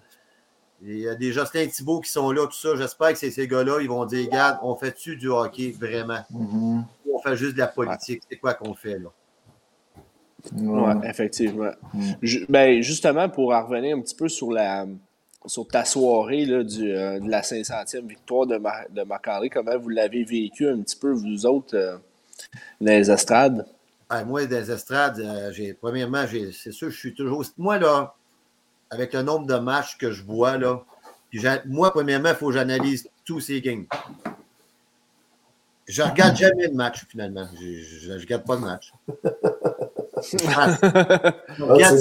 Il 0.82 1.00
y 1.00 1.10
a 1.10 1.16
des 1.16 1.32
Jocelyn 1.34 1.68
Thibault 1.68 2.00
qui 2.00 2.10
sont 2.12 2.32
là, 2.32 2.46
tout 2.46 2.54
ça. 2.54 2.76
J'espère 2.76 3.10
que 3.12 3.18
c'est 3.18 3.32
ces 3.32 3.48
gars-là, 3.48 3.80
ils 3.82 3.90
vont 3.90 4.06
dire, 4.06 4.28
regarde, 4.28 4.60
on 4.62 4.76
fait-tu 4.76 5.18
du 5.18 5.28
hockey, 5.30 5.76
vraiment? 5.78 6.24
Ou 6.34 6.84
on 7.20 7.30
fait 7.30 7.36
juste 7.36 7.54
de 7.54 7.60
la 7.60 7.68
politique. 7.68 8.24
C'est 8.30 8.38
quoi 8.38 8.54
qu'on 8.54 8.74
fait, 8.74 9.00
là? 9.00 9.10
Ouais, 10.54 10.94
Ouais. 10.96 11.10
effectivement. 11.10 11.72
Mm. 11.94 12.12
Ben, 12.48 12.82
justement, 12.82 13.30
pour 13.30 13.54
en 13.54 13.66
revenir 13.66 13.98
un 13.98 14.02
petit 14.02 14.16
peu 14.16 14.30
sur 14.30 14.52
la 14.52 14.86
sur 15.46 15.68
ta 15.68 15.86
soirée 15.86 16.46
là, 16.46 16.64
du, 16.64 16.92
euh, 16.92 17.20
de 17.20 17.30
la 17.30 17.42
500e 17.42 18.06
victoire 18.08 18.46
de, 18.46 18.58
Mar 18.58 18.84
de 18.90 19.48
comment 19.50 19.78
vous 19.78 19.90
l'avez 19.90 20.24
vécu 20.24 20.68
un 20.68 20.82
petit 20.82 20.98
peu, 20.98 21.12
vous 21.12 21.46
autres, 21.46 21.76
euh, 21.78 21.98
dans 22.82 22.92
les 22.92 23.10
estrades? 23.10 23.66
Ah, 24.10 24.24
moi, 24.26 24.46
des 24.46 24.72
estrades, 24.72 25.20
euh, 25.20 25.52
j'ai, 25.52 25.74
premièrement, 25.74 26.26
j'ai, 26.28 26.52
c'est 26.52 26.72
sûr, 26.72 26.90
je 26.90 26.98
suis 26.98 27.14
toujours. 27.14 27.44
Moi, 27.58 27.78
là, 27.78 28.16
avec 28.90 29.14
le 29.14 29.22
nombre 29.22 29.46
de 29.46 29.56
matchs 29.56 29.98
que 29.98 30.12
je 30.12 30.24
vois, 30.24 30.58
là, 30.58 30.84
moi, 31.68 31.92
premièrement, 31.92 32.30
il 32.30 32.36
faut 32.36 32.48
que 32.48 32.54
j'analyse 32.54 33.08
tous 33.24 33.40
ces 33.40 33.62
games. 33.62 33.86
Je 35.90 36.04
regarde 36.04 36.36
jamais 36.36 36.68
le 36.68 36.74
match, 36.74 37.04
finalement. 37.10 37.48
Je 37.60 38.12
ne 38.14 38.20
regarde 38.20 38.46
pas 38.46 38.56
le 38.56 38.62
match. 38.62 38.94
Je 39.08 40.38
Ah, 40.56 40.78
regarde 41.60 41.98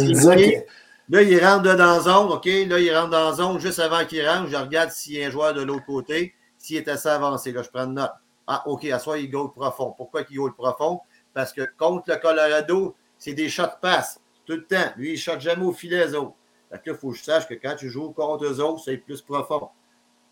Là, 1.10 1.22
il 1.22 1.42
rentre 1.42 1.62
dans 1.62 1.74
la 1.74 2.00
zone, 2.00 2.30
OK? 2.32 2.44
Là, 2.44 2.78
il 2.78 2.94
rentre 2.94 3.08
dans 3.08 3.30
la 3.30 3.32
zone 3.32 3.58
juste 3.58 3.78
avant 3.78 4.04
qu'il 4.04 4.28
rentre. 4.28 4.48
Je 4.48 4.56
regarde 4.56 4.90
s'il 4.90 5.14
y 5.14 5.24
a 5.24 5.28
un 5.28 5.30
joueur 5.30 5.54
de 5.54 5.62
l'autre 5.62 5.86
côté, 5.86 6.34
s'il 6.58 6.76
est 6.76 6.86
assez 6.86 7.08
avancé. 7.08 7.50
Là, 7.50 7.62
je 7.62 7.70
prends 7.70 7.86
une 7.86 7.94
note. 7.94 8.12
Ah, 8.46 8.62
OK, 8.66 8.84
à 8.84 8.98
soi, 8.98 9.18
il 9.18 9.30
goal 9.30 9.52
profond. 9.52 9.94
Pourquoi 9.96 10.20
il 10.28 10.36
goal 10.36 10.54
profond? 10.54 11.00
Parce 11.32 11.54
que 11.54 11.62
contre 11.78 12.10
le 12.10 12.16
Colorado, 12.16 12.94
c'est 13.16 13.32
des 13.32 13.48
shots 13.48 13.78
pass 13.80 14.20
tout 14.44 14.52
le 14.52 14.66
temps. 14.66 14.92
Lui, 14.98 15.10
il 15.10 15.12
ne 15.12 15.18
shot 15.18 15.40
jamais 15.40 15.64
au 15.64 15.72
filet, 15.72 16.08
eux 16.08 16.18
autres. 16.18 16.34
Fait 16.70 16.78
que 16.78 16.90
là, 16.90 16.96
il 16.96 17.00
faut 17.00 17.10
que 17.12 17.16
je 17.16 17.24
sache 17.24 17.48
que 17.48 17.54
quand 17.54 17.74
tu 17.74 17.88
joues 17.88 18.10
contre 18.10 18.44
eux 18.44 18.60
autres, 18.60 18.82
c'est 18.84 18.98
plus 18.98 19.22
profond. 19.22 19.70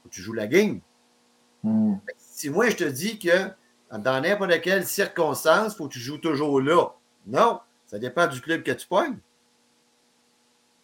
Faut 0.03 0.09
que 0.11 0.15
tu 0.15 0.21
joues 0.21 0.35
la 0.35 0.47
game. 0.47 0.81
Mhm. 1.63 2.01
Si 2.37 2.51
moi, 2.51 2.69
je 2.69 2.77
te 2.77 2.85
dis 2.85 3.19
que 3.19 3.49
dans 3.91 4.21
n'importe 4.21 4.61
quelle 4.61 4.85
circonstance, 4.87 5.73
il 5.73 5.77
faut 5.79 5.89
que 5.89 5.95
tu 5.95 6.01
joues 6.01 6.19
toujours 6.19 6.61
là. 6.61 6.89
Non, 7.27 7.61
ça 7.87 7.99
dépend 7.99 8.27
du 8.27 8.43
club 8.43 8.63
que 8.63 8.73
tu 8.73 8.87
pognes. 8.87 9.17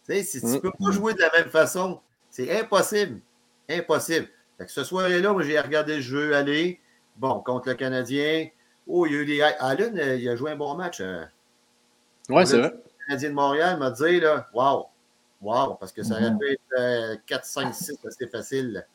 Tu 0.07 0.15
sais, 0.15 0.23
si 0.23 0.39
tu 0.39 0.47
ne 0.47 0.57
Mm. 0.57 0.61
peux 0.61 0.71
pas 0.71 0.89
jouer 0.91 1.13
de 1.13 1.19
la 1.19 1.29
même 1.37 1.49
façon, 1.49 2.01
c'est 2.31 2.59
impossible. 2.59 3.21
Impossible. 3.69 4.29
Fait 4.57 4.65
que 4.65 4.71
ce 4.71 4.83
soir-là, 4.83 5.31
moi, 5.31 5.43
j'ai 5.43 5.59
regardé 5.59 5.97
le 5.97 6.01
jeu 6.01 6.35
aller. 6.35 6.79
Bon, 7.17 7.39
contre 7.41 7.69
le 7.69 7.75
Canadien. 7.75 8.47
Oh, 8.87 9.05
il 9.05 9.13
y 9.13 9.15
a 9.15 9.19
eu 9.19 9.25
des. 9.27 9.41
Allen, 9.43 9.95
euh, 9.99 10.15
il 10.15 10.27
a 10.27 10.35
joué 10.35 10.51
un 10.53 10.55
bon 10.55 10.73
match. 10.73 11.01
hein. 11.01 11.29
Oui, 12.29 12.47
c'est 12.47 12.57
vrai. 12.57 12.71
Le 12.73 13.05
Canadien 13.07 13.29
de 13.29 13.35
Montréal 13.35 13.77
m'a 13.77 13.91
dit, 13.91 14.19
là, 14.19 14.49
wow, 14.55 14.87
wow, 15.39 15.75
parce 15.75 15.91
que 15.91 16.01
ça 16.01 16.15
aurait 16.15 16.31
Mhm. 16.31 16.39
pu 16.39 16.51
être 16.51 16.61
euh, 16.79 17.15
4, 17.27 17.45
5, 17.45 17.75
6, 17.75 17.95
c'était 18.09 18.27
facile. 18.27 18.87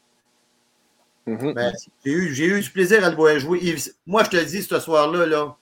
Mhm. 1.29 1.53
Ben, 1.53 1.72
j'ai 2.05 2.11
eu, 2.12 2.57
eu 2.57 2.61
du 2.61 2.70
plaisir 2.70 3.05
à 3.05 3.11
le 3.11 3.16
voir 3.16 3.39
jouer. 3.39 3.76
Moi, 4.07 4.24
je 4.24 4.31
te 4.31 4.37
le 4.37 4.45
dis, 4.45 4.62
ce 4.62 4.81
soir-là, 4.81 5.26
là, 5.26 5.57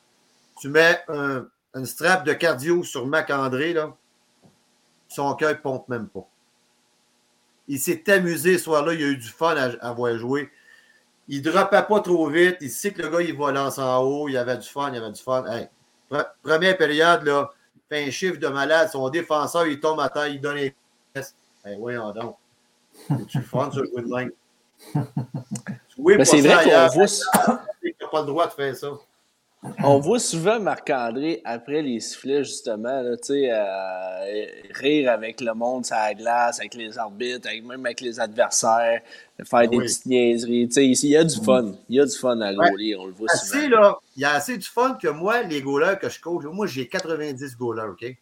tu 0.60 0.68
mets 0.68 1.00
un, 1.08 1.46
une 1.74 1.86
strap 1.86 2.24
de 2.24 2.32
cardio 2.32 2.84
sur 2.84 3.06
Mac-André, 3.06 3.72
là, 3.72 3.96
son 5.08 5.34
cœur 5.34 5.50
ne 5.50 5.54
pompe 5.54 5.88
même 5.88 6.08
pas. 6.08 6.26
Il 7.68 7.80
s'est 7.80 8.08
amusé 8.10 8.58
ce 8.58 8.64
soir-là, 8.64 8.94
il 8.94 9.02
a 9.02 9.06
eu 9.08 9.16
du 9.16 9.28
fun 9.28 9.56
à, 9.56 9.92
voir 9.92 10.16
jouer. 10.16 10.50
Il 11.26 11.42
ne 11.42 11.50
droppait 11.50 11.82
pas 11.82 12.00
trop 12.00 12.28
vite, 12.28 12.58
il 12.60 12.70
sait 12.70 12.92
que 12.92 13.02
le 13.02 13.08
gars, 13.08 13.20
il 13.20 13.36
va 13.36 13.50
lancer 13.50 13.80
en 13.80 13.98
haut, 14.02 14.28
il 14.28 14.36
avait 14.36 14.56
du 14.56 14.68
fun, 14.68 14.90
il 14.92 14.98
avait 14.98 15.10
du 15.10 15.20
fun. 15.20 15.44
Première 16.42 16.76
période, 16.76 17.24
là, 17.24 17.50
fait 17.88 18.04
un 18.04 18.10
chiffre 18.10 18.38
de 18.38 18.46
malade, 18.46 18.88
son 18.90 19.08
défenseur, 19.08 19.66
il 19.66 19.80
tombe 19.80 19.98
à 19.98 20.08
terre, 20.08 20.28
il 20.28 20.40
donne 20.40 20.56
les. 20.56 20.74
Hey, 21.64 21.76
voyons 21.76 22.12
donc. 22.12 22.36
C'est-tu 23.08 23.42
fun, 23.42 23.70
ça, 23.72 23.80
jouer 23.80 24.02
de? 24.02 24.32
Oui, 25.98 26.14
Mais 26.18 26.24
c'est 26.26 26.40
vrai 26.40 26.64
qu'on 26.64 26.86
voit. 26.88 27.06
Pas 28.12 28.20
le 28.20 28.26
droit 28.26 28.46
de 28.46 28.52
faire 28.52 28.76
ça. 28.76 28.88
On 29.82 29.98
voit 29.98 30.18
souvent 30.18 30.60
Marc-André, 30.60 31.40
après 31.44 31.82
les 31.82 32.00
sifflets, 32.00 32.44
justement, 32.44 33.02
là, 33.02 33.16
euh, 33.30 34.46
rire 34.74 35.10
avec 35.10 35.40
le 35.40 35.54
monde 35.54 35.84
sur 35.84 35.96
la 35.96 36.14
glace, 36.14 36.60
avec 36.60 36.74
les 36.74 36.96
arbitres, 36.98 37.48
avec, 37.48 37.64
même 37.64 37.84
avec 37.84 38.00
les 38.00 38.20
adversaires, 38.20 39.00
faire 39.42 39.58
ah 39.58 39.66
des 39.66 39.78
petites 39.78 40.06
niaiseries. 40.06 40.68
Il 40.76 41.10
y 41.10 41.16
a 41.16 41.24
du 41.24 41.36
fun. 41.36 41.72
Il 41.88 41.96
y 41.96 42.00
a 42.00 42.04
du 42.04 42.16
fun 42.16 42.40
à 42.40 42.54
goaler, 42.54 42.96
on 42.96 43.06
le 43.06 43.12
voit 43.12 43.28
souvent. 43.28 43.68
Là, 43.68 43.98
il 44.16 44.22
y 44.22 44.24
a 44.24 44.34
assez 44.34 44.56
du 44.56 44.66
fun 44.66 44.96
que 45.00 45.08
moi, 45.08 45.42
les 45.42 45.62
goalers 45.62 45.98
que 45.98 46.08
je 46.08 46.20
coach, 46.20 46.44
moi, 46.44 46.66
j'ai 46.66 46.86
90 46.86 47.56
goalers, 47.56 47.90
OK? 47.90 48.16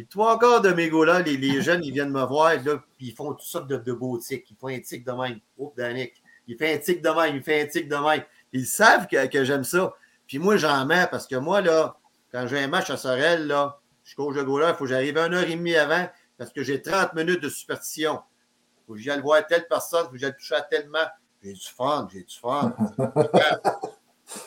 Puis 0.00 0.08
trois 0.08 0.38
quarts 0.38 0.62
de 0.62 0.70
mes 0.70 0.88
goalers, 0.88 1.22
les, 1.26 1.36
les 1.36 1.60
jeunes, 1.60 1.84
ils 1.84 1.92
viennent 1.92 2.10
me 2.10 2.24
voir, 2.24 2.54
là, 2.64 2.82
puis 2.96 3.08
ils 3.08 3.12
font 3.14 3.34
toutes 3.34 3.42
sortes 3.42 3.68
de, 3.68 3.76
de 3.76 3.92
beaux 3.92 4.16
tics. 4.16 4.46
Ils 4.50 4.56
font 4.56 4.68
un 4.68 4.80
tic 4.80 5.04
de 5.04 5.12
même. 5.12 5.40
Oups, 5.58 5.76
Danick. 5.76 6.22
Il 6.46 6.56
fait 6.56 6.72
un 6.72 6.78
tic 6.78 7.02
de 7.02 7.10
même, 7.10 7.36
il 7.36 7.42
fait 7.42 7.60
un 7.60 7.66
tic 7.66 7.86
de 7.86 7.96
même. 7.96 8.22
Ils 8.54 8.66
savent 8.66 9.06
que, 9.08 9.26
que 9.26 9.44
j'aime 9.44 9.62
ça. 9.62 9.92
Puis 10.26 10.38
moi, 10.38 10.56
j'en 10.56 10.86
mets 10.86 11.06
parce 11.10 11.26
que 11.26 11.36
moi, 11.36 11.60
là, 11.60 11.98
quand 12.32 12.46
j'ai 12.46 12.60
un 12.60 12.68
match 12.68 12.88
à 12.88 12.96
Sorel, 12.96 13.46
là, 13.46 13.78
je 14.02 14.14
coach 14.14 14.34
de 14.36 14.42
goaler, 14.42 14.68
il 14.70 14.74
faut 14.74 14.84
que 14.84 14.90
j'arrive 14.90 15.18
une 15.18 15.34
heure 15.34 15.46
et 15.46 15.54
demie 15.54 15.76
avant 15.76 16.08
parce 16.38 16.50
que 16.50 16.62
j'ai 16.62 16.80
30 16.80 17.12
minutes 17.12 17.42
de 17.42 17.50
superstition. 17.50 18.20
Il 18.22 18.86
faut 18.86 18.94
que 18.94 19.00
j'aille 19.00 19.20
voir 19.20 19.46
telle 19.46 19.68
personne, 19.68 20.04
il 20.04 20.06
faut 20.06 20.12
que 20.12 20.18
j'aille 20.18 20.34
toucher 20.34 20.54
à 20.54 20.62
tellement. 20.62 21.06
J'ai 21.42 21.52
du 21.52 21.66
fun, 21.66 22.08
j'ai 22.10 22.22
du 22.22 22.38
fun. 22.38 22.74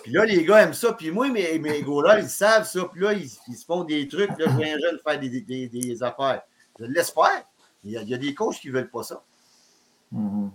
puis 0.04 0.12
là, 0.12 0.26
les 0.26 0.44
gars 0.44 0.64
aiment 0.64 0.74
ça. 0.74 0.94
Puis 0.94 1.12
moi, 1.12 1.30
mes, 1.30 1.60
mes 1.60 1.80
ils 1.80 2.30
savent 2.30 2.68
ça. 2.68 2.86
Puis 2.92 3.02
là, 3.02 3.14
ils, 3.14 3.30
se 3.30 3.66
font 3.66 3.84
des 3.84 4.08
trucs. 4.08 4.30
Là, 4.38 4.46
je 4.48 4.54
un 4.54 4.80
jeune 4.80 5.00
faire 5.06 5.20
des, 5.20 5.42
des, 5.42 5.68
des, 5.68 6.04
affaires. 6.04 6.42
Je 6.80 6.86
le 6.86 6.94
laisse 6.94 7.12
faire. 7.12 7.46
Il 7.84 7.92
y, 7.92 7.98
a, 7.98 8.02
il 8.02 8.10
y 8.10 8.14
a 8.14 8.18
des 8.18 8.34
coachs 8.34 8.56
qui 8.56 8.70
ne 8.70 8.74
veulent 8.74 8.90
pas 8.90 9.04
ça. 9.04 9.24
Mm-hmm. 10.14 10.50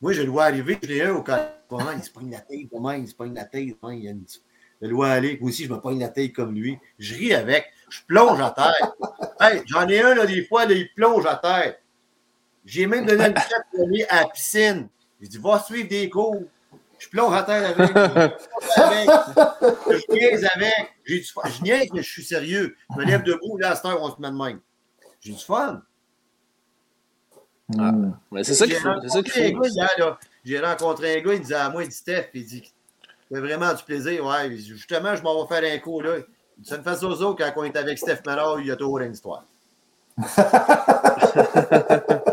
Moi, 0.00 0.12
je 0.12 0.22
le 0.22 0.30
vois 0.30 0.44
arriver, 0.44 0.78
je 0.80 0.88
l'ai 0.88 1.02
un 1.02 1.14
au 1.14 1.22
cas. 1.22 1.54
Il 1.96 2.02
se 2.02 2.10
pogne 2.10 2.30
la 2.30 2.40
tête, 2.40 2.68
comment 2.70 2.92
il 2.92 3.08
se 3.08 3.14
pogne 3.14 3.34
la 3.34 3.44
tête? 3.44 3.64
Il 3.64 4.04
y 4.04 4.08
a 4.08 4.12
une... 4.12 4.24
Je 4.80 4.86
le 4.86 4.94
vois 4.94 5.08
aller. 5.08 5.38
Moi 5.40 5.50
aussi, 5.50 5.64
je 5.64 5.72
me 5.72 5.80
pogne 5.80 5.98
la 5.98 6.08
tête 6.08 6.32
comme 6.32 6.54
lui. 6.54 6.78
Je 6.98 7.14
ris 7.14 7.34
avec. 7.34 7.66
Je 7.88 8.00
plonge 8.06 8.40
à 8.40 8.50
terre. 8.50 8.92
Hey, 9.40 9.62
J'en 9.66 9.86
ai 9.86 10.00
un, 10.00 10.16
là, 10.16 10.26
des 10.26 10.44
fois, 10.44 10.66
là, 10.66 10.74
il 10.74 10.92
plonge 10.94 11.24
à 11.24 11.36
terre. 11.36 11.76
J'ai 12.64 12.88
même 12.88 13.06
donné 13.06 13.26
une 13.26 13.34
aller 13.80 14.04
à 14.08 14.22
la 14.22 14.28
piscine. 14.28 14.88
J'ai 15.20 15.28
dit, 15.28 15.38
va 15.38 15.60
suivre 15.60 15.88
des 15.88 16.10
cours. 16.10 16.42
Je 16.98 17.08
plonge 17.08 17.34
à 17.34 17.42
terre 17.42 17.70
avec. 17.70 17.96
Je, 17.96 18.80
avec. 18.80 19.08
je 19.88 20.12
niaise 20.12 20.48
avec. 20.54 20.94
Du... 21.06 21.22
Je 21.22 21.62
niaise, 21.62 21.88
mais 21.92 22.02
je 22.02 22.10
suis 22.10 22.24
sérieux. 22.24 22.76
Je 22.90 22.98
me 22.98 23.04
lève 23.04 23.22
debout. 23.22 23.56
Là, 23.58 23.72
à 23.72 23.76
cette 23.76 23.86
heure, 23.86 24.02
on 24.02 24.14
se 24.14 24.20
met 24.20 24.30
de 24.30 24.36
même. 24.36 24.60
J'ai 25.20 25.32
du 25.32 25.38
fun. 25.38 25.82
Ah, 27.78 27.92
mais 28.32 28.44
c'est 28.44 28.54
ça 28.54 28.66
qu'il 28.66 28.76
faut. 28.76 28.88
C'est 29.02 29.08
ça 29.08 29.22
qu'il 29.22 29.56
faut. 29.56 29.64
J'ai 30.44 30.58
rencontré 30.58 31.18
un 31.18 31.22
gars, 31.22 31.34
il 31.34 31.40
disait 31.40 31.54
à 31.54 31.68
moi, 31.68 31.84
il 31.84 31.88
dit 31.88 31.94
Steph, 31.94 32.30
il 32.34 32.46
dit 32.46 32.72
c'est 33.30 33.40
vraiment 33.40 33.74
du 33.74 33.82
plaisir. 33.82 34.24
Ouais, 34.24 34.56
justement, 34.56 35.14
je 35.14 35.22
m'en 35.22 35.44
vais 35.44 35.54
faire 35.54 35.74
un 35.74 35.78
coup 35.78 36.00
là. 36.00 36.16
Ça 36.64 36.78
me 36.78 36.82
fait 36.82 36.96
zozo 36.96 37.34
quand 37.34 37.52
on 37.56 37.64
est 37.64 37.76
avec 37.76 37.98
Steph 37.98 38.20
Mallard, 38.26 38.60
il 38.60 38.66
y 38.66 38.70
a 38.70 38.76
toujours 38.76 39.00
une 39.00 39.12
histoire. 39.12 39.44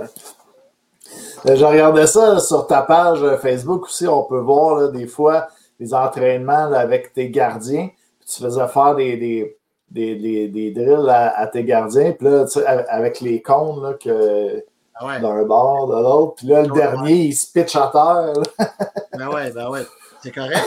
Je 1.48 1.64
regardais 1.64 2.08
ça 2.08 2.40
sur 2.40 2.66
ta 2.66 2.82
page 2.82 3.20
Facebook 3.38 3.86
aussi. 3.86 4.08
On 4.08 4.24
peut 4.24 4.40
voir 4.40 4.80
là, 4.80 4.88
des 4.88 5.06
fois 5.06 5.48
les 5.80 5.94
entraînements 5.94 6.72
avec 6.74 7.14
tes 7.14 7.30
gardiens. 7.30 7.90
tu 8.28 8.42
faisais 8.42 8.68
faire 8.68 8.96
des, 8.96 9.16
des, 9.18 10.16
des, 10.16 10.48
des, 10.48 10.72
drills 10.72 11.10
à, 11.10 11.46
tes 11.48 11.64
gardiens. 11.64 12.14
Puis 12.14 12.28
là, 12.28 12.46
avec 12.90 13.22
les 13.22 13.42
cônes 13.42 13.84
là, 13.84 13.94
que 13.94 14.64
ah 14.96 15.20
d'un 15.20 15.44
bord, 15.44 15.88
de 15.88 16.02
l'autre. 16.02 16.36
Puis 16.36 16.48
là, 16.48 16.64
le 16.64 16.72
dernier, 16.72 17.26
il 17.26 17.34
se 17.34 17.52
pitch 17.52 17.76
à 17.76 17.92
terre. 17.92 18.68
ben 19.18 19.30
ouais, 19.30 19.52
ben 19.52 19.70
ouais. 19.70 19.86
C'est 20.24 20.32
correct. 20.32 20.66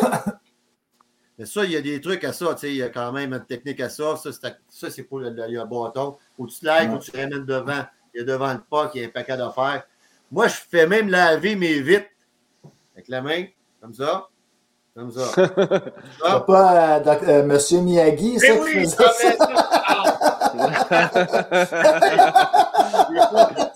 Mais 1.38 1.46
ça, 1.46 1.64
il 1.64 1.72
y 1.72 1.76
a 1.76 1.80
des 1.80 2.00
trucs 2.00 2.22
à 2.24 2.32
ça. 2.32 2.54
Il 2.62 2.74
y 2.74 2.82
a 2.82 2.88
quand 2.88 3.10
même 3.10 3.32
une 3.32 3.44
technique 3.44 3.80
à 3.80 3.88
ça. 3.88 4.14
Ça, 4.16 4.90
c'est 4.90 5.02
pour 5.02 5.18
le, 5.20 5.30
le, 5.30 5.64
bâton. 5.64 6.16
Où 6.36 6.46
tu 6.46 6.60
te 6.60 6.66
lèves, 6.66 6.92
où 6.92 6.98
tu 6.98 7.10
ramènes 7.10 7.44
devant. 7.44 7.84
Il 8.14 8.20
y 8.20 8.22
a 8.22 8.24
devant 8.24 8.52
le 8.52 8.60
pas 8.70 8.88
qui 8.88 9.02
a 9.02 9.06
un 9.06 9.08
paquet 9.08 9.36
d'affaires. 9.36 9.84
Moi, 10.30 10.48
je 10.48 10.54
fais 10.54 10.86
même 10.86 11.08
laver 11.08 11.56
mes 11.56 11.80
vitres 11.80 12.10
avec 12.94 13.08
la 13.08 13.22
main, 13.22 13.46
comme 13.80 13.94
ça. 13.94 14.28
Comme 14.94 15.10
ça. 15.10 15.26
ça. 16.22 16.40
pas 16.40 16.98
euh, 16.98 17.14
euh, 17.28 17.42
Monsieur 17.44 17.80
Miyagi, 17.80 18.38
ça, 18.38 18.54
oui, 18.60 18.82
qui 18.82 18.88
ça. 18.88 19.04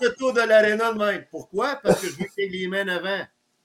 le 0.01 0.15
tour 0.15 0.33
de 0.33 0.41
l'aréna 0.41 0.93
de 0.93 0.97
même. 0.97 1.25
Pourquoi? 1.31 1.79
Parce 1.81 2.01
que 2.01 2.07
je 2.07 2.17
veux 2.17 2.25
qu'il 2.25 2.43
y 2.43 2.47
ait 2.47 2.59
les 2.59 2.67
mains 2.67 2.87
avant. 2.87 3.21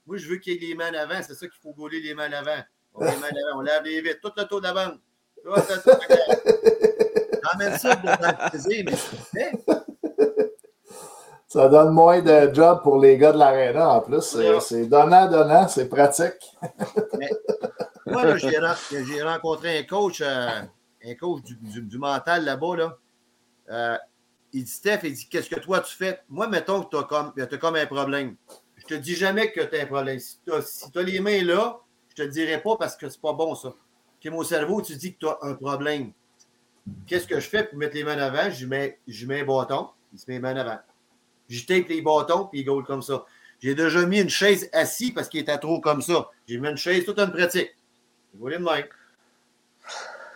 Moi, 0.07 0.17
je 0.17 0.27
veux 0.27 0.37
qu'il 0.37 0.53
y 0.53 0.55
ait 0.55 0.69
les 0.69 0.75
mains 0.75 0.93
avant. 0.93 1.21
C'est 1.21 1.33
ça 1.33 1.47
qu'il 1.47 1.59
faut 1.61 1.73
gauler 1.73 1.99
les 1.99 2.13
mains 2.13 2.31
avant. 2.31 2.63
On, 2.95 3.03
les 3.03 3.17
mains 3.17 3.27
avant. 3.27 3.59
on 3.59 3.61
lave 3.61 3.83
les 3.83 4.01
vitres. 4.01 4.21
Tout 4.21 4.31
le 4.37 4.45
tour 4.45 4.61
de 4.61 4.67
la 4.67 4.73
banque. 4.73 4.99
J'emmène 7.51 7.77
ça 7.77 7.95
pour 7.95 8.11
plaisir, 8.49 8.83
mais 8.85 8.93
ça 11.49 11.67
donne 11.67 11.89
moins 11.89 12.21
de 12.21 12.53
job 12.53 12.81
pour 12.83 12.99
les 12.99 13.17
gars 13.17 13.31
de 13.31 13.39
l'aréna 13.39 13.89
en 13.89 14.01
plus. 14.01 14.37
C'est 14.61 14.85
donnant-donnant, 14.85 15.67
c'est 15.67 15.89
pratique. 15.89 16.55
moi, 18.05 18.37
j'ai 18.37 19.23
rencontré 19.23 19.79
un 19.79 19.83
coach, 19.83 20.21
euh, 20.21 20.61
un 21.03 21.15
coach 21.15 21.41
du, 21.41 21.81
du, 21.81 21.97
mental 21.97 22.45
là-bas. 22.45 22.75
Là. 22.75 22.97
Euh, 23.71 23.97
il 24.53 24.63
dit 24.63 24.69
Steph, 24.69 24.99
il 25.03 25.13
dit 25.13 25.27
Qu'est-ce 25.27 25.49
que 25.49 25.59
toi 25.59 25.79
tu 25.79 25.95
fais? 25.95 26.19
Moi, 26.29 26.47
mettons 26.47 26.83
que 26.83 26.91
tu 26.91 26.97
as, 26.97 27.03
comme, 27.05 27.33
as 27.35 27.57
comme 27.57 27.75
un 27.75 27.87
problème. 27.87 28.35
Je 28.77 28.85
te 28.85 28.93
dis 28.93 29.15
jamais 29.15 29.51
que 29.51 29.61
tu 29.61 29.75
as 29.75 29.81
un 29.81 29.87
problème. 29.87 30.19
Si 30.19 30.37
tu 30.45 30.53
as, 30.53 31.01
les 31.01 31.19
mains 31.19 31.43
là, 31.43 31.79
je 32.09 32.23
te 32.23 32.29
dirai 32.29 32.61
pas 32.61 32.77
parce 32.77 32.95
que 32.95 33.09
c'est 33.09 33.21
pas 33.21 33.33
bon 33.33 33.55
ça. 33.55 33.73
Que 34.23 34.29
mon 34.29 34.43
cerveau, 34.43 34.83
tu 34.83 34.95
dis 34.95 35.15
que 35.15 35.19
tu 35.19 35.27
as 35.27 35.39
un 35.41 35.55
problème. 35.55 36.11
Qu'est-ce 37.07 37.25
que 37.25 37.39
je 37.39 37.49
fais 37.49 37.63
pour 37.63 37.79
mettre 37.79 37.95
les 37.95 38.03
mains 38.03 38.19
avant? 38.19 38.51
Je 38.51 38.67
mets, 38.67 38.99
je 39.07 39.25
mets 39.25 39.41
un 39.41 39.45
bâton, 39.45 39.89
il 40.13 40.19
se 40.19 40.25
met 40.27 40.35
les 40.35 40.39
mains 40.39 40.55
avant. 40.55 40.77
Je 41.49 41.65
tape 41.65 41.87
les 41.89 42.01
bâtons, 42.01 42.45
puis 42.45 42.61
il 42.61 42.65
goal 42.65 42.83
comme 42.83 43.01
ça. 43.01 43.25
J'ai 43.59 43.75
déjà 43.75 44.05
mis 44.05 44.21
une 44.21 44.29
chaise 44.29 44.69
assise 44.71 45.11
parce 45.11 45.27
qu'il 45.27 45.41
était 45.41 45.57
trop 45.57 45.81
comme 45.81 46.01
ça. 46.01 46.29
J'ai 46.47 46.57
mis 46.57 46.69
une 46.69 46.77
chaise, 46.77 47.03
toute 47.03 47.19
une 47.19 47.31
pratique. 47.31 47.75
Vous 48.33 48.39
voulez 48.41 48.57
de 48.57 48.63
même. 48.63 48.85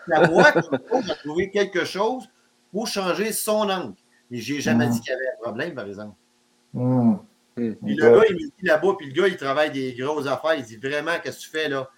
La 0.07 0.27
boîte, 0.27 0.57
a 0.91 1.15
trouvé 1.15 1.49
quelque 1.49 1.85
chose 1.85 2.27
pour 2.71 2.87
changer 2.87 3.31
son 3.31 3.69
angle. 3.69 3.93
Mais 4.29 4.39
je 4.39 4.55
n'ai 4.55 4.61
jamais 4.61 4.87
dit 4.87 4.99
qu'il 4.99 5.11
y 5.11 5.15
avait 5.15 5.27
un 5.37 5.41
problème, 5.43 5.75
par 5.75 5.87
exemple. 5.87 6.15
Hmm. 6.73 7.15
Puis 7.55 7.77
le 7.81 8.11
gars, 8.11 8.25
il 8.29 8.35
me 8.35 8.39
dit 8.39 8.53
là-bas, 8.63 8.95
puis 8.97 9.07
le 9.07 9.13
gars, 9.13 9.27
il 9.27 9.37
travaille 9.37 9.71
des 9.71 9.93
grosses 9.93 10.27
affaires. 10.27 10.55
Il 10.55 10.63
dit 10.63 10.77
vraiment, 10.77 11.13
qu'est-ce 11.23 11.37
que 11.37 11.43
tu 11.43 11.49
fais 11.49 11.69
là? 11.69 11.89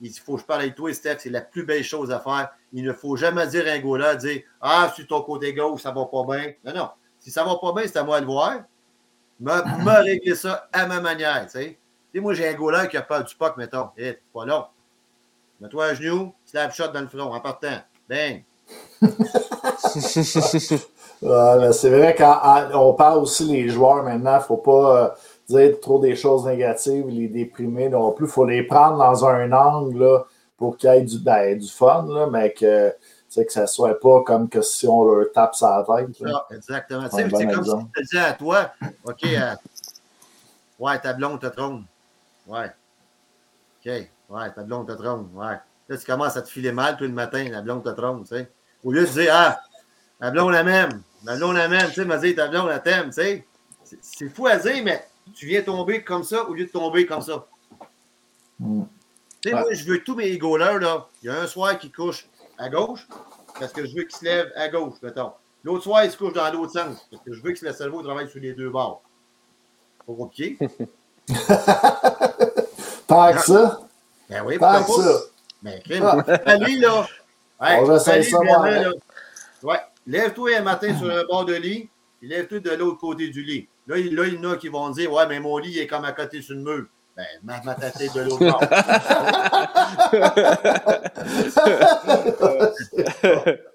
Il 0.00 0.10
dit, 0.10 0.16
il 0.16 0.20
faut 0.20 0.34
que 0.34 0.40
je 0.40 0.46
parle 0.46 0.62
avec 0.62 0.74
toi, 0.74 0.92
Steph, 0.92 1.18
c'est 1.20 1.30
la 1.30 1.42
plus 1.42 1.64
belle 1.64 1.84
chose 1.84 2.10
à 2.10 2.18
faire. 2.18 2.50
Il 2.72 2.82
ne 2.82 2.92
faut 2.92 3.14
jamais 3.14 3.46
dire 3.46 3.66
à 3.68 3.72
un 3.72 3.78
gars-là, 3.78 4.16
dire, 4.16 4.42
ah, 4.60 4.90
sur 4.96 5.06
ton 5.06 5.22
côté 5.22 5.52
gauche, 5.54 5.82
ça 5.82 5.92
va 5.92 6.06
pas 6.06 6.24
bien. 6.24 6.52
Non, 6.64 6.74
non. 6.74 6.88
Si 7.22 7.30
ça 7.30 7.44
va 7.44 7.56
pas 7.56 7.72
bien, 7.72 7.84
c'est 7.86 7.96
à 7.98 8.02
moi 8.02 8.20
de 8.20 8.26
le 8.26 8.32
voir. 8.32 8.62
Me, 9.40 9.52
me 9.84 10.02
régler 10.02 10.34
ça 10.34 10.68
à 10.72 10.86
ma 10.86 11.00
manière, 11.00 11.46
tu 11.46 11.52
sais. 11.52 11.78
moi, 12.20 12.34
j'ai 12.34 12.48
un 12.48 12.54
gars-là 12.54 12.88
qui 12.88 12.96
a 12.96 13.02
peur 13.02 13.22
du 13.24 13.34
puck, 13.34 13.56
mettons. 13.56 13.90
Hé, 13.96 14.08
hey, 14.08 14.18
pas 14.34 14.44
long. 14.44 14.64
Mets-toi 15.60 15.84
à 15.84 15.94
genoux, 15.94 16.34
slap 16.44 16.74
shot 16.74 16.88
dans 16.88 17.00
le 17.00 17.06
front, 17.06 17.32
en 17.32 17.40
partant. 17.40 17.78
Bang! 18.10 18.42
c'est 21.72 21.90
vrai 21.90 22.16
qu'on 22.16 22.94
parle 22.94 23.18
aussi 23.18 23.44
les 23.44 23.68
joueurs 23.68 24.02
maintenant, 24.02 24.34
il 24.34 24.38
ne 24.38 24.40
faut 24.40 24.56
pas 24.56 24.96
euh, 24.96 25.08
dire 25.48 25.78
trop 25.80 26.00
des 26.00 26.16
choses 26.16 26.44
négatives, 26.46 27.06
les 27.08 27.28
déprimer 27.28 27.88
non 27.88 28.10
plus. 28.10 28.26
Il 28.26 28.32
faut 28.32 28.44
les 28.44 28.64
prendre 28.64 28.98
dans 28.98 29.24
un 29.24 29.52
angle 29.52 30.24
pour 30.56 30.76
qu'il 30.76 30.90
y 30.90 30.96
ait 30.96 31.02
du, 31.02 31.18
ben, 31.18 31.56
du 31.56 31.68
fun, 31.68 32.06
là, 32.08 32.26
mais 32.26 32.52
que, 32.52 32.92
que 33.40 33.52
ça 33.52 33.62
ne 33.62 33.66
soit 33.66 33.98
pas 33.98 34.22
comme 34.22 34.48
que 34.48 34.60
si 34.60 34.86
on 34.86 35.04
leur 35.04 35.32
tape 35.32 35.54
sa 35.54 35.84
tête. 35.86 36.08
Ah, 36.26 36.46
exactement. 36.50 37.08
C'est 37.10 37.28
comme 37.30 37.64
si 37.64 37.70
tu 37.96 38.02
disais 38.02 38.18
à 38.18 38.32
toi, 38.32 38.72
OK, 39.04 39.24
euh, 39.24 39.54
ouais, 40.78 40.98
ta 41.00 41.12
blonde 41.12 41.40
te 41.40 41.46
trompe. 41.46 41.84
Ouais. 42.46 42.70
OK, 43.80 43.92
ouais, 44.30 44.52
ta 44.54 44.62
blonde 44.62 44.86
te 44.86 44.92
trompe. 44.92 45.28
Ouais. 45.34 45.56
Là, 45.88 45.98
tu 45.98 46.04
commences 46.04 46.36
à 46.36 46.42
te 46.42 46.48
filer 46.48 46.72
mal 46.72 46.96
tout 46.96 47.04
le 47.04 47.10
matin, 47.10 47.48
la 47.50 47.62
blonde 47.62 47.84
te 47.84 47.90
trompe, 47.90 48.28
tu 48.28 48.36
sais. 48.36 48.50
Au 48.84 48.92
lieu 48.92 49.02
de 49.02 49.10
dire, 49.10 49.30
ah, 49.32 49.60
la 50.20 50.30
blonde 50.30 50.52
la 50.52 50.62
même, 50.62 51.02
la 51.24 51.36
blonde 51.36 51.56
la 51.56 51.68
même, 51.68 51.88
tu 51.88 51.94
sais, 51.94 52.04
m'a 52.04 52.18
dit, 52.18 52.34
ta 52.34 52.48
blonde 52.48 52.68
la 52.68 52.80
t'aime, 52.80 53.06
tu 53.06 53.14
sais. 53.14 53.46
C'est 54.00 54.28
fou 54.28 54.46
à 54.46 54.56
dire, 54.56 54.82
mais 54.84 55.06
tu 55.34 55.46
viens 55.46 55.62
tomber 55.62 56.02
comme 56.02 56.24
ça 56.24 56.48
au 56.48 56.54
lieu 56.54 56.66
de 56.66 56.70
tomber 56.70 57.06
comme 57.06 57.20
ça. 57.20 57.46
Mm. 58.58 58.82
Tu 59.40 59.48
sais, 59.48 59.54
moi, 59.54 59.72
je 59.72 59.84
veux 59.84 60.02
tous 60.04 60.14
mes 60.14 60.36
goalers, 60.38 60.78
là. 60.78 61.08
Il 61.22 61.26
y 61.26 61.28
a 61.30 61.40
un 61.40 61.46
soir 61.46 61.78
qui 61.78 61.90
couche 61.90 62.26
à 62.62 62.68
gauche, 62.68 63.06
parce 63.58 63.72
que 63.72 63.84
je 63.84 63.94
veux 63.96 64.04
qu'il 64.04 64.16
se 64.16 64.24
lève 64.24 64.52
à 64.56 64.68
gauche, 64.68 64.94
mettons. 65.02 65.32
L'autre 65.64 65.82
soir, 65.84 66.04
il 66.04 66.10
se 66.10 66.16
couche 66.16 66.32
dans 66.32 66.50
l'autre 66.52 66.72
sens, 66.72 67.06
parce 67.10 67.22
que 67.22 67.32
je 67.32 67.42
veux 67.42 67.52
que 67.52 67.64
le 67.64 67.72
cerveau 67.72 68.02
travaille 68.02 68.28
sur 68.30 68.40
les 68.40 68.52
deux 68.52 68.70
bords. 68.70 69.02
Pas 70.06 70.12
compliqué. 70.12 70.56
Tant 73.06 73.32
que 73.32 73.40
ça. 73.40 73.80
Ben 74.28 74.44
oui, 74.44 74.58
Tant 74.58 74.82
que 74.84 74.92
ça. 74.92 75.20
Mais 75.62 75.80
crime, 75.84 76.04
là, 76.04 77.06
Ouais. 79.62 79.78
Lève-toi 80.06 80.56
un 80.56 80.62
matin 80.62 80.96
sur 80.98 81.08
un 81.10 81.24
bord 81.24 81.44
de 81.44 81.54
lit, 81.54 81.88
puis 82.18 82.28
lève-toi 82.28 82.58
de 82.60 82.70
l'autre 82.70 82.98
côté 82.98 83.28
du 83.28 83.42
lit. 83.42 83.68
Là, 83.86 83.98
il, 83.98 84.14
là, 84.14 84.26
il 84.26 84.34
y 84.34 84.38
en 84.38 84.50
a 84.50 84.56
qui 84.56 84.68
vont 84.68 84.90
dire 84.90 85.12
Ouais, 85.12 85.26
mais 85.28 85.38
mon 85.38 85.58
lit 85.58 85.78
est 85.78 85.86
comme 85.86 86.04
à 86.04 86.12
côté 86.12 86.42
sur 86.42 86.54
le 86.56 86.62
mur. 86.62 86.86
Ben, 87.14 87.26
ma, 87.42 87.60
ma 87.62 87.74
tête 87.74 88.14
de 88.14 88.20
l'autre 88.22 88.38
bord. 88.50 88.62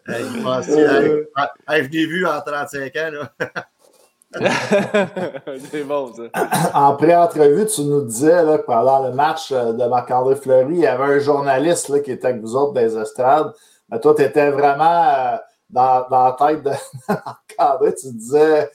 Hey, 0.07 0.23
il 0.33 1.27
hey, 1.69 1.83
je 1.83 1.89
l'ai 1.89 2.05
vu 2.07 2.25
en 2.25 2.41
35 2.41 2.95
ans. 2.95 3.11
Là. 3.11 3.31
c'est 5.71 5.83
bon, 5.83 6.13
ça. 6.13 6.23
En 6.73 6.95
pré-entrevue, 6.95 7.65
tu 7.67 7.81
nous 7.81 8.05
disais 8.05 8.43
là, 8.43 8.57
que 8.57 8.65
pendant 8.65 9.07
le 9.07 9.13
match 9.13 9.51
euh, 9.51 9.73
de 9.73 9.85
Marc-André 9.85 10.35
Fleury, 10.35 10.73
il 10.73 10.79
y 10.79 10.87
avait 10.87 11.15
un 11.15 11.19
journaliste 11.19 11.89
là, 11.89 11.99
qui 11.99 12.11
était 12.11 12.27
avec 12.27 12.41
vous 12.41 12.55
autres 12.55 12.73
des 12.73 12.97
estrades. 12.97 13.53
Mais 13.89 13.99
toi, 13.99 14.15
tu 14.15 14.23
étais 14.23 14.49
vraiment 14.49 15.03
euh, 15.03 15.37
dans, 15.69 16.07
dans 16.09 16.25
la 16.25 16.31
tête 16.33 16.63
de 16.63 16.71
Marc-André. 17.09 17.93
Tu 17.95 18.11
disais 18.13 18.69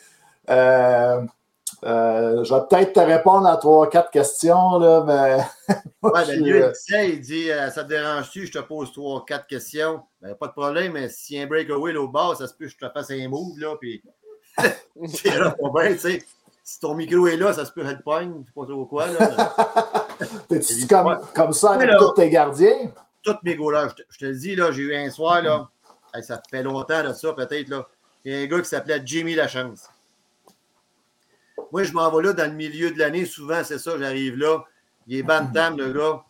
euh, 0.51 1.23
euh, 1.85 2.45
je 2.45 2.55
vais 2.55 2.61
peut-être 2.71 2.93
te 2.93 3.01
répondre 3.01 3.47
à 3.47 3.57
trois, 3.57 3.91
quatre 3.91 4.11
questions, 4.11 4.79
là, 4.79 5.03
mais. 5.05 5.75
ouais, 6.03 6.27
ben, 6.27 6.43
lui, 6.43 6.59
il 6.59 6.73
disait, 6.73 7.11
il 7.11 7.21
dit 7.21 7.51
euh, 7.51 7.71
Ça 7.71 7.83
te 7.83 7.89
dérange-tu, 7.89 8.47
je 8.47 8.53
te 8.53 8.59
pose 8.61 8.93
trois, 8.93 9.25
quatre 9.25 9.47
questions? 9.49 10.03
Ben, 10.21 10.35
pas 10.35 10.47
de 10.47 10.53
problème, 10.53 10.93
mais 10.93 11.09
si 11.09 11.39
un 11.41 11.47
breakaway 11.47 11.97
au 11.97 12.07
bas, 12.07 12.35
ça 12.39 12.47
se 12.47 12.55
peut 12.55 12.67
que 12.67 12.71
je 12.71 12.79
te 12.79 12.89
fasse 12.89 13.11
un 13.11 13.29
move, 13.29 13.59
là, 13.59 13.75
puis. 13.81 14.03
c'est 15.09 15.39
là, 15.39 15.55
tu 15.59 15.99
sais. 15.99 16.23
Si 16.65 16.79
ton 16.79 16.95
micro 16.95 17.27
est 17.27 17.37
là, 17.37 17.53
ça 17.53 17.65
se 17.65 17.73
peut 17.73 17.85
être 17.85 18.05
pogne, 18.05 18.43
je 18.43 18.47
sais 18.47 18.53
pas 18.55 18.67
trop 18.67 18.87
quoi, 18.87 19.07
là. 19.09 19.55
T'es-tu 20.49 20.87
comme, 20.87 21.19
comme 21.35 21.53
ça 21.53 21.73
avec 21.73 21.91
tous 21.99 22.13
tes 22.13 22.31
gardiens? 22.31 22.93
Tous 23.23 23.37
mes 23.43 23.57
gars-là, 23.57 23.89
je, 23.89 24.03
je, 24.09 24.19
te 24.19 24.25
le 24.27 24.37
dis, 24.37 24.55
là, 24.55 24.71
j'ai 24.71 24.83
eu 24.83 24.95
un 24.95 25.11
soir, 25.11 25.43
là, 25.43 25.69
hey, 26.15 26.23
ça 26.23 26.41
fait 26.49 26.63
longtemps 26.63 27.03
de 27.03 27.13
ça, 27.13 27.33
peut-être, 27.33 27.69
là. 27.69 27.89
Il 28.25 28.33
y 28.33 28.37
a 28.37 28.39
un 28.39 28.47
gars 28.47 28.61
qui 28.61 28.69
s'appelait 28.69 29.03
Jimmy 29.05 29.35
Lachance. 29.35 29.89
Moi, 31.73 31.85
je 31.85 31.93
m'en 31.93 32.15
vais 32.15 32.23
là 32.23 32.33
dans 32.35 32.51
le 32.51 32.55
milieu 32.55 32.91
de 32.91 32.99
l'année. 32.99 33.25
Souvent, 33.25 33.65
c'est 33.65 33.79
ça, 33.79 33.99
j'arrive 33.99 34.37
là. 34.37 34.63
Il 35.07 35.17
est 35.17 35.23
bantam, 35.23 35.79
le 35.79 35.91
gars. 35.91 36.23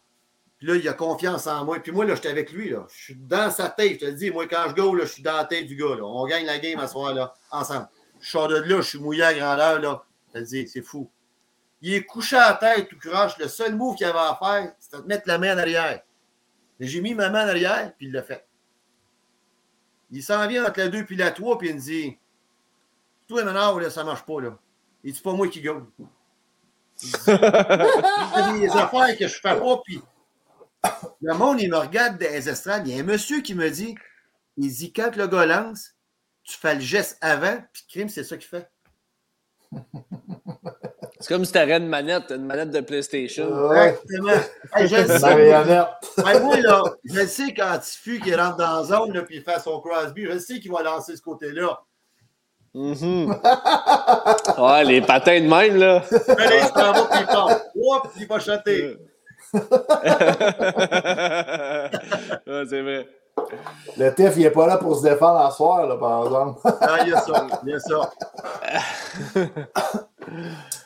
Puis 0.57 0.69
là, 0.69 0.77
il 0.77 0.89
a 0.89 0.93
confiance 0.93 1.49
en 1.49 1.65
moi. 1.65 1.81
Puis 1.81 1.91
moi, 1.91 2.05
là, 2.05 2.15
j'étais 2.15 2.29
avec 2.29 2.53
lui. 2.53 2.71
Là. 2.71 2.87
Je 2.95 3.03
suis 3.03 3.17
dans 3.17 3.51
sa 3.51 3.69
tête. 3.69 3.95
Je 3.95 3.99
te 3.99 4.05
le 4.05 4.13
dis, 4.13 4.31
moi, 4.31 4.47
quand 4.47 4.67
je 4.69 4.75
go, 4.75 4.95
là, 4.95 5.05
je 5.05 5.11
suis 5.11 5.23
dans 5.23 5.37
la 5.37 5.45
tête 5.45 5.67
du 5.67 5.75
gars. 5.75 5.97
Là. 5.97 6.05
On 6.05 6.25
gagne 6.27 6.47
la 6.47 6.61
game 6.61 6.79
à 6.79 6.87
ce 6.87 6.93
soir-là, 6.93 7.35
ensemble. 7.51 7.89
Je 8.21 8.31
sors 8.31 8.47
de 8.47 8.55
là, 8.55 8.77
je 8.77 8.89
suis 8.89 9.01
mouillé 9.01 9.25
à 9.25 9.35
grandeur. 9.35 9.81
Là. 9.81 10.05
Je 10.29 10.33
te 10.33 10.39
le 10.39 10.45
dis, 10.45 10.69
c'est 10.69 10.83
fou. 10.83 11.11
Il 11.81 11.93
est 11.93 12.05
couché 12.05 12.37
à 12.37 12.55
tête, 12.55 12.89
tout 12.89 12.99
croche. 13.01 13.37
Le 13.39 13.49
seul 13.49 13.75
move 13.75 13.97
qu'il 13.97 14.07
avait 14.07 14.19
à 14.21 14.39
faire, 14.41 14.73
c'était 14.79 15.03
de 15.03 15.09
mettre 15.09 15.25
la 15.27 15.39
main 15.39 15.57
en 15.57 15.59
arrière. 15.59 16.03
J'ai 16.79 17.01
mis 17.01 17.15
ma 17.15 17.31
main 17.31 17.47
en 17.47 17.49
arrière, 17.49 17.93
puis 17.99 18.07
il 18.07 18.13
l'a 18.13 18.23
fait. 18.23 18.47
Il 20.13 20.23
s'en 20.23 20.47
vient 20.47 20.65
entre 20.65 20.79
la 20.79 20.89
2 20.89 21.05
puis 21.05 21.17
la 21.17 21.33
3, 21.33 21.59
puis 21.59 21.71
il 21.71 21.75
me 21.75 21.81
dit 21.81 22.17
Toi, 23.27 23.43
maintenant, 23.43 23.91
ça 23.91 24.05
marche 24.05 24.25
pas. 24.25 24.41
là. 24.41 24.57
Il 25.05 25.13
dit 25.13 25.21
pas 25.21 25.33
moi 25.33 25.49
qui 25.49 25.61
gagne. 25.61 25.85
Il 27.03 28.61
des 28.61 28.71
affaires 28.71 29.17
que 29.19 29.27
je 29.27 29.41
fais 29.41 29.59
pas, 29.59 29.81
puis 29.85 30.01
le 31.21 31.35
monde, 31.35 31.61
il 31.61 31.71
me 31.71 31.79
regarde 31.79 32.19
des 32.19 32.49
estrades. 32.49 32.87
Il 32.87 32.95
y 32.95 32.99
a 32.99 33.03
un 33.03 33.07
monsieur 33.07 33.41
qui 33.41 33.55
me 33.55 33.69
dit 33.69 33.95
il 34.57 34.73
dit 34.73 34.93
quand 34.93 35.17
le 35.17 35.27
gars 35.27 35.47
lance, 35.47 35.95
tu 36.45 36.57
fais 36.57 36.75
le 36.75 36.81
geste 36.81 37.19
avant, 37.21 37.57
puis 37.73 37.85
crime, 37.89 38.09
c'est 38.09 38.25
ça 38.25 38.37
qu'il 38.37 38.49
fait. 38.49 38.69
C'est 41.21 41.29
comme 41.29 41.45
si 41.45 41.53
tu 41.53 41.59
avais 41.59 41.77
une 41.77 41.87
manette, 41.87 42.31
une 42.31 42.45
manette 42.45 42.71
de 42.71 42.81
PlayStation. 42.81 43.73
Exactement. 43.73 44.33
Hey, 44.75 44.89
je 44.89 44.97
le 44.97 45.19
sais. 45.19 46.27
Hey, 46.27 46.41
moi, 46.41 46.61
là, 46.61 46.83
je 47.05 47.15
le 47.15 47.27
sais 47.27 47.55
quand 47.55 47.79
Tifu 47.79 48.21
qui 48.21 48.35
rentre 48.35 48.57
dans 48.57 48.79
la 48.79 48.85
zone, 48.85 49.13
là, 49.13 49.23
puis 49.23 49.37
il 49.37 49.43
fait 49.43 49.61
son 49.61 49.81
Crosby, 49.81 50.27
je 50.27 50.39
sais 50.39 50.59
qu'il 50.59 50.73
va 50.73 50.83
lancer 50.83 51.17
ce 51.17 51.23
côté-là. 51.23 51.81
Mm 52.75 52.93
-hmm. 52.93 53.29
ouais, 54.63 54.85
les 54.85 55.03
patins 55.03 55.41
de 55.41 55.47
même, 55.47 55.77
là. 55.77 56.03
Mais 56.11 56.19
là, 56.49 56.57
il 56.57 56.63
s'en 56.69 56.93
va, 56.93 57.03
puis 57.11 57.21
il. 57.21 57.27
Oups, 57.83 58.09
il 58.21 58.27
va 58.27 58.39
chanter. 58.39 58.97
ouais, 62.47 62.65
c'est 62.71 62.83
vrai. 62.83 63.07
Le 63.99 64.15
TEF, 64.15 64.37
il 64.37 64.43
n'est 64.43 64.51
pas 64.51 64.67
là 64.67 64.77
pour 64.79 64.97
se 64.97 65.03
défendre 65.03 65.41
à 65.41 65.51
soir, 65.51 65.87
là, 65.87 65.97
par 65.97 66.25
exemple. 66.25 66.61
ah, 66.81 66.99
il 67.03 67.09
y 67.11 67.13
a 67.13 67.21
ça, 67.21 67.47
il 67.63 67.69
y 67.71 67.75
a 67.75 67.81
ça. 67.81 68.11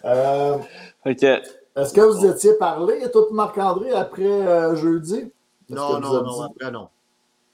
euh, 0.05 0.59
okay. 1.05 1.43
Est-ce 1.77 1.93
que 1.93 2.01
vous 2.01 2.27
étiez 2.27 2.55
parlé, 2.55 3.09
tout 3.13 3.27
Marc-André, 3.33 3.93
après 3.93 4.25
euh, 4.25 4.75
jeudi? 4.75 5.31
Non, 5.69 6.01
non, 6.01 6.23
non, 6.23 6.43
après, 6.43 6.71
non. 6.71 6.89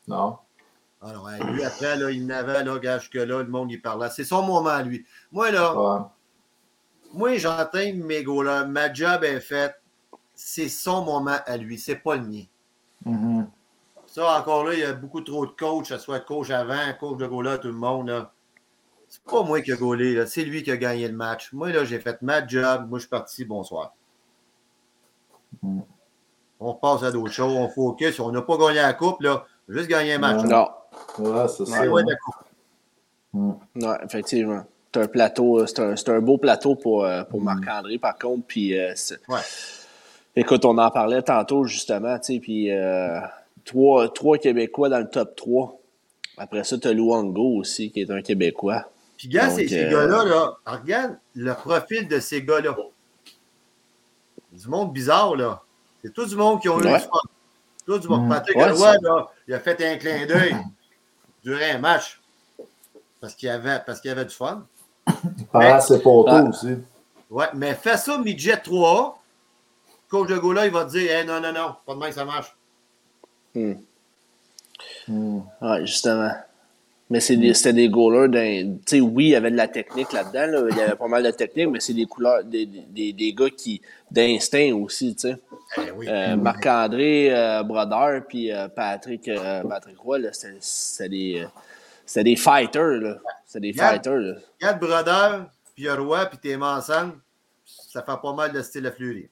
Non. 0.09 0.37
Alors, 1.05 1.25
ouais, 1.25 1.39
lui, 1.53 1.65
après, 1.65 1.97
là, 1.97 2.11
il 2.11 2.27
n'avait, 2.27 2.63
là, 2.63 2.79
que 2.79 3.19
là, 3.19 3.43
le 3.43 3.49
monde, 3.49 3.73
il 3.73 3.83
parlait. 3.83 4.09
C'est 4.11 4.25
son 4.25 4.43
moment, 4.43 4.81
lui. 4.83 5.05
Moi, 5.33 5.51
là, 5.51 5.75
Ouais. 5.75 6.01
moi, 7.13 7.37
j'entends 7.39 7.93
mes 7.95 8.23
gars 8.23 8.65
Ma 8.67 8.93
job 8.93 9.25
est 9.25 9.41
faite. 9.41 9.81
C'est 10.35 10.69
son 10.69 11.05
moment 11.05 11.39
à 11.45 11.57
lui. 11.57 11.79
C'est 11.79 11.97
pas 11.97 12.17
le 12.17 12.23
mien. 12.23 12.45
Mhm. 13.05 13.49
Ça, 14.07 14.39
encore 14.39 14.65
là, 14.65 14.75
il 14.75 14.81
y 14.81 14.85
a 14.85 14.93
beaucoup 14.93 15.23
trop 15.23 15.47
de 15.47 15.53
coachs, 15.53 15.83
que 15.83 15.89
ce 15.89 15.99
soit 15.99 16.21
coach 16.21 16.51
avant, 16.51 16.93
coach 17.01 17.19
de 17.19 17.27
goal 17.27 17.59
tout 17.61 17.69
le 17.69 17.75
monde. 17.75 18.09
Là. 18.09 18.33
C'est 19.09 19.23
pas 19.25 19.43
moi 19.43 19.61
qui 19.61 19.73
ai 19.73 19.77
gaulé, 19.77 20.15
là. 20.15 20.27
c'est 20.27 20.45
lui 20.45 20.63
qui 20.63 20.71
a 20.71 20.77
gagné 20.77 21.09
le 21.09 21.15
match. 21.15 21.53
Moi, 21.53 21.73
là, 21.73 21.85
j'ai 21.85 21.99
fait 21.99 22.21
ma 22.23 22.47
job. 22.47 22.89
Moi, 22.89 22.99
je 22.99 23.03
suis 23.03 23.09
parti. 23.11 23.45
Bonsoir. 23.45 23.95
Mm. 25.63 25.81
On 26.61 26.75
passe 26.75 27.03
à 27.03 27.11
d'autres 27.11 27.33
choses. 27.33 27.53
On 27.57 27.69
focus. 27.69 28.21
On 28.21 28.31
n'a 28.31 28.43
pas 28.43 28.57
gagné 28.57 28.77
la 28.77 28.93
coupe, 28.93 29.21
là. 29.21 29.45
Juste 29.69 29.89
gagner 29.89 30.15
un 30.15 30.19
match. 30.19 30.45
Non. 30.45 30.69
Ouais, 31.19 31.49
c'est 31.49 31.65
ça. 31.67 31.77
C'est 31.79 31.87
loin 31.87 32.03
de 32.03 32.11
la 32.11 32.17
coupe. 32.17 32.35
Mm. 33.33 33.53
Ouais, 33.85 33.97
effectivement. 34.05 34.65
C'est 34.95 35.01
un 35.03 35.07
plateau, 35.09 35.67
c'est 35.67 35.81
un, 35.81 35.97
c'est 35.97 36.09
un 36.11 36.21
beau 36.21 36.37
plateau 36.39 36.75
pour, 36.75 37.05
euh, 37.05 37.25
pour 37.25 37.41
Marc-André, 37.41 37.99
par 37.99 38.19
contre. 38.19 38.45
Puis, 38.47 38.79
euh, 38.79 38.93
c'est- 38.95 39.21
Ouais. 39.29 39.41
écoute, 40.37 40.65
on 40.67 40.77
en 40.77 40.91
parlait 40.91 41.23
tantôt, 41.23 41.65
justement, 41.65 42.19
tu 42.19 42.35
sais, 42.35 42.41
puis 42.41 42.71
euh, 42.71 43.19
trois, 43.65 44.09
trois 44.11 44.37
Québécois 44.39 44.89
dans 44.91 44.99
le 44.99 45.09
top 45.09 45.35
3. 45.37 45.79
Après 46.37 46.65
ça, 46.65 46.77
tu 46.79 46.89
as 46.89 46.93
Luango 46.93 47.57
aussi, 47.59 47.91
qui 47.91 48.01
est 48.03 48.11
un 48.11 48.21
Québécois. 48.23 48.85
Puis, 49.17 49.29
gars, 49.29 49.47
Donc, 49.49 49.59
ces, 49.61 49.69
ces 49.69 49.85
euh, 49.85 49.91
gars-là, 49.91 50.25
là, 50.25 50.53
regarde 50.67 51.17
le 51.35 51.55
profil 51.55 52.09
de 52.09 52.19
ces 52.21 52.43
gars-là. 52.43 52.75
Du 54.53 54.69
monde 54.69 54.93
bizarre, 54.93 55.37
là. 55.37 55.63
C'est 56.03 56.13
tout 56.13 56.27
du 56.27 56.37
monde 56.37 56.61
qui 56.61 56.69
ont 56.69 56.79
eu 56.81 56.85
Ouais. 56.85 56.99
du 56.99 57.05
fun. 57.05 57.11
Tout 57.87 57.99
du 57.99 58.09
monde. 58.09 58.27
Mm. 58.27 58.29
Patrick 58.29 58.57
Ouais, 58.57 58.67
là, 59.01 59.29
il 59.49 59.55
a 59.55 59.61
fait 59.61 59.81
un 59.85 59.97
clin 59.97 60.27
d'œil 60.27 60.55
durant 61.43 61.59
un 61.75 61.79
match. 61.79 62.21
Parce 63.21 63.35
qu'il 63.35 63.47
y 63.49 63.51
avait, 63.51 63.81
parce 63.87 64.01
qu'il 64.01 64.09
y 64.09 64.13
avait 64.13 64.25
du 64.25 64.35
fun. 64.35 64.67
Pendant 65.53 65.81
ses 65.81 66.01
poteaux 66.01 66.31
Ouais. 66.33 66.49
aussi. 66.49 66.77
Ouais, 67.31 67.47
mais 67.55 67.75
fais 67.75 67.97
ça, 67.97 68.19
midget 68.19 68.57
3 68.59 69.19
Coach 70.09 70.29
de 70.29 70.37
Gola, 70.37 70.67
il 70.67 70.73
va 70.73 70.85
te 70.85 70.91
dire 70.91 71.11
hey, 71.11 71.25
non, 71.27 71.41
non, 71.41 71.53
non, 71.53 71.75
pas 71.87 71.95
de 71.95 71.99
main 71.99 72.09
que 72.09 72.15
ça 72.15 72.25
marche. 72.25 72.55
Hmm. 73.55 73.75
Mm. 75.09 75.41
Ouais, 75.61 75.81
justement. 75.87 76.33
Mais 77.09 77.21
c'est 77.21 77.37
des- 77.37 77.55
c'était 77.55 77.73
des 77.75 77.89
goalers 77.89 78.29
d'un. 78.29 78.77
Tu 78.87 78.97
sais, 78.97 79.01
oui, 79.01 79.27
il 79.27 79.31
y 79.31 79.35
avait 79.37 79.51
de 79.51 79.57
la 79.57 79.69
technique 79.69 80.13
là-dedans. 80.13 80.47
là. 80.47 80.69
Il 80.71 80.77
y 80.77 80.81
avait 80.81 80.97
pas 80.97 81.09
mal 81.09 81.23
de 81.23 81.31
technique, 81.31 81.69
mais 81.69 81.81
c'est 81.81 81.93
des 81.95 82.07
couleurs, 82.07 82.43
des, 82.45 82.65
des, 82.67 83.13
des 83.13 83.33
gars 83.35 83.51
qui. 83.51 83.81
d'instinct 84.11 84.73
aussi, 84.75 85.15
tu 85.15 85.29
sais. 85.29 85.37
Eh 85.79 85.91
oui. 85.91 86.07
Euh, 86.09 86.37
Marc-André 86.37 87.35
euh, 87.35 87.63
Brodeur 87.63 88.23
puis 88.29 88.53
euh, 88.53 88.69
Patrick, 88.69 89.29
euh, 89.29 89.63
Patrick 89.63 89.99
Roy, 89.99 90.19
c'était 90.33 91.09
des, 91.09 91.47
euh, 92.17 92.23
des 92.23 92.37
fighters. 92.37 93.01
Là. 93.01 93.17
C'était 93.47 93.61
des 93.61 93.73
fighters. 93.73 94.19
Là. 94.19 94.35
Regarde 94.61 94.81
Brodeur, 94.81 95.47
puis 95.75 95.91
Roy, 95.91 96.27
puis 96.27 96.39
tes 96.39 96.57
mains 96.57 96.77
ensemble, 96.79 97.15
ça 97.65 98.03
fait 98.03 98.21
pas 98.21 98.33
mal 98.35 98.53
de 98.53 98.61
style 98.63 98.87
à 98.87 98.93
fleurir. 98.93 99.29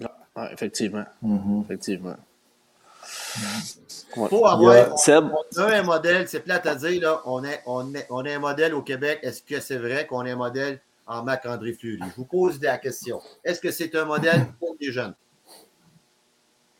Ouais, 0.00 0.52
effectivement. 0.52 1.04
Mhm. 1.22 1.62
Effectivement. 1.64 2.16
Faut 4.14 4.46
avoir 4.46 4.74
Yeah. 4.74 4.96
Seb, 4.96 5.24
on 5.30 5.60
a 5.60 5.76
un 5.76 5.82
modèle, 5.82 6.28
c'est 6.28 6.40
plate 6.40 6.66
à 6.66 6.74
dire, 6.74 7.00
là, 7.02 7.20
on, 7.26 7.44
est, 7.44 7.62
on, 7.66 7.94
est, 7.94 8.06
on 8.10 8.24
a 8.24 8.34
un 8.34 8.38
modèle 8.38 8.74
au 8.74 8.82
Québec. 8.82 9.20
Est-ce 9.22 9.42
que 9.42 9.60
c'est 9.60 9.76
vrai 9.76 10.06
qu'on 10.06 10.20
a 10.20 10.32
un 10.32 10.36
modèle 10.36 10.80
en 11.06 11.22
Marc-André 11.22 11.72
Fleury? 11.72 11.98
Je 12.00 12.16
vous 12.16 12.24
pose 12.24 12.60
la 12.60 12.78
question. 12.78 13.20
Est-ce 13.44 13.60
que 13.60 13.70
c'est 13.70 13.94
un 13.94 14.04
modèle 14.04 14.46
pour 14.58 14.74
les 14.80 14.90
jeunes? 14.90 15.14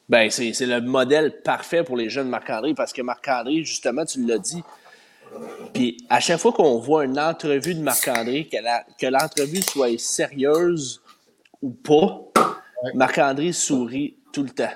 Ben, 0.09 0.31
c'est 0.31 0.53
c'est 0.53 0.67
le 0.67 0.81
modèle 0.81 1.41
parfait 1.43 1.83
pour 1.85 1.97
les 1.97 2.09
jeunes 2.09 2.29
Marc-André 2.29 2.75
parce 2.75 2.93
que 2.93 3.03
Marc-André, 3.03 3.65
justement, 3.65 4.05
tu 4.05 4.25
l'as 4.25 4.39
dit. 4.39 4.63
Puis 5.75 5.97
à 6.09 6.21
chaque 6.21 6.39
fois 6.39 6.53
qu'on 6.53 6.79
voit 6.79 7.05
une 7.05 7.19
entrevue 7.19 7.75
de 7.75 7.81
Marc-André, 7.81 8.49
que 8.51 8.57
la- 8.63 8.85
que 8.99 9.07
l'entrevue 9.07 9.63
soit 9.63 9.99
sérieuse 9.99 11.03
ou 11.63 11.71
pas, 11.71 12.23
Ouais. 12.83 12.93
Marc-André 12.95 13.53
sourit 13.53 14.19
tout 14.33 14.43
le 14.43 14.51
temps. 14.51 14.69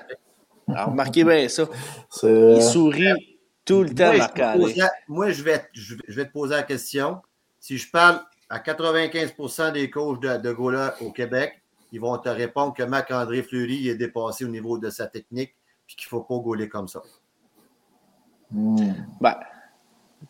Alors, 0.67 0.87
remarquez 0.89 1.23
bien 1.23 1.47
ça. 1.47 1.65
C'est 2.09 2.27
Il 2.27 2.53
vrai. 2.55 2.61
sourit 2.61 3.37
tout 3.63 3.83
le 3.83 3.89
temps, 3.93 4.05
Moi, 4.05 4.13
je, 4.13 4.17
te 4.17 4.39
Marc-André. 4.41 4.75
moi, 5.07 5.29
je 5.31 5.43
vais, 5.43 5.61
je, 5.73 5.95
vais- 5.95 6.01
je 6.07 6.15
vais 6.15 6.25
te 6.25 6.31
poser 6.31 6.55
la 6.55 6.63
question. 6.63 7.21
Si 7.59 7.77
je 7.77 7.89
parle 7.91 8.21
à 8.49 8.57
95% 8.59 9.71
des 9.71 9.89
coachs 9.91 10.19
de, 10.21 10.37
de 10.37 10.51
Gola 10.51 10.95
au 11.01 11.11
Québec, 11.11 11.60
ils 11.91 11.99
vont 11.99 12.17
te 12.17 12.29
répondre 12.29 12.73
que 12.73 12.83
Marc-André 12.83 13.43
Fleury 13.43 13.89
est 13.89 13.95
dépassé 13.95 14.45
au 14.45 14.49
niveau 14.49 14.77
de 14.77 14.89
sa 14.89 15.07
technique 15.07 15.53
et 15.89 15.93
qu'il 15.95 16.05
ne 16.05 16.09
faut 16.09 16.21
pas 16.21 16.37
gauler 16.37 16.69
comme 16.69 16.87
ça. 16.87 17.01
Mm. 18.51 18.91
Ben, 19.19 19.35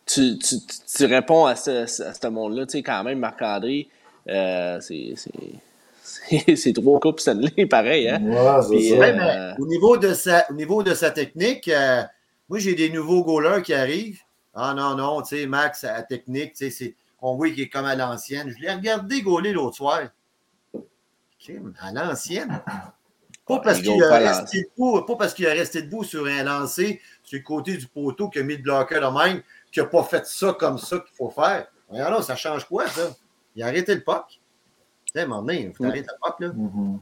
tu, 0.05 0.37
tu, 0.39 0.59
tu- 0.59 0.77
tu 0.97 1.05
réponds 1.05 1.45
à 1.45 1.55
ce, 1.55 2.01
à 2.03 2.13
ce 2.13 2.27
monde-là, 2.27 2.65
tu 2.65 2.73
sais, 2.73 2.83
quand 2.83 3.03
même, 3.03 3.19
Marc-André, 3.19 3.89
euh, 4.27 4.79
c'est- 4.81 5.13
c'est 5.15 6.55
c'est 6.55 6.73
trois 6.73 6.99
coupes 6.99 7.19
Stanley, 7.19 7.65
pareil. 7.67 8.09
Hein? 8.09 8.21
Ouais, 8.21 8.61
c'est 8.61 8.69
Puis, 8.69 8.89
ça. 8.89 8.95
euh, 8.95 9.53
mais 9.55 9.63
au, 9.63 9.67
niveau 9.67 9.97
de 9.97 10.13
sa, 10.13 10.45
au 10.49 10.53
niveau 10.53 10.83
de 10.83 10.93
sa 10.93 11.11
technique, 11.11 11.67
euh, 11.67 12.03
moi, 12.49 12.59
j'ai 12.59 12.75
des 12.75 12.89
nouveaux 12.89 13.23
goalers 13.23 13.61
qui 13.63 13.73
arrivent. 13.73 14.21
Ah 14.53 14.73
non, 14.73 14.95
non, 14.95 15.21
tu 15.21 15.37
sais, 15.37 15.45
Max, 15.45 15.83
à 15.83 16.01
technique, 16.03 16.53
tu 16.53 16.65
sais, 16.65 16.69
c'est- 16.71 16.95
on 17.21 17.35
voit 17.35 17.49
qu'il 17.49 17.61
est 17.61 17.69
comme 17.69 17.85
à 17.85 17.95
l'ancienne. 17.95 18.49
Je 18.49 18.61
l'ai 18.61 18.71
regardé 18.71 19.21
gauler 19.21 19.53
l'autre 19.53 19.75
soir. 19.77 20.01
À 21.79 21.91
l'ancienne. 21.91 22.61
Pas 23.47 23.59
parce 23.59 23.79
il 23.79 23.83
qu'il 23.83 24.03
a 24.03 24.13
resté 24.17 24.69
debout, 24.77 25.01
pas 25.01 25.15
parce 25.15 25.33
qu'il 25.33 25.47
a 25.47 25.51
resté 25.51 25.81
debout 25.81 26.03
sur 26.03 26.25
un 26.25 26.43
lancer 26.43 27.01
sur 27.23 27.37
le 27.37 27.43
côté 27.43 27.75
du 27.75 27.85
poteau 27.87 28.29
qui 28.29 28.39
a 28.39 28.43
mis 28.43 28.55
le 28.55 28.61
bloqueur 28.61 29.01
de 29.11 29.17
même, 29.17 29.41
qui 29.71 29.79
n'a 29.79 29.87
pas 29.87 30.03
fait 30.03 30.25
ça 30.25 30.53
comme 30.57 30.77
ça 30.77 30.99
qu'il 30.99 31.13
faut 31.15 31.29
faire. 31.31 31.67
Regarde 31.89 32.13
là, 32.13 32.21
ça 32.21 32.35
change 32.35 32.65
quoi, 32.65 32.87
ça? 32.87 33.09
Il 33.55 33.63
a 33.63 33.67
arrêté 33.67 33.95
le 33.95 34.03
puck. 34.03 34.23
Tu 35.13 35.19
sais, 35.19 35.25
donné, 35.27 35.63
il 35.63 35.73
faut 35.73 35.83
arrêter 35.83 36.07
le 36.07 36.17
puck, 36.23 36.39
là. 36.39 36.47
Mhm. 36.53 36.99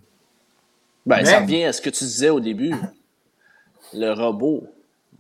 Ben, 1.06 1.26
ça 1.26 1.42
revient 1.42 1.66
à 1.66 1.74
ce 1.74 1.82
que 1.82 1.90
tu 1.90 2.04
disais 2.06 2.30
au 2.30 2.40
début. 2.40 2.74
Le 3.94 4.12
robot. 4.14 4.64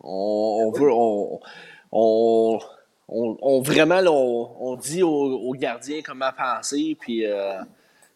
On, 0.01 0.72
on 0.74 0.80
veut. 0.80 0.91
On, 0.91 1.39
on, 1.91 2.59
on- 3.07 3.38
on- 3.41 3.61
vraiment, 3.61 3.99
là, 4.01 4.11
on, 4.11 4.55
on 4.59 4.76
dit 4.78 5.03
aux, 5.03 5.09
aux 5.09 5.53
gardiens 5.53 6.01
comment 6.03 6.32
penser, 6.36 6.97
puis 6.99 7.26
euh, 7.26 7.59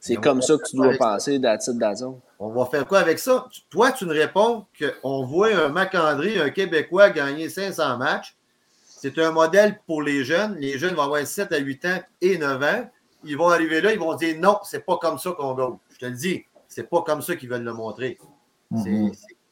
c'est 0.08 0.16
comme 0.18 0.42
ça 0.42 0.58
que 0.58 0.64
tu 0.70 0.76
dois 0.76 0.88
penser, 0.98 1.40
that's 1.42 1.68
all. 2.02 2.16
On 2.40 2.50
va 2.50 2.66
faire 2.66 2.86
quoi 2.88 3.00
avec 3.00 3.20
ça? 3.20 3.48
Toi, 3.70 3.92
tu 3.94 4.06
nous 4.06 4.12
réponds 4.12 4.66
qu'on 5.02 5.26
voit 5.26 5.56
un 5.56 5.70
Macandré, 5.70 6.40
un 6.42 6.50
Québécois, 6.50 7.10
gagner 7.10 7.48
500 7.50 7.98
matchs. 7.98 8.36
C'est 8.86 9.18
un 9.20 9.32
modèle 9.32 9.80
pour 9.86 10.02
les 10.02 10.24
jeunes. 10.24 10.56
Les 10.56 10.78
jeunes 10.78 10.94
vont 10.96 11.04
avoir 11.04 11.26
7 11.26 11.52
à 11.52 11.58
8 11.58 11.86
ans 11.86 12.00
et 12.22 12.38
9 12.38 12.62
ans. 12.64 12.90
Ils 13.24 13.38
vont 13.38 13.48
arriver 13.50 13.80
là, 13.82 13.94
ils 13.94 14.00
vont 14.00 14.16
dire 14.16 14.36
non, 14.40 14.60
c'est 14.64 14.86
pas 14.86 14.98
comme 14.98 15.18
ça 15.18 15.32
qu'on 15.32 15.54
gagne. 15.56 15.78
Je 15.94 15.98
te 16.00 16.06
le 16.06 16.12
dis, 16.12 16.44
c'est 16.68 16.90
pas 16.90 17.02
comme 17.02 17.22
ça 17.22 17.36
qu'ils 17.36 17.50
veulent 17.50 17.64
le 17.64 17.74
montrer. 17.74 18.18
C'est- 18.84 18.90
Mhm. 18.90 19.12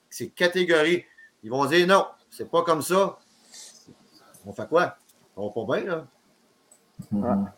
c'est- 0.09 0.29
catégorie. 0.29 1.05
Ils 1.43 1.49
vont 1.49 1.65
dire 1.65 1.87
non, 1.87 2.05
c'est 2.29 2.49
pas 2.49 2.63
comme 2.63 2.81
ça. 2.81 3.17
On 4.45 4.51
fait 4.53 4.67
quoi? 4.67 4.95
On 5.37 5.47
va 5.47 5.53
pas 5.65 5.79
bien, 5.81 5.85
là. 5.91 6.07
Mhm. 7.11 7.51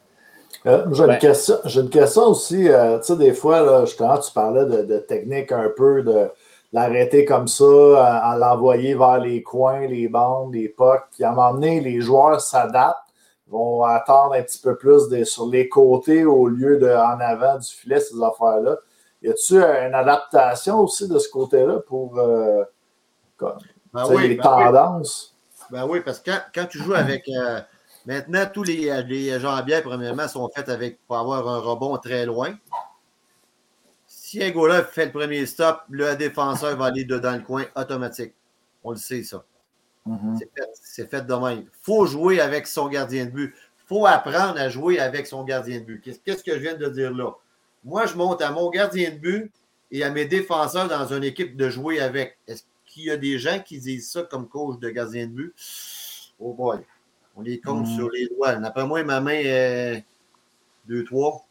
Euh, 0.65 0.85
J'ai 0.93 1.03
une, 1.03 1.17
question, 1.17 1.55
j'ai 1.65 1.81
une 1.81 1.89
question 1.89 2.23
aussi. 2.27 2.69
euh, 2.69 2.97
tu 2.99 3.05
sais, 3.07 3.15
des 3.17 3.33
fois, 3.33 3.61
là, 3.61 3.85
justement, 3.85 4.17
tu 4.17 4.31
parlais 4.31 4.65
de, 4.65 4.83
de 4.83 4.97
technique 4.99 5.51
un 5.51 5.69
peu, 5.75 6.03
de 6.03 6.29
l'arrêter 6.71 7.25
comme 7.25 7.47
ça, 7.47 7.65
en, 7.65 8.31
en 8.31 8.35
l'envoyer 8.35 8.95
vers 8.95 9.19
les 9.19 9.43
coins, 9.43 9.85
les 9.87 10.07
bandes, 10.07 10.53
les 10.53 10.69
pucks. 10.69 11.03
Puis 11.11 11.23
à 11.23 11.31
un 11.31 11.33
moment 11.33 11.53
donné, 11.53 11.81
les 11.81 11.99
joueurs 12.01 12.39
s'adaptent, 12.39 12.97
vont 13.47 13.83
attendre 13.83 14.33
un 14.35 14.41
petit 14.41 14.59
peu 14.59 14.75
plus 14.77 15.09
des- 15.09 15.25
sur 15.25 15.47
les 15.47 15.67
côtés 15.67 16.23
au 16.25 16.47
lieu 16.47 16.77
de 16.77 16.87
en 16.89 17.19
avant 17.19 17.57
du 17.57 17.67
filet, 17.67 17.99
ces 17.99 18.15
affaires-là. 18.23 18.77
Y 19.21 19.29
a-tu 19.29 19.57
une 19.57 19.93
adaptation 19.93 20.79
aussi 20.79 21.07
de 21.07 21.19
ce 21.19 21.29
côté-là 21.29 21.79
pour 21.87 22.17
euh, 22.17 22.63
comme, 23.37 23.57
Ben 23.93 24.05
oui, 24.09 24.29
les 24.29 24.35
ben 24.35 24.43
oui. 24.57 24.63
tendances? 24.65 25.35
Ben 25.69 25.85
oui, 25.87 25.99
parce 26.03 26.19
que 26.19 26.31
quand, 26.31 26.39
quand 26.55 26.65
tu 26.69 26.79
joues 26.79 26.93
avec. 26.95 27.23
Euh, 28.07 28.13
maintenant, 28.13 28.45
tous 28.51 28.63
les, 28.63 29.03
les 29.03 29.39
jambières, 29.39 29.83
premièrement, 29.83 30.27
sont 30.27 30.49
faites 30.55 30.69
avec 30.69 30.99
pour 31.07 31.17
avoir 31.17 31.47
un 31.47 31.59
rebond 31.59 31.97
très 31.97 32.25
loin. 32.25 32.57
Si 34.07 34.43
un 34.43 34.51
goaler 34.51 34.83
fait 34.89 35.05
le 35.05 35.11
premier 35.11 35.45
stop, 35.45 35.81
le 35.89 36.15
défenseur 36.15 36.75
va 36.75 36.85
aller 36.85 37.05
dedans 37.05 37.33
le 37.35 37.41
coin 37.41 37.65
automatique. 37.75 38.33
On 38.83 38.91
le 38.91 38.97
sait, 38.97 39.23
ça. 39.23 39.43
Mhm. 40.05 40.37
C'est 40.81 41.05
fait, 41.05 41.07
fait 41.07 41.25
de 41.25 41.33
même. 41.33 41.59
Il 41.59 41.67
faut 41.81 42.05
jouer 42.05 42.41
avec 42.41 42.67
son 42.67 42.87
gardien 42.87 43.25
de 43.25 43.31
but. 43.31 43.53
Il 43.55 43.87
faut 43.87 44.05
apprendre 44.05 44.59
à 44.59 44.69
jouer 44.69 44.99
avec 44.99 45.27
son 45.27 45.43
gardien 45.43 45.79
de 45.79 45.85
but. 45.85 46.01
Qu'est-ce 46.23 46.43
que 46.43 46.53
je 46.53 46.59
viens 46.59 46.75
de 46.75 46.87
dire 46.87 47.11
là? 47.13 47.31
Moi, 47.83 48.05
je 48.05 48.15
monte 48.15 48.41
à 48.41 48.51
mon 48.51 48.69
gardien 48.69 49.11
de 49.11 49.17
but 49.17 49.51
et 49.91 50.03
à 50.03 50.09
mes 50.09 50.25
défenseurs 50.25 50.87
dans 50.87 51.05
une 51.13 51.23
équipe 51.23 51.55
de 51.55 51.69
jouer 51.69 51.99
avec. 51.99 52.37
Est-ce 52.47 52.63
qu'il 52.85 53.03
y 53.03 53.11
a 53.11 53.17
des 53.17 53.37
gens 53.39 53.59
qui 53.59 53.79
disent 53.79 54.09
ça 54.09 54.23
comme 54.23 54.47
coach 54.47 54.79
de 54.79 54.89
gardien 54.89 55.27
de 55.27 55.31
but? 55.31 55.53
Oh 56.39 56.53
boy. 56.53 56.79
On 57.35 57.41
les 57.41 57.59
compte 57.59 57.87
Mm. 57.87 57.95
sur 57.95 58.09
les 58.11 58.27
doigts. 58.27 58.55
D'après 58.55 58.85
moi, 58.85 59.03
ma 59.03 59.19
main 59.19 59.31
est 59.33 60.03
2-3. 60.87 61.45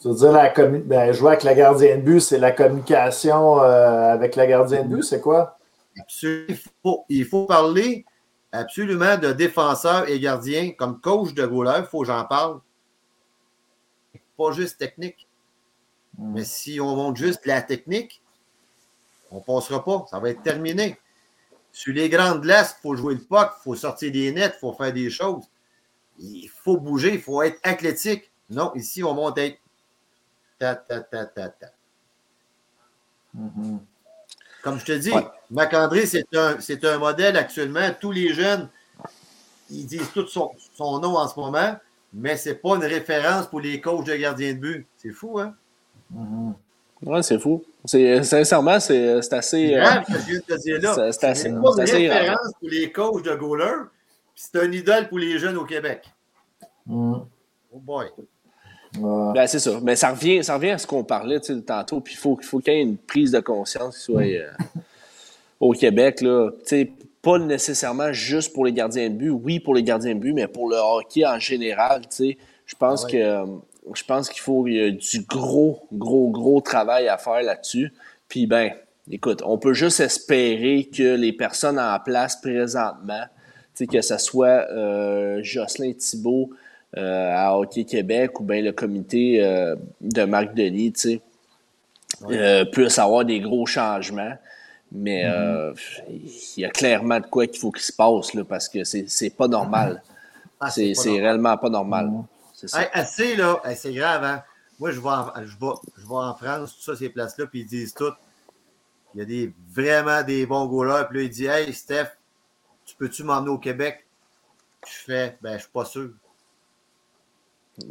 Tu 0.00 0.08
veux 0.08 0.14
dire, 0.14 0.32
la 0.32 0.50
ben, 0.50 1.12
jouer 1.12 1.28
avec 1.28 1.42
la 1.44 1.54
gardien 1.54 1.96
de 1.96 2.02
but, 2.02 2.20
c'est 2.20 2.38
la 2.38 2.52
communication 2.52 3.60
euh, 3.62 4.12
avec 4.12 4.36
la 4.36 4.46
gardien 4.46 4.82
de 4.82 4.88
but, 4.88 5.02
c'est 5.02 5.20
quoi? 5.20 5.58
Absolument. 5.98 6.46
Il 6.48 6.56
faut, 6.82 7.04
il 7.08 7.24
faut 7.24 7.46
parler 7.46 8.04
absolument 8.52 9.16
de 9.16 9.32
défenseur 9.32 10.08
et 10.08 10.20
gardien. 10.20 10.72
Comme 10.72 11.00
coach 11.00 11.32
de 11.34 11.46
goaler, 11.46 11.80
il 11.80 11.86
faut 11.86 12.00
que 12.00 12.06
j'en 12.06 12.24
parle. 12.24 12.60
Pas 14.36 14.52
juste 14.52 14.78
technique. 14.78 15.26
Mm. 16.18 16.32
Mais 16.34 16.44
si 16.44 16.80
on 16.80 16.94
monte 16.96 17.16
juste 17.16 17.46
la 17.46 17.62
technique, 17.62 18.20
on 19.30 19.36
ne 19.36 19.40
passera 19.42 19.82
pas. 19.84 20.06
Ça 20.10 20.18
va 20.18 20.30
être 20.30 20.42
terminé. 20.42 20.98
Sur 21.74 21.92
les 21.92 22.08
grandes 22.08 22.40
glaces, 22.40 22.76
il 22.78 22.82
faut 22.82 22.94
jouer 22.94 23.14
le 23.14 23.20
puck, 23.20 23.50
il 23.58 23.62
faut 23.64 23.74
sortir 23.74 24.12
des 24.12 24.30
nets, 24.30 24.54
il 24.56 24.60
faut 24.60 24.72
faire 24.74 24.92
des 24.92 25.10
choses. 25.10 25.42
Il 26.20 26.48
faut 26.48 26.76
bouger, 26.76 27.14
il 27.14 27.20
faut 27.20 27.42
être 27.42 27.58
athlétique. 27.64 28.30
Non, 28.48 28.72
ici, 28.76 29.02
on 29.02 29.12
monte 29.12 29.38
être 29.38 29.58
ta, 30.56 30.76
ta, 30.76 31.00
ta, 31.00 31.26
ta, 31.26 31.48
ta. 31.48 31.66
Mhm. 33.34 33.80
Comme 34.62 34.78
je 34.78 34.84
te 34.84 34.92
dis, 34.92 35.10
Ouais. 35.10 35.26
C'est 36.60 36.84
un, 36.84 36.94
un 36.94 36.98
modèle 36.98 37.36
actuellement. 37.36 37.90
Tous 38.00 38.12
les 38.12 38.32
jeunes, 38.32 38.70
ils 39.68 39.84
disent 39.84 40.12
tout 40.14 40.28
son, 40.28 40.52
son 40.74 41.00
nom 41.00 41.16
en 41.16 41.26
ce 41.26 41.38
moment, 41.38 41.76
mais 42.12 42.36
ce 42.36 42.50
n'est 42.50 42.54
pas 42.54 42.76
une 42.76 42.84
référence 42.84 43.48
pour 43.48 43.60
les 43.60 43.80
coachs 43.80 44.06
de 44.06 44.14
gardiens 44.14 44.52
de 44.52 44.58
but. 44.58 44.86
C'est 44.96 45.10
fou, 45.10 45.40
hein? 45.40 45.56
Mhm. 46.10 46.54
Ouais, 47.02 47.22
c'est 47.24 47.40
fou. 47.40 47.64
C'est, 47.86 48.22
sincèrement, 48.22 48.80
c'est, 48.80 49.20
c'est 49.22 49.32
assez. 49.34 49.68
C'est 49.68 49.76
euh, 49.76 49.80
grave 49.82 50.04
ce 50.08 50.12
que 50.14 50.18
je 50.20 50.24
viens 50.26 50.38
de 50.38 50.42
te 50.54 50.60
dire 50.62 50.80
là. 50.80 50.94
c'est- 50.94 51.12
c'est 51.12 51.26
assez- 51.26 51.42
C'est 51.42 51.54
pas 51.60 51.86
c'est 51.86 52.04
une 52.04 52.10
référence 52.12 52.52
pour 52.60 52.68
les 52.70 52.92
coachs 52.92 53.24
de 53.24 53.34
goaler, 53.34 53.72
puis 54.34 54.44
c'est 54.52 54.60
un 54.62 54.72
idole 54.72 55.08
pour 55.08 55.18
les 55.18 55.38
jeunes 55.38 55.56
au 55.58 55.64
Québec. 55.64 56.02
Mhm. 56.86 57.24
Oh 57.72 57.78
boy. 57.78 58.06
Ben, 58.96 59.46
c'est 59.48 59.58
ça. 59.58 59.80
Mais 59.82 59.96
ça 59.96 60.10
revient, 60.10 60.44
ça 60.44 60.54
revient 60.54 60.70
à 60.70 60.78
ce 60.78 60.86
qu'on 60.86 61.02
parlait 61.02 61.40
tu 61.40 61.52
sais, 61.54 61.60
tantôt. 61.62 62.00
Puis 62.00 62.14
il 62.14 62.16
faut, 62.16 62.38
faut 62.40 62.60
qu'il 62.60 62.72
y 62.74 62.76
ait 62.76 62.82
une 62.82 62.96
prise 62.96 63.32
de 63.32 63.40
conscience 63.40 63.96
qui 63.98 64.02
soit 64.04 64.22
euh, 64.22 64.50
au 65.60 65.72
Québec. 65.72 66.20
Là. 66.20 66.50
Tu 66.60 66.66
sais, 66.66 66.92
pas 67.20 67.38
nécessairement 67.38 68.12
juste 68.12 68.52
pour 68.52 68.64
les 68.64 68.72
gardiens 68.72 69.10
de 69.10 69.14
but. 69.16 69.30
Oui, 69.30 69.58
pour 69.58 69.74
les 69.74 69.82
gardiens 69.82 70.14
de 70.14 70.20
but, 70.20 70.32
mais 70.32 70.46
pour 70.46 70.70
le 70.70 70.76
hockey 70.76 71.26
en 71.26 71.38
général. 71.40 72.02
tu 72.02 72.06
sais. 72.10 72.38
Je 72.66 72.74
pense 72.76 73.02
Ah 73.02 73.06
ouais. 73.06 73.12
que 73.12 73.16
euh, 73.18 73.46
je 73.92 74.04
pense 74.04 74.28
qu'il 74.28 74.40
faut 74.40 74.66
il 74.66 74.74
y 74.74 74.80
a 74.82 74.90
du 74.90 75.20
gros, 75.28 75.86
gros, 75.92 76.30
gros 76.30 76.60
travail 76.60 77.08
à 77.08 77.18
faire 77.18 77.42
là-dessus. 77.42 77.92
Puis 78.28 78.46
ben, 78.46 78.72
écoute, 79.10 79.42
on 79.44 79.58
peut 79.58 79.74
juste 79.74 80.00
espérer 80.00 80.88
que 80.92 81.14
les 81.16 81.32
personnes 81.32 81.78
en 81.78 81.98
place 82.00 82.40
présentement, 82.40 83.24
que 83.90 84.00
ce 84.00 84.18
soit 84.18 84.66
euh, 84.70 85.40
Jocelyn 85.42 85.92
Thibault 85.92 86.50
euh, 86.96 87.32
à 87.34 87.56
Hockey 87.58 87.84
Québec 87.84 88.38
ou 88.40 88.44
bien 88.44 88.62
le 88.62 88.72
comité 88.72 89.42
euh, 89.42 89.74
de 90.00 90.22
Marc 90.24 90.54
Denis, 90.54 90.92
tu 90.92 91.00
sais, 91.00 91.20
Ouais. 92.22 92.64
puissent 92.66 93.00
avoir 93.00 93.24
des 93.24 93.40
gros 93.40 93.66
changements. 93.66 94.34
Mais 94.92 95.24
euh, 95.26 95.72
il 96.08 96.62
y 96.62 96.64
a 96.64 96.68
clairement 96.70 97.18
de 97.18 97.26
quoi 97.26 97.48
qu'il 97.48 97.58
faut 97.58 97.72
qu'il 97.72 97.82
se 97.82 97.92
passe 97.92 98.32
là, 98.34 98.44
parce 98.44 98.68
que 98.68 98.84
c'est 98.84 99.36
pas 99.36 99.48
normal. 99.48 100.00
Ah, 100.60 100.70
C'est 100.70 100.92
pas 100.92 101.00
c'est 101.02 101.08
normal. 101.08 101.24
réellement 101.24 101.56
pas 101.56 101.68
normal. 101.70 102.10
C'est 102.54 102.68
ça. 102.68 102.82
Hey, 102.82 102.88
assez, 102.92 103.36
là. 103.36 103.60
Hey, 103.64 103.76
c'est 103.76 103.92
grave, 103.92 104.24
hein? 104.24 104.42
Moi, 104.78 104.90
je 104.92 105.00
vais, 105.00 105.08
en, 105.08 105.32
je, 105.44 105.56
vais, 105.58 105.72
je 105.98 106.02
vais 106.06 106.14
en 106.14 106.34
France, 106.34 106.74
tout 106.76 106.82
ça, 106.82 106.96
ces 106.96 107.08
places-là, 107.10 107.46
puis 107.46 107.60
ils 107.60 107.66
disent 107.66 107.92
tout. 107.94 108.12
Il 109.14 109.18
y 109.18 109.22
a 109.22 109.24
des, 109.26 109.52
vraiment 109.70 110.22
des 110.22 110.46
bons 110.46 110.66
goalers. 110.66 111.06
Puis 111.08 111.18
là, 111.18 111.24
ils 111.24 111.30
disent 111.30 111.46
Hey, 111.48 111.72
Steph, 111.74 112.08
tu 112.86 112.94
peux-tu 112.96 113.22
m'emmener 113.24 113.50
au 113.50 113.58
Québec? 113.58 114.06
Je 114.86 114.92
fais 115.04 115.38
Ben, 115.40 115.56
je 115.56 115.62
suis 115.62 115.70
pas 115.70 115.84
sûr. 115.84 116.10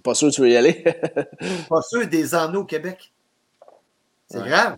Pas 0.04 0.14
sûr 0.14 0.30
que 0.30 0.36
tu 0.36 0.42
veux 0.42 0.50
y 0.50 0.56
aller? 0.56 0.84
Pas 1.70 1.82
sûr 1.82 2.08
des 2.08 2.34
emmener 2.36 2.58
au 2.58 2.66
Québec. 2.66 3.12
C'est 4.30 4.40
Ouais. 4.40 4.48
grave. 4.48 4.78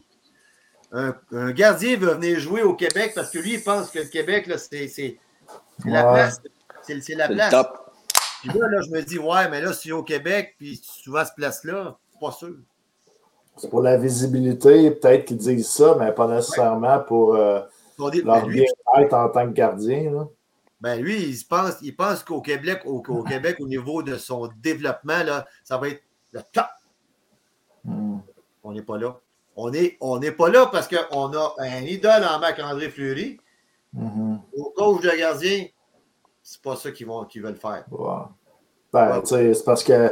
Un, 0.91 1.15
un 1.31 1.51
gardien 1.51 1.97
veut 1.97 2.13
venir 2.13 2.39
jouer 2.39 2.61
au 2.63 2.73
Québec 2.75 3.11
parce 3.13 3.29
que 3.29 3.37
lui, 3.39 3.53
il 3.55 3.63
pense 3.63 3.91
que 3.91 3.99
le 3.99 4.05
Québec, 4.05 4.47
là, 4.47 4.57
c'est 4.57 4.87
c'est- 4.87 5.17
c'est 5.79 5.89
la 5.89 6.03
place. 6.03 6.41
C'est 6.83 7.01
c'est 7.01 7.15
la 7.15 7.27
le 7.27 7.35
place. 7.35 7.51
top. 7.51 7.84
Puis 8.47 8.59
là, 8.59 8.67
là, 8.67 8.81
je 8.81 8.91
me 8.91 9.01
dis, 9.01 9.17
ouais, 9.17 9.49
mais 9.49 9.61
là, 9.61 9.73
si 9.73 9.91
au 9.91 10.03
Québec, 10.03 10.55
puis 10.57 10.79
tu 11.03 11.09
vas 11.09 11.21
à 11.21 11.25
cette 11.25 11.35
place-là, 11.35 11.97
pas 12.19 12.31
sûr. 12.31 12.55
C'est 13.57 13.69
pour 13.69 13.81
la 13.81 13.97
visibilité, 13.97 14.91
peut-être 14.91 15.25
qu'ils 15.25 15.37
disent 15.37 15.69
ça, 15.69 15.95
mais 15.97 16.11
pas 16.11 16.27
nécessairement 16.27 16.99
pour 16.99 17.35
euh, 17.35 17.61
dit- 18.11 18.21
leur 18.21 18.41
ben, 18.41 18.47
lui, 18.47 18.65
bien-être 18.93 19.13
en 19.13 19.29
tant 19.29 19.47
que 19.47 19.53
gardien. 19.53 20.11
là. 20.11 20.27
ben, 20.81 21.01
lui, 21.01 21.23
il 21.23 21.35
se 21.35 21.45
pense, 21.45 21.75
il 21.81 21.95
pense 21.95 22.23
qu'au 22.23 22.41
Québec, 22.41 22.81
au, 22.85 23.01
au 23.07 23.23
Québec, 23.23 23.57
au 23.59 23.67
niveau 23.67 24.03
de 24.03 24.17
son 24.17 24.49
développement, 24.61 25.23
là, 25.23 25.45
ça 25.63 25.77
va 25.77 25.89
être 25.89 26.03
le 26.31 26.41
top. 26.51 26.65
Mhm. 27.85 28.21
On 28.63 28.73
n'est 28.73 28.81
pas 28.81 28.97
là. 28.97 29.17
On 29.55 29.69
n'est 29.69 29.97
on 30.01 30.19
pas 30.19 30.49
là 30.49 30.65
parce 30.65 30.87
qu'on 30.89 31.33
a 31.33 31.53
un 31.59 31.81
idole 31.81 32.25
en 32.25 32.39
Marc-André 32.39 32.89
Fleury. 32.89 33.39
Mhm. 33.93 34.41
Au 34.57 34.73
coach 34.75 35.01
de 35.01 35.17
gardien, 35.17 35.65
c'est 36.45 36.61
pas 36.61 36.75
ça 36.75 36.91
qu'ils 36.91 37.07
veulent 37.07 37.55
faire. 37.55 37.83
Ouais. 37.89 38.21
Ben, 38.93 39.19
c'est 39.25 39.65
parce 39.65 39.83
que 39.83 40.11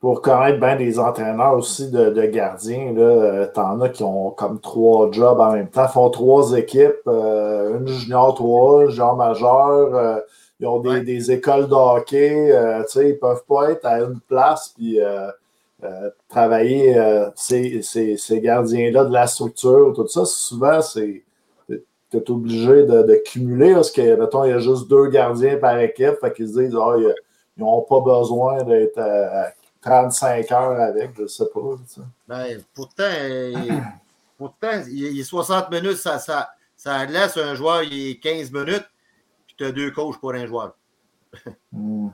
pour 0.00 0.20
connaître 0.20 0.60
bien 0.60 0.76
des 0.76 0.98
entraîneurs 0.98 1.54
aussi 1.56 1.90
de, 1.90 2.10
de 2.10 2.26
gardiens, 2.26 2.92
là, 2.92 3.46
t'en 3.46 3.80
as 3.80 3.88
qui 3.88 4.02
ont 4.02 4.30
comme 4.32 4.60
trois 4.60 5.10
jobs 5.10 5.40
en 5.40 5.52
même 5.52 5.70
temps, 5.70 5.88
font 5.88 6.10
trois 6.10 6.52
équipes, 6.58 7.06
une 7.06 7.88
junior 7.88 8.34
3, 8.34 8.84
une 8.84 8.90
junior 8.90 9.16
majeur, 9.16 10.22
ils 10.60 10.66
ont 10.66 10.80
des, 10.80 11.00
des 11.00 11.32
écoles 11.32 11.68
de 11.68 11.74
hockey, 11.74 12.52
tu 12.82 12.92
sais, 12.92 13.08
ils 13.10 13.18
peuvent 13.18 13.44
pas 13.48 13.70
être 13.70 13.86
à 13.86 14.00
une 14.00 14.20
place 14.20 14.74
puis 14.76 15.00
travailler 16.28 17.00
ces, 17.34 17.80
ces, 17.80 18.18
ces 18.18 18.40
gardiens-là 18.42 19.06
de 19.06 19.12
la 19.12 19.26
structure, 19.26 19.94
tout 19.94 20.06
ça, 20.06 20.26
souvent, 20.26 20.82
c'est 20.82 21.24
tu 22.12 22.18
es 22.18 22.30
obligé 22.30 22.84
de, 22.84 23.02
de, 23.02 23.22
cumuler 23.24 23.74
parce 23.74 23.90
que, 23.90 24.16
mettons, 24.16 24.44
il 24.44 24.50
y 24.50 24.52
a 24.52 24.58
juste 24.58 24.88
deux 24.88 25.08
gardiens 25.08 25.56
par 25.56 25.78
équipe, 25.78 26.16
fait 26.20 26.32
qu'ils 26.32 26.48
se 26.48 26.60
disent, 26.60 26.76
ah, 26.76 26.94
ils 26.98 27.14
n'ont 27.56 27.82
pas 27.82 28.00
besoin 28.00 28.62
d'être 28.62 28.98
à, 28.98 29.52
35 29.80 30.52
heures 30.52 30.80
avec, 30.80 31.10
je 31.16 31.22
ne 31.22 31.26
sais 31.26 31.46
pas. 31.52 31.60
Ben, 32.28 32.62
pourtant, 32.72 33.02
pourtant, 34.38 34.82
il 34.88 35.18
est 35.18 35.24
60 35.24 35.70
minutes, 35.70 35.96
ça, 35.96 36.18
ça, 36.18 36.50
ça 36.76 37.04
laisse 37.06 37.36
un 37.36 37.54
joueur, 37.54 37.82
il 37.82 38.10
est 38.10 38.20
15 38.20 38.52
minutes, 38.52 38.86
puis 39.46 39.56
tu 39.58 39.64
as 39.64 39.72
deux 39.72 39.90
coachs 39.90 40.20
pour 40.20 40.34
un 40.34 40.46
joueur. 40.46 40.76
mm. 41.72 42.10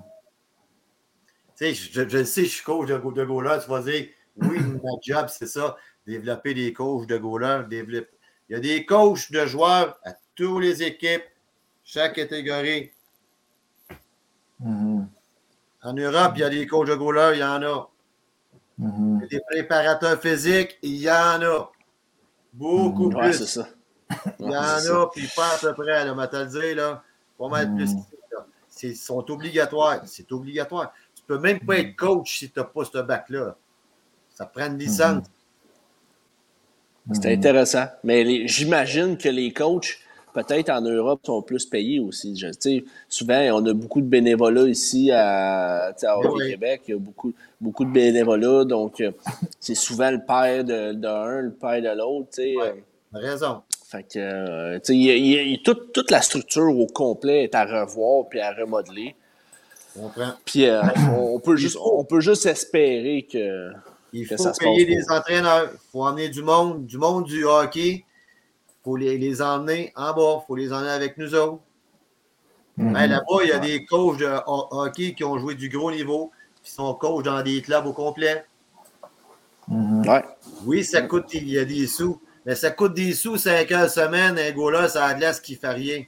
Tu 1.59 1.75
sais, 1.75 1.75
je, 1.75 2.09
je, 2.09 2.25
sais, 2.25 2.45
je 2.45 2.49
suis 2.49 2.65
coach 2.65 2.89
de, 2.89 2.97
de 2.97 3.25
goaler, 3.25 3.59
tu 3.63 3.69
vas 3.69 3.83
dire, 3.83 4.07
oui, 4.37 4.59
mon 4.83 4.99
job, 5.03 5.27
c'est 5.29 5.49
ça, 5.49 5.77
développer 6.07 6.55
des 6.55 6.73
coachs 6.73 7.07
de 7.07 7.19
goaler, 7.19 7.65
développer 7.69 8.18
il 8.49 8.55
y 8.55 8.57
a 8.57 8.61
des 8.61 8.87
coachs 8.87 9.31
de 9.31 9.47
joueurs 9.47 9.99
à 10.05 10.13
toutes 10.35 10.63
les 10.63 10.83
équipes, 10.83 11.25
chaque 11.85 12.15
catégorie. 12.15 12.91
Mm-hmm. 14.63 15.07
En 15.83 15.93
Europe, 15.93 16.33
il 16.37 16.41
y 16.41 16.45
a 16.45 16.51
des 16.51 16.67
coachs 16.67 16.89
de 16.89 16.95
goalers, 16.95 17.35
il 17.35 17.41
y 17.41 17.45
en 17.45 17.63
a. 17.63 17.89
Mm-hmm. 18.81 19.17
Il 19.17 19.23
y 19.23 19.25
a 19.25 19.29
des 19.29 19.41
préparateurs 19.41 20.21
physiques, 20.21 20.79
il 20.83 20.97
y 20.97 21.11
en 21.11 21.43
a. 21.43 21.71
Beaucoup 22.53 23.11
mm-hmm. 23.11 23.23
plus. 23.23 23.33
c'est 23.35 23.47
ça. 23.47 23.69
il 24.41 24.47
y 24.47 24.57
en 24.57 25.03
a, 25.03 25.11
puis 25.13 25.29
pas 25.37 25.55
à 25.55 25.59
peu 25.59 25.75
près, 25.75 26.05
là, 26.05 26.27
te 26.27 26.37
le 26.37 26.47
dire, 26.47 26.77
là. 26.77 27.03
Pas 27.39 27.49
mal 27.49 27.75
plus. 27.75 27.91
Ils 28.83 28.97
sont 28.97 29.31
obligatoires. 29.31 30.01
C'est 30.07 30.31
obligatoire. 30.33 30.93
Tu 31.15 31.23
ne 31.23 31.27
peux 31.27 31.39
même 31.41 31.61
pas 31.61 31.79
être 31.79 31.97
coach 31.97 32.39
si 32.39 32.51
tu 32.51 32.59
n'as 32.59 32.65
pas 32.65 32.85
ce 32.85 32.99
bac-là. 32.99 33.57
Ça 34.31 34.47
prend 34.47 34.67
une 34.67 34.79
licence. 34.79 35.27
C'est 37.13 37.33
intéressant. 37.33 37.87
Mais 38.05 38.47
j'imagine 38.47 39.17
que 39.17 39.29
les 39.29 39.53
coachs, 39.53 39.99
peut-être 40.35 40.71
en 40.71 40.81
Europe, 40.81 41.21
sont 41.25 41.43
plus 41.43 41.65
payés 41.67 42.01
aussi. 42.01 42.37
Je, 42.37 42.49
souvent, 43.09 43.41
on 43.55 43.65
a 43.67 43.73
beaucoup 43.73 44.01
de 44.01 44.07
bénévolat 44.07 44.69
ici 44.69 45.11
à, 45.13 45.93
au 46.17 46.37
Québec. 46.37 46.83
Il 46.89 46.91
y 46.93 46.95
a 46.95 46.99
beaucoup, 46.99 47.33
beaucoup 47.61 47.85
de 47.85 47.91
bénévolat. 47.91 48.65
Donc, 48.65 49.01
euh, 49.01 49.13
c'est 49.61 49.75
souvent 49.75 50.11
le 50.11 50.21
père 50.21 50.65
d'un, 50.65 50.95
de, 50.95 51.41
le 51.47 51.53
père 51.53 51.81
de 51.83 51.97
l'autre. 51.97 52.29
Ouais, 52.39 52.57
euh. 52.61 53.19
raison. 53.19 53.63
Fait 53.91 54.03
que, 54.03 54.19
euh, 54.19 54.79
y 54.89 55.63
toute, 55.63 55.93
toute 55.93 56.11
la 56.11 56.21
structure 56.21 56.79
au 56.79 56.87
complet 56.87 57.45
est 57.45 57.55
à 57.55 57.65
revoir 57.65 58.29
puis 58.29 58.41
à 58.41 58.53
remodeler. 58.53 59.15
Puis 60.45 60.67
on, 61.19 61.41
peut 61.41 61.57
juste, 61.57 61.79
on 61.83 62.05
peut 62.05 62.21
juste 62.21 62.47
espérer 62.47 63.27
que 63.29 63.73
il 64.13 64.27
faut 64.27 64.51
payer 64.59 64.85
des 64.87 65.11
entraîneurs. 65.11 65.71
Il 65.73 65.91
faut 65.93 66.05
emmener 66.05 66.29
du 66.29 66.43
monde, 66.43 66.87
du 66.87 66.99
monde 66.99 67.25
du 67.25 67.45
hockey. 67.45 68.05
Il 68.05 68.83
faut 68.85 68.97
les, 68.97 69.19
les, 69.19 69.43
emmener 69.43 69.93
en 69.97 70.13
bas. 70.13 70.41
Il 70.43 70.47
faut 70.47 70.57
les 70.57 70.73
emmener 70.73 70.91
avec 70.91 71.19
nous 71.19 71.35
autres. 71.35 71.61
Mhm. 72.77 72.93
Là-bas, 72.95 73.43
il 73.43 73.49
y 73.49 73.53
a 73.53 73.59
des 73.59 73.85
coachs 73.85 74.19
de 74.19 74.29
hockey 74.47 75.15
qui 75.15 75.25
ont 75.25 75.39
joué 75.39 75.55
du 75.55 75.69
gros 75.69 75.91
niveau, 75.91 76.31
qui 76.63 76.71
sont 76.71 76.95
coachs 76.95 77.25
dans 77.25 77.43
des 77.43 77.61
clubs 77.61 77.87
au 77.87 77.93
complet. 77.93 78.45
Mhm. 79.69 80.07
Ouais. 80.07 80.25
Oui, 80.65 80.85
ça 80.85 81.03
coûte, 81.03 81.27
il 81.35 81.51
y 81.51 81.59
a 81.59 81.65
des 81.65 81.87
sous. 81.87 82.21
Mais 82.47 82.55
ça 82.55 82.71
coûte 82.71 82.95
des 82.95 83.13
sous 83.13 83.37
5 83.37 83.71
heures 83.73 83.91
semaine, 83.91 84.39
un 84.39 84.53
gars 84.53 84.71
là, 84.71 84.89
ça 84.89 85.07
a 85.07 85.15
de 85.15 85.41
qui 85.43 85.57
fait 85.57 85.69
rien. 85.69 86.05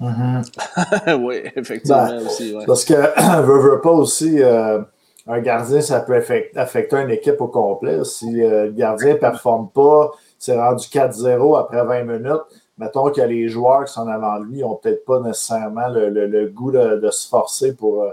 Mhm. 0.00 0.42
oui, 1.24 1.42
effectivement 1.56 2.06
ben, 2.06 2.26
aussi. 2.26 2.54
Ouais. 2.54 2.64
Parce 2.66 2.84
que 2.84 3.42
veut, 3.42 3.60
veut 3.60 3.80
pas 3.80 3.90
aussi. 3.90 4.42
Euh, 4.42 4.80
un 5.26 5.40
gardien, 5.40 5.80
ça 5.80 6.00
peut 6.00 6.22
affecter 6.54 6.96
une 6.96 7.10
équipe 7.10 7.40
au 7.40 7.48
complet. 7.48 8.04
Si 8.04 8.42
euh, 8.42 8.66
le 8.66 8.72
gardien 8.72 9.14
ne 9.14 9.18
performe 9.18 9.68
pas, 9.70 10.12
c'est 10.38 10.56
rendu 10.56 10.86
4-0 10.86 11.58
après 11.58 11.84
20 11.84 12.02
minutes, 12.04 12.42
mettons 12.78 13.10
que 13.10 13.20
les 13.22 13.48
joueurs 13.48 13.84
qui 13.86 13.92
sont 13.92 14.06
avant 14.06 14.38
lui 14.38 14.60
n'ont 14.60 14.76
peut-être 14.76 15.04
pas 15.04 15.20
nécessairement 15.20 15.88
le, 15.88 16.46
goût 16.46 16.70
de, 16.70 17.10
se 17.10 17.28
forcer 17.28 17.74
pour. 17.74 18.04
Euh, 18.04 18.10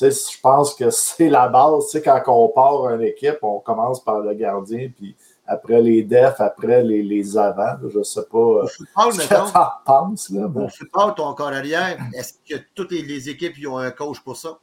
je 0.00 0.40
pense 0.42 0.74
que 0.74 0.90
c'est 0.90 1.28
la 1.28 1.48
base. 1.48 1.84
Tu 1.86 1.98
sais, 1.98 2.02
quand 2.02 2.22
on 2.26 2.48
part 2.48 2.88
une 2.90 3.02
équipe, 3.02 3.38
on 3.42 3.60
commence 3.60 4.02
par 4.02 4.20
le 4.20 4.34
gardien, 4.34 4.90
puis 4.96 5.14
après 5.46 5.80
les 5.80 6.02
defs, 6.02 6.40
après 6.40 6.82
les, 6.82 7.04
les 7.04 7.38
avants. 7.38 7.76
Je 7.88 7.98
ne 7.98 8.02
sais 8.02 8.24
pas 8.24 8.38
euh, 8.38 8.66
ce 8.66 8.78
que 8.78 9.46
tu 9.46 9.52
penses. 9.84 10.30
Là, 10.30 10.48
mais... 10.52 10.64
Au 10.64 10.68
football, 10.68 11.14
ton 11.14 11.32
corps 11.34 11.52
arrière, 11.52 11.96
est-ce 12.12 12.34
que 12.48 12.60
toutes 12.74 12.90
les, 12.90 13.28
équipes 13.28 13.54
ont 13.68 13.78
un 13.78 13.92
coach 13.92 14.18
pour 14.20 14.36
ça? 14.36 14.58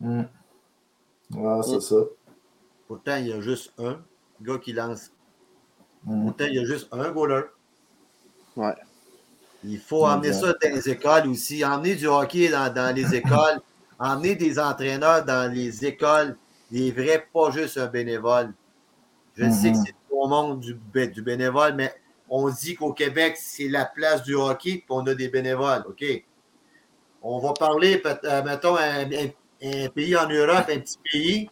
Mm. 0.00 0.22
Ouais, 1.32 1.62
c'est 1.62 1.80
ça. 1.80 1.96
Pourtant, 2.86 3.16
il 3.16 3.28
y 3.28 3.32
a 3.32 3.40
juste 3.40 3.72
un 3.78 4.00
gars 4.40 4.58
qui 4.58 4.72
lance. 4.72 5.10
Mm. 6.04 6.24
Pourtant, 6.26 6.44
il 6.46 6.54
y 6.54 6.58
a 6.58 6.64
juste 6.64 6.88
un 6.92 7.10
goaler. 7.10 7.42
Ouais. 8.56 8.74
Il 9.64 9.78
faut 9.78 10.06
emmener 10.06 10.32
ça 10.32 10.52
dans 10.52 10.74
les 10.74 10.88
écoles 10.88 11.28
aussi. 11.28 11.64
Emmener 11.64 11.94
du 11.94 12.06
hockey 12.06 12.48
dans, 12.48 12.72
dans 12.72 12.94
les 12.94 13.14
écoles. 13.16 13.60
emmener 13.98 14.34
des 14.34 14.58
entraîneurs 14.58 15.24
dans 15.24 15.52
les 15.52 15.84
écoles. 15.84 16.36
Des 16.70 16.90
vrais, 16.90 17.26
pas 17.32 17.50
juste 17.50 17.78
un 17.78 17.86
bénévole. 17.86 18.52
Je 19.36 19.50
sais 19.50 19.72
que 19.72 19.78
c'est 19.78 19.94
au 20.10 20.28
monde 20.28 20.60
du, 20.60 20.78
du 21.08 21.22
bénévole, 21.22 21.74
mais 21.74 21.92
on 22.28 22.48
dit 22.48 22.74
qu'au 22.74 22.92
Québec, 22.92 23.36
c'est 23.36 23.68
la 23.68 23.84
place 23.84 24.22
du 24.22 24.34
hockey, 24.34 24.76
puis 24.76 24.86
on 24.88 25.06
a 25.06 25.14
des 25.14 25.28
bénévoles. 25.28 25.84
OK? 25.88 26.04
On 27.22 27.38
va 27.38 27.52
parler, 27.52 28.02
euh, 28.04 28.42
mettons, 28.42 28.76
un, 28.76 29.10
un 29.10 29.28
un 29.64 29.88
pays 29.88 30.16
en 30.16 30.28
Europe, 30.28 30.66
un 30.68 30.78
petit 30.78 30.98
pays, 31.10 31.50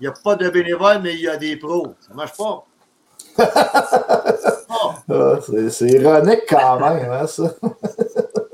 il 0.00 0.02
n'y 0.02 0.06
a 0.06 0.12
pas 0.12 0.36
de 0.36 0.48
bénévoles, 0.48 1.00
mais 1.02 1.14
il 1.14 1.20
y 1.20 1.28
a 1.28 1.36
des 1.36 1.56
pros. 1.56 1.94
Ça 2.00 2.10
ne 2.10 2.16
marche 2.16 2.36
pas. 2.36 2.64
Ah, 5.08 5.38
c'est 5.70 5.86
ironique 5.86 6.42
quand 6.48 6.80
même, 6.80 7.10
hein, 7.10 7.26
ça. 7.26 7.54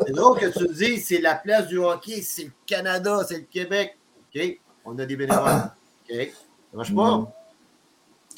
c'est 0.06 0.12
drôle 0.12 0.38
que 0.38 0.46
tu 0.46 0.64
me 0.64 0.72
dises, 0.72 1.06
c'est 1.06 1.20
la 1.20 1.34
place 1.34 1.66
du 1.66 1.78
hockey, 1.78 2.20
c'est 2.22 2.44
le 2.44 2.52
Canada, 2.66 3.20
c'est 3.26 3.38
le 3.38 3.46
Québec. 3.50 3.96
OK? 4.34 4.58
On 4.84 4.98
a 4.98 5.04
des 5.06 5.16
bénévoles. 5.16 5.42
OK? 5.42 6.08
Ça 6.08 6.14
ne 6.72 6.76
marche 6.76 6.94
pas? 6.94 7.18
Mm. 7.18 7.26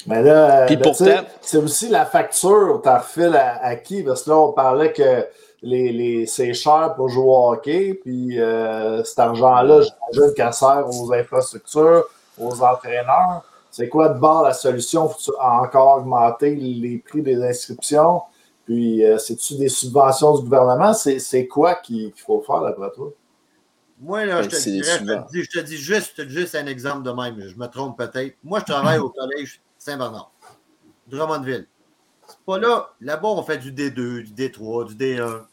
Mais 0.07 0.23
là, 0.23 0.67
ben, 0.67 1.25
c'est 1.41 1.57
aussi 1.57 1.89
la 1.89 2.05
facture, 2.05 2.81
tu 2.81 2.89
refiles 2.89 3.35
à, 3.35 3.63
à 3.63 3.75
qui? 3.75 4.03
Parce 4.03 4.23
que 4.23 4.29
là, 4.29 4.37
on 4.37 4.53
parlait 4.53 4.93
que 4.93 5.27
les, 5.61 5.91
les, 5.91 6.25
c'est 6.25 6.53
cher 6.53 6.93
pour 6.95 7.09
jouer 7.09 7.23
au 7.25 7.51
hockey, 7.53 7.93
puis 7.93 8.39
euh, 8.39 9.03
cet 9.03 9.19
argent-là, 9.19 9.81
j'imagine 9.81 10.33
qu'elle 10.35 10.53
sert 10.53 10.85
aux 10.87 11.13
infrastructures, 11.13 12.05
aux 12.37 12.61
entraîneurs. 12.61 13.43
C'est 13.71 13.89
quoi 13.89 14.09
de 14.09 14.19
bord 14.19 14.43
la 14.43 14.53
solution? 14.53 15.09
Faut 15.09 15.33
encore 15.39 15.97
augmenter 15.97 16.55
les 16.55 16.97
prix 16.97 17.21
des 17.21 17.43
inscriptions? 17.43 18.21
Puis, 18.65 19.05
euh, 19.05 19.17
c'est-tu 19.17 19.55
des 19.55 19.69
subventions 19.69 20.37
du 20.37 20.43
gouvernement? 20.43 20.93
C'est 20.93 21.47
quoi 21.47 21.75
qu'il 21.75 22.11
faut 22.15 22.41
faire, 22.41 22.61
d'après 22.61 22.89
toi? 22.91 23.11
Moi, 23.99 24.25
là, 24.25 24.41
je 24.41 24.49
te, 24.49 24.55
dirais, 24.55 24.83
je, 24.83 25.05
te 25.05 25.31
dis, 25.31 25.43
je 25.43 25.59
te 25.59 25.65
dis 25.65 25.77
juste, 25.77 26.27
juste 26.27 26.55
un 26.55 26.65
exemple 26.65 27.03
de 27.03 27.11
même. 27.11 27.39
Je 27.47 27.55
me 27.55 27.67
trompe 27.67 27.97
peut-être. 27.97 28.35
Moi, 28.43 28.59
je 28.59 28.65
travaille 28.65 28.99
au 28.99 29.09
collège 29.17 29.61
Saint-Bernard, 29.77 30.31
Drummondville. 31.07 31.67
Pas 32.45 32.59
là. 32.59 32.93
Là-bas, 33.01 33.27
on 33.27 33.43
fait 33.43 33.57
du 33.57 33.71
D2, 33.71 34.23
du 34.23 34.33
D3, 34.33 34.87
du 34.87 34.95
D1. 34.95 35.45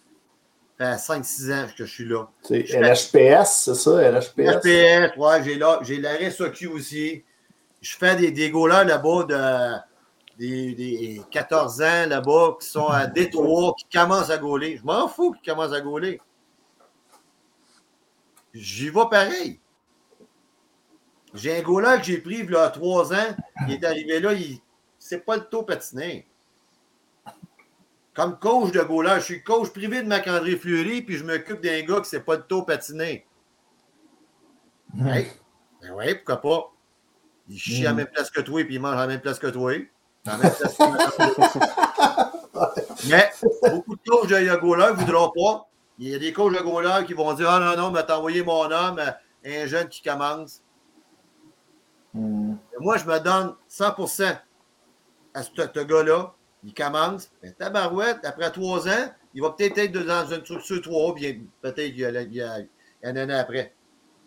Ça 0.79 0.97
fait 0.99 1.21
5-6 1.21 1.53
ans 1.53 1.67
que 1.77 1.85
je 1.85 1.93
suis 1.93 2.05
là. 2.05 2.29
C'est 2.43 2.65
LHPS, 2.69 3.65
c'est 3.65 3.75
ça? 3.75 4.11
LHPS? 4.11 4.39
LHPS, 4.39 5.17
ouais, 5.17 5.45
j'ai 5.45 5.55
là. 5.55 5.79
J'ai 5.83 5.99
la 5.99 6.15
RSOQ 6.15 6.67
aussi. 6.69 7.25
Je 7.81 7.97
fais 7.97 8.17
des, 8.17 8.31
des 8.31 8.51
là-bas 8.51 9.25
de 9.25 9.93
des, 10.39 10.75
des, 10.75 11.23
14 11.31 11.83
ans 11.83 12.07
là-bas 12.09 12.57
qui 12.61 12.67
sont 12.67 12.87
à 12.87 13.07
D3, 13.07 13.75
qui 13.77 13.99
commencent 13.99 14.31
à 14.31 14.39
gauler. 14.39 14.77
Je 14.77 14.85
m'en 14.85 15.09
fous 15.09 15.33
qu'ils 15.33 15.53
commencent 15.53 15.75
à 15.75 15.81
gauler. 15.81 16.21
J'y 18.55 18.89
vais 18.89 19.09
pareil. 19.11 19.61
J'ai 21.35 21.59
un 21.59 21.63
goaler 21.63 21.99
que 21.99 22.05
j'ai 22.05 22.19
pris 22.19 22.41
il 22.41 22.51
y 22.51 22.57
a 22.57 22.69
3 22.69 23.15
ans. 23.15 23.37
Il 23.67 23.75
est 23.75 23.85
arrivé 23.85 24.21
là, 24.21 24.33
il 24.33 24.59
c'est 24.99 25.25
pas 25.25 25.37
le 25.37 25.45
taux 25.45 25.65
patiné 25.65 26.29
comme 28.15 28.39
coach 28.39 28.73
de 28.73 28.81
goaler, 28.81 29.17
je 29.17 29.25
suis 29.25 29.43
coach 29.43 29.71
privé 29.71 30.03
de 30.03 30.09
Macandré 30.09 30.57
Fleury, 30.57 31.03
puis 31.03 31.17
je 31.17 31.25
m'occupe 31.25 31.63
d'un 31.63 31.81
gars 31.81 31.95
qui 31.95 32.01
ne 32.01 32.05
sait 32.05 32.21
pas 32.21 32.37
de 32.37 32.43
taux 32.43 32.63
patiner. 32.63 33.27
Hmm. 34.95 35.05
Ben 35.05 35.27
oui, 35.95 36.15
pourquoi 36.17 36.41
pas? 36.41 36.73
Il 37.49 37.59
chie 37.59 37.81
à 37.81 37.89
la 37.89 37.93
hmm. 37.93 37.97
même 37.97 38.07
place 38.09 38.31
que 38.31 38.41
toi, 38.41 38.63
puis 38.65 38.75
il 38.75 38.81
mange 38.81 38.95
à 38.95 39.01
la 39.01 39.07
même 39.07 39.21
place 39.21 39.39
que 39.39 39.47
toi. 39.47 39.73
À 40.27 40.37
même 40.37 40.53
place 40.53 40.77
que 40.77 40.83
Mais 43.09 43.31
beaucoup 43.71 43.97
de 43.97 44.03
coachs 44.07 44.29
de 44.29 44.57
goaler 44.61 44.93
ne 44.93 44.97
voudront 44.97 45.31
pas. 45.31 45.69
Il 45.99 46.09
y 46.09 46.15
a 46.15 46.19
des 46.19 46.33
coachs 46.33 46.53
de 46.53 46.63
goaler 46.63 47.05
qui 47.07 47.15
vont 47.15 47.33
dire 47.33 47.49
Ah 47.51 47.59
non, 47.61 47.83
non, 47.83 47.91
mais 47.91 48.05
t'as 48.05 48.19
envoyé 48.19 48.43
mon 48.43 48.71
homme, 48.71 49.01
un 49.45 49.67
jeune 49.67 49.89
qui 49.89 50.03
commence. 50.03 50.63
Mhm. 52.15 52.59
Moi, 52.79 52.99
je 52.99 53.07
me 53.07 53.19
donne 53.21 53.55
100% 53.71 54.39
à 55.35 55.43
ce, 55.43 55.51
ce 55.57 55.81
gars-là. 55.81 56.35
Il 56.65 56.75
commence. 56.75 57.31
Mais 57.43 57.53
tabarouette, 57.53 58.25
après 58.25 58.51
trois 58.53 58.87
ans, 58.89 59.11
il 59.35 59.43
va 59.43 59.51
peut-être 59.51 59.79
être 59.79 59.93
dans 59.93 60.27
une 60.31 60.41
structure 60.45 60.81
3A, 60.81 61.15
puis 61.15 61.49
peut-être 61.61 61.77
qu'il 61.77 61.99
y, 61.99 62.05
a- 62.05 62.23
il 62.23 62.33
y 62.35 62.41
a 62.43 62.61
il 62.61 62.67
y 63.03 63.07
a 63.07 63.23
un 63.23 63.29
an 63.29 63.39
après. 63.41 63.75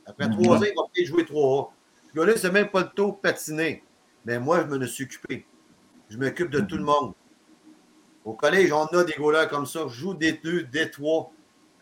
Après 0.05 0.27
Mhm. 0.27 0.33
trois 0.33 0.57
ans, 0.57 0.63
il 0.63 0.75
va 0.75 0.83
peut-être 0.93 1.07
jouer 1.07 1.23
3A. 1.25 1.71
Ce 2.09 2.19
gars-là, 2.19 2.33
c'est 2.38 2.51
même 2.51 2.69
pas 2.69 2.81
le 2.81 2.89
taux 2.89 3.13
patiner. 3.13 3.83
Mais 4.25 4.39
moi, 4.39 4.61
je 4.69 4.75
me 4.75 4.86
suis 4.86 5.05
occupé. 5.05 5.45
Je 6.09 6.17
m'occupe 6.17 6.49
de 6.49 6.59
tout 6.59 6.77
le 6.77 6.83
monde. 6.83 7.13
Au 8.25 8.33
collège, 8.33 8.71
on 8.73 8.86
a 8.86 9.03
des 9.03 9.13
goalers 9.13 9.47
comme 9.49 9.65
ça. 9.65 9.81
Je 9.88 9.93
joue 9.93 10.13
des 10.13 10.33
deux, 10.33 10.63
des 10.63 10.89
trois. 10.91 11.31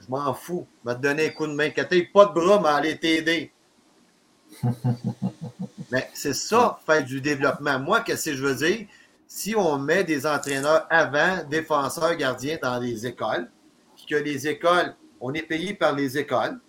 Je 0.02 0.08
m'en 0.10 0.34
fous. 0.34 0.68
Je 0.84 0.90
vais 0.90 0.96
te 0.98 1.02
donner 1.02 1.28
un 1.28 1.30
coup 1.30 1.48
de 1.48 1.54
main. 1.54 1.70
Quand 1.70 1.86
t'as 1.90 2.02
pas 2.14 2.26
de 2.26 2.34
bras, 2.34 2.60
mais 2.62 2.70
aller 2.70 3.00
t'aider. 3.00 3.52
Mais 5.92 6.10
c'est 6.14 6.34
ça, 6.34 6.80
faire 6.86 7.04
du 7.04 7.22
développement. 7.22 7.80
Moi, 7.80 8.02
qu'est-ce 8.02 8.30
que 8.32 8.36
je 8.36 8.44
veux 8.46 8.56
dire? 8.56 8.88
Si 9.36 9.56
on 9.56 9.80
met 9.80 10.04
des 10.04 10.28
entraîneurs 10.28 10.86
avant, 10.92 11.44
défenseurs, 11.50 12.16
gardiens 12.18 12.60
dans 12.62 12.78
les 12.78 13.08
écoles, 13.08 13.50
puis 13.96 14.06
que 14.06 14.16
les 14.16 14.48
écoles, 14.48 14.96
on 15.20 15.34
est 15.34 15.42
payé 15.42 15.74
par 15.74 15.96
les 15.96 16.20
écoles, 16.20 16.60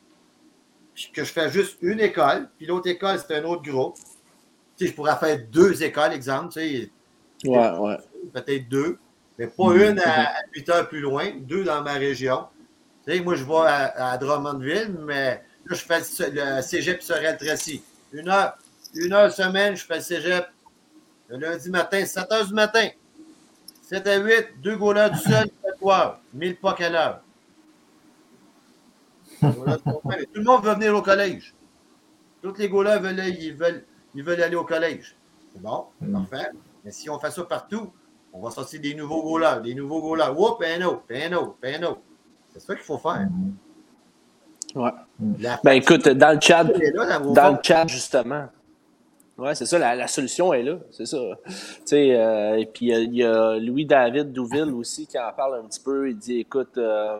puis 0.95 1.11
que 1.13 1.25
je 1.25 1.31
fais 1.31 1.51
juste 1.51 1.77
une 1.83 2.01
école, 2.01 2.49
puis 2.57 2.65
l'autre 2.65 2.89
école, 2.89 3.19
c'est 3.19 3.37
un 3.37 3.45
autre 3.45 3.71
groupe. 3.71 3.97
Tu 4.79 4.87
sais, 4.87 4.91
je 4.91 4.95
pourrais 4.97 5.15
faire 5.17 5.39
deux 5.53 5.83
écoles, 5.83 6.15
exemple, 6.15 6.55
tu 6.55 6.61
sais, 6.61 6.91
Ouais, 7.45 7.71
ouais. 7.79 7.99
peut-être 8.33 8.67
deux, 8.71 8.97
mais 9.39 9.47
pas 9.47 9.75
une 9.75 9.99
à, 9.99 10.33
8 10.55 10.69
heures 10.71 10.89
plus 10.89 11.01
loin, 11.01 11.33
deux 11.41 11.65
dans 11.65 11.83
ma 11.83 11.93
région. 11.93 12.47
Tu 13.07 13.13
sais, 13.13 13.21
moi, 13.21 13.35
je 13.35 13.45
vais 13.45 13.67
à, 13.67 14.13
à 14.13 14.17
Drummondville, 14.17 14.97
mais 15.03 15.43
là, 15.67 15.77
je 15.77 15.85
fais 15.85 16.01
le 16.31 16.63
cégep 16.63 17.03
sorel 17.03 17.37
tracy 17.37 17.83
Une 18.15 18.31
heure, 18.31 18.57
une 18.95 19.13
heure 19.13 19.31
semaine, 19.31 19.77
je 19.77 19.85
fais 19.85 19.97
le 19.97 20.01
cégep. 20.01 20.47
Le 21.29 21.39
lundi 21.39 21.71
matin, 21.71 22.05
7 22.05 22.31
heures 22.33 22.47
du 22.47 22.55
matin. 22.55 22.89
7 23.83 24.07
à 24.07 24.17
8, 24.19 24.47
deux 24.63 24.77
goalers 24.77 25.11
du 25.11 25.19
seul, 25.19 25.47
7 25.65 25.75
heures. 25.89 26.21
1000 26.33 26.57
pas 26.57 26.75
quelle 26.75 26.95
heure. 26.97 27.21
Voilà, 29.41 29.77
tu 29.77 29.83
comprends? 29.85 30.09
Mais 30.11 30.25
Tout 30.25 30.39
le 30.41 30.45
monde 30.45 30.65
veut 30.65 30.75
venir 30.75 30.95
au 30.95 31.03
collège. 31.03 31.55
Tous 32.43 32.55
les 32.59 32.69
goalers 32.69 33.01
veulent, 33.01 33.21
ils 33.27 33.55
veulent, 33.55 33.85
ils 34.15 34.23
veulent 34.23 34.43
aller 34.43 34.57
au 34.57 34.65
collège. 34.65 35.17
C'est 35.55 35.63
bon, 35.63 35.87
Mm. 36.01 36.13
parfait. 36.13 36.51
Mais 36.85 36.91
si 36.91 37.09
on 37.09 37.19
fait 37.19 37.31
ça 37.31 37.43
partout, 37.45 37.93
on 38.33 38.41
va 38.41 38.51
sortir 38.51 38.81
des 38.81 38.95
nouveaux 38.95 39.23
goalers, 39.23 39.61
des 39.63 39.75
nouveaux 39.75 40.01
goalers. 40.03 40.33
Whoop, 40.37 40.63
un 40.67 40.83
autre, 40.83 41.03
un 41.11 41.33
autre, 41.33 41.57
un 41.65 41.83
autre. 41.85 42.01
C'est 42.53 42.61
ça 42.61 42.75
qu'il 42.75 42.85
faut 42.85 42.99
faire. 42.99 43.29
Ouais. 44.75 44.91
La 45.39 45.61
Ben 45.63 45.73
écoute, 45.73 46.09
dans 46.09 46.35
le 46.35 46.41
chat, 46.41 46.65
dans 46.65 47.53
le 47.53 47.59
chat, 47.63 47.87
justement. 47.87 48.49
Ouais, 49.37 49.55
c'est 49.55 49.67
ça, 49.67 49.79
la, 49.79 49.97
la 49.97 50.07
solution 50.07 50.53
est 50.53 50.63
là. 50.63 50.79
C'est 50.91 51.07
ça. 51.07 51.19
Tu 51.47 51.53
sais, 51.85 52.15
euh, 52.17 52.57
et 52.57 52.67
puis 52.67 52.93
euh, 52.95 53.01
il 53.01 53.15
y 53.17 53.25
a 53.25 53.59
Louis-David 53.59 54.33
Douville 54.33 54.73
aussi 54.75 55.07
qui 55.07 55.19
en 55.19 55.33
parle 55.33 55.61
un 55.61 55.67
petit 55.67 55.81
peu. 55.81 56.09
Il 56.11 56.17
dit 56.17 56.41
écoute, 56.41 56.79
euh, 56.79 57.19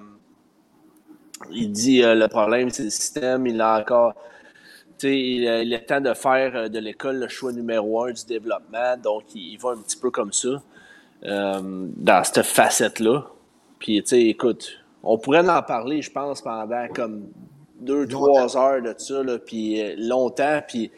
il 1.51 1.73
dit 1.73 2.03
euh, 2.03 2.15
le 2.15 2.29
problème, 2.29 2.71
c'est 2.71 2.85
le 2.85 2.91
système, 2.91 3.47
il 3.47 3.61
a 3.61 3.81
encore. 3.81 4.15
Tu 4.99 5.09
sais, 5.09 5.19
il, 5.19 5.43
il 5.43 5.73
est 5.73 5.87
temps 5.87 6.01
de 6.01 6.15
faire 6.15 6.55
euh, 6.55 6.69
de 6.69 6.79
l'école 6.79 7.17
le 7.17 7.29
choix 7.29 7.53
numéro 7.53 8.05
un 8.05 8.13
du 8.13 8.25
développement. 8.27 8.97
Donc, 9.03 9.35
il, 9.35 9.53
il 9.55 9.59
va 9.59 9.71
un 9.71 9.79
petit 9.79 9.97
peu 9.97 10.11
comme 10.13 10.33
ça, 10.33 10.63
euh, 11.25 11.61
dans 11.97 12.23
cette 12.23 12.45
facette-là. 12.45 13.27
Puis, 13.81 14.01
tu 14.03 14.09
sais, 14.11 14.23
écoute, 14.23 14.79
on 15.03 15.19
pourrait 15.19 15.47
en 15.49 15.63
parler, 15.63 16.01
je 16.01 16.13
pense, 16.13 16.43
pendant 16.43 16.87
comme 16.95 17.27
deux, 17.81 18.07
trois 18.07 18.57
heures 18.57 18.81
de 18.83 18.95
ça, 18.97 19.23
là, 19.25 19.39
puis 19.39 19.81
euh, 19.83 19.95
longtemps. 19.99 20.61
Puis, 20.67 20.93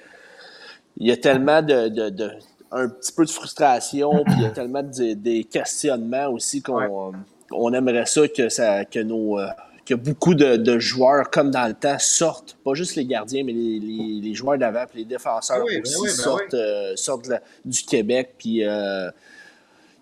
il 0.99 1.07
y 1.09 1.13
a 1.13 1.17
tellement 1.17 1.63
de, 1.63 1.89
de, 1.89 2.09
de- 2.11 2.33
un 2.73 2.89
petit 2.89 3.13
peu 3.13 3.25
de 3.25 3.31
frustration, 3.31 4.25
puis 4.25 4.35
il 4.39 4.43
y 4.43 4.47
a 4.47 4.51
tellement 4.61 4.83
de, 4.83 5.15
des 5.15 5.45
questionnements 5.45 6.27
aussi 6.29 6.63
qu'on 6.63 7.13
on 7.53 7.73
aimerait 7.73 8.07
ça 8.07 8.27
que 8.29 8.49
ça 8.49 8.85
que 8.85 8.99
nos 8.99 9.39
euh, 9.39 9.47
que 9.85 9.95
beaucoup 9.95 10.35
de, 10.35 10.57
de 10.57 10.79
joueurs 10.81 11.31
comme 11.31 11.53
dans 11.53 11.69
le 11.69 11.75
temps 11.75 11.99
sortent, 12.01 12.57
pas 12.65 12.75
juste 12.75 12.97
les 12.97 13.07
gardiens, 13.07 13.45
mais 13.45 13.53
les, 13.53 13.79
les, 13.79 14.21
les 14.21 14.35
joueurs 14.35 14.59
d'avant, 14.59 14.85
puis 14.91 14.99
les 15.01 15.05
défenseurs 15.05 15.65
ben 15.65 15.81
aussi 15.81 15.97
oui, 16.01 16.09
ben 16.09 16.15
sortent, 16.15 16.55
euh, 16.55 16.93
sortent 16.97 17.29
la- 17.29 17.41
du 17.65 17.83
Québec, 17.85 18.35
puis 18.37 18.65
euh, 18.65 19.09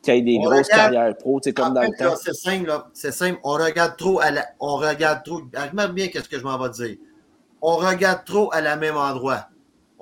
qu'il 0.03 0.15
y 0.15 0.19
ait 0.19 0.23
des 0.23 0.39
On 0.39 0.45
grosses 0.45 0.69
regarde- 0.73 0.93
carrières 0.95 1.17
pro, 1.19 1.39
sais, 1.43 1.53
comme 1.53 1.75
dans 1.75 1.83
fait, 1.83 1.89
le 1.89 1.97
temps. 2.09 2.15
C'est 2.17 2.33
simple. 2.35 2.73
C'est 2.95 3.13
simple. 3.13 3.39
On 3.45 3.53
regarde 3.53 3.97
trop 3.99 4.21
à 4.21 4.31
la. 4.31 4.47
On 4.59 4.77
regarde 4.77 5.23
trop. 5.23 5.41
Regarde 5.55 5.95
bien 5.95 6.09
qu'est-ce 6.09 6.29
que 6.31 6.39
je 6.39 6.45
m'en 6.45 6.59
vais 6.59 6.71
dire. 6.71 6.97
On 7.61 7.77
regarde 7.77 8.25
trop 8.25 8.51
à 8.55 8.63
la 8.63 8.77
même 8.77 8.97
endroit. 8.97 9.49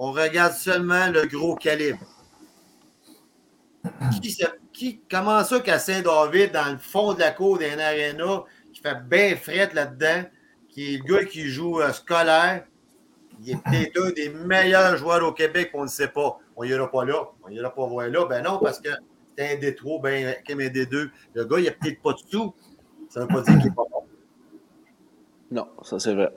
On 0.05 0.11
regarde 0.11 0.53
seulement 0.55 1.07
le 1.11 1.27
gros 1.27 1.55
calibre. 1.55 2.01
Qui, 4.21 4.33
se- 4.33 4.45
qui, 4.73 5.01
comment 5.09 5.45
ça 5.45 5.61
qu'à 5.61 5.79
Saint-David, 5.79 6.51
dans 6.51 6.73
le 6.73 6.79
fond 6.79 7.15
de 7.15 7.21
la 7.21 7.31
cour 7.31 7.57
d'un 7.57 7.79
aréna, 7.79 8.43
qui 8.73 8.81
fait 8.81 9.01
bien 9.05 9.37
fret 9.37 9.71
là-dedans, 9.73 10.29
qui 10.69 10.95
est 10.95 10.99
le 10.99 11.05
gars 11.05 11.25
qui 11.25 11.43
joue 11.49 11.81
euh, 11.81 11.93
scolaire, 11.93 12.65
il 13.45 13.51
est 13.51 13.63
peut-être 13.63 14.03
un 14.05 14.11
des 14.11 14.29
meilleurs 14.31 14.97
joueurs 14.97 15.25
au 15.25 15.33
Québec, 15.33 15.71
on 15.75 15.85
ne 15.85 15.89
sait 15.89 16.09
pas. 16.09 16.37
On 16.57 16.65
n'ira 16.65 16.91
pas 16.91 17.05
là. 17.05 17.23
On 17.45 17.49
n'ira 17.49 17.73
pas 17.73 17.87
voir 17.87 18.09
là. 18.09 18.25
Ben 18.27 18.43
non, 18.43 18.59
parce 18.59 18.81
que 18.81 18.89
c'est 19.39 19.53
un 19.57 19.61
D3, 19.61 20.03
ben, 20.03 20.35
comme 20.45 20.63
un 20.63 20.67
D2. 20.69 21.11
Le 21.35 21.45
gars, 21.45 21.59
il 21.61 21.65
n'a 21.67 21.71
peut-être 21.71 22.03
pas 22.03 22.13
de 22.15 22.19
sous. 22.29 22.53
Ça 23.09 23.21
ne 23.21 23.27
veut 23.27 23.29
pas 23.35 23.43
dire 23.43 23.55
qu'il 23.59 23.69
n'est 23.69 23.75
pas 23.77 23.85
bon. 23.89 24.03
Non, 25.53 25.69
ça 25.85 26.01
c'est 26.01 26.15
vrai. 26.15 26.33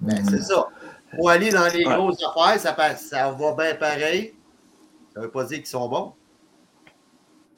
Ben, 0.00 0.24
c'est 0.24 0.42
ça. 0.42 0.68
Pour 1.16 1.30
aller 1.30 1.50
dans 1.50 1.66
les 1.72 1.84
Ouais. 1.86 1.94
grosses 1.94 2.22
affaires, 2.24 2.58
ça, 2.60 2.72
passe- 2.72 3.06
ça 3.06 3.30
va 3.30 3.52
bien 3.54 3.74
pareil. 3.74 4.34
Ça 5.12 5.20
ne 5.20 5.24
veut 5.26 5.30
pas 5.30 5.44
dire 5.44 5.58
qu'ils 5.58 5.66
sont 5.66 5.88
bons. 5.88 6.12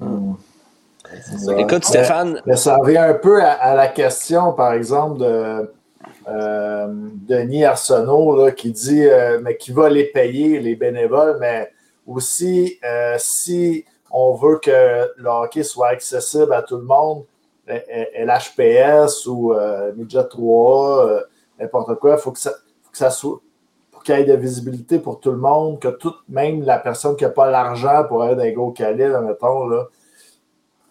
Ça. 0.00 1.52
Ouais. 1.52 1.62
Écoute, 1.62 1.84
Stéphane, 1.84 2.40
Mais 2.46 2.56
ça 2.56 2.76
revient 2.76 2.98
un 2.98 3.14
peu 3.14 3.42
à, 3.42 3.52
à 3.52 3.74
la 3.74 3.88
question, 3.88 4.52
par 4.52 4.72
exemple, 4.72 5.18
de 5.20 5.70
euh, 6.28 6.86
Denis 7.28 7.64
Arsenault, 7.64 8.36
là, 8.44 8.52
qui 8.52 8.72
dit 8.72 9.04
euh, 9.06 9.38
mais 9.42 9.56
qui 9.56 9.72
va 9.72 9.88
les 9.88 10.04
payer, 10.04 10.60
les 10.60 10.74
bénévoles, 10.76 11.36
mais 11.40 11.70
aussi 12.06 12.78
euh, 12.84 13.14
si 13.18 13.84
on 14.10 14.34
veut 14.34 14.58
que 14.58 15.10
le 15.16 15.28
hockey 15.28 15.62
soit 15.62 15.88
accessible 15.88 16.52
à 16.52 16.62
tout 16.62 16.76
le 16.78 16.84
monde, 16.84 17.24
LHPS 17.66 19.26
ou 19.26 19.52
euh, 19.54 19.92
Midget 19.96 20.20
3A, 20.22 21.08
euh, 21.08 21.20
n'importe 21.58 21.94
quoi, 21.98 22.12
il 22.12 22.18
faut 22.18 22.32
que 22.32 22.38
ça, 22.38 22.50
faut 22.82 22.90
que 22.90 22.98
ça 22.98 23.10
soit 23.10 23.40
qu'il 24.04 24.16
y 24.16 24.20
ait 24.20 24.24
de 24.24 24.36
visibilité 24.36 24.98
pour 24.98 25.18
tout 25.18 25.32
le 25.32 25.38
monde, 25.38 25.80
que 25.80 25.88
tout, 25.88 26.14
même 26.28 26.62
la 26.62 26.78
personne 26.78 27.16
qui 27.16 27.24
n'a 27.24 27.30
pas 27.30 27.50
l'argent 27.50 28.04
pour 28.06 28.22
aller 28.22 28.36
dans 28.36 28.42
les 28.42 28.52
gros 28.52 28.70
calibre, 28.70 29.20
mettons, 29.20 29.66
là, 29.66 29.88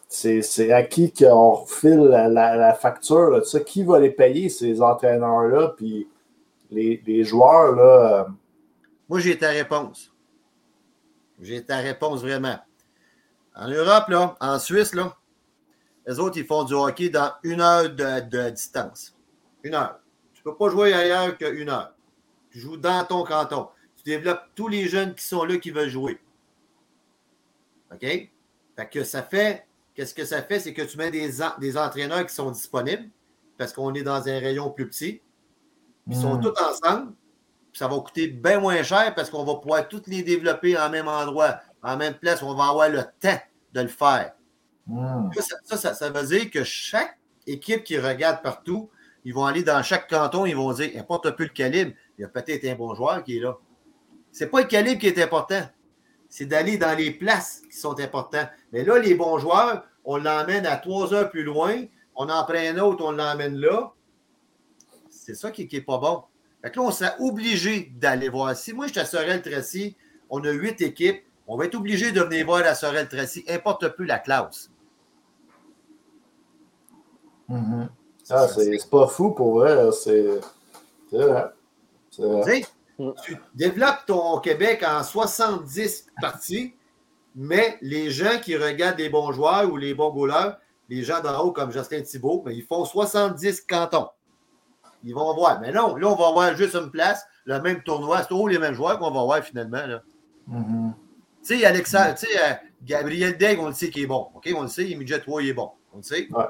c'est 0.09 0.71
à 0.71 0.83
qui 0.83 1.11
qu'on 1.11 1.51
refile 1.51 2.01
la, 2.01 2.73
facture, 2.73 3.41
qui 3.65 3.83
va 3.83 3.99
les 3.99 4.11
payer, 4.11 4.49
ces 4.49 4.81
entraîneurs-là, 4.81 5.73
puis 5.75 6.07
les, 6.69 7.01
les 7.05 7.23
joueurs, 7.23 7.75
là, 7.75 8.27
Moi, 9.09 9.19
j'ai 9.19 9.37
ta 9.37 9.49
réponse. 9.49 10.11
J'ai 11.41 11.63
ta 11.63 11.77
réponse 11.77 12.21
vraiment. 12.21 12.57
En 13.55 13.67
Europe, 13.69 14.07
là, 14.09 14.35
en 14.39 14.59
Suisse, 14.59 14.93
là, 14.93 15.15
les 16.05 16.19
autres, 16.19 16.37
ils 16.37 16.45
font 16.45 16.63
du 16.63 16.73
hockey 16.73 17.09
dans 17.09 17.31
une 17.43 17.61
heure 17.61 17.89
de, 17.89 18.19
de 18.29 18.49
distance. 18.49 19.15
Une 19.63 19.75
heure. 19.75 19.99
Tu 20.33 20.41
ne 20.45 20.51
peux 20.51 20.57
pas 20.57 20.69
jouer 20.69 20.93
ailleurs 20.93 21.37
qu'une 21.37 21.69
heure. 21.69 21.92
Tu 22.53 22.59
joues 22.59 22.77
dans 22.77 23.03
ton 23.05 23.23
canton. 23.23 23.67
Tu 23.97 24.03
développes 24.03 24.43
tous 24.55 24.67
les 24.69 24.87
jeunes 24.87 25.13
qui 25.15 25.25
sont 25.25 25.43
là 25.43 25.57
qui 25.57 25.71
veulent 25.71 25.89
jouer. 25.89 26.19
OK? 27.91 27.99
Fait 28.01 28.89
que 28.91 29.03
ça 29.03 29.21
fait. 29.23 29.65
Qu'est-ce 29.95 30.13
que 30.15 30.25
ça 30.25 30.41
fait? 30.41 30.59
C'est 30.59 30.73
que 30.73 30.81
tu 30.83 30.97
mets 30.97 31.11
des, 31.11 31.29
des 31.59 31.77
entraîneurs 31.77 32.25
qui 32.25 32.33
sont 32.33 32.49
disponibles 32.51 33.09
parce 33.57 33.73
qu'on 33.73 33.93
est 33.93 34.01
dans 34.03 34.27
un 34.27 34.39
rayon 34.39 34.71
plus 34.71 34.87
petit. 34.87 35.21
Ils 36.07 36.15
sont 36.15 36.37
Mm. 36.37 36.41
tous 36.41 36.61
ensemble. 36.61 37.13
Ça 37.73 37.87
va 37.87 37.97
coûter 37.99 38.27
bien 38.27 38.59
moins 38.59 38.81
cher 38.83 39.13
parce 39.15 39.29
qu'on 39.29 39.43
va 39.43 39.55
pouvoir 39.55 39.87
tous 39.87 40.03
les 40.07 40.21
développer 40.23 40.77
en 40.77 40.89
même 40.89 41.07
endroit, 41.07 41.59
en 41.81 41.97
même 41.97 42.13
place. 42.15 42.43
On 42.43 42.53
va 42.53 42.65
avoir 42.69 42.89
le 42.89 43.01
temps 43.19 43.39
de 43.73 43.81
le 43.81 43.87
faire. 43.87 44.33
hmm, 44.87 45.31
Ça, 45.33 45.55
ça, 45.63 45.77
ça- 45.77 45.93
ça 45.95 46.09
veut 46.09 46.25
dire 46.27 46.51
que 46.51 46.63
chaque 46.63 47.17
équipe 47.47 47.83
qui 47.83 47.97
regarde 47.97 48.41
partout, 48.43 48.89
ils 49.25 49.33
vont 49.33 49.45
aller 49.45 49.63
dans 49.63 49.81
chaque 49.81 50.09
canton, 50.09 50.45
ils 50.45 50.55
vont 50.55 50.71
dire, 50.73 50.91
importe 50.99 51.25
un 51.27 51.31
peu 51.31 51.43
le 51.43 51.49
calibre, 51.49 51.93
il 52.17 52.21
y 52.21 52.25
a 52.25 52.27
peut-être 52.27 52.65
un 52.65 52.75
bon 52.75 52.93
joueur 52.93 53.23
qui 53.23 53.37
est 53.37 53.39
là. 53.39 53.57
C'est 54.31 54.47
pas 54.47 54.61
le 54.61 54.67
calibre 54.67 54.99
qui 54.99 55.07
est 55.07 55.21
important. 55.21 55.61
C'est 56.29 56.45
d'aller 56.45 56.77
dans 56.77 56.97
les 56.97 57.11
places 57.11 57.61
qui 57.69 57.77
sont 57.77 57.99
importantes. 57.99 58.49
Mais 58.71 58.83
là, 58.83 58.97
les 58.97 59.15
bons 59.15 59.37
joueurs, 59.37 59.83
on 60.05 60.17
l'emmène 60.17 60.65
à 60.65 60.77
trois 60.77 61.13
heures 61.13 61.29
plus 61.29 61.43
loin, 61.43 61.83
on 62.15 62.29
en 62.29 62.43
prend 62.43 62.55
un 62.55 62.77
autre, 62.79 63.03
on 63.05 63.11
l'emmène 63.11 63.57
là. 63.57 63.91
C'est 65.09 65.35
ça 65.35 65.51
qui 65.51 65.69
n'est 65.71 65.81
pas 65.81 65.97
bon. 65.97 66.23
Fait 66.61 66.71
que 66.71 66.79
là, 66.79 66.85
on 66.85 66.91
serait 66.91 67.15
obligé 67.19 67.91
d'aller 67.95 68.29
voir. 68.29 68.55
Si 68.55 68.73
moi, 68.73 68.87
je 68.87 68.93
suis 68.93 69.01
à 69.01 69.05
Sorel-Tracy, 69.05 69.95
on 70.29 70.43
a 70.43 70.51
huit 70.51 70.81
équipes, 70.81 71.23
on 71.47 71.57
va 71.57 71.65
être 71.65 71.75
obligé 71.75 72.11
de 72.11 72.21
venir 72.21 72.45
voir 72.45 72.61
la 72.61 72.73
Sorel-Tracy, 72.73 73.45
importe 73.49 73.89
peu 73.95 74.03
la 74.03 74.19
classe. 74.19 74.71
mhm. 77.49 77.89
Ah, 78.29 78.47
c'est 78.47 78.89
pas 78.89 79.07
fou 79.07 79.31
pour 79.31 79.59
vrai, 79.59 79.91
c'est 79.91 80.39
vrai. 82.21 82.41
Vrai. 82.41 82.61
Tu 82.61 82.61
sais, 82.61 82.67
tu 83.25 83.37
développes 83.55 84.05
ton 84.05 84.39
Québec 84.39 84.83
en 84.87 85.03
70 85.03 86.07
parties, 86.21 86.75
mais 87.35 87.77
les 87.81 88.11
gens 88.11 88.39
qui 88.41 88.55
regardent 88.55 88.99
les 88.99 89.09
bons 89.09 89.31
joueurs 89.31 89.71
ou 89.71 89.77
les 89.77 89.93
bons 89.93 90.11
goalers, 90.11 90.57
les 90.89 91.03
gens 91.03 91.21
d'en 91.21 91.39
haut 91.41 91.51
comme 91.51 91.71
Justin 91.71 92.01
Thibault, 92.01 92.43
ben, 92.45 92.51
ils 92.51 92.63
font 92.63 92.85
70 92.85 93.61
cantons. 93.61 94.09
Ils 95.03 95.13
vont 95.13 95.33
voir. 95.33 95.59
Mais 95.59 95.71
non, 95.71 95.95
là, 95.95 96.07
on 96.07 96.15
va 96.15 96.27
avoir 96.27 96.55
juste 96.55 96.75
une 96.75 96.91
place, 96.91 97.25
le 97.45 97.59
même 97.61 97.81
tournoi. 97.83 98.21
C'est 98.21 98.29
tous 98.29 98.47
les 98.47 98.59
mêmes 98.59 98.73
joueurs 98.73 98.99
qu'on 98.99 99.11
va 99.11 99.23
voir 99.23 99.43
finalement. 99.43 99.85
Là. 99.85 100.01
Mm-hmm. 100.49 100.93
Tu 101.43 101.59
sais, 101.59 101.65
Alexandre, 101.65 102.15
tu 102.15 102.27
sais, 102.27 102.39
euh, 102.39 102.53
Gabriel 102.83 103.37
Degg, 103.37 103.59
on 103.59 103.67
le 103.67 103.73
sait 103.73 103.89
qu'il 103.89 104.03
est 104.03 104.07
bon. 104.07 104.29
OK, 104.35 104.49
on 104.55 104.61
le 104.61 104.67
sait, 104.67 104.83
Midget 104.95 105.19
3, 105.19 105.41
il 105.41 105.49
est 105.49 105.53
bon. 105.53 105.71
On 105.93 105.97
le 105.97 106.03
sait. 106.03 106.27
Ouais. 106.31 106.45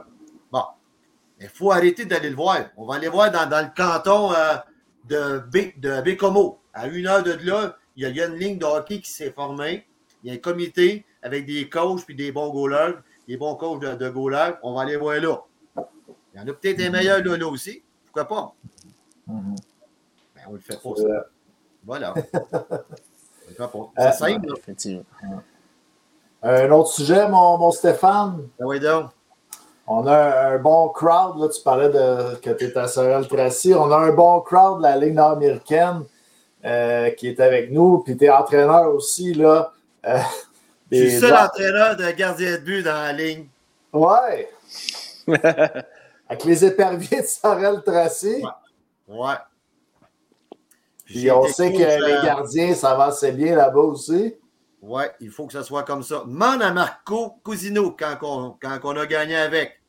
Bon. 0.52 0.64
Il 1.40 1.50
faut 1.50 1.72
arrêter 1.72 2.06
d'aller 2.06 2.30
le 2.30 2.36
voir. 2.36 2.60
On 2.78 2.86
va 2.86 2.96
aller 2.96 3.08
voir 3.08 3.32
dans, 3.32 3.50
dans 3.50 3.62
le 3.62 3.72
canton 3.76 4.32
euh, 4.34 4.56
de, 5.06 5.40
B, 5.40 5.80
de 5.80 6.02
Bécomo. 6.02 6.60
À 6.74 6.88
une 6.88 7.08
heure 7.08 7.24
de 7.24 7.34
là, 7.44 7.78
il 7.96 8.04
y, 8.04 8.06
a, 8.06 8.10
il 8.10 8.16
y 8.16 8.22
a 8.22 8.28
une 8.28 8.36
ligne 8.36 8.58
de 8.58 8.66
hockey 8.66 9.00
qui 9.02 9.12
s'est 9.12 9.32
formée. 9.32 9.86
Il 10.24 10.30
y 10.30 10.32
a 10.32 10.36
un 10.36 10.38
comité 10.40 11.06
avec 11.22 11.46
des 11.46 11.70
coachs 11.70 12.04
puis 12.06 12.16
des 12.16 12.32
bons 12.32 12.50
goalers, 12.50 12.96
des 13.28 13.38
bons 13.38 13.56
coachs 13.56 13.82
de, 13.82 13.96
de 13.96 14.10
goalers. 14.10 14.58
On 14.64 14.74
va 14.74 14.82
aller 14.84 14.98
voir 14.98 15.20
là. 15.20 15.42
Il 16.34 16.40
y 16.40 16.44
en 16.44 16.48
a 16.48 16.54
peut-être 16.54 16.82
un 16.82 16.90
meilleur 16.90 17.24
là, 17.24 17.38
là 17.38 17.48
aussi. 17.48 17.84
Pourquoi 18.06 18.26
pas? 18.28 18.54
Mhm. 19.28 19.56
Ben, 20.36 20.42
on 20.48 20.54
le 20.54 20.60
fait 20.60 20.82
pas, 20.82 20.96
ça. 20.96 21.04
vrai. 21.04 21.18
Voilà. 21.86 22.14
On 23.46 23.50
le 23.50 23.56
fait 23.56 23.72
pas. 23.72 23.92
C'est 23.98 24.04
Euh, 24.08 24.12
simple, 24.34 24.48
là. 24.48 24.54
Effectivement. 24.58 25.04
Un 26.42 26.72
autre 26.72 26.92
sujet, 26.92 27.28
mon, 27.28 27.58
mon 27.58 27.72
Stéphane? 27.72 28.48
Ah 28.60 28.64
oui, 28.66 28.80
donc. 28.80 29.12
On 29.88 30.08
a 30.08 30.54
un, 30.54 30.58
bon 30.60 30.90
crowd. 30.90 31.40
Là, 31.40 31.50
tu 31.50 31.62
parlais 31.62 31.90
de, 31.90 32.36
que 32.36 32.50
tu 32.52 32.66
étais 32.66 32.80
à 32.80 32.88
Sorel 32.88 33.28
Tracy. 33.28 33.74
On 33.74 33.92
a 33.92 33.98
un 33.98 34.12
bon 34.12 34.40
crowd 34.42 34.78
de 34.78 34.84
la 34.84 34.98
Ligue 34.98 35.14
nord-américaine 35.14 36.04
euh, 36.66 37.10
qui 37.12 37.28
est 37.28 37.40
avec 37.40 37.72
nous. 37.72 38.00
Puis 38.00 38.16
tu 38.16 38.26
es 38.26 38.30
entraîneur 38.30 38.94
aussi. 38.94 39.34
Là, 39.34 39.74
euh, 40.06 40.18
Je 40.92 40.98
suis 40.98 41.20
seul 41.20 41.34
entraîneur 41.34 41.96
de 41.96 42.12
gardien 42.12 42.52
de 42.52 42.58
but 42.58 42.84
dans 42.84 42.94
la 42.94 43.14
ligne. 43.14 43.48
Ouais. 43.92 44.50
Avec 46.30 46.44
les 46.46 46.66
éperviers 46.66 47.22
de 47.22 47.28
Sorel 47.28 47.82
Tracy. 47.84 48.44
Ouais. 49.08 49.16
Ouais. 49.16 49.36
Puis 51.06 51.30
on 51.32 51.46
sait 51.48 51.72
que 51.72 51.78
les 51.78 52.14
euh, 52.14 52.24
gardiens, 52.24 52.74
ça 52.74 52.96
va 52.96 53.06
assez 53.06 53.32
bien 53.32 53.56
là-bas 53.56 53.82
aussi. 53.82 54.36
Ouais, 54.84 55.10
il 55.22 55.30
faut 55.30 55.48
que 55.48 55.54
ça 55.54 55.64
soit 55.64 55.84
comme 55.84 56.04
ça. 56.04 56.24
Demande 56.28 56.62
à 56.62 56.74
Marco 56.74 57.38
Cousino 57.42 57.92
quand 57.98 58.18
on, 58.22 58.58
quand 58.62 58.80
on 58.84 58.98
a 58.98 59.06
gagné 59.06 59.38
avec. 59.38 59.82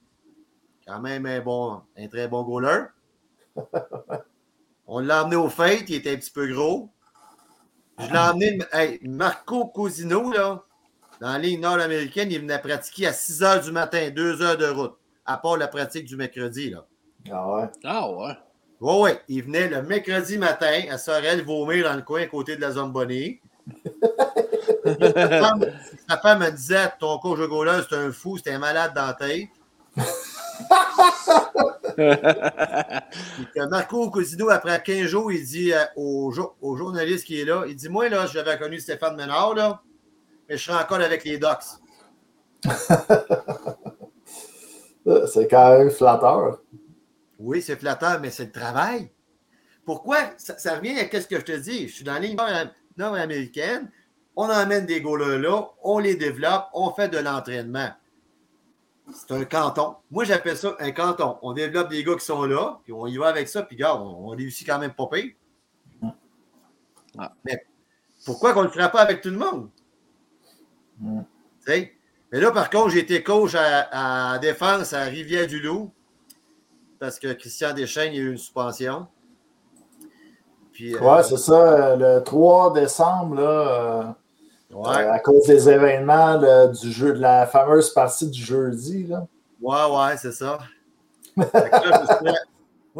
Quand 0.86 1.00
même 1.00 1.26
un, 1.26 1.40
bon, 1.40 1.80
un 1.96 2.06
très 2.06 2.28
bon 2.28 2.44
goaler. 2.44 2.84
On 4.86 5.00
l'a 5.00 5.24
emmené 5.24 5.36
au 5.36 5.48
fête, 5.48 5.88
il 5.88 5.96
était 5.96 6.12
un 6.12 6.16
petit 6.16 6.30
peu 6.30 6.46
gros. 6.46 6.90
Je 7.98 8.06
l'ai 8.06 8.18
emmené, 8.18 8.58
hey, 8.70 9.00
Marco 9.02 9.66
Cousino, 9.66 10.30
là, 10.30 10.62
dans 11.20 11.32
la 11.32 11.38
ligne 11.38 11.60
nord-américaine, 11.60 12.30
il 12.30 12.40
venait 12.40 12.58
pratiquer 12.58 13.06
à 13.06 13.12
6 13.12 13.42
heures 13.42 13.62
du 13.62 13.72
matin, 13.72 14.10
2 14.10 14.42
heures 14.42 14.58
de 14.58 14.66
route, 14.66 14.96
à 15.24 15.38
part 15.38 15.56
la 15.56 15.68
pratique 15.68 16.04
du 16.04 16.16
mercredi. 16.16 16.70
Là. 16.70 16.86
Ah 17.32 17.50
ouais? 17.50 17.68
Ah 17.82 18.10
ouais. 18.10 18.36
Oui, 18.80 18.94
oui, 19.00 19.10
il 19.28 19.42
venait 19.44 19.68
le 19.68 19.82
mercredi 19.82 20.36
matin 20.36 20.82
à 20.90 20.98
Sorel 20.98 21.42
vomir 21.42 21.88
dans 21.88 21.96
le 21.96 22.02
coin 22.02 22.22
à 22.22 22.26
côté 22.26 22.56
de 22.56 22.60
la 22.60 22.72
zone 22.72 22.92
bonnie. 22.92 23.40
sa, 24.84 26.16
femme, 26.18 26.40
me 26.40 26.50
disait 26.50 26.92
ton 27.00 27.18
coach 27.18 27.38
de 27.38 27.46
goaler, 27.46 27.80
c'est 27.88 27.96
un 27.96 28.12
fou, 28.12 28.36
c'est 28.38 28.52
un 28.52 28.58
malade 28.58 28.92
dans 28.94 29.06
la 29.06 29.14
tête. 29.14 29.48
Marco 33.70 34.10
Cousineau, 34.10 34.50
après 34.50 34.82
15 34.82 35.06
jours, 35.06 35.32
il 35.32 35.44
dit 35.44 35.72
euh, 35.72 35.84
au, 35.96 36.30
jo- 36.32 36.54
au 36.60 36.76
journaliste 36.76 37.24
qui 37.26 37.40
est 37.40 37.44
là, 37.44 37.64
il 37.66 37.76
dit 37.76 37.88
Moi, 37.88 38.08
là, 38.08 38.26
j'avais 38.26 38.56
connu 38.58 38.78
Stéphane 38.80 39.16
Ménard, 39.16 39.54
là, 39.54 39.82
mais 40.48 40.56
je 40.56 40.64
serai 40.64 40.82
encore 40.82 41.00
avec 41.00 41.24
les 41.24 41.38
Ducks. 41.38 41.80
Ça, 42.64 43.04
C'est 45.26 45.48
quand 45.48 45.78
même 45.78 45.90
flatteur. 45.90 46.60
Oui, 47.38 47.60
c'est 47.60 47.76
flatteur, 47.76 48.20
mais 48.20 48.30
c'est 48.30 48.46
le 48.46 48.52
travail. 48.52 49.10
Pourquoi? 49.84 50.16
Ça, 50.38 50.56
ça 50.56 50.76
revient 50.76 50.98
à 50.98 51.20
ce 51.20 51.26
que 51.26 51.38
je 51.38 51.44
te 51.44 51.52
dis. 51.52 51.88
Je 51.88 51.94
suis 51.96 52.04
dans 52.04 52.18
nord- 52.18 52.70
nord-américaine, 52.96 53.90
on 54.36 54.48
emmène 54.50 54.86
des 54.86 55.00
goalers 55.00 55.38
là, 55.38 55.68
on 55.82 55.98
les 55.98 56.16
développe, 56.16 56.66
on 56.74 56.90
fait 56.90 57.08
de 57.08 57.18
l'entraînement. 57.18 57.90
C'est 59.12 59.32
un 59.32 59.44
canton. 59.44 59.96
Moi, 60.10 60.24
j'appelle 60.24 60.56
ça 60.56 60.76
un 60.80 60.90
canton. 60.90 61.36
On 61.42 61.52
développe 61.52 61.90
des 61.90 62.02
gars 62.02 62.14
qui 62.14 62.24
sont 62.24 62.44
là, 62.44 62.78
puis 62.84 62.92
on 62.92 63.06
y 63.06 63.16
va 63.18 63.28
avec 63.28 63.48
ça, 63.48 63.62
puis 63.62 63.76
regarde, 63.76 64.00
on, 64.02 64.28
on 64.28 64.28
réussit 64.30 64.66
quand 64.66 64.78
même 64.78 64.94
pas 64.94 65.06
pire. 65.12 65.32
Ah. 67.18 67.32
Mais 67.44 67.64
pourquoi 68.24 68.52
qu'on 68.54 68.60
ne 68.62 68.66
le 68.66 68.72
ferait 68.72 68.90
pas 68.90 69.00
avec 69.02 69.20
tout 69.20 69.30
le 69.30 69.36
monde? 69.38 69.68
Mm. 70.98 71.20
Tu 71.66 71.72
sais? 71.72 71.92
Mais 72.32 72.40
là, 72.40 72.50
par 72.50 72.70
contre, 72.70 72.88
j'ai 72.90 73.00
été 73.00 73.22
coach 73.22 73.54
à, 73.54 74.32
à 74.32 74.38
défense 74.38 74.92
à 74.92 75.04
Rivière-du-Loup 75.04 75.92
parce 76.98 77.18
que 77.18 77.32
Christian 77.34 77.72
Deschênes, 77.74 78.12
il 78.14 78.16
y 78.16 78.20
a 78.20 78.22
eu 78.24 78.30
une 78.32 78.38
suspension. 78.38 79.06
Puis, 80.72 80.94
euh, 80.94 80.98
Ouais, 81.00 81.22
c'est 81.22 81.36
ça. 81.36 81.92
euh, 81.92 82.16
Le 82.18 82.24
3 82.24 82.72
décembre, 82.72 83.36
là, 83.36 83.42
euh, 83.50 84.02
ouais, 84.74 85.04
euh, 85.04 85.12
à 85.12 85.18
cause 85.20 85.46
des 85.46 85.68
événements 85.68 86.36
là, 86.38 86.66
du 86.68 86.92
jeu, 86.92 87.12
de 87.12 87.20
la 87.20 87.46
fameuse 87.46 87.90
partie 87.92 88.28
du 88.28 88.42
jeudi. 88.42 89.06
Là. 89.06 89.26
ouais, 89.60 89.96
ouais, 89.96 90.16
c'est 90.16 90.32
ça. 90.32 90.58
Moi, 91.36 91.46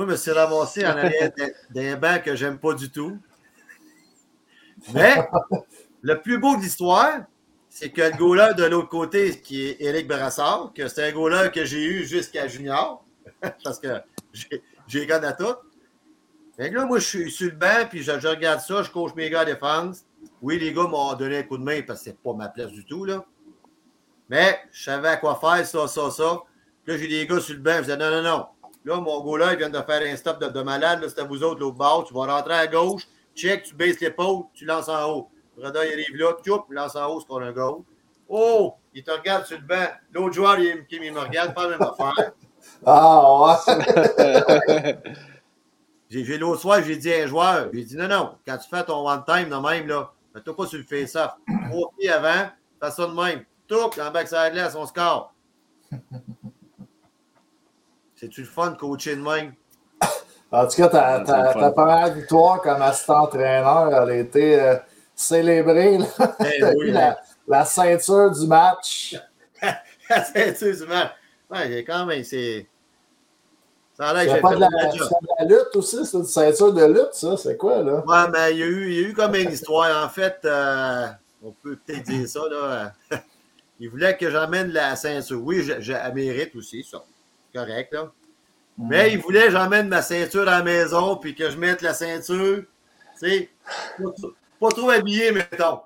je 0.07 0.11
me 0.11 0.17
suis 0.17 0.33
ramassé 0.33 0.85
en 0.87 0.91
arrière 0.91 1.31
d'un- 1.71 1.97
banc 1.97 2.19
que 2.25 2.35
j'aime 2.35 2.59
pas 2.59 2.75
du 2.75 2.91
tout. 2.91 3.17
Mais 4.93 5.15
le 6.03 6.21
plus 6.21 6.39
beau 6.39 6.57
de 6.57 6.63
l'histoire, 6.63 7.21
c'est 7.69 7.91
que 7.91 8.03
le 8.03 8.17
goaler 8.17 8.55
de 8.57 8.65
l'autre 8.65 8.89
côté, 8.89 9.41
qui 9.41 9.67
est 9.67 9.77
Éric 9.81 10.09
Brassard, 10.09 10.73
que 10.75 10.89
c'est 10.89 11.09
un 11.09 11.13
goaler 11.13 11.51
que 11.53 11.65
j'ai 11.65 11.85
eu 11.85 12.05
jusqu'à 12.05 12.49
junior, 12.49 13.05
parce 13.65 13.79
que 13.79 13.89
j'ai 14.87 15.07
gars 15.07 15.23
à 15.23 15.33
tout. 15.33 15.55
Fait 16.57 16.71
que 16.71 16.77
là, 16.77 16.87
moi, 16.87 16.99
je 16.99 17.05
suis 17.05 17.31
sur 17.31 17.51
le 17.51 17.57
banc, 17.57 17.87
puis 17.89 18.03
je, 18.03 18.19
je 18.19 18.29
regarde 18.29 18.61
ça, 18.61 18.83
je 18.83 18.91
coach 18.91 19.15
mes 19.15 19.31
gars 19.31 19.41
à 19.41 19.45
défense. 19.45 20.05
Oui, 20.43 20.59
les 20.59 20.73
gars 20.73 20.87
m'ont 20.87 21.15
donné 21.15 21.39
un 21.39 21.43
coup 21.43 21.59
de 21.59 21.63
main 21.63 21.83
parce 21.87 22.01
que 22.01 22.05
c'est 22.07 22.19
pas 22.19 22.33
ma 22.33 22.49
place 22.49 22.71
du 22.71 22.85
tout, 22.85 23.05
là. 23.05 23.25
Mais 24.29 24.59
je 24.73 24.85
savais 24.85 25.09
à 25.09 25.17
quoi 25.17 25.37
faire, 25.37 25.67
ça, 25.67 25.87
ça, 25.89 26.11
ça. 26.11 26.43
Là, 26.87 26.97
j'ai 26.99 27.09
des 27.09 27.27
gars 27.27 27.41
sur 27.41 27.55
le 27.55 27.61
banc, 27.61 27.77
je 27.77 27.83
disais 27.83 27.97
non, 27.97 28.11
non, 28.11 28.23
non. 28.23 28.47
Là, 28.85 29.01
mon 29.01 29.21
goaler, 29.23 29.53
il 29.53 29.59
vient 29.59 29.71
de 29.71 29.81
faire 29.81 30.03
un 30.03 30.17
stop 30.17 30.41
de, 30.41 30.49
de 30.49 30.63
malade, 30.63 31.03
là, 31.03 31.09
c'est 31.09 31.21
à 31.21 31.25
vous 31.25 31.43
autres, 31.43 31.61
l'autre 31.61 31.77
bord. 31.77 32.05
Tu 32.05 32.15
vas 32.15 32.27
rentrer 32.27 32.55
à 32.55 32.67
gauche, 32.67 33.09
check, 33.35 33.63
tu 33.63 33.75
baisses 33.75 34.01
l'épaule, 34.01 34.45
tu 34.53 34.65
lances 34.65 34.89
en 34.89 35.11
haut. 35.11 35.29
Breda, 35.57 35.85
il 35.87 35.93
arrive 35.93 36.17
là, 36.17 36.33
tchoup, 36.43 36.65
il 36.71 36.75
lance 36.75 36.97
en 36.97 37.07
haut, 37.07 37.21
c'est 37.21 37.27
qu'on 37.27 37.41
a 37.41 37.47
un 37.47 37.53
goal. 37.53 37.83
Oh, 38.29 38.75
il 38.93 39.03
te 39.05 39.11
regarde 39.11 39.47
sur 39.47 39.59
le 39.59 39.65
banc. 39.65 39.89
L'autre 40.13 40.35
joueur, 40.35 40.59
il, 40.59 40.85
il 40.91 41.13
me 41.13 41.21
regarde, 41.21 41.55
pas 41.55 41.69
la 41.69 41.79
même 41.79 41.83
affaire. 41.83 42.33
Ah 42.87 43.57
ouais. 43.67 44.99
J'ai 46.11 46.39
l'autre 46.39 46.61
soir, 46.61 46.81
j'ai 46.83 46.97
dit 46.97 47.13
à 47.13 47.25
un 47.25 47.27
joueur, 47.27 47.69
j'ai 47.73 47.83
dit 47.83 47.97
non, 47.97 48.09
non, 48.09 48.35
quand 48.47 48.57
tu 48.59 48.69
fais 48.69 48.85
ton 48.85 49.09
one-time 49.09 49.49
de 49.49 49.57
même, 49.57 49.89
là, 49.89 50.13
mets-toi 50.35 50.57
pas 50.57 50.67
sur 50.67 50.79
le 50.79 50.85
face-off. 50.85 51.33
Trois 51.71 51.91
pieds 51.99 52.11
avant, 52.11 52.49
fais 52.83 52.91
ça 52.91 53.07
de 53.07 53.13
même. 53.13 53.45
Touc, 53.67 53.99
en 53.99 54.11
back 54.11 54.29
side 54.29 54.53
glace, 54.53 54.75
on 54.75 54.87
score. 54.87 55.33
C'est-tu 58.15 58.43
le 58.43 58.47
fun 58.47 58.71
de 58.73 58.77
coacher 58.77 59.17
de 59.17 59.23
même? 59.23 59.55
En 60.51 60.67
tout 60.69 60.77
cas, 60.77 60.89
ta, 60.89 61.21
ta, 61.21 61.53
le 61.55 61.61
ta 61.61 61.71
première 61.73 62.15
victoire 62.15 62.61
comme 62.61 62.81
assistant-entraîneur, 62.81 63.89
elle 64.03 64.11
a 64.11 64.17
été 64.17 64.61
euh, 64.61 64.77
célébrée. 65.15 65.99
là. 65.99 66.07
Eh 66.41 66.65
oui, 66.65 66.89
eu 66.89 66.91
la, 66.93 67.19
la 67.49 67.65
ceinture 67.65 68.31
du 68.31 68.47
match. 68.47 69.17
La 70.11 70.23
ceinture 70.23 70.77
du 70.77 70.87
match. 70.87 71.13
Ouais, 71.51 71.67
j'ai 71.69 71.83
quand 71.85 72.05
même, 72.05 72.23
c'est. 72.25 72.69
Ça 73.97 74.09
a 74.09 74.13
l'air 74.15 74.25
que 74.25 74.29
C'est 74.31 74.35
j'ai 74.37 74.41
pas 74.43 74.49
fait 74.51 74.55
de 74.57 74.61
la, 74.61 74.67
de 74.69 74.75
la 74.77 74.91
job. 74.91 75.09
c'est 75.09 75.23
de 75.23 75.29
la 75.39 75.45
lutte 75.57 75.77
aussi, 75.77 76.05
c'est 76.05 76.17
une 76.17 76.25
ceinture 76.25 76.73
de 76.73 76.85
lutte, 76.85 77.13
ça. 77.15 77.37
C'est 77.37 77.57
quoi, 77.57 77.81
là? 77.83 78.03
Ouais, 78.07 78.31
mais 78.33 78.53
il 78.53 78.59
y, 78.59 78.63
a 78.63 78.67
eu, 78.67 78.91
il 78.91 79.01
y 79.01 79.05
a 79.05 79.09
eu 79.09 79.13
comme 79.15 79.35
une 79.37 79.51
histoire. 79.53 80.05
En 80.05 80.09
fait, 80.09 80.39
euh, 80.45 81.07
on 81.45 81.53
peut 81.53 81.77
peut-être 81.87 82.03
dire 82.05 82.29
ça. 82.29 82.41
Là. 82.51 82.93
Il 83.81 83.91
voulait 83.91 84.17
que 84.17 84.31
j'emmène 84.31 84.71
la 84.73 84.95
ceinture. 84.97 85.41
Oui, 85.43 85.63
je, 85.65 85.81
je- 85.81 85.93
elle 85.93 86.15
mérite 86.15 86.55
aussi, 86.57 86.85
ça. 86.89 87.03
Correct, 87.55 87.93
là. 87.93 88.11
Mais 88.79 89.13
il 89.13 89.19
voulait 89.21 89.45
que 89.47 89.51
j'emmène 89.53 89.87
ma 89.89 90.03
ceinture 90.03 90.43
à 90.43 90.59
la 90.59 90.63
maison 90.65 91.15
puis 91.17 91.35
que 91.37 91.49
je 91.51 91.57
mette 91.57 91.81
la 91.83 91.95
ceinture, 91.95 92.63
tu 93.21 93.29
sais, 93.29 93.49
pas, 93.99 94.11
trop- 94.19 94.33
pas 94.61 94.69
trop 94.71 94.91
habillé, 94.91 95.31
mettons. 95.31 95.79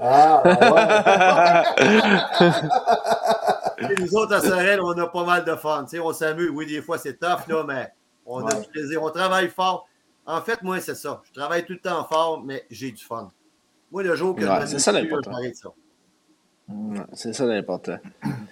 Ah, 0.00 0.42
ouais. 0.44 1.88
Nous 3.98 4.14
autres, 4.16 4.34
à 4.34 4.40
Sorel, 4.40 4.80
on 4.80 4.90
a 4.98 5.06
pas 5.06 5.24
mal 5.24 5.44
de 5.44 5.54
fun. 5.54 5.84
Tu 5.84 5.90
sais, 5.96 6.00
on 6.00 6.12
s'amuse. 6.12 6.50
Oui, 6.50 6.66
des 6.66 6.82
fois, 6.82 6.98
c'est 6.98 7.18
tough, 7.18 7.46
là, 7.48 7.64
mais 7.66 7.88
on 8.26 8.44
a 8.46 8.54
du 8.54 8.68
plaisir. 8.68 9.02
On 9.02 9.10
travaille 9.10 9.48
fort. 9.48 9.86
En 10.26 10.40
fait, 10.42 10.62
moi, 10.62 10.80
c'est 10.80 10.94
ça. 10.94 11.22
Je 11.24 11.32
travaille 11.32 11.64
tout 11.64 11.72
le 11.72 11.80
temps 11.80 12.04
fort, 12.04 12.42
mais 12.44 12.66
j'ai 12.70 12.90
du 12.90 13.02
fun. 13.02 13.30
Moi, 13.90 14.02
le 14.02 14.14
jour 14.14 14.34
que 14.36 14.42
Ouais, 14.44 14.60
je 14.62 14.66
c'est 14.66 14.74
me 14.74 14.78
ça 14.78 14.92
l'important. 14.92 15.32
C'est 17.14 17.32
ça 17.32 17.46
l'important. 17.46 17.96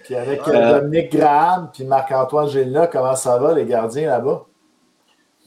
Puis 0.03 0.15
avec 0.15 0.47
euh, 0.47 0.53
Euh, 0.53 0.79
Dominique 0.81 1.11
Graham 1.15 1.69
puis 1.71 1.83
Marc-Antoine 1.83 2.47
Gélina, 2.49 2.87
comment 2.87 3.15
ça 3.15 3.37
va, 3.37 3.53
les 3.53 3.65
gardiens 3.65 4.07
là-bas? 4.07 4.45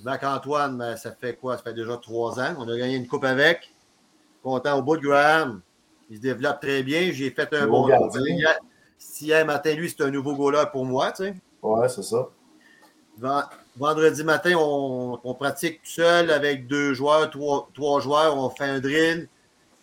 Marc-Antoine, 0.05 0.78
ben, 0.78 0.97
ça 0.97 1.11
fait 1.12 1.35
quoi? 1.35 1.57
Ça 1.57 1.65
fait 1.65 1.74
déjà 1.74 1.97
trois 1.97 2.39
ans. 2.39 2.55
On 2.59 2.69
a 2.69 2.77
gagné 2.78 2.94
une 2.97 3.09
coupe 3.09 3.24
avec. 3.24 3.74
Content 4.43 4.78
au 4.78 4.82
bout 4.82 4.97
de 4.97 5.02
Graham. 5.02 5.61
Il 6.09 6.16
se 6.16 6.23
développe 6.23 6.61
très 6.61 6.82
bien. 6.85 7.11
J'ai 7.12 7.31
fait 7.31 7.52
un 7.55 7.66
Bon 7.66 7.82
bon 7.82 7.89
gardien. 7.89 8.36
Si 9.02 9.27
hier 9.27 9.44
matin, 9.47 9.72
lui, 9.74 9.89
c'est 9.89 10.02
un 10.02 10.10
nouveau 10.10 10.35
goaler 10.36 10.64
pour 10.70 10.85
moi, 10.85 11.10
tu 11.10 11.24
sais. 11.24 11.35
Ouais, 11.62 11.89
c'est 11.89 12.02
ça. 12.02 12.28
Ven- 13.18 13.44
Vendredi 13.77 14.22
matin, 14.24 14.55
on, 14.59 15.18
on 15.24 15.35
pratique 15.35 15.82
tout 15.82 15.90
seul 15.90 16.31
avec 16.31 16.66
deux 16.66 16.93
joueurs, 16.93 17.31
trois, 17.31 17.68
trois 17.72 18.01
joueurs. 18.01 18.36
On 18.36 18.51
fait 18.51 18.64
un 18.64 18.78
drill. 18.81 19.28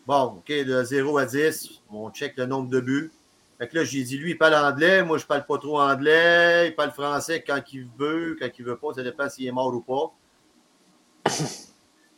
Bon, 0.05 0.35
OK, 0.37 0.49
de 0.51 0.83
0 0.83 1.17
à 1.17 1.25
10, 1.25 1.81
on 1.91 2.11
check 2.11 2.37
le 2.37 2.45
nombre 2.45 2.69
de 2.69 2.79
buts. 2.79 3.11
Fait 3.57 3.67
que 3.67 3.75
là, 3.77 3.83
j'ai 3.83 4.03
dit, 4.03 4.17
lui, 4.19 4.31
il 4.31 4.37
parle 4.37 4.53
anglais. 4.53 5.01
Moi, 5.03 5.17
je 5.17 5.25
parle 5.25 5.45
pas 5.45 5.57
trop 5.57 5.79
anglais. 5.79 6.67
Il 6.67 6.75
parle 6.75 6.91
français 6.91 7.43
quand 7.45 7.59
il 7.73 7.87
veut, 7.97 8.37
quand 8.39 8.47
il 8.57 8.63
veut 8.65 8.77
pas. 8.77 8.93
Ça 8.93 9.01
dépend 9.03 9.27
s'il 9.29 9.47
est 9.47 9.51
mort 9.51 9.73
ou 9.73 9.81
pas. 9.81 10.11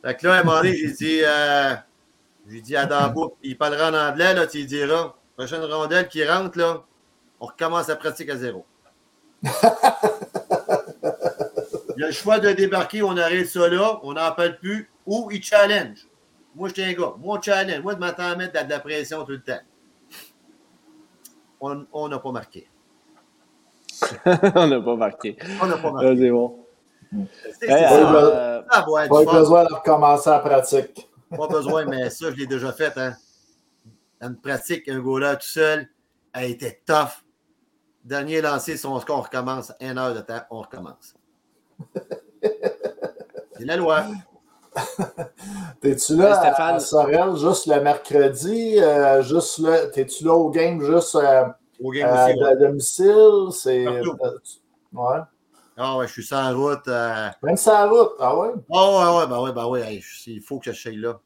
Fait 0.03 0.15
que 0.17 0.27
là, 0.27 0.35
à 0.35 0.39
un 0.39 0.43
moment 0.43 0.57
donné, 0.57 0.75
j'ai 0.75 0.91
dit, 0.91 1.21
euh, 1.23 1.75
j'ai 2.47 2.61
dit 2.61 2.75
à 2.75 2.85
Dambo, 2.85 3.37
il 3.43 3.57
parlera 3.57 3.89
en 3.89 4.09
anglais, 4.11 4.33
là, 4.33 4.47
tu 4.47 4.63
diras, 4.65 5.15
prochaine 5.37 5.63
rondelle 5.63 6.07
qui 6.07 6.25
rentre, 6.25 6.57
là, 6.57 6.83
on 7.39 7.45
recommence 7.47 7.87
la 7.87 7.95
pratique 7.95 8.29
à 8.29 8.37
zéro. 8.37 8.65
Il 9.43 9.49
a 12.03 12.07
le 12.07 12.11
choix 12.11 12.39
de 12.39 12.49
débarquer, 12.51 13.03
on 13.03 13.15
arrête 13.17 13.47
ça 13.47 13.67
là, 13.67 13.99
on 14.03 14.13
n'en 14.13 14.31
parle 14.31 14.57
plus, 14.57 14.89
ou 15.05 15.29
il 15.31 15.43
challenge. 15.43 16.07
Moi, 16.55 16.69
je 16.69 16.73
suis 16.73 16.83
un 16.83 16.93
gars. 16.93 17.13
Moi, 17.19 17.39
je 17.43 17.51
challenge. 17.51 17.81
Moi, 17.81 17.93
je 17.93 17.99
m'attends 17.99 18.23
à 18.31 18.35
mettre 18.35 18.53
de 18.53 18.57
la- 18.57 18.63
de 18.63 18.69
la 18.71 18.79
pression 18.79 19.23
tout 19.23 19.31
le 19.31 19.41
temps. 19.41 19.59
On 21.61 22.07
n'a 22.07 22.19
pas 22.19 22.31
marqué. 22.31 22.67
On 24.55 24.67
n'a 24.67 24.81
pas 24.81 24.95
marqué. 24.95 25.37
On 25.61 25.67
n'a 25.67 25.77
pas 25.77 25.89
Ah, 25.89 25.91
marqué. 25.91 26.17
c'est 26.17 26.29
bon. 26.29 26.65
C'est 27.59 27.69
Hey, 27.69 27.83
ça. 27.83 28.15
euh, 28.15 28.61
Ça 28.71 28.85
va 28.89 29.05
être 29.05 29.25
Pas 29.25 29.39
besoin 29.39 29.65
de 29.65 29.73
recommencer 29.73 30.29
la 30.29 30.39
pratique. 30.39 31.09
Pas 31.35 31.47
besoin, 31.47 31.85
mais 31.85 32.09
ça, 32.09 32.29
je 32.31 32.35
l'ai 32.35 32.47
déjà 32.47 32.71
fait. 32.71 32.97
Hein. 32.97 33.15
Une 34.21 34.37
pratique, 34.39 34.87
un 34.89 34.99
goaler 34.99 35.33
tout 35.39 35.47
seul, 35.47 35.87
a 36.33 36.45
été 36.45 36.81
tough. 36.85 37.23
Dernier 38.09 38.41
lancé, 38.41 38.75
son 38.75 38.99
score, 38.99 39.19
on 39.19 39.21
recommence. 39.21 39.71
Une 39.79 39.99
heure 39.99 40.15
de 40.15 40.21
temps, 40.21 40.41
on 40.49 40.61
recommence. 40.61 41.13
C'est 42.41 43.65
la 43.65 43.75
loi. 43.77 44.03
T'es-tu 45.81 46.15
là 46.15 46.33
Stéphane. 46.41 46.75
à 46.75 46.79
Sorel 46.79 47.35
juste 47.35 47.67
le 47.67 47.79
mercredi? 47.81 48.79
euh, 48.81 49.21
juste 49.21 49.59
là, 49.59 49.87
t'es-tu 49.87 50.23
là 50.25 50.33
au 50.33 50.49
game 50.49 50.81
juste 50.81 51.13
euh, 51.15 51.45
Au 51.83 51.91
game 51.91 52.07
à 52.09 52.25
aussi. 52.29 52.39
ouais. 52.39 52.45
à 52.47 52.55
domicile? 52.55 53.47
C'est. 53.51 53.85
Partout. 53.85 54.17
euh, 54.23 54.37
ouais. 54.93 55.19
Ah 55.77 55.97
ouais, 55.97 56.07
je 56.07 56.13
suis 56.13 56.23
sans 56.25 56.55
route. 56.57 56.87
euh. 56.87 57.29
Même 57.43 57.57
ça 57.57 57.85
route. 57.87 58.11
Ah 58.19 58.35
ouais? 58.37 58.49
Ah 58.73 59.13
ouais, 59.13 59.19
ouais, 59.19 59.27
ben 59.27 59.39
ouais, 59.41 59.51
ben 59.53 59.67
ouais. 59.67 60.01
il 60.25 60.41
faut 60.41 60.57
que 60.57 60.71
je 60.71 60.77
sois 60.79 60.91
là. 60.93 61.19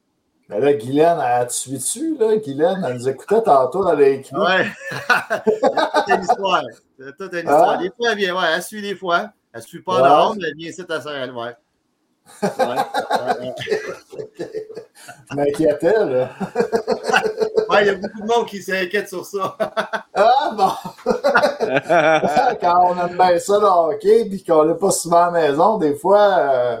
Mais 0.48 0.60
là, 0.60 0.72
Guylaine, 0.74 1.18
elle 1.24 1.46
te 1.46 1.52
suit-tu, 1.52 2.18
là? 2.18 2.36
Guylaine, 2.36 2.84
elle 2.86 2.94
nous 2.94 3.08
écoutait 3.08 3.42
tantôt, 3.42 3.88
elle 3.88 4.02
a 4.02 4.08
écrit. 4.08 4.36
Ouais. 4.36 4.66
C'est 5.46 5.60
toute 5.60 6.08
une 6.08 6.22
histoire. 6.22 6.62
C'est 6.98 7.16
toute 7.16 7.32
une 7.32 7.38
histoire. 7.38 7.70
Ah. 7.70 7.76
Des 7.78 7.90
fois, 7.90 8.08
elle 8.12 8.18
vient, 8.18 8.36
ouais, 8.36 8.48
elle 8.54 8.62
suit 8.62 8.82
des 8.82 8.94
fois. 8.94 9.30
Elle 9.52 9.60
ne 9.60 9.66
suit 9.66 9.80
pas 9.82 9.96
Ouais. 9.96 10.02
dehors, 10.08 10.36
mais 10.36 10.48
elle 10.48 10.56
vient 10.56 10.68
ici 10.70 10.82
à 10.88 11.00
Sorel, 11.00 11.30
ouais. 11.32 11.44
ouais. 11.44 11.54
Ouais, 12.58 13.40
ouais. 13.40 13.54
Je 15.30 15.36
m'inquiétais, 15.36 16.04
là. 16.04 16.30
Ouais, 17.70 17.82
il 17.82 17.86
y 17.86 17.90
a 17.90 17.94
beaucoup 17.94 18.20
de 18.20 18.26
monde 18.26 18.46
qui 18.46 18.62
s'inquiète 18.62 19.08
sur 19.08 19.24
ça. 19.24 19.56
Ah 20.14 20.50
bon! 20.54 20.70
Quand 22.60 22.90
on 22.90 23.06
aime 23.06 23.16
bien 23.16 23.38
ça, 23.38 23.58
le 23.58 23.64
hockey, 23.66 24.26
puis 24.26 24.44
qu'on 24.44 24.66
n'est 24.66 24.74
pas 24.74 24.90
souvent 24.90 25.22
à 25.22 25.30
la 25.30 25.48
maison, 25.48 25.78
des 25.78 25.94
fois, 25.94 26.36
euh, 26.38 26.76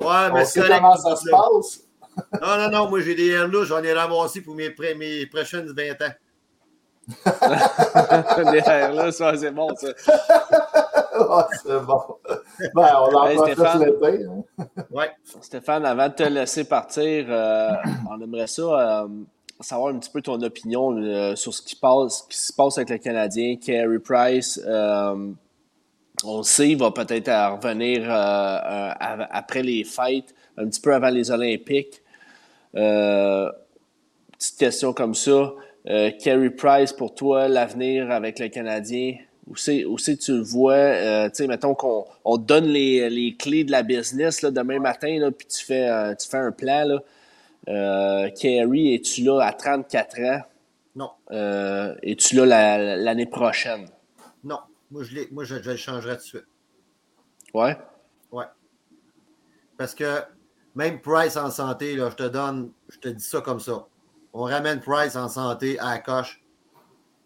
Ouais, 0.00 0.30
mais 0.32 0.42
on 0.42 0.44
sait 0.44 0.60
comment 0.68 0.96
ça 0.96 1.16
se 1.16 1.30
passe. 1.30 1.80
Non, 2.40 2.56
non, 2.58 2.70
non, 2.70 2.88
moi 2.90 3.00
j'ai 3.00 3.14
des 3.14 3.30
là, 3.36 3.64
j'en 3.64 3.82
ai 3.82 3.92
ramassé 3.92 4.40
pour 4.42 4.54
mes, 4.54 4.70
pré- 4.70 4.94
mes 4.94 5.26
prochaines 5.26 5.66
20 5.72 6.02
ans. 6.02 6.12
Là, 8.94 9.10
ça, 9.12 9.36
c'est 9.36 9.50
bon, 9.50 9.68
ça. 9.76 9.88
Ouais, 11.18 11.42
c'est 11.64 11.80
bon. 11.84 12.00
Ben, 12.76 12.88
on 13.00 13.12
en 13.16 13.26
Hey, 13.26 13.38
Stéphane. 13.38 13.84
l'été. 13.84 14.24
hein. 14.24 14.64
Ouais. 14.92 15.10
Stéphane, 15.40 15.84
avant 15.84 16.08
de 16.08 16.12
te 16.14 16.22
laisser 16.22 16.62
partir, 16.62 17.26
euh, 17.28 17.70
on 18.08 18.20
aimerait 18.20 18.46
ça 18.46 18.62
euh, 19.02 19.08
savoir 19.58 19.92
un 19.92 19.98
petit 19.98 20.10
peu 20.10 20.22
ton 20.22 20.40
opinion 20.42 20.96
euh, 20.96 21.34
sur 21.34 21.52
ce 21.52 21.60
qui, 21.62 21.74
passe, 21.74 22.18
ce 22.22 22.28
qui 22.28 22.38
se 22.38 22.52
passe 22.52 22.78
avec 22.78 22.90
le 22.90 22.98
Canadien. 22.98 23.56
Carey 23.56 23.98
Price, 23.98 24.60
euh, 24.64 25.32
on 26.24 26.36
le 26.38 26.42
sait, 26.44 26.68
il 26.68 26.78
va 26.78 26.92
peut-être 26.92 27.30
revenir 27.56 28.02
euh, 28.04 28.14
euh, 28.14 29.24
après 29.30 29.62
les 29.64 29.82
fêtes, 29.82 30.32
un 30.56 30.68
petit 30.68 30.80
peu 30.80 30.94
avant 30.94 31.10
les 31.10 31.32
Olympiques. 31.32 32.00
Euh, 32.74 33.50
petite 34.32 34.58
question 34.58 34.92
comme 34.92 35.14
ça. 35.14 35.52
Euh, 35.88 36.10
Carey 36.22 36.50
Price, 36.50 36.92
pour 36.92 37.14
toi, 37.14 37.48
l'avenir 37.48 38.10
avec 38.10 38.38
le 38.38 38.48
Canadien, 38.48 39.16
où 39.46 39.56
c'est 39.56 40.16
tu 40.18 40.32
le 40.32 40.42
vois? 40.42 40.74
Euh, 40.74 41.28
tu 41.28 41.36
sais, 41.36 41.46
mettons 41.46 41.74
qu'on 41.74 42.04
on 42.24 42.36
te 42.36 42.42
donne 42.42 42.66
les, 42.66 43.08
les 43.08 43.34
clés 43.36 43.64
de 43.64 43.70
la 43.70 43.82
business 43.82 44.42
là, 44.42 44.50
demain 44.50 44.78
matin, 44.80 45.18
là, 45.18 45.30
puis 45.30 45.46
tu 45.46 45.64
fais, 45.64 45.88
euh, 45.88 46.14
tu 46.14 46.28
fais 46.28 46.36
un 46.36 46.52
plan. 46.52 46.84
Là. 46.84 47.02
Euh, 47.68 48.30
Carey, 48.30 48.94
es-tu 48.94 49.22
là 49.22 49.40
à 49.40 49.52
34 49.52 50.20
ans? 50.20 50.40
Non, 50.96 51.10
es-tu 52.02 52.36
là 52.36 52.44
la- 52.46 52.96
l'année 52.96 53.26
prochaine? 53.26 53.88
non. 54.44 54.58
Moi, 54.90 55.04
je, 55.04 55.18
moi 55.32 55.44
je, 55.44 55.62
je 55.62 55.70
le 55.70 55.76
changerai 55.76 56.14
tout 56.16 56.22
de 56.22 56.26
suite. 56.26 56.46
Ouais? 57.52 57.76
Ouais. 58.32 58.46
Parce 59.76 59.94
que 59.94 60.22
même 60.74 61.00
Price 61.00 61.36
en 61.36 61.50
santé, 61.50 61.96
je 61.96 62.14
te 62.14 62.28
donne, 62.28 62.72
je 62.88 62.98
te 62.98 63.08
dis 63.08 63.24
ça 63.24 63.40
comme 63.40 63.60
ça. 63.60 63.86
On 64.32 64.42
ramène 64.42 64.80
Price 64.80 65.16
en 65.16 65.28
santé 65.28 65.78
à 65.78 65.94
la 65.94 65.98
coche. 65.98 66.42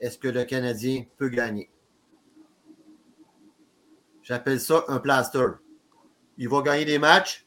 Est-ce 0.01 0.19
que 0.19 0.28
le 0.28 0.44
Canadien 0.44 1.05
peut 1.16 1.28
gagner? 1.28 1.70
J'appelle 4.23 4.60
ça 4.60 4.85
un 4.89 4.98
plaster. 4.98 5.47
Il 6.39 6.48
va 6.48 6.62
gagner 6.62 6.85
des 6.85 6.98
matchs. 6.98 7.47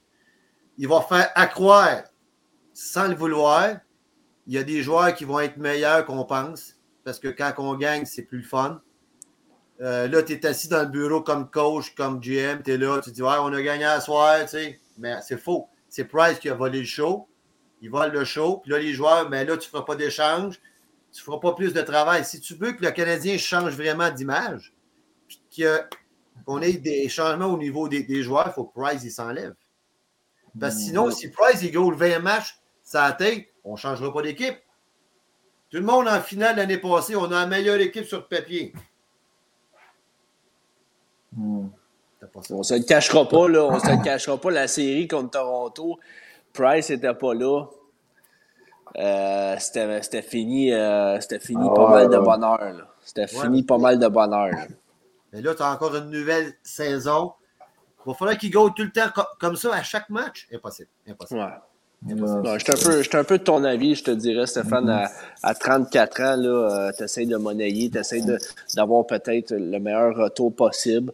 Il 0.77 0.87
va 0.87 1.01
faire 1.01 1.31
accroire, 1.35 2.03
sans 2.73 3.07
le 3.07 3.15
vouloir, 3.15 3.77
il 4.47 4.53
y 4.53 4.57
a 4.57 4.63
des 4.63 4.83
joueurs 4.83 5.13
qui 5.15 5.25
vont 5.25 5.39
être 5.39 5.57
meilleurs 5.57 6.05
qu'on 6.05 6.23
pense. 6.25 6.75
Parce 7.03 7.19
que 7.19 7.27
quand 7.27 7.53
on 7.57 7.75
gagne, 7.75 8.05
c'est 8.05 8.23
plus 8.23 8.43
fun. 8.43 8.81
Euh, 9.81 10.07
là, 10.07 10.23
tu 10.23 10.33
es 10.33 10.45
assis 10.45 10.67
dans 10.67 10.81
le 10.81 10.89
bureau 10.89 11.21
comme 11.21 11.49
coach, 11.49 11.93
comme 11.95 12.19
GM, 12.19 12.61
tu 12.63 12.71
es 12.71 12.77
là, 12.77 12.99
tu 13.01 13.11
dis 13.11 13.21
Ouais, 13.21 13.35
on 13.39 13.53
a 13.53 13.61
gagné 13.61 13.85
à 13.85 13.99
soir, 13.99 14.39
tu 14.41 14.49
sais. 14.49 14.79
Mais 14.97 15.15
c'est 15.21 15.37
faux. 15.37 15.67
C'est 15.95 16.03
Price 16.03 16.39
qui 16.39 16.49
a 16.49 16.53
volé 16.53 16.79
le 16.79 16.85
show. 16.85 17.29
Il 17.79 17.89
vole 17.89 18.11
le 18.11 18.25
show. 18.25 18.57
Puis 18.57 18.69
là, 18.69 18.79
les 18.79 18.93
joueurs, 18.93 19.29
mais 19.29 19.45
là, 19.45 19.55
tu 19.55 19.67
ne 19.67 19.71
feras 19.71 19.83
pas 19.83 19.95
d'échange. 19.95 20.59
Tu 21.13 21.21
ne 21.21 21.23
feras 21.23 21.39
pas 21.39 21.53
plus 21.53 21.71
de 21.71 21.79
travail. 21.79 22.25
Si 22.25 22.41
tu 22.41 22.53
veux 22.53 22.73
que 22.73 22.83
le 22.83 22.91
Canadien 22.91 23.37
change 23.37 23.77
vraiment 23.77 24.11
d'image, 24.11 24.75
puis 25.29 25.41
qu'on 25.57 26.61
ait 26.61 26.73
des 26.73 27.07
changements 27.07 27.45
au 27.45 27.57
niveau 27.57 27.87
des, 27.87 28.03
des 28.03 28.23
joueurs, 28.23 28.47
il 28.47 28.51
faut 28.51 28.65
que 28.65 28.77
Price 28.77 29.05
il 29.05 29.11
s'enlève. 29.11 29.53
Parce 30.59 30.75
que 30.75 30.81
sinon, 30.81 31.11
si 31.11 31.29
Price 31.29 31.61
il 31.61 31.71
goal 31.71 31.95
20 31.95 32.19
matchs, 32.19 32.59
ça 32.83 33.09
tête, 33.13 33.47
on 33.63 33.75
ne 33.75 33.77
changera 33.77 34.11
pas 34.11 34.21
d'équipe. 34.21 34.57
Tout 35.69 35.77
le 35.77 35.83
monde 35.83 36.09
en 36.09 36.19
finale 36.19 36.57
l'année 36.57 36.77
passée, 36.77 37.15
on 37.15 37.31
a 37.31 37.39
la 37.39 37.47
meilleure 37.47 37.79
équipe 37.79 38.03
sur 38.03 38.17
le 38.17 38.27
papier. 38.27 38.73
Hmm. 41.31 41.69
Pas. 42.35 42.41
On 42.53 42.63
se 42.63 42.73
le 42.75 42.83
cachera 42.83 43.27
pas, 43.27 43.47
là. 43.49 43.63
On 43.63 43.79
se 43.79 43.89
le 43.89 44.03
cachera 44.03 44.37
pas. 44.37 44.51
La 44.51 44.67
série 44.67 45.07
contre 45.07 45.31
Toronto, 45.31 45.97
Price 46.53 46.89
n'était 46.89 47.13
pas 47.13 47.33
là. 47.33 47.65
Euh, 48.97 49.55
c'était 49.59 50.01
c'était 50.01 50.21
fini, 50.21 50.71
euh, 50.71 51.19
c'était 51.19 51.39
fini 51.39 51.65
Ah 51.69 51.73
pas 51.73 51.85
ouais, 51.87 52.07
mal 52.07 52.09
de 52.09 52.17
bonheur. 52.17 52.87
C'était 53.01 53.21
Ouais, 53.21 53.41
fini 53.41 53.63
pas 53.63 53.77
mal 53.77 53.99
de 53.99 54.07
bonheur. 54.07 54.47
là. 54.47 54.65
Mais 55.33 55.41
là, 55.41 55.53
tu 55.53 55.61
as 55.63 55.71
encore 55.73 55.95
une 55.95 56.09
nouvelle 56.09 56.53
saison. 56.63 57.33
Il 58.05 58.09
va 58.09 58.13
falloir 58.13 58.37
qu'il 58.37 58.51
go 58.51 58.69
tout 58.69 58.83
le 58.83 58.91
temps 58.91 59.09
co- 59.13 59.23
comme 59.39 59.55
ça 59.57 59.73
à 59.75 59.83
chaque 59.83 60.09
match. 60.09 60.47
Impossible. 60.53 60.87
Impossible. 61.09 61.39
Ouais. 61.41 61.45
Ouais. 61.45 62.13
Non, 62.13 62.57
J'étais 62.59 62.71
un, 62.73 62.75
peu- 63.01 63.17
un 63.17 63.23
peu 63.23 63.37
de 63.39 63.43
ton 63.43 63.63
avis, 63.63 63.95
je 63.95 64.03
te 64.03 64.11
dirais, 64.11 64.45
Stéphane, 64.45 64.87
à, 64.89 65.09
à 65.41 65.55
34 65.55 66.21
ans, 66.21 66.35
là, 66.37 66.91
tu 66.95 67.03
essaies 67.03 67.25
de 67.25 67.35
monnayer, 67.35 67.89
tu 67.89 67.97
essaies 67.97 68.21
d'avoir 68.75 69.05
peut-être 69.07 69.51
le 69.55 69.79
meilleur 69.79 70.15
retour 70.15 70.53
possible 70.55 71.11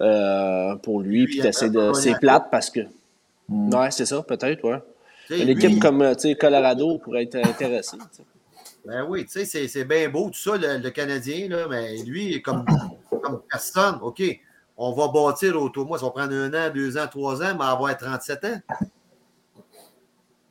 euh, 0.00 0.76
pour 0.76 1.00
lui, 1.00 1.20
Lui, 1.20 1.24
puis 1.26 1.36
il 1.36 1.40
tu 1.40 1.46
a 1.46 1.50
essaies 1.50 1.70
pas 1.70 1.88
de. 1.88 1.92
C'est 1.94 2.10
la 2.12 2.18
plate 2.18 2.48
parce 2.50 2.70
que. 2.70 2.80
Mm. 3.48 3.74
Ouais, 3.74 3.90
c'est 3.90 4.06
ça, 4.06 4.22
peut-être, 4.22 4.64
ouais. 4.64 4.82
Une 5.30 5.44
lui, 5.46 5.52
équipe 5.52 5.80
comme 5.80 6.14
tu 6.16 6.28
sais, 6.28 6.34
Colorado 6.34 6.98
pourrait 6.98 7.24
être 7.24 7.36
intéressée. 7.36 7.96
Ben 8.84 9.04
oui, 9.08 9.24
tu 9.24 9.32
sais, 9.32 9.44
c'est- 9.44 9.66
c'est 9.68 9.84
bien 9.84 10.08
beau 10.08 10.26
tout 10.30 10.34
ça, 10.38 10.56
le, 10.56 10.78
le 10.78 10.90
Canadien, 10.90 11.48
là, 11.48 11.66
mais 11.68 11.96
lui, 12.04 12.40
comme, 12.42 12.64
comme 13.22 13.40
personne, 13.50 13.98
OK, 14.02 14.22
on 14.76 14.92
va 14.92 15.08
bâtir 15.08 15.60
autour. 15.60 15.86
Moi, 15.86 15.98
ça 15.98 16.04
va 16.04 16.10
prendre 16.12 16.32
un 16.34 16.52
an, 16.54 16.70
deux 16.72 16.96
ans, 16.96 17.06
trois 17.10 17.42
ans, 17.42 17.56
mais 17.58 17.64
avoir 17.64 17.96
37 17.96 18.44
ans. 18.44 18.60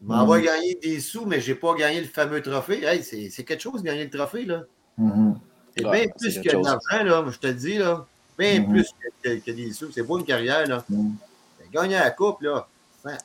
Mais 0.02 0.16
Mm. 0.16 0.20
avoir 0.20 0.42
gagné 0.42 0.76
des 0.76 1.00
sous, 1.00 1.26
mais 1.26 1.40
je 1.40 1.52
n'ai 1.52 1.58
pas 1.58 1.74
gagné 1.76 2.02
le 2.02 2.08
fameux 2.08 2.42
trophée. 2.42 2.84
Hey, 2.84 3.02
c'est 3.04 3.30
c'est 3.30 3.44
quelque 3.44 3.62
chose 3.62 3.82
de 3.82 3.86
gagner 3.88 4.04
le 4.04 4.10
trophée, 4.10 4.46
là. 4.46 4.64
Mhm. 4.98 5.40
C'est 5.78 5.86
Ouais, 5.86 6.02
bien 6.06 6.12
plus 6.18 6.40
que 6.42 6.50
de 6.50 6.64
l'argent, 6.64 7.04
là, 7.04 7.26
je 7.32 7.38
te 7.40 7.48
le 7.48 7.54
dis, 7.54 7.78
là. 7.78 8.06
Bien 8.38 8.60
Mhm. 8.62 8.70
plus 8.70 8.90
que, 9.24 9.30
que- 9.30 9.46
que 9.46 9.52
des 9.52 9.72
sous. 9.72 9.92
C'est 9.92 10.04
pas 10.06 10.16
une 10.18 10.26
carrière, 10.26 10.68
là. 10.68 10.84
Mhm. 10.90 11.14
Mais 11.60 11.66
Gagner 11.72 11.96
la 11.96 12.12
coupe, 12.12 12.42
là. 12.42 12.66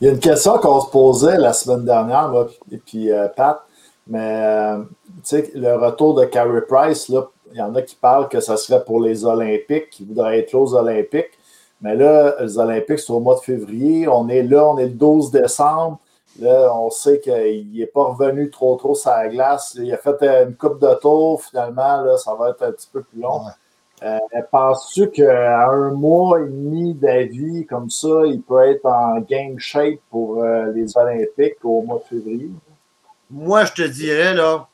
Il 0.00 0.06
y 0.06 0.10
a 0.10 0.12
une 0.12 0.18
question 0.20 0.58
qu'on 0.58 0.80
se 0.80 0.90
posait 0.90 1.38
la 1.38 1.52
semaine 1.52 1.84
dernière, 1.84 2.28
moi, 2.28 2.48
et 2.70 2.76
puis 2.76 3.10
euh, 3.10 3.28
Pat, 3.28 3.62
mais 4.06 4.18
euh, 4.44 4.78
tu 4.78 4.84
sais, 5.24 5.50
le 5.54 5.74
retour 5.76 6.14
de 6.14 6.24
Carey 6.26 6.60
Price, 6.68 7.08
là, 7.08 7.26
il 7.52 7.58
y 7.58 7.62
en 7.62 7.74
a 7.74 7.80
qui 7.82 7.94
parlent 7.96 8.28
que 8.28 8.40
ça 8.40 8.56
serait 8.58 8.84
pour 8.84 9.00
les 9.00 9.24
Olympiques, 9.24 9.90
qui 9.90 10.04
voudraient 10.04 10.40
être 10.40 10.52
là 10.52 10.58
aux 10.60 10.74
Olympiques. 10.74 11.30
Mais 11.80 11.94
là, 11.94 12.34
les 12.42 12.58
Olympiques, 12.58 12.98
c'est 12.98 13.10
au 13.12 13.20
mois 13.20 13.36
de 13.36 13.40
février. 13.40 14.06
On 14.08 14.28
est 14.28 14.42
là, 14.42 14.66
on 14.68 14.78
est 14.78 14.84
le 14.86 14.90
12 14.90 15.30
décembre. 15.30 15.98
Là, 16.38 16.70
on 16.74 16.90
sait 16.90 17.20
qu'il 17.20 17.70
n'est 17.72 17.86
pas 17.86 18.04
revenu 18.04 18.50
trop 18.50 18.76
trop 18.76 18.94
sur 18.94 19.10
la 19.10 19.28
glace. 19.28 19.76
Il 19.78 19.92
a 19.92 19.96
fait 19.96 20.22
une 20.22 20.54
coupe 20.54 20.80
de 20.80 20.94
tour. 20.94 21.42
Finalement, 21.42 22.02
là, 22.02 22.16
ça 22.18 22.34
va 22.34 22.50
être 22.50 22.62
un 22.62 22.72
petit 22.72 22.88
peu 22.92 23.02
plus 23.02 23.20
long. 23.20 23.42
Euh, 24.02 24.18
Penses-tu 24.50 25.10
qu'à 25.10 25.68
un 25.70 25.90
mois 25.92 26.40
et 26.40 26.44
demi 26.44 26.92
d'avis 26.94 27.64
comme 27.64 27.88
ça, 27.88 28.26
il 28.26 28.42
peut 28.42 28.68
être 28.68 28.84
en 28.84 29.20
game 29.20 29.58
shape 29.58 30.00
pour 30.10 30.42
euh, 30.42 30.66
les 30.72 30.96
Olympiques 30.98 31.64
au 31.64 31.80
mois 31.82 31.98
de 31.98 32.16
février? 32.16 32.50
Moi, 33.30 33.64
je 33.64 33.72
te 33.72 33.82
dirais, 33.82 34.34
là, 34.34 34.68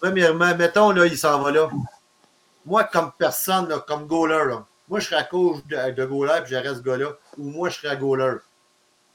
premièrement, 0.00 0.54
mettons, 0.56 0.90
là, 0.90 1.06
il 1.06 1.16
s'en 1.16 1.40
va 1.42 1.50
là. 1.50 1.70
Moi, 2.66 2.84
comme 2.84 3.12
personne, 3.16 3.68
là, 3.68 3.82
comme 3.86 4.06
goaler, 4.06 4.44
là, 4.46 4.64
moi, 4.88 5.00
je 5.00 5.06
serais 5.06 5.16
à 5.16 5.24
cause 5.24 5.64
de, 5.66 5.92
de 5.92 6.04
goaler 6.04 6.40
puis 6.42 6.52
j'arrête 6.52 6.76
ce 6.76 6.82
gars-là. 6.82 7.08
Ou 7.38 7.44
moi, 7.44 7.70
je 7.70 7.78
serais 7.78 7.88
à 7.88 7.96
goaler. 7.96 8.36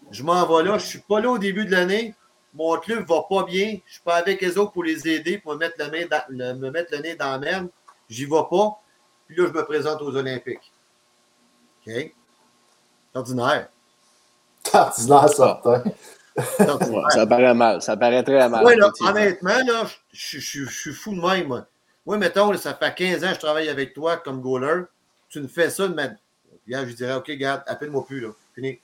Je 0.09 0.23
m'en 0.23 0.45
vais 0.45 0.63
là. 0.63 0.77
Je 0.77 0.83
ne 0.83 0.89
suis 0.89 0.99
pas 0.99 1.19
là 1.19 1.29
au 1.29 1.37
début 1.37 1.65
de 1.65 1.71
l'année. 1.71 2.15
Mon 2.53 2.77
club 2.77 2.99
ne 2.99 3.05
va 3.05 3.23
pas 3.29 3.43
bien. 3.43 3.67
Je 3.67 3.73
ne 3.73 3.91
suis 3.91 4.01
pas 4.03 4.15
avec 4.15 4.41
les 4.41 4.57
autres 4.57 4.71
pour 4.71 4.83
les 4.83 5.07
aider, 5.07 5.37
pour 5.37 5.53
me 5.53 5.59
mettre 5.59 5.75
le, 5.79 5.87
nez 5.87 6.05
dans, 6.05 6.23
le, 6.29 6.53
me 6.53 6.71
mettre 6.71 6.93
le 6.95 7.01
nez 7.01 7.15
dans 7.15 7.31
la 7.31 7.39
merde. 7.39 7.69
J'y 8.09 8.25
vais 8.25 8.43
pas. 8.49 8.81
Puis 9.27 9.37
là, 9.37 9.47
je 9.47 9.53
me 9.53 9.65
présente 9.65 10.01
aux 10.01 10.15
Olympiques. 10.15 10.71
OK? 11.87 12.13
Ordinaire. 13.13 13.69
Ordinaire, 14.73 15.29
certain. 15.29 15.83
ça 17.09 17.25
paraît 17.25 17.53
mal. 17.53 17.81
Ça 17.81 17.97
paraît 17.97 18.23
très 18.23 18.49
mal. 18.49 18.65
Oui, 18.65 18.75
là, 18.75 18.91
honnêtement, 19.01 19.57
là, 19.65 19.85
je, 20.11 20.39
je, 20.39 20.65
je, 20.65 20.69
suis 20.69 20.93
fou 20.93 21.15
de 21.15 21.21
même. 21.21 21.47
Moi, 21.47 21.65
moi 22.05 22.17
mettons, 22.17 22.51
là, 22.51 22.57
ça 22.57 22.73
fait 22.73 22.93
15 22.93 23.23
ans 23.23 23.27
que 23.29 23.35
je 23.35 23.39
travaille 23.39 23.69
avec 23.69 23.93
toi 23.93 24.17
comme 24.17 24.41
goaler. 24.41 24.83
Tu 25.29 25.41
me 25.41 25.47
fais 25.47 25.69
ça 25.69 25.87
de. 25.87 25.95
Là, 25.95 26.85
je 26.85 26.93
dirais, 26.93 27.15
OK, 27.15 27.31
garde, 27.31 27.63
appelle-moi 27.67 28.05
plus. 28.05 28.19
Là. 28.19 28.29
Fini. 28.53 28.79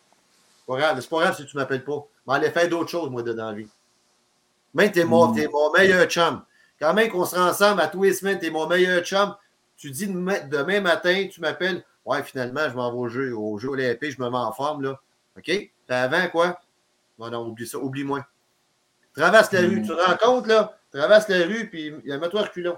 C'est 0.68 0.74
pas 0.74 0.80
grave. 0.80 1.00
C'est 1.00 1.10
pas 1.10 1.20
grave 1.22 1.36
si 1.36 1.46
tu 1.46 1.56
ne 1.56 1.62
m'appelles 1.62 1.84
pas. 1.84 2.06
Mais 2.28 2.34
allez 2.36 2.52
faire 2.52 2.68
d'autres 2.68 2.90
choses, 2.90 3.10
moi, 3.10 3.24
de 3.24 3.32
dans 3.32 3.52
la 3.52 3.54
vie. 3.54 3.68
Même 4.74 4.92
t'es 4.92 5.06
mon, 5.06 5.28
mon 5.28 5.72
meilleur 5.72 6.06
chum. 6.08 6.44
Quand 6.80 6.94
même 6.94 7.10
qu'on 7.10 7.26
sera 7.26 7.50
ensemble 7.50 7.82
à 7.82 7.88
tous 7.88 8.04
les 8.04 8.14
semaines, 8.14 8.38
t'es 8.38 8.50
mon 8.50 8.68
meilleur 8.68 9.04
chum. 9.04 9.36
Tu 9.78 9.92
dis 9.92 10.08
demain 10.08 10.82
matin, 10.82 11.28
tu 11.32 11.40
m'appelles. 11.42 11.84
Ouais, 12.06 12.22
finalement, 12.24 12.70
je 12.70 12.76
m'en 12.76 12.92
vais 12.92 12.98
au 12.98 13.08
jeu, 13.08 13.38
au 13.38 13.58
jeu 13.58 13.70
olympique, 13.70 14.12
je 14.18 14.22
me 14.22 14.30
mets 14.30 14.38
en 14.38 14.52
forme, 14.52 14.84
là. 14.84 15.00
OK? 15.38 15.52
Avant, 15.90 16.28
quoi? 16.30 16.60
Non, 17.20 17.30
non, 17.30 17.48
oublie 17.48 17.68
ça, 17.68 17.78
oublie-moi. 17.78 18.26
Traverse 19.14 19.52
la 19.52 19.62
rue, 19.62 19.82
tu 19.82 19.88
te 19.88 19.94
rends 19.94 20.18
compte, 20.18 20.48
là? 20.48 20.78
Traverse 20.92 21.28
la 21.28 21.46
rue, 21.46 21.70
puis 21.70 21.92
mets-toi 22.06 22.42
reculons. 22.44 22.78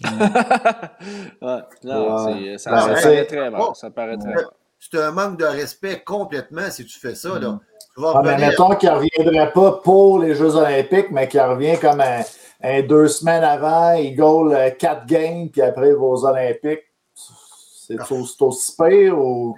ouais, 0.04 1.62
non, 1.84 2.26
ouais. 2.26 2.58
Ça, 2.58 2.70
ça, 2.80 2.96
ça, 2.96 3.02
paraît 3.02 3.26
très 3.26 3.50
mal. 3.50 3.62
Ça 3.74 3.90
paraît 3.90 4.16
très 4.16 4.34
mal. 4.34 4.46
C'est 4.80 4.98
un 4.98 5.12
manque 5.12 5.38
de 5.38 5.44
respect 5.44 6.02
complètement 6.02 6.70
si 6.70 6.86
tu 6.86 6.98
fais 6.98 7.14
ça. 7.14 7.38
Là. 7.38 7.50
Mm. 7.50 7.60
Tu 7.94 8.00
vas 8.00 8.12
ah, 8.16 8.22
mais 8.24 8.38
mettons 8.38 8.74
qu'il 8.76 8.88
ne 8.88 8.94
reviendrait 8.94 9.52
pas 9.52 9.72
pour 9.72 10.20
les 10.20 10.34
Jeux 10.34 10.54
Olympiques, 10.56 11.10
mais 11.10 11.28
qu'il 11.28 11.40
revient 11.40 11.78
comme 11.78 12.00
un, 12.00 12.22
un, 12.62 12.82
deux 12.82 13.08
semaines 13.08 13.44
avant, 13.44 13.92
il 13.92 14.16
goal 14.16 14.56
quatre 14.78 15.06
games, 15.06 15.50
puis 15.50 15.60
après 15.60 15.88
il 15.88 15.94
va 15.94 16.02
aux 16.02 16.24
Olympiques. 16.24 16.84
C'est 17.14 17.96
ah. 17.98 18.06
aussi 18.12 18.76
pire 18.76 19.18
ou. 19.18 19.56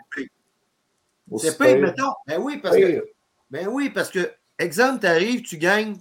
C'est 1.38 1.56
pire, 1.56 1.78
mettons. 1.78 2.12
Ben 2.26 2.40
oui, 2.40 2.58
parce 2.58 2.76
que. 2.76 3.04
Ben 3.50 3.68
oui, 3.68 3.90
parce 3.90 4.10
que, 4.10 4.32
exemple, 4.58 5.00
tu 5.00 5.06
arrives, 5.06 5.42
tu 5.42 5.58
gagnes, 5.58 5.96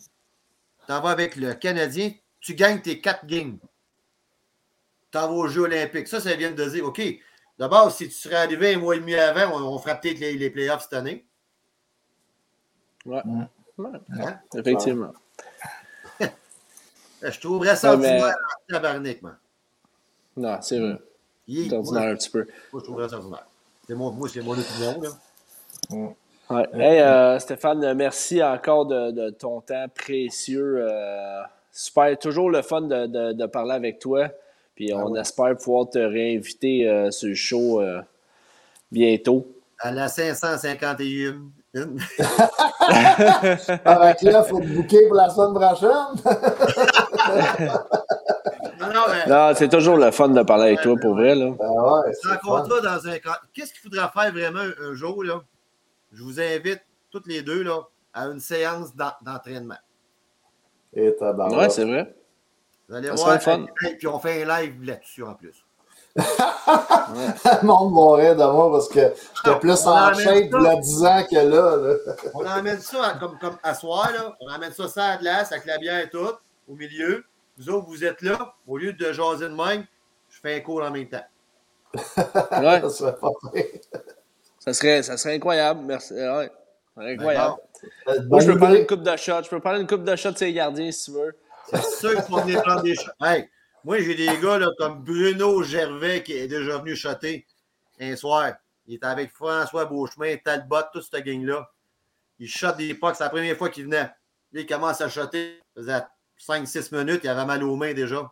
tu 0.88 0.94
en 0.94 1.02
vas 1.02 1.10
avec 1.10 1.36
le 1.36 1.54
Canadien, 1.54 2.12
tu 2.40 2.56
gagnes 2.56 2.80
tes 2.80 3.02
quatre 3.02 3.26
games. 3.26 3.58
Tu 5.12 5.18
en 5.18 5.28
vas 5.28 5.34
aux 5.34 5.48
Jeux 5.48 5.64
Olympiques. 5.64 6.08
Ça, 6.08 6.22
ça 6.22 6.34
vient 6.36 6.52
de 6.52 6.66
dire, 6.70 6.86
OK, 6.86 7.02
D'abord, 7.62 7.92
si 7.92 8.08
tu 8.08 8.16
serais 8.16 8.38
arrivé 8.38 8.74
un 8.74 8.80
mois 8.80 8.96
et 8.96 9.00
demi 9.00 9.14
avant, 9.14 9.56
on, 9.56 9.76
on 9.76 9.78
ferait 9.78 10.00
peut-être 10.00 10.18
les, 10.18 10.34
les, 10.34 10.50
playoffs 10.50 10.82
cette 10.82 10.94
année. 10.94 11.28
Ouais. 13.06 13.22
Hein? 13.78 14.40
Effectivement. 14.56 15.14
je 17.22 17.40
trouverais 17.40 17.76
ça 17.76 17.90
ouais, 17.90 17.98
ordinaire 17.98 18.36
mais... 18.68 18.74
tabarnak, 18.74 19.22
man. 19.22 19.38
Non, 20.38 20.58
c'est 20.60 20.80
vrai. 20.80 20.98
C'est 21.48 21.72
ordinaire 21.72 22.12
un 22.12 22.16
petit 22.16 22.32
peu. 22.32 22.48
Moi, 22.74 22.82
je 22.82 22.84
trouverais 22.84 23.10
ça 23.10 23.18
ordinaire. 23.18 23.46
C'est 23.86 23.94
mon, 23.94 24.10
moi, 24.10 24.28
c'est 24.28 24.42
mon 24.42 24.54
opinion, 24.54 25.00
là. 25.00 25.10
Ouais. 25.92 26.16
Ouais. 26.50 26.68
Hey, 26.74 27.00
euh, 27.02 27.38
Stéphane, 27.38 27.94
merci 27.94 28.42
encore 28.42 28.88
de, 28.88 29.12
de 29.12 29.30
ton 29.30 29.62
temps 29.62 29.86
précieux. 29.94 30.78
Euh, 30.80 31.44
super, 31.72 32.18
toujours 32.18 32.50
le 32.50 32.64
fun 32.64 32.82
de, 32.82 33.06
de, 33.06 33.34
de 33.34 33.46
parler 33.46 33.74
avec 33.74 34.00
toi. 34.00 34.32
Puis 34.76 34.94
on 34.94 35.16
ah 35.16 35.22
espère 35.22 35.58
pouvoir 35.58 35.90
te 35.90 36.00
réinviter 36.00 36.88
euh, 36.88 37.12
sur 37.12 37.30
le 37.30 37.36
show 37.36 37.82
euh, 37.82 38.02
bientôt. 38.92 39.48
À 39.80 39.92
la 39.92 40.08
551. 40.08 41.42
Avec 43.86 44.22
là, 44.24 44.44
il 44.44 44.50
faut 44.50 44.60
te 44.60 44.68
booker 44.68 45.08
pour 45.08 45.16
la 45.16 45.30
semaine 45.30 45.54
prochaine. 45.54 45.90
non, 48.80 49.04
mais... 49.08 49.26
non 49.28 49.54
c'est 49.56 49.70
toujours 49.70 49.96
le 49.96 50.12
fun 50.12 50.28
de 50.30 50.44
parler 50.44 50.66
avec 50.66 50.82
toi, 50.82 50.98
pour 51.02 51.16
vrai. 51.16 51.34
Là. 51.34 51.52
Ben 51.58 51.70
ouais, 51.70 52.12
Rencontre 52.26 52.82
dans 52.82 53.08
un 53.08 53.18
Qu'est-ce 53.54 53.72
qu'il 53.72 53.82
faudra 53.82 54.10
faire 54.10 54.34
vraiment 54.34 54.60
un 54.60 54.94
jour? 54.94 55.24
Là? 55.24 55.42
Je 56.12 56.24
vous 56.24 56.42
invite 56.42 56.82
toutes 57.10 57.28
les 57.28 57.42
deux 57.42 57.64
là, 57.64 57.80
à 58.14 58.26
une 58.26 58.42
séance 58.42 58.90
d'entraînement. 58.96 59.80
Et 60.94 61.10
ouais, 61.10 61.70
c'est 61.70 61.86
vrai. 61.86 62.14
Vous 62.92 62.98
allez 62.98 63.10
voir. 63.10 63.42
Fun. 63.42 63.66
Et 63.90 63.96
puis 63.96 64.08
on 64.08 64.20
fait 64.20 64.44
un 64.44 64.60
live 64.60 64.84
là-dessus 64.84 65.24
en 65.24 65.34
plus. 65.34 65.66
Le 66.18 67.64
monde 67.66 67.94
mourrait 67.94 68.36
de 68.36 68.44
moi 68.44 68.70
parce 68.70 68.90
que 68.90 69.14
j'étais 69.38 69.60
plus 69.60 69.88
en 69.88 70.14
shape 70.14 70.50
il 70.52 70.62
y 70.62 70.68
a 70.68 70.76
10 70.76 71.06
ans 71.06 71.24
que 71.24 71.36
là. 71.38 71.78
là. 71.78 72.14
on 72.34 72.46
emmène 72.46 72.80
ça 72.80 73.16
comme, 73.18 73.40
comme 73.40 73.58
à 73.64 73.74
soir, 73.74 74.12
là. 74.12 74.36
on 74.42 74.52
emmène 74.52 74.74
ça 74.74 74.90
ça 74.90 75.06
à 75.06 75.18
glace 75.18 75.54
avec 75.54 75.66
la 75.68 75.78
bière 75.78 76.00
et 76.04 76.10
tout, 76.10 76.34
au 76.68 76.76
milieu. 76.76 77.24
Vous 77.58 77.70
autres, 77.70 77.88
vous 77.88 78.04
êtes 78.04 78.22
là, 78.24 78.56
au 78.68 78.78
lieu 78.78 78.92
de 78.92 79.14
jaser 79.14 79.48
de 79.48 79.56
même, 79.56 79.86
je 80.30 80.40
fais 80.42 80.58
un 80.58 80.60
cours 80.60 80.84
en 80.84 80.92
même 80.92 81.08
temps. 81.08 81.26
ouais. 81.94 82.02
ça, 82.82 82.90
serait 82.90 83.16
pas 83.16 83.30
ça, 84.60 84.74
serait, 84.74 85.04
ça 85.04 85.16
serait 85.16 85.36
incroyable. 85.36 85.80
Merci. 85.86 86.14
Ouais. 86.14 86.52
Incroyable. 86.98 87.56
Euh, 88.10 88.22
Moi, 88.28 88.42
je 88.42 88.52
peux 88.52 88.60
parler 88.60 88.82
une 88.82 88.88
coupe 88.88 89.04
de 89.04 89.16
shot. 89.16 89.44
Je 89.44 89.50
peux 89.50 89.62
parler 89.62 89.80
une 89.80 89.88
coupe 89.88 90.04
de 90.04 90.16
shot 90.18 90.32
de 90.32 90.38
ses 90.38 90.52
gardiens 90.52 90.92
si 90.92 91.06
tu 91.06 91.18
veux. 91.18 91.34
C'est 91.70 91.84
sûr 91.84 92.16
qu'il 92.16 92.24
faut 92.24 92.42
venir 92.42 92.62
prendre 92.62 92.84
des. 92.84 92.96
Hey, 93.22 93.50
moi, 93.84 94.00
j'ai 94.00 94.16
des 94.16 94.38
gars 94.40 94.60
là, 94.60 94.70
comme 94.78 95.04
Bruno 95.04 95.64
Gervais 95.64 96.22
qui 96.24 96.34
est 96.34 96.48
déjà 96.48 96.78
venu 96.78 96.96
shotter 96.96 97.46
un 98.00 98.16
soir. 98.16 98.54
Il 98.88 98.96
était 98.96 99.06
avec 99.06 99.32
François 99.32 99.86
Beauchemin, 99.86 100.38
Talbot, 100.44 100.84
toute 100.92 101.04
cette 101.04 101.24
gang-là. 101.26 101.70
Il 102.40 102.50
shot 102.50 102.74
des 102.74 102.94
pucks. 102.94 103.16
C'est 103.16 103.24
la 103.24 103.30
première 103.30 103.58
fois 103.58 103.70
qu'il 103.70 103.86
venait. 103.86 104.10
il 104.54 104.66
commence 104.66 105.02
à 105.02 105.10
shotter. 105.10 105.62
Il 105.76 105.82
faisait 105.82 106.02
5-6 106.40 106.96
minutes. 106.96 107.22
Il 107.24 107.30
avait 107.30 107.46
mal 107.46 107.64
aux 107.64 107.76
mains 107.76 107.94
déjà. 107.94 108.32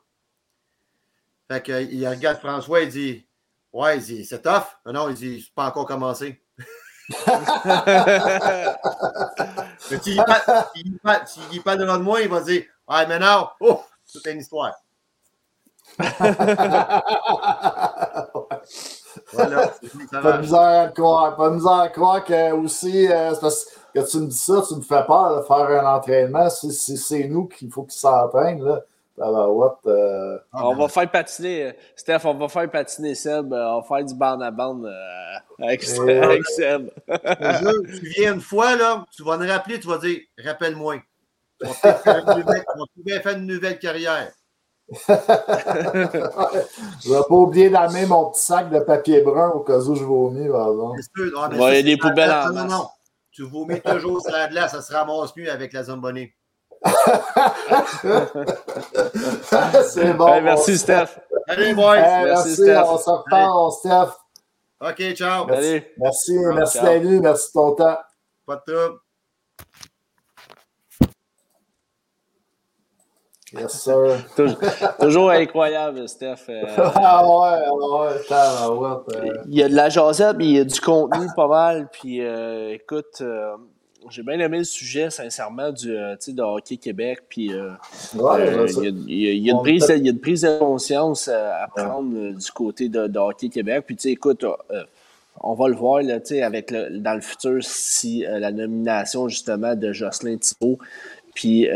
Fait 1.50 1.64
qu'il 1.64 2.08
regarde 2.08 2.40
François, 2.40 2.82
il 2.82 2.90
dit 2.90 3.26
Ouais, 3.72 3.98
il 3.98 4.04
dit 4.04 4.26
c'est 4.26 4.42
tough. 4.42 4.66
Non, 4.86 4.94
non, 4.94 5.10
il 5.10 5.16
dit 5.16 5.42
c'est 5.42 5.54
pas 5.54 5.68
encore 5.68 5.86
commencé. 5.86 6.44
Mais 9.90 10.00
s'il 10.00 10.16
n'est 10.18 11.60
pas 11.64 11.76
devant 11.76 11.98
de 11.98 12.04
moi, 12.04 12.22
il 12.22 12.30
va 12.30 12.42
dire 12.42 12.66
Ouais, 12.90 13.06
maintenant, 13.06 13.52
oh, 13.60 13.82
c'est 14.04 14.32
une 14.32 14.40
histoire. 14.40 14.74
voilà, 19.34 19.74
pas 20.12 20.32
de 20.34 20.42
misère 20.42 20.60
à 20.60 20.88
croire. 20.88 21.36
Pas 21.36 21.50
de 21.50 21.56
misère 21.56 21.72
à 21.72 21.90
croire 21.90 22.24
que 22.24 22.52
aussi, 22.54 23.08
euh, 23.08 23.36
parce 23.40 23.66
que 23.94 24.10
tu 24.10 24.18
me 24.18 24.28
dis 24.28 24.38
ça, 24.38 24.64
tu 24.68 24.76
me 24.76 24.82
fais 24.82 25.04
peur 25.06 25.38
de 25.38 25.44
faire 25.44 25.84
un 25.84 25.96
entraînement. 25.98 26.50
C'est 26.50 27.28
nous 27.28 27.46
qu'il 27.46 27.72
faut 27.72 27.84
qu'ils 27.84 28.00
s'entraînent. 28.00 28.64
Là. 28.64 28.82
what, 29.18 29.82
euh... 29.86 30.40
On 30.54 30.76
va 30.76 30.88
faire 30.88 31.12
patiner, 31.12 31.74
Steph, 31.96 32.22
on 32.24 32.34
va 32.34 32.48
faire 32.48 32.72
patiner 32.72 33.14
Seb, 33.14 33.54
euh, 33.54 33.66
on 33.68 33.82
va 33.82 33.88
faire 33.88 34.06
du 34.06 34.16
bande 34.16 34.42
à 34.42 34.50
bande 34.50 34.86
euh, 34.86 35.64
avec, 35.64 35.88
avec, 35.88 36.46
Seb. 36.46 36.90
tu 37.08 38.06
viens 38.16 38.34
une 38.34 38.42
fois, 38.42 38.76
là, 38.76 39.06
tu 39.16 39.24
vas 39.24 39.38
me 39.38 39.48
rappeler, 39.48 39.80
tu 39.80 39.88
vas 39.88 40.00
dire 40.00 40.22
rappelle-moi. 40.44 41.02
On 41.62 41.68
va 41.68 41.74
faire 43.22 43.38
une 43.38 43.48
nouvelle 43.48 43.80
carrière. 43.80 44.32
je 45.08 45.14
ne 45.14 47.14
vais 47.14 47.22
pas 47.28 47.36
oublier 47.36 47.70
d'amener 47.70 48.08
mon 48.08 48.32
petit 48.32 48.44
sac 48.44 48.72
de 48.72 48.80
papier 48.80 49.22
brun 49.22 49.50
au 49.50 49.60
cas 49.60 49.78
où 49.78 49.94
je 49.94 50.04
vomis, 50.04 50.50
par 50.50 50.72
exemple. 50.72 51.00
il 51.18 51.32
y 51.76 51.78
a 51.78 51.84
des 51.84 51.98
poubelles 51.98 52.32
en 52.32 52.50
Non, 52.52 52.66
non, 52.66 52.88
Tu 53.32 53.44
vomis 53.44 53.80
toujours 53.82 54.20
sur 54.22 54.32
la 54.32 54.48
glace, 54.48 54.72
ça 54.72 54.82
se 54.82 54.92
ramasse 54.92 55.36
mieux 55.36 55.52
avec 55.52 55.74
la 55.74 55.84
zombonnée. 55.84 56.34
C'est 59.90 60.14
bon. 60.14 60.42
merci, 60.42 60.78
Steph. 60.78 61.20
Allez, 61.48 61.74
boys. 61.74 61.98
merci, 61.98 62.56
Steph. 62.56 62.84
On 62.86 62.98
se 62.98 63.10
reparle, 63.10 63.74
Steph. 63.74 64.14
OK, 64.82 65.14
ciao. 65.14 65.46
Merci, 65.46 65.84
merci, 65.98 66.38
merci 66.56 66.80
venu, 66.80 67.20
merci 67.20 67.50
de 67.50 67.54
ton 67.54 67.76
temps. 67.76 67.98
Pas 68.46 68.56
de 68.56 68.62
trouble. 68.74 69.00
Yes, 73.58 73.82
sir. 73.82 74.18
Toujours, 74.36 74.58
toujours 75.00 75.32
incroyable, 75.32 76.08
Steph. 76.08 76.36
Euh, 76.50 76.64
ah 76.78 77.26
ouais, 77.26 77.66
ah 77.66 77.74
ouais, 77.74 78.20
tabarouette, 78.28 79.16
euh, 79.16 79.34
il 79.48 79.56
y 79.58 79.64
a 79.64 79.70
de 79.70 79.76
la 79.76 79.90
jasette, 79.90 80.36
mais 80.38 80.46
il 80.46 80.52
y 80.52 80.60
a 80.60 80.64
du 80.66 80.80
contenu 80.80 81.26
pas 81.36 81.48
mal. 81.48 81.88
Puis 81.92 82.22
euh, 82.22 82.74
écoute, 82.74 83.22
euh, 83.22 83.56
j'ai 84.12 84.22
bien 84.22 84.40
aimé 84.40 84.60
le 84.60 84.64
sujet, 84.64 85.10
sincèrement, 85.10 85.72
du 85.72 85.88
de 85.88 86.42
Hockey 86.42 86.78
Québec. 86.78 87.22
Puis 87.28 87.52
ouais, 87.54 88.68
il 89.08 89.44
y, 89.44 89.50
a- 89.50 89.54
une 89.54 89.62
prise, 89.62 89.88
peut- 89.88 89.98
il 89.98 90.06
y 90.06 90.10
a 90.10 90.12
une 90.12 90.20
prise 90.20 90.42
de 90.42 90.60
conscience 90.60 91.28
à 91.28 91.68
prendre 91.76 92.34
du 92.34 92.52
côté 92.52 92.88
de, 92.88 93.08
de 93.08 93.20
Hockey 93.20 93.50
Québec. 93.50 93.84
Puis 93.88 93.98
écoute, 94.06 94.46
on 95.42 95.54
va 95.56 95.68
le 95.70 95.76
voir 95.76 96.04
là, 96.04 96.20
avec 96.44 96.70
le, 96.70 97.00
dans 97.00 97.16
le 97.16 97.22
futur 97.22 97.58
si 97.64 98.26
la 98.28 98.52
nomination 98.52 99.28
justement 99.28 99.76
de 99.76 99.92
Jocelyn 99.92 100.38
Thibault, 100.38 100.78
puis 101.34 101.68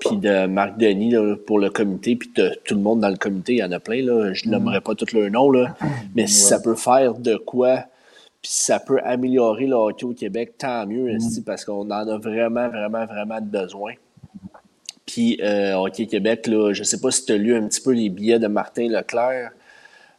puis 0.00 0.16
de 0.16 0.46
Marc 0.46 0.78
Denis 0.78 1.10
là, 1.10 1.36
pour 1.46 1.58
le 1.58 1.70
comité, 1.70 2.16
puis 2.16 2.30
de 2.34 2.52
tout 2.64 2.74
le 2.74 2.80
monde 2.80 3.00
dans 3.00 3.08
le 3.08 3.16
comité, 3.16 3.54
il 3.54 3.58
y 3.58 3.64
en 3.64 3.72
a 3.72 3.80
plein, 3.80 4.02
là, 4.02 4.32
je 4.32 4.46
ne 4.46 4.52
nommerai 4.52 4.80
pas 4.80 4.94
tous 4.94 5.12
leurs 5.12 5.30
noms, 5.30 5.50
là, 5.50 5.74
mais 6.14 6.26
si 6.26 6.40
ça 6.40 6.58
peut 6.60 6.74
faire 6.74 7.14
de 7.14 7.36
quoi, 7.36 7.84
puis 8.40 8.50
si 8.50 8.64
ça 8.64 8.78
peut 8.78 9.00
améliorer 9.04 9.66
le 9.66 9.74
hockey 9.74 10.04
au 10.04 10.14
Québec, 10.14 10.54
tant 10.58 10.86
mieux, 10.86 11.10
esti, 11.10 11.42
parce 11.42 11.64
qu'on 11.64 11.90
en 11.90 12.08
a 12.08 12.18
vraiment, 12.18 12.68
vraiment, 12.68 13.04
vraiment 13.06 13.40
besoin. 13.40 13.94
Puis 15.06 15.38
euh, 15.42 15.74
Hockey 15.74 16.06
Québec, 16.06 16.46
là, 16.46 16.72
je 16.72 16.80
ne 16.80 16.84
sais 16.84 17.00
pas 17.00 17.10
si 17.10 17.26
tu 17.26 17.32
as 17.32 17.36
lu 17.36 17.54
un 17.54 17.68
petit 17.68 17.82
peu 17.82 17.92
les 17.92 18.08
billets 18.08 18.38
de 18.38 18.46
Martin 18.46 18.88
Leclerc, 18.88 19.50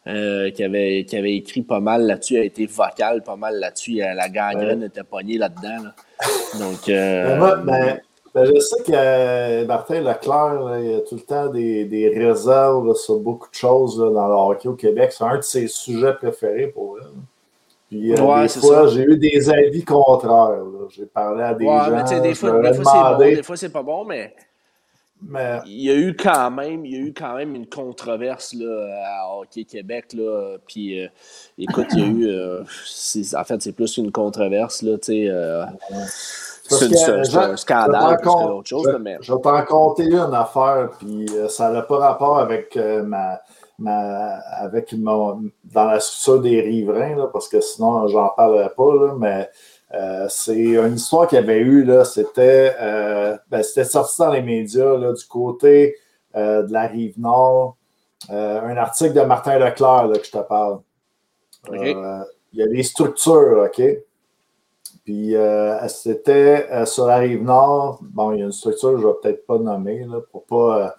euh, 0.08 0.52
qui, 0.52 0.64
avait, 0.64 1.04
qui 1.06 1.18
avait 1.18 1.36
écrit 1.36 1.64
pas 1.64 1.80
mal 1.80 2.06
là-dessus, 2.06 2.38
a 2.38 2.44
été 2.44 2.68
vocal 2.68 3.24
pas 3.24 3.36
mal 3.36 3.60
là-dessus. 3.60 3.96
La 3.96 4.30
gangrène 4.30 4.84
était 4.84 5.04
pognée 5.04 5.40
là-dedans. 5.40 5.84
là. 5.84 5.96
Donc, 6.60 6.88
euh, 6.90 7.40
Ben, 7.40 7.64
ben, 7.66 8.00
ben, 8.36 8.44
je 8.44 8.60
sais 8.60 8.84
que 8.84 8.92
euh, 8.94 9.66
Martin 9.66 10.02
Leclerc, 10.02 10.60
là, 10.60 10.80
il 10.82 10.96
a 10.96 11.00
tout 11.00 11.16
le 11.16 11.22
temps 11.22 11.48
des, 11.48 11.86
des 11.86 12.10
réserves 12.10 12.86
là, 12.86 12.94
sur 12.94 13.18
beaucoup 13.20 13.50
de 13.50 13.56
choses 13.56 13.98
là, 13.98 14.12
dans 14.12 14.28
le 14.28 14.34
hockey 14.34 14.68
au 14.68 14.74
Québec. 14.74 15.14
C'est 15.14 15.24
un 15.24 15.38
de 15.38 15.42
ses 15.42 15.70
sujets 15.70 16.14
préférés 16.14 16.68
pour 16.68 16.98
elle. 17.00 17.08
Puis 17.88 18.12
euh, 18.12 18.22
Ouais, 18.22 18.42
des 18.44 18.50
fois, 18.50 18.88
j'ai 18.88 19.04
eu 19.04 19.18
des 19.18 19.50
avis 19.50 19.86
contraires. 19.86 20.66
J'ai 20.90 21.06
parlé 21.06 21.44
à 21.44 21.54
des 21.54 21.66
ouais, 21.66 21.78
gens. 21.78 21.92
mais 21.92 22.20
des 22.20 22.36
fois, 22.36 22.60
des 22.60 22.74
fois 22.74 22.84
c'est 22.84 23.16
bon, 23.16 23.18
des 23.18 23.44
fois 23.44 23.56
c'est 23.56 23.72
pas 23.72 23.84
bon, 23.84 24.04
mais 24.04 24.36
mais 25.22 25.60
il 25.66 25.82
y 25.82 25.90
a 25.90 25.96
eu 25.96 26.14
quand 26.14 26.52
même, 26.52 26.86
il 26.86 26.92
y 26.92 26.96
a 26.98 27.00
eu 27.00 27.14
quand 27.14 27.36
même 27.38 27.56
une 27.56 27.68
controverse 27.68 28.54
là, 28.54 29.22
à 29.22 29.38
Hockey 29.38 29.64
Québec. 29.64 30.08
Là, 30.14 30.58
puis, 30.68 31.02
euh, 31.02 31.08
écoute, 31.58 31.88
il 31.94 32.00
y 32.00 32.04
a 32.04 32.08
eu, 32.08 32.60
en 33.34 33.44
fait, 33.46 33.62
c'est 33.62 33.72
plus 33.72 33.96
une 33.96 34.12
controverse. 34.12 34.82
Là, 34.82 34.98
sais, 35.02 35.32
c'est 36.68 37.10
un, 37.10 37.58
scandale 37.58 38.18
plus 38.18 38.30
que 38.30 38.68
chose. 38.68 38.90
je, 38.92 38.98
mais... 38.98 39.18
je 39.22 39.34
vais 39.34 39.42
t'en 39.42 39.64
compter 39.66 40.06
une 40.06 40.34
affaire, 40.34 40.90
puis 40.98 41.26
euh, 41.34 41.48
ça 41.48 41.70
n'a 41.72 41.82
pas 41.82 41.98
rapport 41.98 42.40
avec 42.40 42.76
euh, 42.76 43.04
ma, 43.04 43.40
ma 43.78 44.38
avec 44.60 44.94
mon 44.94 45.44
dans 45.64 45.86
la 45.86 46.00
structure 46.00 46.42
des 46.42 46.62
riverains, 46.62 47.16
là, 47.16 47.28
parce 47.32 47.48
que 47.48 47.62
sinon 47.62 48.08
j'en 48.08 48.30
parlerai 48.30 48.70
pas, 48.76 48.94
là, 48.94 49.14
mais 49.18 49.50
euh, 49.94 50.26
c'est 50.30 50.56
une 50.56 50.96
histoire 50.96 51.28
qu'il 51.28 51.40
y 51.40 51.42
avait 51.42 51.60
eu, 51.60 51.88
c'était 52.06 52.76
ben, 53.50 53.64
c'était 53.64 53.86
sorti 53.86 54.20
dans 54.20 54.32
les 54.32 54.42
médias 54.42 54.98
là, 54.98 55.14
du 55.14 55.26
côté 55.26 55.96
de 56.34 56.72
la 56.72 56.88
rive 56.88 57.20
nord. 57.20 57.78
Un 58.30 58.76
article 58.78 59.14
de 59.14 59.22
Martin 59.22 59.60
Leclerc 59.60 60.08
là, 60.08 60.18
que 60.18 60.26
je 60.26 60.32
te 60.32 60.40
parle. 60.40 60.80
Il 61.72 62.60
y 62.60 62.64
a 62.64 62.68
des 62.68 62.84
structures, 62.84 63.66
OK? 63.66 63.82
Puis 65.06 65.36
euh, 65.36 65.88
c'était 65.88 66.68
euh, 66.72 66.86
sur 66.86 67.06
la 67.06 67.18
rive 67.18 67.44
nord. 67.44 68.00
Bon, 68.02 68.32
il 68.32 68.40
y 68.40 68.42
a 68.42 68.46
une 68.46 68.52
structure 68.52 68.92
que 68.92 68.98
je 68.98 69.04
ne 69.04 69.08
vais 69.08 69.18
peut-être 69.22 69.46
pas 69.46 69.60
nommer 69.60 70.04
là, 70.04 70.18
pour 70.32 70.44
pas 70.46 70.56
euh, 70.56 70.90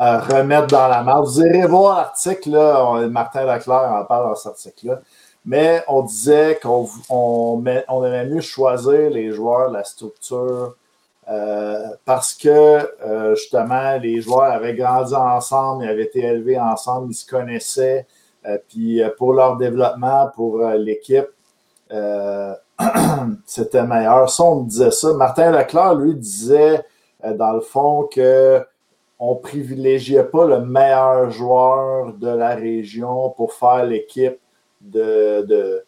euh, 0.00 0.18
remettre 0.20 0.66
dans 0.66 0.86
la 0.86 1.02
main. 1.02 1.22
Vous 1.22 1.40
irez 1.40 1.66
voir 1.66 1.96
l'article, 1.96 2.50
là, 2.50 3.08
Martin 3.08 3.46
Leclerc 3.46 3.90
en 3.90 4.04
parle 4.04 4.28
dans 4.28 4.34
cet 4.34 4.52
article-là. 4.52 5.00
Mais 5.46 5.82
on 5.88 6.02
disait 6.02 6.58
qu'on 6.62 6.88
on, 7.08 7.64
on 7.88 8.04
aimait 8.04 8.26
mieux 8.26 8.40
choisir 8.42 9.10
les 9.10 9.30
joueurs 9.30 9.70
la 9.70 9.84
structure 9.84 10.76
euh, 11.28 11.86
parce 12.04 12.34
que 12.34 12.48
euh, 12.48 13.34
justement, 13.34 13.96
les 13.96 14.20
joueurs 14.20 14.52
avaient 14.52 14.74
grandi 14.74 15.14
ensemble, 15.14 15.84
ils 15.84 15.88
avaient 15.88 16.04
été 16.04 16.20
élevés 16.20 16.60
ensemble, 16.60 17.12
ils 17.12 17.14
se 17.14 17.26
connaissaient. 17.26 18.06
Puis 18.68 19.00
pour 19.16 19.32
leur 19.32 19.56
développement, 19.56 20.30
pour 20.34 20.58
l'équipe, 20.58 21.28
euh, 21.92 22.54
c'était 23.46 23.84
meilleur. 23.84 24.28
Ça, 24.30 24.44
on 24.44 24.62
disait 24.62 24.90
ça. 24.90 25.12
Martin 25.14 25.50
Leclerc, 25.50 25.94
lui, 25.94 26.14
disait 26.14 26.84
euh, 27.24 27.34
dans 27.34 27.52
le 27.52 27.60
fond 27.60 28.08
que 28.12 28.64
on 29.18 29.36
privilégiait 29.36 30.24
pas 30.24 30.44
le 30.44 30.60
meilleur 30.60 31.30
joueur 31.30 32.12
de 32.14 32.28
la 32.28 32.54
région 32.54 33.30
pour 33.30 33.52
faire 33.54 33.84
l'équipe 33.84 34.38
de, 34.80 35.42
de, 35.42 35.84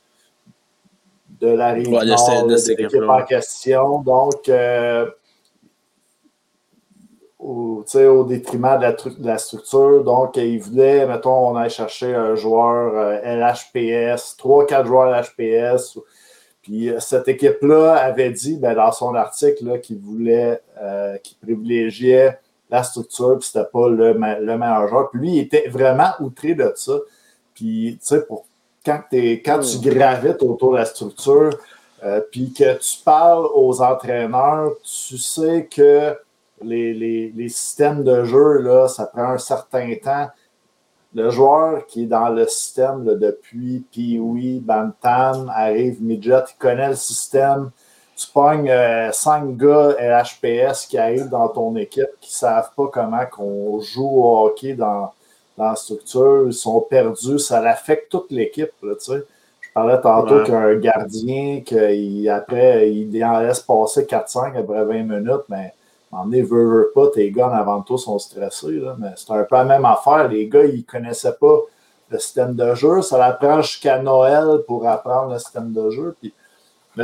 de 1.41 1.49
la 1.49 1.73
région 1.73 1.93
Ouais, 1.93 2.07
de 2.07 2.49
de 2.49 2.57
cette 2.57 2.79
en 3.09 3.25
question. 3.25 4.01
Donc, 4.03 4.49
euh, 4.49 5.11
au, 7.39 8.25
détriment 8.25 8.77
de 8.77 8.83
la, 8.83 8.93
tru- 8.93 9.19
de 9.19 9.27
la 9.27 9.39
structure. 9.39 10.03
Donc, 10.03 10.37
il 10.37 10.59
voulait, 10.61 11.07
mettons, 11.07 11.51
on 11.51 11.57
aille 11.57 11.71
chercher 11.71 12.15
un 12.15 12.35
joueur 12.35 12.95
euh, 12.95 13.19
LHPS, 13.23 14.37
3-4 14.39 14.87
joueurs 14.87 15.11
LHPS. 15.11 15.99
Puis 16.67 16.91
euh, 16.91 16.99
cette 16.99 17.29
équipe-là 17.29 17.95
avait 17.95 18.31
dit 18.31 18.57
ben, 18.57 18.75
dans 18.75 18.91
son 18.91 19.15
article 19.15 19.81
qu'il 19.81 19.99
voulait, 19.99 20.61
euh, 20.83 21.17
qu'il 21.19 21.37
privilégiait 21.39 22.39
la 22.71 22.83
structure, 22.83 23.39
puis 23.39 23.49
c'était 23.53 23.69
pas 23.73 23.89
le, 23.89 24.13
le 24.15 24.59
meilleur 24.59 24.89
joueur. 24.89 25.11
Puis 25.11 25.21
lui, 25.21 25.31
il 25.37 25.39
était 25.39 25.69
vraiment 25.69 26.11
outré 26.19 26.57
de 26.57 26.73
ça. 26.75 26.95
Puis, 27.55 27.97
tu 28.01 28.07
sais, 28.09 28.27
pour 28.27 28.45
quand, 28.85 29.01
quand 29.13 29.61
tu 29.61 29.79
gravites 29.79 30.43
autour 30.43 30.73
de 30.73 30.79
la 30.79 30.85
structure, 30.85 31.51
euh, 32.05 32.21
puis 32.33 32.53
que 32.53 32.75
tu 32.79 32.99
parles 33.05 33.47
aux 33.55 33.81
entraîneurs, 33.81 34.73
tu 34.83 35.17
sais 35.19 35.69
que 35.71 36.17
les, 36.63 36.93
les- 36.93 37.33
les 37.37 37.49
systèmes 37.49 38.03
de 38.03 38.25
jeu, 38.25 38.59
là, 38.59 38.89
ça 38.89 39.07
prend 39.07 39.31
un 39.31 39.39
certain 39.39 39.95
temps. 40.03 40.29
Le 41.17 41.31
joueur 41.31 41.87
qui 41.87 42.03
est 42.03 42.07
dans 42.07 42.29
le 42.29 42.47
système 42.47 43.05
là, 43.07 43.15
depuis 43.15 43.83
Pee-Wee, 43.91 44.61
Bantam, 44.61 45.51
arrive 45.55 46.03
midget, 46.03 46.45
il 46.51 46.59
connaît 46.59 46.91
le 46.91 46.95
système. 46.95 47.71
Tu 48.17 48.27
pognes 48.33 48.69
euh, 48.71 49.11
cinq 49.13 49.57
gars 49.57 49.95
LHPS 49.99 50.87
qui 50.87 50.99
arrivent 50.99 51.31
dans 51.31 51.49
ton 51.49 51.75
équipe 51.77 52.11
qui 52.21 52.31
ne 52.31 52.35
savent 52.35 52.71
pas 52.77 52.89
comment 52.93 53.25
qu'on 53.35 53.81
joue 53.81 54.07
au 54.25 54.47
hockey 54.47 54.75
dans, 54.75 55.13
dans 55.57 55.71
la 55.71 55.75
structure. 55.77 56.45
Ils 56.47 56.53
sont 56.53 56.81
perdus. 56.83 57.39
Ça 57.39 57.61
affecte 57.61 58.11
toute 58.11 58.31
l'équipe. 58.31 58.73
là, 58.83 58.95
tu 58.97 59.13
sais. 59.13 59.23
Je 59.63 59.69
parlais 59.73 60.01
tantôt 60.01 60.37
Ouais. 60.41 60.45
qu'un 60.47 60.75
gardien, 60.77 61.61
qu'il- 61.65 62.29
après, 62.31 62.91
il 62.91 63.25
en 63.25 63.41
laisse 63.41 63.61
passer 63.61 64.05
4-5 64.07 64.55
après 64.57 64.85
20 64.85 65.03
minutes, 65.03 65.45
mais 65.49 65.73
donné, 66.25 66.43
veut, 66.43 66.65
veut 66.65 66.91
pas, 66.95 67.09
tes 67.09 67.31
gars 67.31 67.49
en 67.49 67.53
avant 67.53 67.79
de 67.81 67.85
toi 67.85 67.99
sont 67.99 68.19
stressés. 68.19 68.73
Là, 68.73 68.97
mais 68.99 69.09
c'est 69.17 69.31
un 69.33 69.45
peu 69.45 69.57
la 69.57 69.65
même 69.65 69.85
affaire. 69.85 70.29
Les 70.29 70.47
gars, 70.49 70.65
ils 70.65 70.79
ne 70.79 70.83
connaissaient 70.83 71.37
pas 71.41 71.61
le 72.11 72.19
système 72.19 72.55
de 72.55 72.75
jeu. 72.75 73.03
Ça 73.03 73.19
la 73.19 73.33
prend 73.33 73.61
jusqu'à 73.63 73.99
Noël 74.01 74.61
pour 74.67 74.87
apprendre 74.87 75.33
le 75.33 75.39
système 75.39 75.73
de 75.73 75.91
jeu. 75.91 76.17
Puis, 76.21 76.33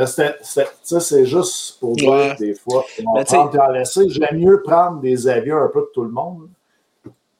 c'est 0.05 1.25
juste 1.25 1.79
pour 1.79 1.95
dire 1.95 2.09
Ouais. 2.09 2.33
que 2.35 2.39
des 2.39 2.55
fois, 2.55 2.83
on 3.05 3.23
prend 3.23 3.49
en 3.49 3.67
laisser. 3.71 4.09
J'aime 4.09 4.39
mieux 4.39 4.61
prendre 4.61 4.99
des 5.01 5.27
avis 5.27 5.51
un 5.51 5.69
peu 5.71 5.81
de 5.81 5.89
tout 5.93 6.03
le 6.03 6.09
monde. 6.09 6.49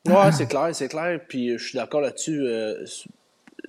Ouais, 0.06 0.32
c'est 0.34 0.48
clair, 0.48 0.70
c'est 0.74 0.90
clair. 0.90 1.20
Puis 1.28 1.52
euh, 1.52 1.58
je 1.58 1.70
suis 1.70 1.78
d'accord 1.78 2.02
là-dessus 2.02 2.42
euh, 2.46 2.86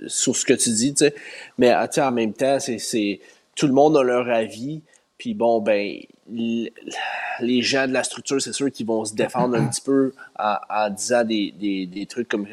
sur- 0.08 0.34
ce 0.34 0.44
que 0.44 0.52
tu 0.52 0.70
dis, 0.70 0.92
tu 0.92 1.04
sais. 1.06 1.14
Mais 1.58 1.70
ah, 1.70 1.88
en 1.98 2.10
même 2.10 2.32
temps, 2.32 2.58
c'est 2.58 3.20
tout 3.54 3.66
le 3.68 3.72
monde 3.72 3.96
a 3.96 4.02
leur 4.02 4.28
avis. 4.28 4.82
Puis 5.24 5.32
bon, 5.32 5.62
ben, 5.62 6.00
les 6.28 7.62
gens 7.62 7.88
de 7.88 7.94
la 7.94 8.04
structure, 8.04 8.42
c'est 8.42 8.52
sûr 8.52 8.70
qu'ils 8.70 8.84
vont 8.84 9.06
se 9.06 9.14
défendre 9.14 9.56
un 9.56 9.66
petit 9.66 9.80
peu 9.80 10.12
en, 10.38 10.56
en 10.68 10.90
disant 10.90 11.24
des, 11.24 11.50
des, 11.58 11.86
des 11.86 12.04
trucs 12.04 12.28
comme 12.28 12.46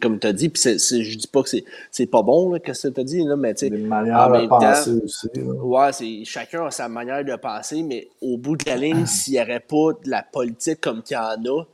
comme 0.00 0.18
tu 0.18 0.26
as 0.26 0.32
dit. 0.32 0.48
Puis 0.48 0.62
c'est, 0.62 0.78
c'est- 0.78 1.02
je 1.02 1.18
dis 1.18 1.26
pas 1.26 1.42
que 1.42 1.50
c'est, 1.50 1.64
c'est 1.90 2.06
pas 2.06 2.22
bon, 2.22 2.50
là, 2.50 2.60
que 2.60 2.72
tu 2.72 2.86
as 2.98 3.04
dit, 3.04 3.22
là, 3.24 3.36
mais 3.36 3.52
tu 3.52 3.68
sais, 3.68 3.70
manières 3.76 4.28
de 4.28 4.38
même 4.38 4.48
temps, 4.48 4.58
penser 4.58 4.92
aussi. 5.04 5.28
là. 5.34 5.42
Ouais, 5.42 5.92
c'est 5.92 6.24
chacun 6.24 6.64
a 6.64 6.70
sa 6.70 6.88
manière 6.88 7.26
de 7.26 7.36
penser, 7.36 7.82
mais 7.82 8.08
au 8.22 8.38
bout 8.38 8.56
de 8.56 8.64
la 8.70 8.78
ligne, 8.78 9.04
s'il 9.04 9.34
n'y 9.34 9.40
aurait 9.42 9.60
pas 9.60 9.92
de 10.02 10.08
la 10.08 10.22
politique 10.22 10.80
comme 10.80 11.02
qu'il 11.02 11.18
y 11.18 11.20
en 11.20 11.44
a, 11.44 11.64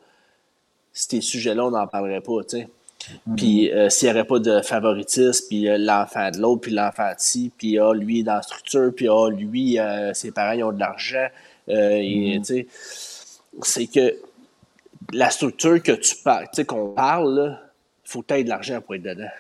ces 0.93 1.21
sujets-là, 1.21 1.65
on 1.67 1.71
n'en 1.71 1.87
parlerait 1.87 2.23
pas, 2.23 2.43
tu 2.43 2.59
sais. 2.59 2.69
Puis 3.37 3.71
euh, 3.73 3.89
s'il 3.89 4.09
n'y 4.09 4.15
aurait 4.15 4.27
pas 4.27 4.39
de 4.39 4.61
favoritisme, 4.61 5.47
puis 5.49 5.69
euh, 5.69 5.79
l'enfant 5.79 6.31
de 6.31 6.39
l'autre, 6.39 6.63
puis 6.63 6.73
l'enfant 6.73 7.11
de 7.11 7.19
ci, 7.19 7.53
puis 7.57 7.79
ah, 7.79 7.93
lui 7.95 8.21
est 8.21 8.23
dans 8.23 8.35
la 8.35 8.43
structure, 8.43 8.93
puis 8.95 9.09
ah, 9.09 9.29
lui, 9.31 9.79
euh, 9.79 10.13
ses 10.15 10.31
parents 10.31 10.53
ils 10.53 10.65
ont 10.65 10.73
de 10.73 10.81
l'argent, 10.81 11.29
sais, 11.67 12.67
c'est 13.63 13.87
que 13.87 14.15
la 15.13 15.31
structure 15.31 15.83
que 15.83 15.93
tu 15.93 16.17
parles, 16.17 16.47
qu'on 16.67 16.89
parle, 16.89 17.59
il 18.05 18.11
faut 18.11 18.23
que 18.23 18.27
tu 18.29 18.35
aies 18.35 18.45
de 18.45 18.49
l'argent 18.49 18.81
pour 18.81 18.95
être 18.95 19.03
dedans. 19.03 19.31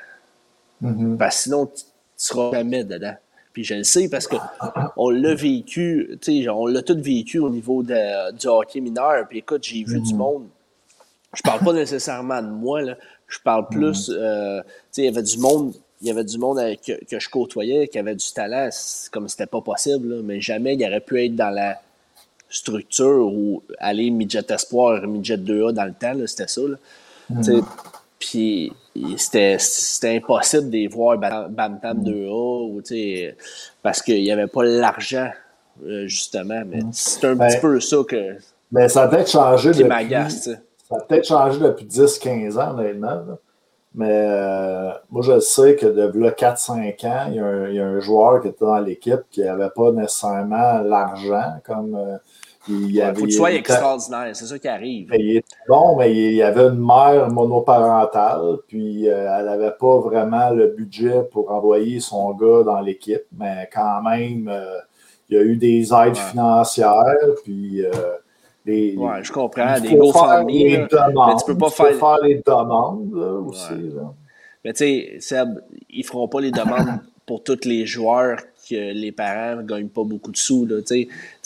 Mhm. 0.80 1.18
Parce 1.18 1.36
que 1.36 1.42
sinon, 1.42 1.66
tu 1.66 1.84
ne 1.84 1.88
seras 2.16 2.52
jamais 2.52 2.84
dedans. 2.84 3.14
Puis 3.52 3.64
je 3.64 3.74
le 3.74 3.84
sais 3.84 4.08
parce 4.08 4.28
qu'on 4.28 5.10
l'a 5.10 5.34
vécu, 5.34 6.18
on 6.48 6.66
l'a 6.66 6.82
tout 6.82 7.00
vécu 7.00 7.38
au 7.38 7.50
niveau 7.50 7.82
de- 7.82 8.32
du 8.32 8.46
hockey 8.46 8.80
mineur. 8.80 9.26
Puis 9.28 9.38
écoute, 9.38 9.64
j'ai 9.64 9.82
vu 9.84 10.00
du 10.00 10.14
monde. 10.14 10.46
Je 11.34 11.42
parle 11.42 11.60
pas 11.60 11.72
nécessairement 11.72 12.40
de 12.40 12.48
moi, 12.48 12.82
là. 12.82 12.96
Je 13.28 13.38
parle 13.44 13.68
plus, 13.68 14.10
euh, 14.12 14.60
tu 14.62 14.68
sais, 14.90 15.02
il 15.02 15.04
y 15.04 15.08
avait 15.08 15.22
du 15.22 15.38
monde. 15.38 15.74
Il 16.00 16.06
y 16.06 16.10
avait 16.12 16.24
du 16.24 16.38
monde 16.38 16.58
que, 16.86 17.04
que 17.04 17.18
je 17.18 17.28
côtoyais 17.28 17.88
qui 17.88 17.98
avait 17.98 18.14
du 18.14 18.32
talent, 18.32 18.68
comme 19.10 19.28
c'était 19.28 19.46
pas 19.46 19.60
possible, 19.60 20.14
là, 20.14 20.20
mais 20.24 20.40
jamais 20.40 20.74
il 20.74 20.84
aurait 20.84 21.00
pu 21.00 21.24
être 21.24 21.34
dans 21.34 21.50
la 21.50 21.80
structure 22.48 23.26
ou 23.26 23.62
aller 23.78 24.10
midget 24.10 24.44
espoir, 24.50 25.02
midget 25.06 25.36
2A 25.36 25.72
dans 25.72 25.84
le 25.84 25.92
temps, 25.92 26.14
c'était 26.26 26.46
ça. 26.46 26.60
Là. 26.62 26.76
Tu 27.38 27.42
sais, 27.44 27.60
Puis 28.20 28.72
c'était, 29.16 29.56
c'était 29.58 30.16
impossible 30.16 30.70
de 30.70 30.76
les 30.76 30.86
voir 30.88 31.18
Bam 31.18 31.48
Bam 31.52 31.78
Tam 31.80 32.02
2A 32.02 32.70
ou, 32.72 32.80
tu 32.80 32.94
sais, 32.94 33.36
parce 33.82 34.00
qu'il 34.00 34.22
n'y 34.22 34.30
avait 34.30 34.46
pas 34.46 34.64
l'argent, 34.64 35.30
euh, 35.84 36.06
justement. 36.06 36.62
Mais 36.64 36.80
c'est 36.92 37.24
un 37.26 37.34
Ben, 37.34 37.48
petit 37.48 37.60
peu 37.60 37.80
ça 37.80 37.96
que, 38.08 38.36
Mais 38.72 38.88
ça 38.88 39.02
a 39.02 39.08
peut-être 39.08 39.30
changé 39.30 39.72
qui 39.72 39.78
depuis. 39.78 39.88
m'agace. 39.88 40.48
Ça 40.88 40.96
a 40.96 41.00
peut-être 41.00 41.26
changé 41.26 41.58
depuis 41.60 41.86
10-15 41.86 42.58
ans, 42.58 42.78
honnêtement. 42.78 43.22
Mais 43.94 44.26
euh, 44.28 44.90
moi, 45.10 45.22
je 45.22 45.40
sais 45.40 45.74
que 45.76 45.86
depuis 45.86 46.20
là, 46.20 46.30
4-5 46.30 47.06
ans, 47.06 47.26
il 47.28 47.34
y, 47.34 47.38
a 47.40 47.44
un, 47.44 47.68
il 47.68 47.74
y 47.74 47.80
a 47.80 47.86
un 47.86 48.00
joueur 48.00 48.40
qui 48.42 48.48
était 48.48 48.64
dans 48.64 48.78
l'équipe 48.78 49.20
qui 49.30 49.42
n'avait 49.42 49.70
pas 49.70 49.92
nécessairement 49.92 50.78
l'argent. 50.82 51.54
comme 51.64 51.94
euh, 51.96 52.16
il 52.68 52.90
y 52.92 53.00
avait, 53.00 53.18
faut 53.18 53.24
que 53.24 53.30
tu 53.30 53.36
sois 53.36 53.52
extraordinaire, 53.52 54.36
c'est 54.36 54.44
ça 54.44 54.58
qui 54.58 54.68
arrive. 54.68 55.08
mais 55.10 55.18
il 55.18 55.36
était 55.38 55.56
bon, 55.68 55.96
mais 55.96 56.14
il 56.14 56.34
y 56.34 56.42
avait 56.42 56.66
une 56.66 56.84
mère 56.86 57.30
monoparentale, 57.30 58.58
puis 58.68 59.08
euh, 59.08 59.26
elle 59.38 59.46
n'avait 59.46 59.72
pas 59.78 59.98
vraiment 60.00 60.50
le 60.50 60.68
budget 60.68 61.22
pour 61.30 61.50
envoyer 61.50 62.00
son 62.00 62.32
gars 62.34 62.62
dans 62.64 62.80
l'équipe. 62.80 63.24
Mais 63.38 63.68
quand 63.72 64.02
même, 64.02 64.48
euh, 64.52 64.78
il 65.30 65.36
y 65.36 65.40
a 65.40 65.42
eu 65.42 65.56
des 65.56 65.92
aides 65.94 66.08
Ouais. 66.08 66.14
financières, 66.30 67.16
puis 67.42 67.84
euh, 67.84 67.90
les, 68.68 68.96
Ouais, 68.96 69.22
je 69.22 69.32
comprends. 69.32 69.80
Des 69.80 69.94
GoFundMe. 69.94 70.46
mais 70.46 70.86
tu 70.88 71.44
peux 71.46 71.58
pas 71.58 71.70
tu 71.70 71.76
peux 71.82 71.88
faire- 71.90 71.98
faire 71.98 72.18
les 72.22 72.42
demandes 72.46 73.12
là, 73.14 73.32
aussi. 73.40 73.72
Ouais. 73.72 73.94
là. 73.96 74.12
Mais 74.64 74.72
tu 74.72 74.78
sais, 74.78 75.16
Seb, 75.20 75.60
ils 75.90 76.04
feront 76.04 76.28
pas 76.28 76.40
les 76.40 76.50
demandes 76.50 77.00
pour 77.26 77.42
tous 77.42 77.64
les 77.64 77.86
joueurs 77.86 78.38
que 78.68 78.92
les 78.92 79.12
parents 79.12 79.56
ne 79.56 79.62
gagnent 79.66 79.88
pas 79.88 80.02
beaucoup 80.04 80.30
de 80.30 80.36
sous. 80.36 80.66
Là, 80.66 80.76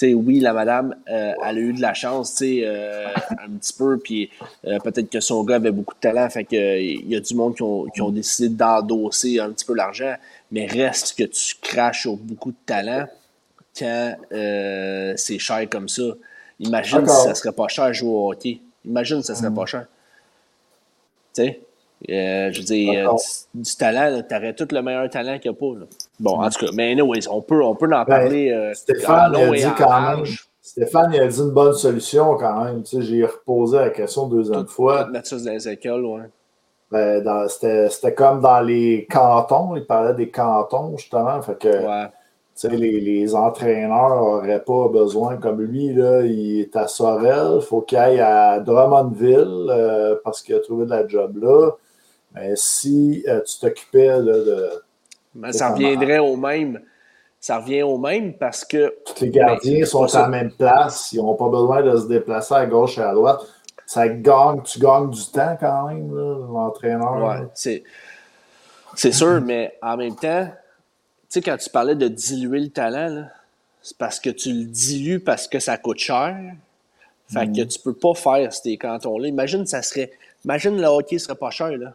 oui, 0.03 0.41
la 0.41 0.53
madame, 0.53 0.97
euh, 1.09 1.33
elle 1.45 1.57
a 1.57 1.61
eu 1.61 1.73
de 1.73 1.81
la 1.81 1.95
chance, 1.95 2.31
tu 2.33 2.37
sais, 2.39 2.61
euh, 2.65 3.07
un 3.45 3.51
petit 3.61 3.73
peu, 3.73 3.97
puis 3.99 4.29
euh, 4.67 4.79
peut-être 4.81 5.09
que 5.09 5.21
son 5.21 5.45
gars 5.45 5.57
avait 5.57 5.71
beaucoup 5.71 5.95
de 5.95 6.01
talent, 6.01 6.29
fait 6.31 6.43
que 6.45 6.81
il 6.81 7.09
y 7.09 7.15
a 7.15 7.21
du 7.21 7.35
monde 7.37 7.55
qui 7.55 7.63
ont, 7.63 7.85
qui 7.95 8.03
ont 8.03 8.11
décidé 8.11 8.49
d'endosser 8.49 9.39
un 9.39 9.51
petit 9.51 9.65
peu 9.65 9.75
l'argent, 9.75 10.15
mais 10.51 10.67
reste 10.67 11.17
que 11.17 11.23
tu 11.25 11.55
craches 11.63 12.03
sur 12.03 12.17
beaucoup 12.17 12.51
de 12.51 12.57
talent 12.67 13.07
quand 13.79 14.17
euh, 14.33 15.13
c'est 15.17 15.39
cher 15.39 15.69
comme 15.71 15.89
ça. 15.89 16.03
Imagine 16.63 17.07
si 17.07 17.15
ça 17.25 17.35
serait 17.35 17.53
pas 17.53 17.69
cher 17.69 17.93
jouer 17.93 18.11
au 18.11 18.31
hockey. 18.33 18.61
Imagine 18.85 19.21
si 19.21 19.27
ça 19.27 19.35
serait 19.35 19.53
pas 19.55 19.67
cher. 19.67 19.87
Tu 21.35 21.43
sais, 21.45 21.61
euh, 22.11 22.51
je 22.53 22.59
veux 22.59 22.65
dire, 22.65 23.11
euh, 23.11 23.17
du, 23.55 23.63
du 23.63 23.77
talent, 23.77 24.23
tu 24.29 24.35
aurais 24.35 24.55
tout 24.55 24.69
le 24.71 24.83
meilleur 24.83 25.09
talent 25.11 25.39
qu'il 25.39 25.51
n'y 25.51 25.57
a 25.57 25.61
pas. 25.61 25.79
là. 25.81 25.87
Bon, 26.21 26.41
en 26.43 26.51
tout 26.51 26.67
cas, 26.67 26.73
mais 26.75 26.93
anyways, 26.93 27.29
on 27.29 27.41
peut, 27.41 27.63
on 27.65 27.75
peut 27.75 27.87
en 27.93 28.05
parler. 28.05 28.51
euh, 28.51 28.75
Stéphane 28.75 29.33
il 29.37 29.43
a 29.43 29.51
dit 29.51 29.75
quand 29.77 30.01
même. 30.17 30.25
Stéphane 30.61 31.13
il 31.15 31.21
a 31.21 31.27
dit 31.27 31.39
une 31.41 31.51
bonne 31.51 31.75
solution 31.75 32.37
quand 32.37 32.65
même. 32.65 32.83
Tu 32.83 32.97
sais, 32.97 33.03
j'ai 33.03 33.25
reposé 33.25 33.79
la 33.79 33.91
question 33.91 34.27
deuxième 34.27 34.67
fois. 34.67 35.07
Mettre 35.07 35.29
ça 35.29 35.37
dans 35.37 35.51
les 35.53 35.69
écoles, 35.69 36.05
ouais. 36.05 36.23
Ben, 36.91 37.49
c'était 37.49 38.15
comme 38.15 38.41
dans 38.41 38.61
les 38.61 39.07
cantons. 39.11 39.77
Il 39.77 39.87
parlait 39.87 40.15
des 40.15 40.29
cantons, 40.29 40.97
justement. 40.99 41.41
Fait 41.41 41.59
que 41.59 41.69
Ouais. 41.69 42.07
Les, 42.69 43.01
les 43.01 43.35
entraîneurs 43.35 44.17
n'auraient 44.17 44.63
pas 44.63 44.89
besoin, 44.89 45.37
comme 45.37 45.61
lui, 45.61 45.93
là, 45.93 46.23
il 46.23 46.61
est 46.61 46.77
à 46.77 46.87
Sorel, 46.87 47.57
il 47.57 47.63
faut 47.63 47.81
qu'il 47.81 47.99
aille 47.99 48.21
à 48.21 48.61
Drummondville 48.61 49.67
euh, 49.69 50.17
parce 50.23 50.43
qu'il 50.43 50.55
a 50.55 50.61
trouvé 50.61 50.85
de 50.85 50.91
la 50.91 51.07
job 51.07 51.37
là. 51.43 51.71
Mais 52.35 52.53
si 52.57 53.25
euh, 53.29 53.41
tu 53.43 53.59
t'occupais 53.59 54.21
de 54.21 54.71
C'est 55.47 55.53
ça 55.53 55.73
reviendrait 55.73 56.19
au 56.19 56.37
même. 56.37 56.81
Ça 57.41 57.59
revient 57.59 57.83
au 57.83 57.99
même 57.99 58.35
parce 58.35 58.65
que 58.65 58.95
tous 59.05 59.21
les 59.21 59.31
gardiens 59.31 59.81
Ben, 59.81 59.85
sont 59.85 60.15
à 60.15 60.23
la 60.23 60.29
même 60.29 60.53
place, 60.53 61.11
ils 61.13 61.19
n'ont 61.19 61.35
pas 61.35 61.49
besoin 61.49 61.83
de 61.83 61.97
se 61.97 62.07
déplacer 62.07 62.55
à 62.55 62.67
gauche 62.67 62.99
et 62.99 63.03
à 63.03 63.13
droite. 63.13 63.41
Ça 63.85 64.09
gagne, 64.09 64.63
tu 64.63 64.79
gagnes 64.79 65.11
du 65.11 65.27
temps 65.27 65.57
quand 65.59 65.89
même, 65.89 66.15
l'entraîneur. 66.15 67.17
Ouais, 67.17 67.49
c'est, 68.95 69.13
sûr, 69.13 69.41
mais 69.41 69.77
en 69.83 69.97
même 69.97 70.15
temps, 70.15 70.49
sais, 71.33 71.41
quand 71.43 71.57
tu 71.57 71.71
parlais 71.71 71.95
de 71.95 72.09
diluer 72.09 72.61
le 72.61 72.69
talent, 72.71 73.25
c'est 73.83 73.97
parce 73.97 74.21
que 74.21 74.31
tu 74.31 74.53
le 74.53 74.65
dilues 74.65 75.21
parce 75.21 75.49
que 75.49 75.59
ça 75.59 75.77
coûte 75.77 75.99
cher. 75.99 76.37
Fait 77.29 77.47
que 77.51 77.63
tu 77.63 77.79
peux 77.79 77.95
pas 77.95 78.15
faire 78.15 78.53
ces 78.53 78.77
cantons-là. 78.77 79.29
Imagine, 79.29 79.65
ça 79.67 79.83
serait. 79.83 80.13
Imagine 80.45 80.77
le 80.81 80.87
hockey 80.87 81.19
serait 81.19 81.35
pas 81.35 81.51
cher, 81.51 81.77
là. 81.77 81.95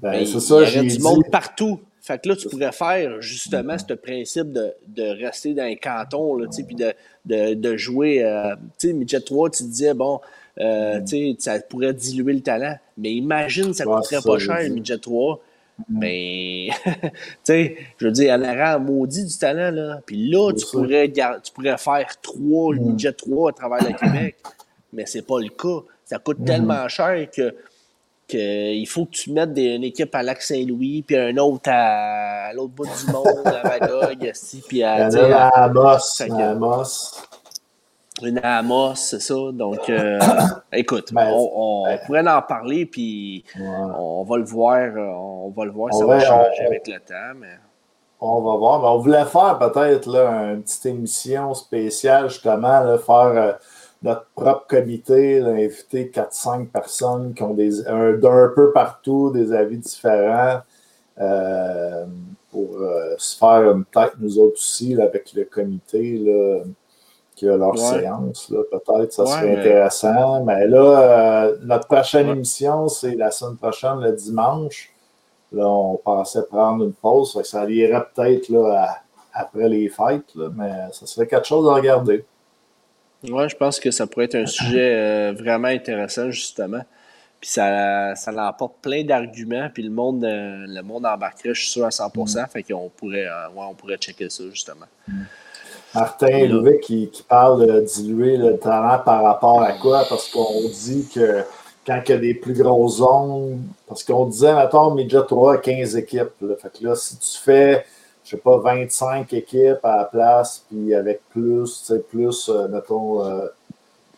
Ben, 0.00 0.14
il 0.14 0.28
y 0.28 0.36
aurait 0.52 0.82
du 0.82 0.88
dit. 0.88 0.98
monde 1.00 1.24
partout. 1.30 1.80
Fait 2.02 2.20
que 2.20 2.28
là, 2.28 2.36
tu 2.36 2.48
pourrais 2.48 2.72
faire 2.72 3.20
justement 3.20 3.76
ce 3.78 3.92
principe 3.94 4.52
de, 4.52 4.72
de 4.88 5.02
rester 5.24 5.52
dans 5.54 5.64
un 5.64 5.74
canton, 5.76 6.36
là, 6.36 6.46
tu 6.46 6.52
sais, 6.58 6.62
puis 6.64 6.74
de, 6.74 6.92
de, 7.26 7.54
de 7.54 7.76
jouer. 7.76 8.24
euh, 8.24 8.54
tu 8.78 8.88
sais, 8.88 8.92
Midget 8.94 9.20
3, 9.20 9.50
tu 9.50 9.64
te 9.64 9.68
disais, 9.68 9.94
bon, 9.94 10.20
euh, 10.58 11.00
tu 11.00 11.06
sais, 11.08 11.36
ça 11.38 11.58
pourrait 11.60 11.92
diluer 11.92 12.32
le 12.34 12.40
talent. 12.40 12.76
Mais 12.96 13.12
imagine, 13.12 13.74
ça 13.74 13.86
Ouais, 13.86 13.96
coûterait 13.96 14.22
pas 14.22 14.38
cher. 14.38 14.58
Midget 14.70 14.98
3. 14.98 15.40
Mais, 15.88 16.68
tu 16.84 16.90
sais, 17.44 17.76
je 17.98 18.06
veux 18.06 18.12
dire, 18.12 18.34
elle 18.34 18.42
aurait 18.42 18.60
un 18.74 18.78
maudit 18.78 19.24
du 19.24 19.36
talent, 19.38 19.70
là. 19.70 20.00
Puis 20.04 20.28
là, 20.30 20.52
tu 20.52 20.66
pourrais, 20.66 21.08
tu 21.10 21.52
pourrais 21.52 21.78
faire 21.78 22.06
trois 22.20 22.74
Midget 22.74 23.12
3 23.12 23.50
à 23.50 23.52
travers 23.52 23.82
le 23.88 23.94
Québec. 23.96 24.36
Mais 24.92 25.06
c'est 25.06 25.22
pas 25.26 25.38
le 25.40 25.48
cas. 25.48 25.84
Ça 26.04 26.18
coûte 26.18 26.44
tellement 26.44 26.88
cher 26.88 27.28
que 27.30 27.54
qu'il 28.26 28.86
faut 28.86 29.06
que 29.06 29.10
tu 29.10 29.32
mettes 29.32 29.52
des- 29.54 29.74
une 29.74 29.82
équipe 29.82 30.14
à 30.14 30.22
Lac-Saint-Louis, 30.22 31.02
puis 31.02 31.16
un 31.16 31.36
autre 31.38 31.68
à, 31.68 32.46
à 32.46 32.52
l'autre 32.52 32.72
bout 32.74 32.86
du 32.86 33.12
monde, 33.12 33.44
à 33.44 33.62
Magog, 33.80 34.32
puis 34.68 34.78
Il 34.78 34.82
à, 34.84 35.06
a 35.06 35.08
à- 35.32 35.64
à 35.64 35.68
que- 35.68 36.32
à 36.32 36.50
Amos. 36.50 37.16
Une 38.24 38.38
Amos, 38.42 38.94
c'est 38.96 39.20
ça? 39.20 39.34
Donc, 39.52 39.88
euh, 39.88 40.18
écoute, 40.72 41.12
Ben, 41.12 41.30
on, 41.32 41.50
on 41.54 41.84
ben. 41.86 41.98
pourrait 42.06 42.28
en 42.28 42.42
parler, 42.42 42.86
puis 42.86 43.44
Ouais. 43.58 43.66
on 43.98 44.24
va 44.24 44.36
le 44.38 44.44
voir, 44.44 44.78
euh, 44.78 44.98
on 45.00 45.50
va 45.56 45.64
le 45.64 45.70
voir, 45.70 45.92
ça 45.94 46.04
va 46.06 46.16
va- 46.16 46.20
changer 46.24 46.62
on- 46.62 46.66
avec 46.66 46.86
le 46.88 46.98
temps, 47.00 47.34
mais... 47.38 47.58
On 48.22 48.42
va 48.42 48.54
voir. 48.58 48.80
Mais 48.82 48.88
on 48.88 48.98
voulait 48.98 49.24
faire 49.24 49.58
peut-être 49.58 50.06
là, 50.06 50.28
une 50.52 50.62
petite 50.62 50.84
émission 50.84 51.54
spéciale, 51.54 52.28
justement, 52.28 52.80
là, 52.80 52.98
faire 52.98 53.16
euh, 53.34 53.52
notre 54.02 54.26
propre 54.34 54.66
comité, 54.68 55.40
là, 55.40 55.52
inviter 55.52 56.10
4-5 56.14 56.66
personnes 56.68 57.32
qui 57.32 57.42
ont 57.42 57.54
des 57.54 57.86
un- 57.88 58.12
d'un 58.12 58.50
peu 58.54 58.72
partout 58.72 59.30
des 59.30 59.52
avis 59.54 59.78
différents 59.78 60.60
euh, 61.18 62.04
pour 62.50 62.76
euh, 62.80 63.14
se 63.18 63.36
faire 63.38 63.48
euh, 63.60 63.74
peut-être 63.90 64.16
nous 64.20 64.38
autres 64.38 64.56
aussi 64.56 64.94
là, 64.94 65.04
avec 65.04 65.32
le 65.34 65.44
comité 65.44 66.18
là, 66.18 66.60
qui 67.40 67.48
a 67.48 67.56
leur 67.56 67.70
Ouais. 67.70 68.00
séance. 68.00 68.50
là, 68.50 68.58
Peut-être 68.70 69.12
ça 69.14 69.22
Ouais, 69.22 69.28
serait 69.30 69.56
intéressant. 69.60 70.44
Mais 70.44 70.66
là, 70.66 70.78
euh, 71.46 71.56
notre 71.62 71.86
prochaine 71.86 72.26
Ouais. 72.26 72.34
émission, 72.34 72.86
c'est 72.88 73.14
la 73.14 73.30
semaine 73.30 73.56
prochaine, 73.56 73.98
le 74.00 74.12
dimanche. 74.12 74.92
Là, 75.52 75.66
on 75.66 75.96
pensait 75.96 76.42
prendre 76.44 76.84
une 76.84 76.92
pause. 76.92 77.40
ça 77.44 77.64
irait 77.68 78.04
peut-être 78.14 78.52
après 79.32 79.68
les 79.70 79.88
fêtes, 79.88 80.34
là, 80.34 80.48
mais 80.54 80.70
ça 80.92 81.06
serait 81.06 81.26
quelque 81.26 81.46
chose 81.46 81.66
à 81.68 81.74
regarder. 81.74 82.24
Ouais, 83.28 83.48
je 83.48 83.56
pense 83.56 83.80
que 83.80 83.90
ça 83.90 84.06
pourrait 84.06 84.26
être 84.26 84.34
un 84.36 84.46
sujet 84.58 84.94
euh, 84.94 85.32
vraiment 85.32 85.68
intéressant, 85.68 86.30
justement. 86.30 86.82
Puis 87.40 87.48
ça, 87.50 88.14
ça 88.16 88.32
l'emporte 88.32 88.74
plein 88.82 89.02
d'arguments, 89.02 89.70
puis 89.72 89.82
le 89.82 89.90
monde, 89.90 90.22
euh, 90.24 90.66
le 90.68 90.82
monde 90.82 91.06
embarquerait, 91.06 91.54
je 91.54 91.60
suis 91.62 91.70
sûr, 91.70 91.86
à 91.86 91.90
100%. 91.90 92.46
Fait 92.48 92.62
qu'on 92.62 92.90
pourrait, 92.90 93.24
ouais, 93.26 93.64
on 93.70 93.74
pourrait 93.74 93.96
checker 93.96 94.28
ça, 94.28 94.44
justement. 94.52 94.84
Martin. 95.94 96.46
Louis 96.46 96.78
qui, 96.80 97.08
qui 97.08 97.22
parle 97.22 97.66
de 97.66 97.80
diluer 97.80 98.36
le 98.36 98.58
talent 98.58 99.00
par 99.04 99.22
rapport 99.22 99.62
à 99.62 99.72
quoi? 99.72 100.04
Parce 100.08 100.28
qu'on 100.28 100.62
dit 100.68 101.08
que 101.12 101.44
quand 101.86 102.00
il 102.06 102.10
y 102.10 102.14
a 102.14 102.18
des 102.18 102.34
plus 102.34 102.54
grosses 102.54 102.98
zones, 102.98 103.62
parce 103.88 104.04
qu'on 104.04 104.26
disait, 104.26 104.54
mettons, 104.54 104.94
Midget 104.94 105.24
3 105.26 105.58
15 105.58 105.96
équipes. 105.96 106.30
là. 106.40 106.54
Fait 106.56 106.78
que 106.78 106.84
là, 106.84 106.94
si 106.94 107.18
tu 107.18 107.38
fais, 107.38 107.84
je 108.24 108.30
sais 108.30 108.36
pas, 108.36 108.58
25 108.58 109.32
équipes 109.32 109.84
à 109.84 109.96
la 109.96 110.04
place, 110.04 110.64
puis 110.68 110.94
avec 110.94 111.22
plus, 111.30 111.80
tu 111.80 111.86
sais, 111.86 111.98
plus, 111.98 112.48
euh, 112.48 112.68
mettons, 112.68 113.24
euh, 113.24 113.46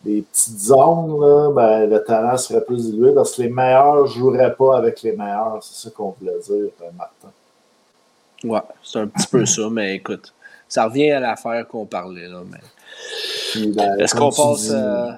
des 0.03 0.21
petites 0.21 0.59
zones, 0.59 1.19
là, 1.21 1.49
ben, 1.51 1.89
le 1.89 2.03
talent 2.03 2.37
serait 2.37 2.63
plus 2.63 2.91
dilué 2.91 3.13
parce 3.13 3.35
que 3.35 3.43
les 3.43 3.49
meilleurs 3.49 4.03
ne 4.03 4.07
joueraient 4.07 4.53
pas 4.53 4.77
avec 4.77 5.01
les 5.01 5.13
meilleurs. 5.13 5.59
C'est 5.61 5.87
ça 5.87 5.95
qu'on 5.95 6.13
voulait 6.19 6.39
dire, 6.39 6.71
euh, 6.81 6.91
Martin. 6.97 7.31
Ouais, 8.43 8.61
c'est 8.83 8.99
un 8.99 9.07
petit 9.07 9.27
peu 9.27 9.45
ça, 9.45 9.69
mais 9.71 9.95
écoute, 9.95 10.33
ça 10.73 10.85
revient 10.85 11.11
à 11.11 11.19
l'affaire 11.19 11.67
qu'on 11.67 11.85
parlait, 11.85 12.27
là. 12.27 12.41
Mais... 12.49 12.57
Ben, 13.75 13.99
Est-ce 13.99 14.15
qu'on 14.15 14.31
passe. 14.31 14.69
dis- 14.69 14.71
euh, 14.73 15.11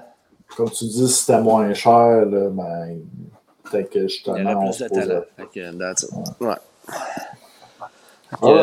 Comme 0.58 0.70
tu 0.70 0.84
dis, 0.84 1.08
si 1.08 1.14
c'était 1.24 1.40
moins 1.40 1.74
cher, 1.74 2.26
là, 2.26 2.50
ben, 2.50 3.00
peut-être 3.64 3.90
que 3.90 4.02
justement. 4.08 4.36
Il 4.36 4.44
y 4.44 4.54
aurait 4.54 4.66
plus 4.66 4.80
de 4.80 4.88
talent. 4.90 5.22
Ouais. 6.42 6.56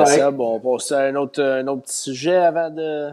Seb, 0.06 0.38
on 0.40 0.60
passe 0.60 0.92
à 0.92 1.00
un 1.04 1.14
autre, 1.16 1.42
un 1.42 1.66
autre 1.68 1.82
petit 1.82 1.96
sujet 1.96 2.36
avant 2.36 2.68
de. 2.68 3.10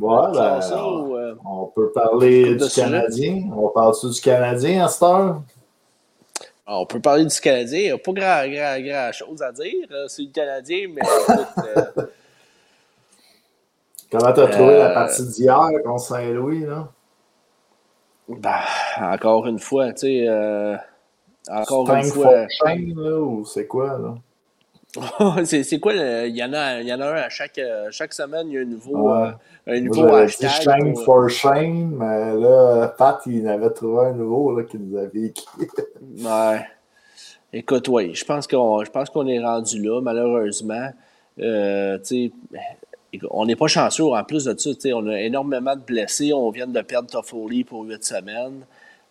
Ouais, 0.00 0.32
ben, 0.32 0.60
ça, 0.60 0.84
on, 0.84 1.00
ou, 1.10 1.16
euh, 1.16 1.34
on 1.44 1.66
peut 1.66 1.92
parler 1.92 2.56
du 2.56 2.68
Canadien. 2.68 3.42
On 3.56 3.68
parle-tu 3.68 4.08
du 4.10 4.20
Canadien 4.20 4.84
à 4.86 4.88
cette 4.88 5.02
heure? 5.04 5.42
Ah, 6.66 6.78
On 6.80 6.86
peut 6.86 7.00
parler 7.00 7.24
du 7.26 7.40
Canadien. 7.40 7.78
Il 7.78 7.84
n'y 7.84 7.90
a 7.90 7.98
pas 7.98 8.12
grand, 8.12 8.48
grand, 8.48 8.80
grand 8.80 9.12
chose 9.12 9.42
à 9.42 9.52
dire. 9.52 9.86
euh, 9.92 10.06
C'est 10.08 10.22
le 10.22 10.32
Canadien, 10.32 10.88
mais 10.92 11.02
écoute, 11.02 11.46
euh, 11.76 12.02
Comment 14.12 14.32
t'as 14.32 14.46
trouvé 14.48 14.76
la 14.78 14.90
Euh, 14.90 14.94
partie 14.94 15.26
d'hier 15.26 15.68
contre 15.84 16.00
Saint-Louis, 16.04 16.60
là? 16.66 16.88
ben, 18.28 18.60
encore 19.00 19.46
une 19.46 19.58
fois, 19.58 19.92
tu 19.92 20.00
sais, 20.00 20.24
euh, 20.28 20.76
encore 21.50 21.90
une 21.92 22.04
fois. 22.04 22.46
Fortune, 22.58 22.94
là, 23.00 23.18
ou 23.18 23.44
c'est 23.44 23.66
quoi, 23.66 23.98
là? 23.98 24.14
c'est 25.44 25.80
quoi, 25.80 25.94
le- 25.94 26.28
il 26.28 26.36
y, 26.36 26.44
en 26.44 26.52
a, 26.52 26.80
il 26.82 26.86
y 26.86 26.92
en 26.92 27.00
a 27.00 27.06
un 27.06 27.14
à 27.14 27.28
chaque, 27.30 27.58
euh, 27.58 27.88
chaque 27.90 28.12
semaine, 28.12 28.48
il 28.50 28.54
y 28.54 28.58
a 28.58 28.60
un 28.60 28.64
nouveau, 28.66 29.10
Ouais. 29.10 29.28
euh, 29.68 29.72
un 29.78 29.80
Moi, 29.80 29.96
nouveau 29.96 30.08
dit 30.26 30.44
hashtag. 30.44 30.50
Shame 30.50 30.92
pour- 30.92 31.04
for 31.04 31.28
shame, 31.30 31.96
mais 31.98 32.34
là, 32.38 32.88
Pat, 32.88 33.20
il 33.26 33.48
en 33.48 33.52
avait 33.52 33.70
trouvé 33.70 34.06
un 34.08 34.12
nouveau 34.12 34.54
là, 34.54 34.64
qu'il 34.64 34.80
nous 34.80 34.98
avait 34.98 35.22
écrit. 35.22 35.46
Ouais. 36.22 36.66
Écoute, 37.54 37.88
oui, 37.88 38.14
je 38.14 38.24
pense 38.24 38.46
qu'on 38.46 38.84
je 38.84 38.90
pense 38.90 39.08
qu'on 39.10 39.26
est 39.26 39.38
rendu 39.42 39.82
là, 39.82 40.00
malheureusement. 40.02 40.90
Euh, 41.40 41.98
tu 41.98 42.04
sais, 42.04 42.32
on 43.30 43.46
n'est 43.46 43.56
pas 43.56 43.66
chanceux. 43.66 44.04
En 44.04 44.24
plus 44.24 44.44
de 44.44 44.54
ça, 44.58 44.70
on 44.94 45.06
a 45.08 45.20
énormément 45.20 45.76
de 45.76 45.80
blessés. 45.80 46.32
On 46.32 46.50
vient 46.50 46.66
de 46.66 46.80
perdre 46.80 47.10
Toffoli 47.10 47.64
pour 47.64 47.84
huit 47.84 48.02
semaines. 48.04 48.64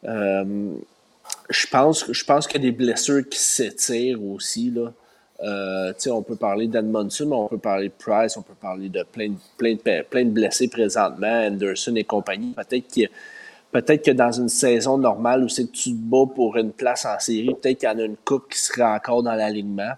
Euh, 0.05 0.73
je 1.49 1.67
pense, 1.67 2.47
qu'il 2.47 2.63
y 2.63 2.67
a 2.67 2.71
des 2.71 2.75
blessures 2.75 3.27
qui 3.29 3.39
s'étirent 3.39 4.23
aussi. 4.23 4.71
Là. 4.71 4.91
Euh, 5.43 5.93
on 6.07 6.21
peut 6.21 6.35
parler 6.35 6.67
d'Edmondson, 6.67 7.31
on 7.31 7.47
peut 7.47 7.57
parler 7.57 7.87
de 7.89 7.93
Price, 7.97 8.37
on 8.37 8.41
peut 8.43 8.53
parler 8.59 8.89
de 8.89 9.03
plein 9.03 9.29
de, 9.29 10.01
plein 10.03 10.25
blessés 10.25 10.67
présentement, 10.67 11.45
Anderson 11.47 11.95
et 11.95 12.03
compagnie. 12.03 12.53
Peut-être 12.53 12.87
a- 13.05 13.09
Peut-être 13.71 14.03
que 14.03 14.11
dans 14.11 14.31
une 14.33 14.49
saison 14.49 14.97
normale 14.97 15.45
où 15.45 15.49
c'est 15.49 15.65
que 15.65 15.71
tu 15.71 15.91
te 15.91 16.25
pour 16.25 16.57
une 16.57 16.73
place 16.73 17.05
en 17.05 17.17
série, 17.19 17.55
peut-être 17.61 17.79
qu'il 17.79 17.89
y 17.89 17.91
en 17.91 17.99
a 17.99 18.03
une 18.03 18.17
coupe 18.17 18.51
qui 18.51 18.59
serait 18.59 18.83
encore 18.83 19.23
dans 19.23 19.33
l'alignement. 19.33 19.93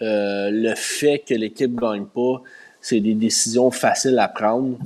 Euh, 0.00 0.50
le 0.52 0.74
fait 0.76 1.18
que 1.18 1.34
l'équipe 1.34 1.72
ne 1.72 1.80
gagne 1.80 2.04
pas, 2.04 2.40
c'est 2.82 3.00
des 3.00 3.14
décisions 3.14 3.70
faciles 3.70 4.18
à 4.18 4.28
prendre. 4.28 4.76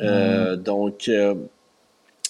Euh, 0.00 0.56
Donc, 0.56 1.08
euh, 1.08 1.34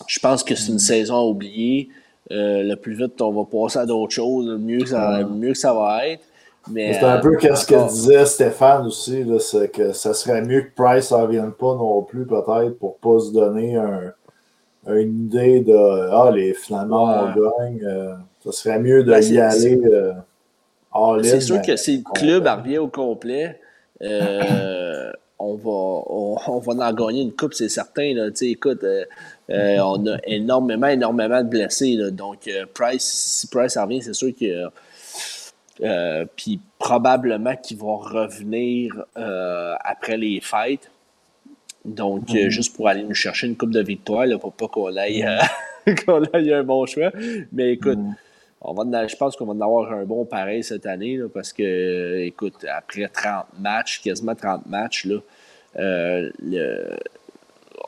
je 0.09 0.19
pense 0.19 0.43
que 0.43 0.57
c'est 0.57 0.73
une 0.73 0.81
saison 0.81 1.15
à 1.17 1.23
oublier. 1.25 1.89
Euh, 2.31 2.63
le 2.63 2.75
plus 2.77 2.95
vite 2.95 3.21
on 3.21 3.31
va 3.31 3.45
passer 3.45 3.79
à 3.79 3.87
d'autres 3.87 4.13
choses, 4.15 4.47
le 4.49 4.59
mieux 4.59 4.81
que 4.81 4.89
ça, 4.89 5.23
mieux 5.25 5.53
que 5.53 5.59
ça 5.59 5.73
va 5.75 6.09
être. 6.09 6.25
Mais, 6.71 6.95
C'est 6.95 7.05
un 7.05 7.19
peu 7.19 7.37
ce 7.41 7.67
que 7.67 7.89
disait 7.89 8.25
Stéphane 8.25 8.87
aussi, 8.87 9.25
c'est 9.41 9.69
que 9.71 9.93
ça 9.93 10.15
serait 10.15 10.43
mieux 10.43 10.63
que 10.63 10.71
Price 10.75 11.11
n'en 11.11 11.27
vienne 11.27 11.51
pas 11.53 11.75
non 11.75 12.03
plus, 12.03 12.25
peut-être, 12.27 12.79
pour 12.79 12.97
pas 12.99 13.19
se 13.19 13.33
donner 13.33 13.77
un- 13.77 14.13
une 14.87 15.25
idée 15.27 15.61
de 15.61 16.09
Ah, 16.13 16.31
les, 16.35 16.55
finalement, 16.55 17.05
on 17.05 17.59
gagne. 17.59 17.85
ça 18.45 18.53
serait 18.53 18.79
mieux 18.79 19.03
de 19.05 19.11
Ben, 19.11 19.21
y 19.25 19.39
aller 19.41 19.81
C'est 21.25 21.41
sûr 21.41 21.57
mais- 21.57 21.63
que 21.63 21.77
si 21.77 21.99
le 21.99 22.13
club 22.15 22.47
en 22.47 22.57
revient 22.57 22.79
au 22.79 22.89
complet, 22.89 23.59
on, 25.43 25.55
va, 25.57 26.03
on, 26.09 26.37
on 26.47 26.59
va 26.59 26.89
en 26.89 26.93
gagner 26.93 27.23
une 27.23 27.33
coupe, 27.33 27.55
c'est 27.55 27.69
certain. 27.69 28.15
Là. 28.15 28.29
Écoute, 28.41 28.85
euh, 28.85 29.05
euh, 29.51 29.79
on 29.81 30.07
a 30.07 30.19
énormément, 30.27 30.87
énormément 30.89 31.43
de 31.43 31.49
blessés. 31.49 31.95
là. 31.95 32.11
Donc, 32.11 32.49
euh, 32.49 32.65
Price, 32.73 33.05
si 33.05 33.47
Price 33.49 33.77
en 33.77 33.85
revient, 33.85 34.03
c'est 34.03 34.15
sûr 34.15 34.33
que. 34.39 34.69
puis 36.37 36.61
probablement 36.79 37.57
qu'il 37.57 37.79
va 37.79 37.97
revenir 37.97 39.05
après 39.85 40.17
les 40.17 40.41
fêtes. 40.41 40.91
Donc, 41.85 42.31
euh, 42.35 42.49
juste 42.49 42.77
pour 42.77 42.89
aller 42.89 43.03
nous 43.03 43.15
chercher 43.15 43.49
une 43.49 43.57
coupe 43.57 43.73
de 43.73 43.83
victoire, 43.83 44.27
là, 44.27 44.39
pour 44.39 44.53
pas 44.53 44.69
qu'on 44.69 44.97
aille, 44.97 45.27
qu'on 46.07 46.23
aille 46.33 46.53
un 46.53 46.63
bon 46.63 46.87
choix. 46.87 47.11
Mais 47.53 47.73
écoute, 47.73 47.99
on 48.65 48.75
va 48.75 49.07
je 49.07 49.17
pense 49.17 49.37
qu'on 49.37 49.47
va 49.47 49.53
en 49.53 49.61
avoir 49.61 49.93
un 49.93 50.05
bon 50.05 50.25
pareil 50.25 50.63
cette 50.63 50.87
année, 50.87 51.17
là, 51.17 51.29
parce 51.29 51.53
que, 51.53 51.63
euh, 51.63 52.25
écoute, 52.25 52.65
après 52.71 53.09
30 53.09 53.47
matchs, 53.59 54.01
quasiment 54.01 54.35
30 54.35 54.67
matchs, 54.67 55.05
là, 55.05 55.17
euh, 55.79 56.31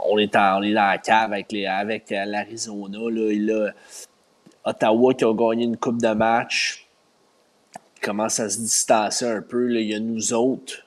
on, 0.00 0.18
est 0.18 0.36
on 0.36 0.62
est 0.62 0.72
dans 0.72 0.86
la 0.86 0.98
cave 0.98 1.32
avec, 1.32 1.52
les, 1.52 1.66
avec 1.66 2.10
euh, 2.10 2.24
l'Arizona. 2.24 2.98
Là, 3.10 3.30
et 3.30 3.38
là, 3.38 3.72
Ottawa 4.64 5.14
qui 5.14 5.24
a 5.24 5.34
gagné 5.34 5.64
une 5.64 5.76
coupe 5.76 6.00
de 6.00 6.12
match 6.12 6.88
commence 8.02 8.38
à 8.40 8.50
se 8.50 8.58
distancer 8.58 9.26
un 9.26 9.42
peu. 9.42 9.72
Il 9.72 9.86
y 9.86 9.94
a 9.94 10.00
nous 10.00 10.32
autres. 10.32 10.84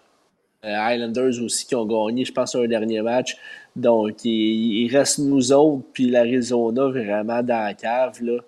Euh, 0.65 0.93
Islanders 0.93 1.41
aussi 1.41 1.65
qui 1.65 1.75
ont 1.75 1.85
gagné, 1.85 2.25
je 2.25 2.33
pense, 2.33 2.55
un 2.55 2.67
dernier 2.67 3.01
match. 3.01 3.37
Donc, 3.75 4.25
il, 4.25 4.83
il 4.83 4.95
reste 4.95 5.19
nous 5.19 5.51
autres, 5.51 5.83
puis 5.93 6.09
l'Arizona 6.09 6.87
vraiment 6.87 7.41
dans 7.41 7.63
la 7.63 7.73
cave. 7.73 8.21
Là. 8.21 8.39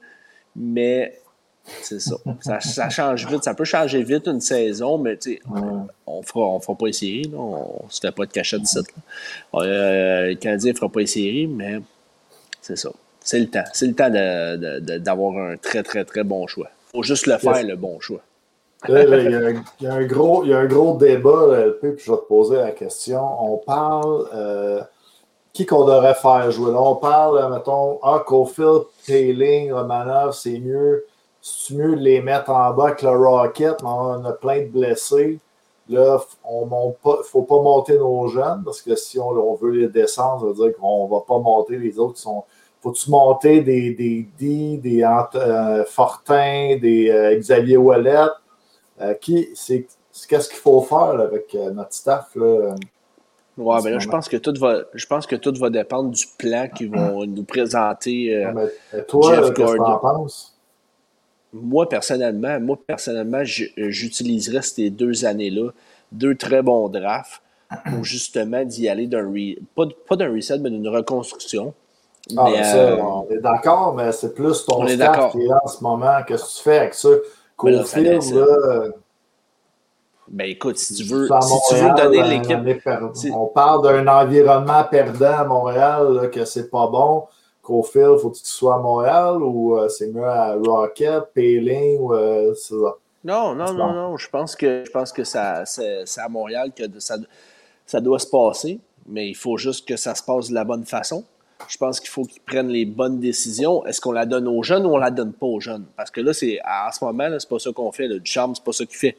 Mais 0.55 1.18
c'est 1.81 1.99
ça. 1.99 2.15
ça. 2.41 2.59
ça 2.59 2.89
change 2.89 3.27
vite. 3.27 3.43
Ça 3.43 3.53
peut 3.53 3.65
changer 3.65 4.03
vite 4.03 4.27
une 4.27 4.41
saison, 4.41 4.97
mais 4.97 5.17
on 6.05 6.21
fera, 6.23 6.45
on 6.45 6.59
fera 6.59 6.75
pas 6.77 6.87
les 6.87 6.93
séries. 6.93 7.29
Là. 7.31 7.37
On 7.37 7.85
ne 7.85 7.91
se 7.91 7.99
fait 7.99 8.11
pas 8.11 8.25
de 8.25 8.31
cachette 8.31 8.61
là. 8.61 8.81
Euh, 9.55 10.27
le 10.29 10.35
Canadien 10.35 10.71
ne 10.71 10.77
fera 10.77 10.89
pas 10.89 10.99
les 11.01 11.07
séries, 11.07 11.47
mais 11.47 11.79
c'est 12.61 12.77
ça. 12.77 12.89
C'est 13.21 13.39
le 13.39 13.47
temps. 13.47 13.63
C'est 13.73 13.87
le 13.87 13.93
temps 13.93 14.09
d'avoir 15.03 15.37
un 15.37 15.57
très, 15.57 15.83
très, 15.83 16.05
très 16.05 16.23
bon 16.23 16.47
choix. 16.47 16.69
Il 16.93 16.97
faut 16.97 17.03
juste 17.03 17.27
le 17.27 17.37
faire, 17.37 17.57
Yes. 17.57 17.65
le 17.65 17.75
bon 17.75 17.99
choix. 17.99 18.21
Là, 18.87 19.03
là, 19.03 19.17
il, 19.19 19.31
y 19.31 19.35
a 19.35 19.39
un, 19.39 19.63
il 19.81 19.83
y 19.83 19.87
a 19.87 19.93
un 19.93 20.05
gros, 20.05 20.43
il 20.45 20.51
y 20.51 20.53
a 20.53 20.57
un 20.59 20.65
gros 20.65 20.95
débat, 20.97 21.47
là, 21.47 21.71
puis 21.81 21.91
je 21.97 22.11
vais 22.11 22.17
te 22.17 22.23
poser 22.23 22.55
la 22.55 22.71
question. 22.71 23.21
On 23.21 23.57
parle 23.57 24.27
euh, 24.33 24.81
qui 25.51 25.65
qu'on 25.65 25.85
devrait 25.85 26.15
faire 26.15 26.49
jouer? 26.51 26.71
Là, 26.71 26.81
on 26.81 26.95
parle, 26.95 27.37
euh, 27.39 27.49
mettons, 27.49 27.99
ah, 28.03 28.23
Cofield, 28.25 28.83
Tayling, 29.05 29.71
Romanov, 29.73 30.33
c'est 30.33 30.59
mieux. 30.59 31.05
C'est 31.57 31.73
mieux 31.75 31.95
de 31.95 32.01
les 32.01 32.21
mettre 32.21 32.49
en 32.51 32.71
bas 32.73 32.85
avec 32.87 33.01
le 33.01 33.09
Rocket, 33.09 33.81
mais 33.81 33.89
on 33.89 34.23
a 34.25 34.33
plein 34.33 34.61
de 34.61 34.67
blessés. 34.67 35.39
Là, 35.89 36.19
on 36.43 36.65
monte 36.67 36.97
pas, 36.99 37.17
faut 37.23 37.41
pas 37.41 37.59
monter 37.61 37.97
nos 37.97 38.27
jeunes, 38.27 38.61
parce 38.63 38.81
que 38.81 38.95
si 38.95 39.19
on, 39.19 39.29
on 39.29 39.55
veut 39.55 39.71
les 39.71 39.87
descendre, 39.87 40.41
ça 40.41 40.45
veut 40.47 40.69
dire 40.69 40.77
qu'on 40.79 41.07
va 41.07 41.21
pas 41.21 41.39
monter 41.39 41.77
les 41.77 41.97
autres 41.97 42.13
qui 42.13 42.21
sont. 42.21 42.43
Faut-tu 42.81 43.09
monter 43.09 43.61
des, 43.61 43.93
des 43.93 44.27
D, 44.39 44.77
des 44.77 45.03
euh, 45.03 45.83
Fortin, 45.85 46.77
des 46.81 47.09
euh, 47.09 47.35
Xavier 47.37 47.77
Wallet? 47.77 48.27
Euh, 49.01 49.13
qui, 49.15 49.49
c'est, 49.55 49.87
c'est- 50.11 50.27
qu'est-ce 50.27 50.49
qu'il 50.49 50.59
faut 50.59 50.81
faire 50.81 51.13
là, 51.15 51.23
avec 51.23 51.53
notre 51.53 51.93
staff? 51.93 52.35
Là? 52.35 52.75
Ouais, 53.57 53.81
ben 53.83 53.91
là, 53.91 53.99
je 53.99 54.07
pense 54.07 54.29
que 54.29 54.37
tout 54.37 54.53
va, 54.57 54.83
je 54.93 55.05
pense 55.05 55.25
que 55.27 55.35
tout 55.35 55.53
va 55.59 55.69
dépendre 55.69 56.11
du 56.11 56.25
plan 56.37 56.67
qu'ils 56.73 56.91
vont 56.91 57.25
nous 57.25 57.43
présenter. 57.43 58.33
euh, 58.33 58.53
Mais, 58.53 59.01
toi, 59.03 59.33
Jeff 59.33 59.53
Gordon. 59.53 60.27
Moi, 61.53 61.89
personnellement, 61.89 62.59
moi, 62.59 62.77
personnellement, 62.85 63.43
je- 63.43 63.65
j'utiliserais 63.77 64.61
ces 64.61 64.89
deux 64.89 65.25
années-là, 65.25 65.71
deux 66.11 66.35
très 66.35 66.61
bons 66.61 66.89
drafts, 66.89 67.41
pour 67.87 68.03
justement 68.05 68.63
d'y 68.65 68.89
aller 68.89 69.07
d'un 69.07 69.23
re- 69.31 69.59
pas, 69.75 70.15
d'un 70.15 70.31
reset, 70.33 70.59
mais 70.59 70.69
d'une 70.71 70.87
reconstruction. 70.87 71.73
Ah, 72.35 72.49
Mais, 72.51 72.57
ben 72.57 72.63
ça, 72.63 72.77
euh, 72.77 72.97
on 73.03 73.27
est 73.29 73.39
d'accord, 73.39 73.95
mais 73.95 74.11
c'est 74.11 74.33
plus 74.35 74.65
ton 74.65 74.85
staff 74.87 75.29
qui 75.31 75.41
est 75.41 75.47
là 75.47 75.59
en 75.63 75.67
ce 75.67 75.83
moment. 75.83 76.23
Qu'est-ce 76.27 76.43
que 76.45 76.57
tu 76.57 76.63
fais 76.63 76.77
avec 76.79 76.93
ça? 76.93 77.09
Là, 77.09 77.19
Cofield, 77.81 78.05
laisse- 78.05 78.31
là, 78.33 78.45
euh, 78.45 78.91
ben 80.27 80.45
écoute, 80.49 80.77
si 80.77 80.93
tu 80.93 81.03
veux, 81.03 81.35
si 81.39 81.61
tu 81.61 81.75
veux 81.75 81.91
donner 81.91 82.19
euh, 82.19 82.23
l'équipe. 82.23 82.59
On 83.31 83.47
parle 83.47 83.83
d'un 83.83 84.07
environnement 84.07 84.83
perdant 84.85 85.33
à 85.39 85.43
Montréal, 85.45 86.13
là, 86.13 86.27
que 86.27 86.45
c'est 86.45 86.69
pas 86.69 86.87
bon. 86.87 87.25
Cofield, 87.69 88.17
faut 88.17 88.31
qu'il 88.31 88.47
soit 88.47 88.75
à 88.75 88.79
Montréal 88.79 89.43
ou 89.43 89.77
euh, 89.77 89.87
c'est 89.89 90.07
mieux 90.07 90.25
à 90.25 90.55
Rocket, 90.55 91.25
Payling 91.35 91.99
ou 91.99 92.13
euh, 92.15 92.53
c'est 92.55 92.73
ça? 92.73 92.95
Non, 93.23 93.53
non, 93.53 93.73
non, 93.73 93.93
non. 93.93 94.17
Je 94.17 94.27
pense 94.27 94.55
que, 94.55 94.83
je 94.85 94.89
pense 94.89 95.11
que 95.11 95.23
ça, 95.23 95.65
c'est, 95.65 96.01
c'est 96.05 96.21
à 96.21 96.29
Montréal 96.29 96.71
que 96.75 96.83
ça, 96.99 97.17
ça 97.85 98.01
doit 98.01 98.17
se 98.17 98.25
passer, 98.25 98.79
mais 99.05 99.29
il 99.29 99.35
faut 99.35 99.57
juste 99.57 99.87
que 99.87 99.97
ça 99.97 100.15
se 100.15 100.23
passe 100.23 100.49
de 100.49 100.55
la 100.55 100.63
bonne 100.63 100.85
façon. 100.85 101.23
Je 101.67 101.77
pense 101.77 101.99
qu'il 101.99 102.09
faut 102.09 102.23
qu'ils 102.23 102.41
prennent 102.41 102.69
les 102.69 102.85
bonnes 102.85 103.19
décisions. 103.19 103.85
Est-ce 103.85 104.01
qu'on 104.01 104.13
la 104.13 104.25
donne 104.25 104.47
aux 104.47 104.63
jeunes 104.63 104.85
ou 104.87 104.93
on 104.93 104.97
la 104.97 105.11
donne 105.11 105.33
pas 105.33 105.45
aux 105.45 105.59
jeunes? 105.59 105.85
Parce 105.95 106.09
que 106.09 106.21
là, 106.21 106.33
c'est, 106.33 106.59
en 106.65 106.91
ce 106.91 107.03
moment, 107.03 107.27
là, 107.27 107.39
c'est 107.39 107.49
pas 107.49 107.59
ça 107.59 107.71
qu'on 107.71 107.91
fait. 107.91 108.07
Là. 108.07 108.17
Ducharme, 108.17 108.55
c'est 108.55 108.63
pas 108.63 108.71
ça 108.71 108.85
qu'il 108.85 108.97
fait. 108.97 109.17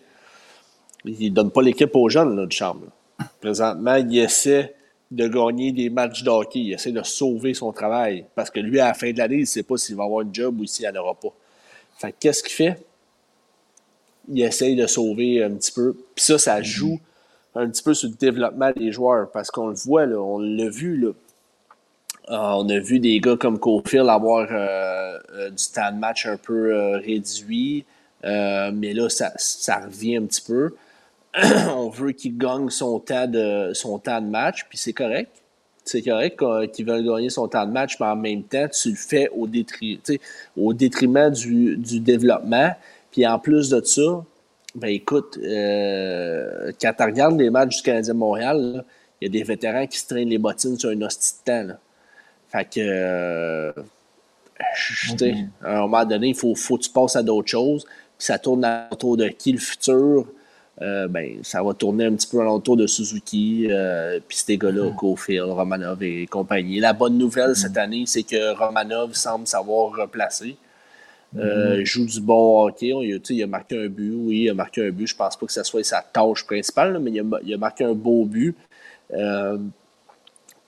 Il 1.05 1.31
donne 1.33 1.53
pas 1.53 1.63
l'équipe 1.63 1.95
aux 1.95 2.09
jeunes, 2.09 2.35
là, 2.35 2.47
Ducharme. 2.47 2.81
là. 2.87 3.27
Présentement, 3.41 3.95
il 3.95 4.19
essaie 4.19 4.75
de 5.11 5.27
gagner 5.27 5.73
des 5.73 5.91
matchs 5.91 6.23
de 6.23 6.31
hockey. 6.31 6.61
Il 6.61 6.73
essaie 6.73 6.93
de 6.93 7.03
sauver 7.03 7.55
son 7.55 7.73
travail. 7.73 8.27
Parce 8.35 8.51
que 8.51 8.61
lui, 8.61 8.79
à 8.81 8.89
la 8.89 8.95
fin 8.95 9.11
de 9.11 9.19
l'année, 9.19 9.37
il 9.37 9.41
ne 9.41 9.45
sait 9.47 9.63
pas 9.63 9.77
s'il 9.77 9.97
va 9.97 10.05
avoir 10.05 10.25
un 10.25 10.29
job 10.33 10.61
ou 10.61 10.67
s'il 10.67 10.89
n'y 10.89 10.97
en 10.97 11.01
aura 11.01 11.15
pas. 11.15 11.33
Fait 11.99 12.13
que 12.13 12.17
qu'est-ce 12.21 12.43
qu'il 12.43 12.53
fait? 12.53 12.79
il 14.29 14.43
essaye 14.43 14.77
de 14.77 14.87
sauver 14.87 15.43
un 15.43 15.51
petit 15.51 15.73
peu. 15.73 15.95
Puis 16.15 16.25
ça, 16.25 16.39
ça 16.39 16.63
joue 16.63 17.01
un 17.55 17.69
petit 17.69 17.83
peu 17.83 17.95
sur 17.95 18.09
le 18.09 18.15
développement 18.15 18.71
des 18.77 18.93
joueurs 18.93 19.31
parce 19.31 19.51
qu'on 19.51 19.69
le 19.69 19.75
voit, 19.75 20.07
là, 20.07 20.19
on 20.19 20.39
l'a 20.39 20.69
vu. 20.69 20.97
Là. 20.97 21.09
Euh, 22.29 22.63
on 22.63 22.69
a 22.69 22.79
vu 22.79 23.01
des 23.01 23.19
gars 23.21 23.37
comme 23.37 23.59
Cofield 23.59 24.09
avoir 24.09 24.47
euh, 24.51 25.19
euh, 25.35 25.51
du 25.51 25.65
temps 25.75 25.91
de 25.93 25.99
match 25.99 26.27
un 26.27 26.37
peu 26.37 26.73
euh, 26.73 26.99
réduit. 26.99 27.85
Mais 28.23 28.93
là, 28.93 29.09
ça, 29.09 29.81
revient 29.81 30.17
un 30.17 30.27
petit 30.27 30.43
peu. 30.43 30.75
on 31.77 31.89
veut 31.89 32.13
qu'il 32.13 32.37
gagne 32.37 32.71
son 32.71 32.99
temps 32.99 33.27
de, 33.27 33.73
son 33.75 33.99
temps 33.99 34.21
de 34.21 34.27
match, 34.27 34.67
puis 34.69 34.79
c'est 34.79 34.93
correct. 34.93 35.31
C'est 35.85 36.03
correct 36.03 36.41
qu'il 36.73 36.87
veulent 36.87 37.05
gagner 37.05 37.31
son 37.31 37.49
temps 37.49 37.67
de 37.67 37.73
match, 37.73 37.97
mais 37.99 38.07
en 38.07 38.17
même 38.17 38.43
temps, 38.43 38.69
tu 38.69 38.91
le 38.91 38.97
fais 38.97 39.29
au, 39.31 39.49
au 40.57 40.73
détriment 40.73 41.31
du, 41.31 41.77
du, 41.77 42.01
développement. 42.01 42.71
Puis 43.11 43.27
en 43.27 43.39
plus 43.39 43.71
de 43.71 43.83
ça, 43.83 44.25
ben 44.75 44.89
écoute, 44.89 45.39
euh, 45.43 46.71
quand 46.81 46.93
tu 46.97 47.03
regardes 47.03 47.41
les 47.41 47.51
matchs 47.51 47.79
du 47.79 47.83
Canadien 47.83 48.15
Montréal, 48.15 48.85
il 49.21 49.27
y 49.27 49.29
a 49.29 49.33
des 49.33 49.43
vétérans 49.43 49.87
qui 49.87 49.99
se 49.99 50.07
traînent 50.07 50.29
les 50.29 50.39
bottines 50.39 50.79
sur 50.79 50.91
un 50.91 51.03
hostie 51.03 51.35
de 51.41 51.53
temps. 51.53 51.63
Là. 51.69 51.79
Fait 52.49 52.65
que, 52.65 52.81
euh, 52.81 53.73
à 55.63 55.77
un 55.77 55.81
moment 55.81 56.05
donné, 56.05 56.29
il 56.29 56.35
faut, 56.35 56.55
faut 56.55 56.77
que 56.77 56.83
tu 56.85 56.91
passes 56.91 57.17
à 57.17 57.23
d'autres 57.23 57.49
choses. 57.49 57.85
Puis 57.85 58.27
ça 58.27 58.39
tourne 58.39 58.67
autour 58.91 59.17
de 59.17 59.29
qui 59.29 59.53
le 59.53 59.59
futur. 59.59 60.27
Euh, 60.83 61.09
ben, 61.09 61.39
ça 61.43 61.63
va 61.63 61.75
tourner 61.75 62.07
un 62.07 62.15
petit 62.15 62.27
peu 62.27 62.39
autour 62.39 62.77
de 62.77 62.87
Suzuki, 62.87 63.67
euh, 63.71 64.19
puis 64.27 64.39
ces 64.39 64.57
gars-là, 64.57 64.85
mm-hmm. 64.91 64.97
Cofield, 64.97 65.51
Romanov 65.51 66.03
et 66.03 66.27
compagnie. 66.27 66.81
La 66.81 66.95
bonne 66.95 67.19
nouvelle 67.19 67.55
cette 67.55 67.73
mm-hmm. 67.73 67.79
année, 67.81 68.05
c'est 68.07 68.23
que 68.23 68.55
Romanov 68.57 69.15
semble 69.15 69.47
savoir 69.47 69.93
replacer. 69.95 70.57
il 71.35 71.85
joue 71.85 72.07
du 72.07 72.21
bon 72.21 72.67
hockey. 72.67 72.93
Il, 73.03 73.21
il, 73.29 73.43
a 73.43 73.47
marqué 73.47 73.85
un 73.85 73.89
but, 73.89 74.15
oui, 74.15 74.43
il 74.45 74.51
a 74.51 74.55
marqué 74.55 74.87
un 74.87 74.91
but. 74.91 75.07
Je 75.07 75.17
pense 75.17 75.37
pas 75.37 75.47
que 75.47 75.53
ce 75.53 75.63
soit 75.63 75.85
sa 75.85 76.01
tâche 76.01 76.45
principale, 76.47 76.99
mais 76.99 77.11
il 77.11 77.21
a, 77.21 77.25
il 77.45 77.55
a, 77.55 77.59
marqué 77.59 77.85
un 77.85 77.95
beau 77.95 78.25
but. 78.25 78.57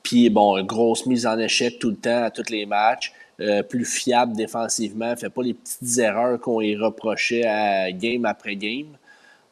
Puis, 0.03 0.29
bon, 0.29 0.63
grosse 0.65 1.07
mise 1.07 1.27
en 1.27 1.39
échec 1.39 1.79
tout 1.79 1.91
le 1.91 1.97
temps 1.97 2.25
à 2.25 2.31
tous 2.31 2.51
les 2.51 2.67
matchs. 2.67 3.13
Euh, 3.41 3.63
plus 3.63 3.85
fiable 3.85 4.37
défensivement, 4.37 5.17
fait 5.17 5.31
pas 5.31 5.43
les 5.43 5.55
petites 5.55 5.99
erreurs 5.99 6.39
qu'on 6.39 6.61
y 6.61 6.77
reprochait 6.77 7.45
à 7.45 7.91
game 7.91 8.25
après 8.25 8.55
game. 8.57 8.97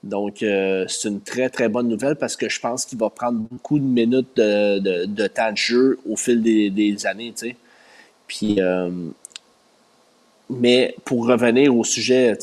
Donc, 0.03 0.43
euh, 0.43 0.87
c'est 0.89 1.09
une 1.09 1.21
très, 1.21 1.51
très 1.51 1.69
bonne 1.69 1.89
nouvelle 1.89 2.17
parce 2.17 2.37
que 2.37 2.49
je 2.49 2.59
pense 2.59 2.85
qu'il 2.85 2.99
va 2.99 3.11
prendre 3.11 3.39
beaucoup 3.39 3.79
de 3.79 3.85
minutes 3.85 4.37
de, 4.37 5.27
temps 5.27 5.53
de 5.53 5.57
jeu 5.57 5.99
au 6.09 6.17
fil 6.17 6.43
des, 6.43 7.07
années, 7.07 7.33
tu 7.37 7.49
sais. 7.49 7.57
Puis, 8.27 8.57
euh, 8.61 8.91
mais 10.49 10.95
pour 11.05 11.27
revenir 11.27 11.77
au 11.77 11.85
sujet, 11.85 12.37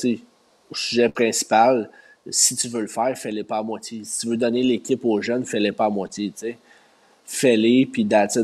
au 0.69 0.75
sujet 0.75 1.09
principal, 1.09 1.89
si 2.29 2.55
tu 2.55 2.67
veux 2.67 2.81
le 2.81 2.87
faire, 2.87 3.17
fais-le 3.17 3.43
pas 3.43 3.59
à 3.59 3.63
moitié. 3.63 4.01
Si 4.03 4.19
tu 4.19 4.27
veux 4.27 4.37
donner 4.37 4.61
l'équipe 4.63 5.03
aux 5.05 5.21
jeunes, 5.21 5.45
fais-le 5.45 5.71
pas 5.71 5.85
à 5.85 5.89
moitié, 5.89 6.29
tu 6.31 6.47
sais 6.47 6.57
fais-les, 7.27 7.85
puis 7.85 8.07
that's 8.07 8.39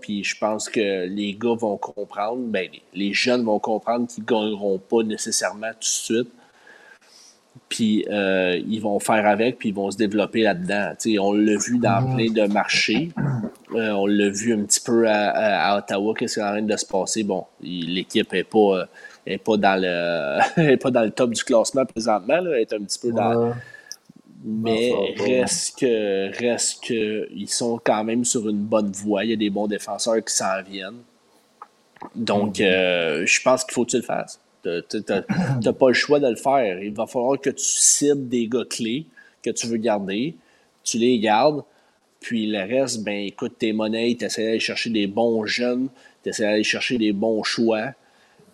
puis 0.00 0.22
je 0.22 0.38
pense 0.38 0.68
que 0.68 1.06
les 1.06 1.34
gars 1.34 1.56
vont 1.56 1.76
comprendre, 1.76 2.42
ben, 2.46 2.68
les, 2.94 3.12
jeunes 3.12 3.44
vont 3.44 3.58
comprendre 3.58 4.06
qu'ils 4.06 4.22
ne 4.22 4.28
gagneront 4.28 4.78
pas 4.78 5.02
nécessairement 5.02 5.72
tout 5.72 5.80
de 5.80 5.84
suite, 5.84 6.28
puis 7.68 8.06
euh, 8.10 8.60
ils 8.68 8.80
vont 8.80 8.98
faire 9.00 9.26
avec, 9.26 9.58
puis 9.58 9.70
ils 9.70 9.74
vont 9.74 9.90
se 9.90 9.96
développer 9.96 10.42
là-dedans. 10.42 10.92
on 11.20 11.32
l'a 11.32 11.56
vu 11.56 11.78
dans 11.78 12.14
plein 12.14 12.30
de 12.30 12.52
marchés, 12.52 13.10
euh, 13.74 13.90
on 13.90 14.06
l'a 14.06 14.28
vu 14.28 14.54
un 14.54 14.64
petit 14.64 14.80
peu 14.80 15.08
à, 15.08 15.78
Ottawa, 15.78 16.14
qu'est-ce 16.16 16.34
qui 16.34 16.40
est 16.40 16.44
en 16.44 16.52
train 16.52 16.62
de 16.62 16.76
se 16.76 16.86
passer. 16.86 17.24
Bon, 17.24 17.44
l'équipe 17.60 18.32
n'est 18.32 18.44
pas, 18.44 18.86
est 19.26 19.38
pas, 19.38 19.56
dans 19.56 19.80
le, 19.80 20.76
pas 20.82 20.90
dans 20.90 21.02
le 21.02 21.10
top 21.10 21.30
du 21.30 21.42
classement 21.42 21.84
présentement, 21.84 22.34
elle 22.34 22.60
est 22.60 22.72
un 22.72 22.80
petit 22.80 22.98
peu 22.98 23.12
dans 23.12 23.54
mais 24.46 24.92
reste 25.16 25.78
que, 25.78 26.38
reste 26.38 26.84
que 26.84 27.26
ils 27.32 27.48
sont 27.48 27.80
quand 27.82 28.04
même 28.04 28.26
sur 28.26 28.46
une 28.46 28.62
bonne 28.62 28.92
voie. 28.92 29.24
Il 29.24 29.30
y 29.30 29.32
a 29.32 29.36
des 29.36 29.48
bons 29.48 29.66
défenseurs 29.66 30.22
qui 30.22 30.34
s'en 30.34 30.62
viennent. 30.62 31.00
Donc, 32.14 32.58
mhm. 32.58 32.66
euh, 32.66 33.26
je 33.26 33.40
pense 33.40 33.64
qu'il 33.64 33.72
faut 33.72 33.86
que 33.86 33.92
tu 33.92 33.96
le 33.96 34.02
fasses. 34.02 34.38
Tu 34.64 34.98
n'as 35.08 35.72
pas 35.72 35.88
le 35.88 35.94
choix 35.94 36.20
de 36.20 36.28
le 36.28 36.36
faire. 36.36 36.82
Il 36.82 36.92
va 36.92 37.06
falloir 37.06 37.40
que 37.40 37.50
tu 37.50 37.64
cibles 37.64 38.28
des 38.28 38.48
gars 38.48 38.64
clés 38.68 39.06
que 39.42 39.50
tu 39.50 39.66
veux 39.66 39.76
garder. 39.76 40.34
Tu 40.82 40.98
les 40.98 41.18
gardes. 41.18 41.62
Puis 42.20 42.46
le 42.46 42.60
reste, 42.60 43.02
ben 43.02 43.26
écoute 43.26 43.56
tes 43.58 43.72
monnaies, 43.72 44.16
tu 44.18 44.24
essaies 44.24 44.44
d'aller 44.44 44.60
chercher 44.60 44.88
des 44.88 45.06
bons 45.06 45.44
jeunes, 45.44 45.88
tu 46.22 46.30
essaies 46.30 46.44
d'aller 46.44 46.64
chercher 46.64 46.96
des 46.96 47.12
bons 47.12 47.42
choix. 47.42 47.92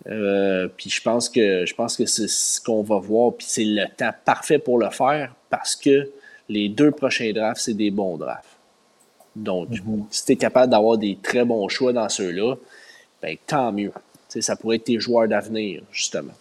Euh, 0.09 0.67
puis 0.77 0.91
je 0.91 1.01
pense 1.01 1.29
que 1.29 1.65
je 1.65 1.75
pense 1.75 1.97
que 1.97 2.05
c'est 2.05 2.29
ce 2.29 2.61
qu'on 2.61 2.83
va 2.83 2.99
voir. 2.99 3.35
Puis 3.35 3.47
c'est 3.49 3.65
le 3.65 3.87
temps 3.97 4.11
parfait 4.25 4.59
pour 4.59 4.79
le 4.79 4.91
faire 4.91 5.35
parce 5.51 5.77
que 5.77 6.11
les 6.49 6.69
deux 6.69 6.91
prochains 6.91 7.33
drafts, 7.33 7.63
c'est 7.63 7.75
des 7.75 7.93
bons 7.93 8.17
drafts. 8.17 8.57
Donc, 9.37 9.71
mhm. 9.71 10.05
si 10.11 10.25
tu 10.25 10.33
es 10.33 10.37
capable 10.37 10.73
d'avoir 10.73 10.99
des 10.99 11.17
très 11.23 11.45
bons 11.45 11.69
choix 11.69 11.93
dans 11.93 12.09
ceux-là, 12.09 12.57
ben, 13.23 13.37
tant 13.47 13.71
mieux. 13.71 13.93
Ça 14.39 14.57
pourrait 14.57 14.77
être 14.77 14.85
tes 14.85 15.01
joueurs 15.01 15.29
d'avenir, 15.29 15.83
justement. 15.93 16.35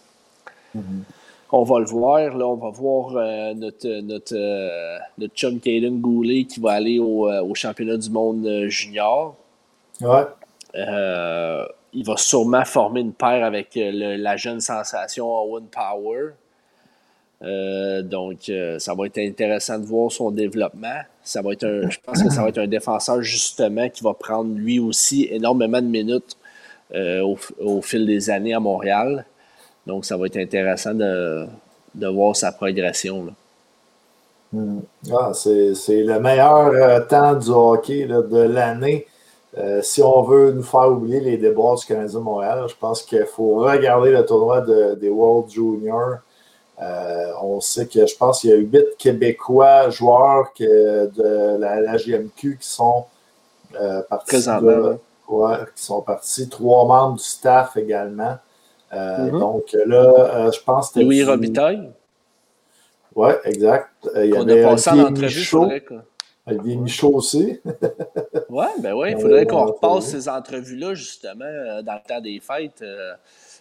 Mhm. 0.74 1.04
On 1.52 1.64
va 1.64 1.80
le 1.80 1.86
voir. 1.86 2.36
Là, 2.36 2.46
on 2.46 2.54
va 2.54 2.70
voir 2.70 3.16
euh, 3.16 3.54
notre, 3.54 4.00
notre, 4.02 4.36
euh, 4.36 4.98
notre 5.18 5.34
chum 5.34 5.58
Caden 5.58 6.00
Goulet 6.00 6.44
qui 6.44 6.60
va 6.60 6.72
aller 6.72 7.00
au, 7.00 7.28
au 7.28 7.54
championnat 7.54 7.96
du 7.96 8.10
monde 8.10 8.66
junior. 8.68 9.34
Ouais 10.00 10.24
il 11.92 12.04
va 12.04 12.16
sûrement 12.16 12.64
former 12.64 13.00
une 13.00 13.12
paire 13.12 13.44
avec 13.44 13.76
euh, 13.76 14.16
la 14.16 14.36
jeune 14.36 14.60
sensation 14.60 15.26
Owen 15.26 15.66
Power. 15.66 16.30
Euh, 17.42 18.02
donc, 18.02 18.48
euh, 18.48 18.78
ça 18.78 18.94
va 18.94 19.06
être 19.06 19.18
intéressant 19.18 19.78
de 19.78 19.86
voir 19.86 20.12
son 20.12 20.30
développement. 20.30 21.00
Ça 21.22 21.42
va 21.42 21.52
être 21.52 21.86
je 21.88 21.98
pense 22.04 22.22
que 22.22 22.30
ça 22.30 22.42
va 22.42 22.48
être 22.48 22.58
un 22.58 22.66
défenseur 22.66 23.22
justement 23.22 23.88
qui 23.88 24.04
va 24.04 24.14
prendre 24.14 24.54
lui 24.54 24.78
aussi 24.78 25.26
énormément 25.30 25.80
de 25.80 25.86
minutes 25.86 26.36
au, 26.94 27.80
fil 27.82 28.06
des 28.06 28.30
années 28.30 28.54
à 28.54 28.60
Montréal. 28.60 29.24
Donc, 29.86 30.04
ça 30.04 30.16
va 30.16 30.26
être 30.26 30.36
intéressant 30.36 30.94
de, 30.94 31.46
voir 31.94 32.36
sa 32.36 32.52
progression. 32.52 33.28
Hmm. 34.52 34.80
Ah, 35.12 35.32
c'est 35.32 36.02
le 36.02 36.18
meilleur 36.18 37.06
temps 37.08 37.34
du 37.34 37.50
hockey 37.50 38.06
de 38.06 38.40
l'année. 38.40 39.06
Euh, 39.58 39.82
si 39.82 40.02
on 40.02 40.22
veut 40.22 40.52
nous 40.52 40.62
faire 40.62 40.88
oublier 40.90 41.20
les 41.20 41.36
débats 41.36 41.74
du 41.76 41.84
Canadien 41.84 42.20
Montréal, 42.20 42.66
je 42.68 42.74
pense 42.78 43.02
qu'il 43.02 43.24
faut 43.26 43.56
regarder 43.56 44.12
le 44.12 44.24
tournoi 44.24 44.60
des 44.60 45.08
World 45.08 45.50
Junior. 45.50 46.18
Euh, 46.80 47.32
on 47.42 47.60
sait 47.60 47.86
que 47.86 48.06
je 48.06 48.16
pense 48.16 48.40
qu'il 48.40 48.50
y 48.50 48.52
a 48.52 48.56
huit 48.56 48.96
Québécois 48.96 49.90
joueurs 49.90 50.52
de 50.58 51.56
la, 51.58 51.96
GMQ 51.96 52.58
qui 52.58 52.68
sont 52.68 53.04
euh, 53.78 54.02
qui 55.74 55.82
sont 55.82 56.02
partis. 56.02 56.48
Trois 56.48 56.86
membres 56.86 57.16
du 57.16 57.24
staff 57.24 57.76
également. 57.76 58.36
Mm-hmm. 58.92 59.38
Donc 59.38 59.64
là, 59.86 60.50
je 60.50 60.60
pense 60.60 60.90
que. 60.90 61.00
Louis 61.00 61.22
Robitaille. 61.22 61.90
Oui, 63.14 63.30
exact. 63.44 63.88
Il 64.16 64.26
y 64.26 64.34
On 64.34 64.42
avait 64.42 64.64
a 64.64 64.68
passé 64.68 64.90
en 64.90 65.00
entrevue, 65.00 65.44
Olivier 66.46 66.76
Michaud 66.76 67.14
aussi. 67.14 67.60
oui, 68.48 68.66
ben 68.80 68.94
oui, 68.94 69.12
il 69.12 69.20
faudrait 69.20 69.46
qu'on 69.46 69.66
repasse 69.66 70.06
ces 70.06 70.28
entrevues-là, 70.28 70.94
justement, 70.94 71.44
euh, 71.44 71.82
dans 71.82 71.94
le 71.94 72.08
temps 72.08 72.20
des 72.20 72.40
fêtes. 72.40 72.82
Euh, 72.82 73.12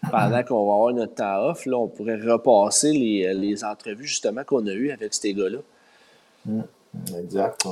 pendant 0.09 0.43
qu'on 0.43 0.65
va 0.65 0.73
avoir 0.75 0.93
notre 0.93 1.15
temps 1.15 1.49
off, 1.49 1.65
là, 1.65 1.77
on 1.77 1.87
pourrait 1.87 2.15
repasser 2.15 2.93
les, 2.93 3.33
les 3.33 3.63
entrevues, 3.65 4.07
justement, 4.07 4.43
qu'on 4.45 4.65
a 4.67 4.71
eues 4.71 4.91
avec 4.91 5.13
ces 5.13 5.33
gars-là. 5.33 5.59
Mm, 6.45 6.61
exact, 7.17 7.67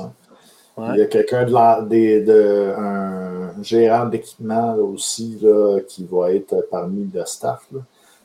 Il 0.78 0.98
y 0.98 1.02
a 1.02 1.06
quelqu'un 1.06 1.44
de, 1.44 2.24
de, 2.24 2.74
un 2.76 3.62
gérant 3.62 4.06
d'équipement 4.06 4.74
aussi 4.76 5.38
là, 5.42 5.80
qui 5.86 6.06
va 6.10 6.32
être 6.32 6.66
parmi 6.70 7.10
le 7.12 7.24
staff. 7.24 7.66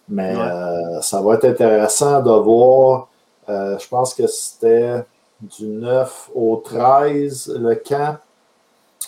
Mais 0.07 0.35
euh, 0.35 1.01
ça 1.01 1.21
va 1.21 1.35
être 1.35 1.45
intéressant 1.45 2.21
de 2.21 2.31
voir. 2.31 3.07
je 3.47 3.87
pense 3.87 4.13
que 4.13 4.27
c'était 4.27 5.03
du 5.41 5.65
9 5.65 6.31
au 6.35 6.57
13, 6.57 7.57
le 7.59 7.75
camp. 7.75 8.17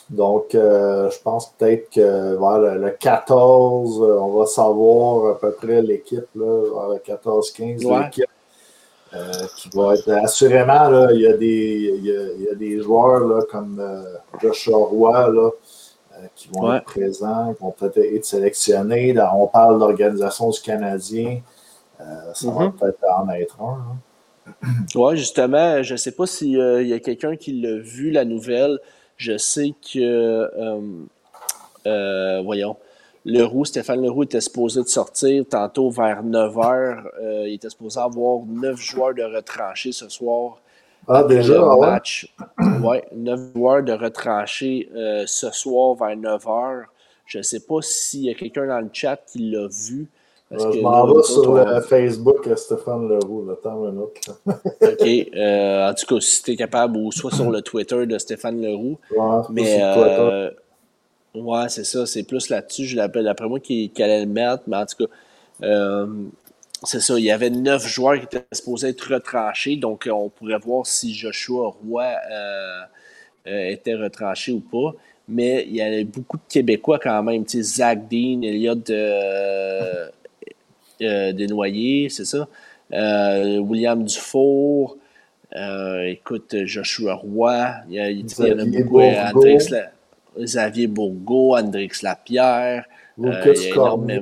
Donc, 0.09 0.53
euh, 0.53 1.09
je 1.09 1.19
pense 1.21 1.51
peut-être 1.57 1.89
que 1.89 2.35
vers 2.35 2.75
le, 2.75 2.89
14, 2.91 4.01
euh, 4.01 4.19
on 4.19 4.39
va 4.39 4.45
savoir 4.45 5.31
à 5.31 5.39
peu 5.39 5.51
près 5.51 5.81
l'équipe, 5.81 6.25
vers 6.35 6.89
le 6.89 6.97
14-15, 6.97 8.03
l'équipe. 8.03 8.25
Euh, 9.15 9.31
qui 9.55 9.69
va 9.73 9.93
être 9.93 10.11
assurément, 10.11 10.89
là, 10.89 11.09
il, 11.13 11.21
y 11.21 11.27
a 11.27 11.37
des, 11.37 11.93
il, 11.97 12.05
y 12.05 12.49
a, 12.49 12.55
des 12.55 12.81
joueurs 12.81 13.25
là, 13.25 13.41
comme 13.49 13.81
Joshua 14.41 14.77
Roy 14.77 15.29
là, 15.29 15.49
qui 16.35 16.49
vont 16.51 16.73
être 16.73 16.83
présents, 16.83 17.53
qui 17.53 17.63
vont 17.63 17.71
peut-être 17.71 17.97
être 17.97 18.25
sélectionnés. 18.25 19.15
on 19.33 19.47
parle 19.47 19.79
d'organisation 19.79 20.49
du 20.49 20.59
Canadien. 20.59 21.39
ça 21.97 22.51
va 22.51 22.65
mm-hmm. 22.65 22.71
peut-être 22.73 22.99
en 23.17 23.29
être 23.29 23.61
un. 23.61 23.97
Oui, 24.95 25.17
justement, 25.17 25.83
je 25.83 25.93
ne 25.93 25.97
sais 25.97 26.11
pas 26.11 26.25
s'il 26.25 26.59
euh, 26.59 26.83
y 26.83 26.93
a 26.93 26.99
quelqu'un 26.99 27.35
qui 27.35 27.53
l'a 27.61 27.77
vu, 27.77 28.11
la 28.11 28.25
nouvelle. 28.25 28.79
Je 29.17 29.37
sais 29.37 29.73
que, 29.81 29.99
euh, 29.99 30.79
euh, 31.87 32.41
voyons, 32.43 32.77
Leroux, 33.25 33.65
Stéphane 33.65 34.03
Leroux 34.03 34.23
était 34.23 34.41
supposé 34.41 34.81
de 34.81 34.87
sortir 34.87 35.43
tantôt 35.49 35.89
vers 35.89 36.23
9 36.23 36.55
h. 36.55 37.03
il 37.47 37.53
était 37.53 37.69
supposé 37.69 37.99
avoir 37.99 38.41
9 38.47 38.79
joueurs 38.79 39.13
de 39.13 39.23
retranchés 39.23 39.91
ce 39.91 40.07
soir. 40.09 40.61
Ah, 41.07 41.23
déjà, 41.23 41.53
le 41.53 41.63
ah 41.63 41.77
match. 41.77 42.33
Ouais, 42.83 43.03
9 43.15 43.53
joueurs 43.55 43.83
de 43.83 43.93
retranchés 43.93 44.89
ce 45.25 45.49
soir 45.51 45.95
vers 45.95 46.15
9 46.15 46.45
h. 46.45 46.85
Je 47.25 47.39
ne 47.39 47.43
sais 47.43 47.59
pas 47.59 47.81
s'il 47.81 48.21
y 48.21 48.29
a 48.29 48.33
quelqu'un 48.33 48.67
dans 48.67 48.79
le 48.79 48.89
chat 48.93 49.17
qui 49.17 49.49
l'a 49.49 49.67
vu, 49.67 50.07
Parce 50.49 50.75
je 50.75 50.79
m'en 50.79 51.07
vais 51.07 51.23
sur 51.23 51.55
le 51.55 51.81
Facebook 51.81 52.47
Stéphane 52.55 53.09
Leroux, 53.09 53.45
le 53.47 53.55
temps 53.55 53.83
un 53.85 53.97
autre. 53.97 54.21
OK. 54.45 55.07
Euh, 55.35 55.89
en 55.89 55.93
tout 55.95 56.05
cas, 56.05 56.21
si 56.21 56.43
tu 56.43 56.51
es 56.51 56.55
capable, 56.55 56.97
ou 56.97 57.11
soit 57.11 57.31
sur 57.31 57.49
le 57.49 57.61
Twitter 57.61 58.05
de 58.05 58.17
Stéphane 58.19 58.61
Leroux. 58.61 58.99
Ouais, 59.15 59.41
mais 59.49 59.79
euh, 59.81 60.51
ouais, 61.35 61.69
c'est 61.69 61.83
ça, 61.83 62.05
c'est 62.05 62.23
plus 62.23 62.49
là-dessus. 62.49 62.85
Je 62.85 62.95
l'appelle 62.95 63.25
d'après 63.25 63.47
moi 63.47 63.59
qu'il 63.59 63.91
allait 63.99 64.25
le 64.25 64.31
mettre, 64.31 64.63
mais 64.67 64.77
en 64.77 64.85
tout 64.85 65.05
cas. 65.05 65.11
Euh, 65.63 66.07
c'est 66.83 66.99
ça, 66.99 67.17
il 67.17 67.23
y 67.23 67.31
avait 67.31 67.49
neuf 67.49 67.87
joueurs 67.87 68.19
qui 68.19 68.25
étaient 68.25 68.45
supposés 68.51 68.89
être 68.89 69.13
retranchés, 69.13 69.77
donc 69.77 70.07
on 70.11 70.29
pourrait 70.29 70.59
voir 70.59 70.85
si 70.85 71.13
Joshua 71.13 71.73
Roy 71.87 72.13
était 73.45 73.95
retranché 73.95 74.51
ou 74.51 74.59
pas 74.59 74.93
mais 75.27 75.65
il 75.67 75.75
y 75.75 75.81
avait 75.81 76.03
beaucoup 76.03 76.37
de 76.37 76.43
Québécois 76.47 76.99
quand 76.99 77.23
même. 77.23 77.45
Tu 77.45 77.63
sais, 77.63 77.77
Zach 77.77 78.07
Dean, 78.09 78.41
Elliot 78.41 78.75
de, 78.75 80.09
euh, 81.01 81.31
Desnoyers, 81.33 82.09
c'est 82.09 82.25
ça. 82.25 82.47
Euh, 82.93 83.57
William 83.57 84.03
Dufour, 84.03 84.97
euh, 85.55 86.03
écoute, 86.03 86.55
Joshua 86.65 87.15
Roy, 87.15 87.73
il 87.89 87.95
y, 87.95 87.99
a, 87.99 88.09
il 88.09 88.19
y 88.19 88.53
en 88.53 88.59
a 88.59 88.65
beaucoup. 88.65 89.01
Andrix, 89.01 89.73
Xavier 90.39 90.87
Bourgault, 90.87 91.55
Andrix 91.55 92.01
Lapierre. 92.01 92.85
Lucas 93.17 93.73
Cormier. 93.73 94.21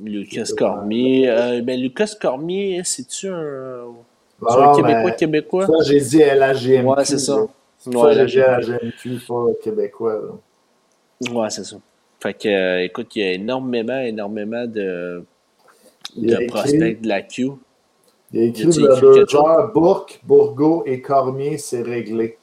Lucas 0.00 0.50
Cormier. 0.56 1.60
ben, 1.62 1.80
Lucas 1.80 2.14
Cormier, 2.20 2.82
c'est-tu 2.84 3.28
un, 3.28 3.84
un 4.46 4.74
Québécois 4.76 5.10
québécois? 5.12 5.66
Ça, 5.66 5.72
j'ai 5.84 6.00
dit 6.00 6.18
LHGMQ. 6.18 6.86
Ouais, 6.86 7.04
c'est 7.04 7.18
ça. 7.18 7.36
Ouais, 7.86 8.14
LHGMQ, 8.14 9.18
pas 9.26 9.44
québécois. 9.62 10.20
Là. 10.22 11.32
Ouais, 11.32 11.50
c'est 11.50 11.64
ça. 11.64 11.76
Fait 12.20 12.34
que, 12.34 12.84
écoute, 12.84 13.14
il 13.14 13.22
y 13.22 13.28
a 13.28 13.32
énormément, 13.32 13.98
énormément 14.00 14.66
de, 14.66 15.22
de 16.16 16.46
prospects 16.48 17.00
de 17.00 17.08
la 17.08 17.22
Q. 17.22 17.50
Il 18.32 18.40
a 18.40 18.44
écrit 18.44 18.64
le 18.64 19.26
joueurs, 19.26 19.72
Bourque, 19.72 20.20
Bourgo 20.24 20.82
et 20.86 21.00
Cormier, 21.00 21.58
c'est 21.58 21.82
réglé. 21.82 22.37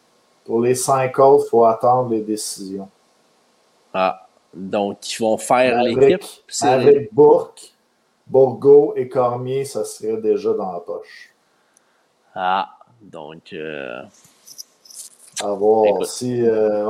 Pour 0.45 0.61
les 0.61 0.75
cinq 0.75 1.17
autres, 1.19 1.45
il 1.47 1.49
faut 1.49 1.65
attendre 1.65 2.11
les 2.11 2.21
décisions. 2.21 2.87
Ah, 3.93 4.27
donc 4.53 5.11
ils 5.11 5.21
vont 5.21 5.37
faire 5.37 5.81
l'équipe. 5.83 6.23
Avec 6.61 7.13
Bourque, 7.13 7.73
Bourgo 8.27 8.93
et 8.95 9.09
Cormier, 9.09 9.65
ça 9.65 9.83
serait 9.83 10.17
déjà 10.17 10.53
dans 10.53 10.71
la 10.71 10.79
poche. 10.79 11.33
Ah, 12.35 12.69
donc. 13.01 13.53
Euh... 13.53 14.01
À 15.43 15.51
voir 15.53 16.05
si. 16.05 16.41
Euh, 16.41 16.85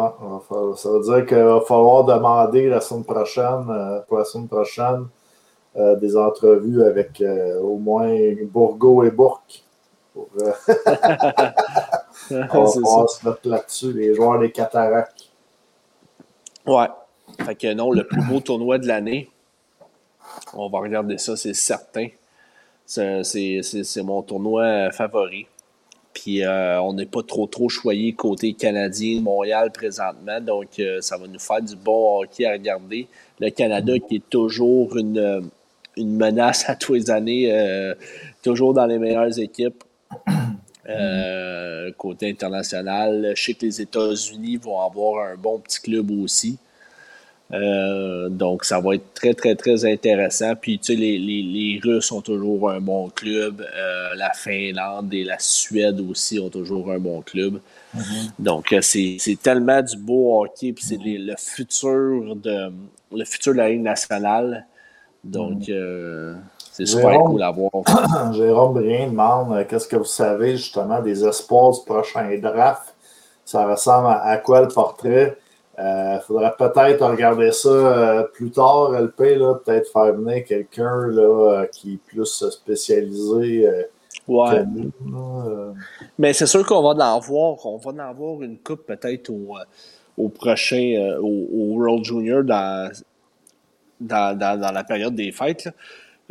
ça 0.75 0.89
veut 0.89 1.01
dire 1.01 1.25
qu'il 1.25 1.37
va 1.37 1.61
falloir 1.61 2.03
demander 2.03 2.69
la 2.69 2.79
semaine 2.79 3.03
prochaine, 3.03 3.65
euh, 3.69 4.01
pour 4.01 4.19
la 4.19 4.25
semaine 4.25 4.47
prochaine, 4.47 5.07
euh, 5.75 5.95
des 5.95 6.15
entrevues 6.15 6.83
avec 6.83 7.23
au 7.61 7.77
moins 7.77 8.15
Bourgo 8.43 9.03
et 9.03 9.09
Bourque. 9.09 9.63
Pour, 10.13 10.29
on 12.31 12.63
va 12.63 13.07
se 13.07 13.27
mettre 13.27 13.47
là-dessus, 13.47 13.93
les 13.93 14.13
joueurs 14.13 14.39
des 14.39 14.51
cataractes. 14.51 15.29
Ouais. 16.65 16.87
Fait 17.43 17.55
que 17.55 17.73
non, 17.73 17.91
le 17.91 18.05
plus 18.05 18.21
beau 18.23 18.39
tournoi 18.39 18.77
de 18.77 18.87
l'année, 18.87 19.29
on 20.53 20.69
va 20.69 20.79
regarder 20.79 21.17
ça, 21.17 21.35
c'est 21.35 21.53
certain. 21.53 22.07
C'est 22.85 24.03
mon 24.03 24.21
tournoi 24.21 24.91
favori. 24.91 25.47
Puis 26.13 26.43
on 26.47 26.93
n'est 26.93 27.05
pas 27.05 27.23
trop 27.23 27.45
trop 27.45 27.67
choyé 27.67 28.13
côté 28.13 28.53
canadien, 28.53 29.21
Montréal 29.21 29.71
présentement. 29.71 30.39
Donc 30.39 30.81
ça 31.01 31.17
va 31.17 31.27
nous 31.27 31.39
faire 31.39 31.61
du 31.61 31.75
bon 31.75 32.21
hockey 32.21 32.45
à 32.45 32.53
regarder. 32.53 33.07
Le 33.39 33.49
Canada 33.49 33.93
qui 33.99 34.17
est 34.17 34.29
toujours 34.29 34.95
une, 34.97 35.49
une 35.97 36.15
menace 36.15 36.69
à 36.69 36.75
tous 36.75 36.93
les 36.93 37.09
années, 37.09 37.51
euh, 37.51 37.93
toujours 38.43 38.73
dans 38.73 38.85
les 38.85 38.97
meilleures 38.97 39.37
équipes. 39.39 39.83
Euh, 40.87 41.91
côté 41.97 42.29
international, 42.29 43.33
je 43.35 43.43
sais 43.43 43.53
que 43.53 43.65
les 43.65 43.81
États-Unis 43.81 44.57
vont 44.57 44.79
avoir 44.79 45.27
un 45.27 45.35
bon 45.35 45.59
petit 45.59 45.81
club 45.81 46.11
aussi. 46.11 46.57
Euh, 47.53 48.29
donc, 48.29 48.65
ça 48.65 48.79
va 48.79 48.95
être 48.95 49.13
très, 49.13 49.33
très, 49.33 49.55
très 49.55 49.85
intéressant. 49.85 50.55
Puis, 50.55 50.79
tu 50.79 50.93
sais, 50.93 50.95
les, 50.95 51.17
les, 51.17 51.41
les 51.41 51.79
Russes 51.83 52.11
ont 52.11 52.21
toujours 52.21 52.71
un 52.71 52.81
bon 52.81 53.09
club. 53.09 53.65
la 54.15 54.31
Finlande 54.33 55.13
et 55.13 55.23
la 55.23 55.37
Suède 55.39 55.99
aussi 56.01 56.39
ont 56.39 56.49
toujours 56.49 56.91
un 56.91 56.99
bon 56.99 57.21
club. 57.21 57.59
Mm-hmm. 57.95 58.29
Donc, 58.39 58.75
c'est 58.81 59.39
tellement 59.41 59.81
du 59.81 59.97
beau 59.97 60.43
hockey. 60.43 60.73
Puis, 60.73 60.85
c'est 60.85 60.99
le 61.01 61.35
futur 61.37 62.35
de 62.35 62.71
le 63.15 63.25
futur 63.25 63.53
de 63.53 63.57
la 63.57 63.69
Ligue 63.69 63.81
nationale. 63.81 64.65
Donc, 65.23 65.67
mm. 65.67 65.71
euh, 65.71 66.35
c'est 66.75 66.85
super 66.85 67.23
cool 67.23 67.41
à 67.41 67.51
voir. 67.51 67.71
Jérôme 68.33 68.73
Brien 68.73 69.07
demande 69.07 69.53
euh, 69.53 69.63
qu'est-ce 69.63 69.87
que 69.87 69.95
vous 69.95 70.03
savez 70.03 70.57
justement 70.57 71.01
des 71.01 71.23
espoirs 71.23 71.71
du 71.71 71.79
prochain 71.85 72.37
draft? 72.37 72.93
Ça 73.45 73.65
ressemble 73.65 74.07
à, 74.09 74.35
quoi 74.37 74.59
le 74.59 74.67
portrait? 74.67 75.37
Il 75.77 75.81
euh, 75.81 76.19
faudrait 76.19 76.53
peut-être 76.57 77.05
regarder 77.05 77.53
ça 77.53 78.27
plus 78.33 78.51
tard, 78.51 78.91
LP, 78.91 79.17
peut-être 79.63 79.89
faire 79.89 80.13
venir 80.13 80.43
quelqu'un 80.43 81.11
qui 81.71 81.93
est 81.93 81.97
plus 81.97 82.43
spécialisé. 82.49 83.69
Ouais. 84.27 84.65
Mais 86.17 86.33
c'est 86.33 86.45
sûr 86.45 86.65
qu'on 86.65 86.81
va 86.81 87.05
en 87.05 87.19
voir. 87.19 87.65
On 87.65 87.77
va 87.77 87.91
en 87.91 87.99
avoir 87.99 88.41
une 88.41 88.57
coupe 88.57 88.85
peut-être 88.85 89.29
au, 90.17 90.27
prochain, 90.27 91.17
au, 91.21 91.25
au, 91.25 91.75
World 91.77 92.03
Junior 92.03 92.43
dans 92.43 92.91
dans, 93.99 94.73
la 94.73 94.83
période 94.83 95.15
des 95.15 95.31
fêtes. 95.31 95.69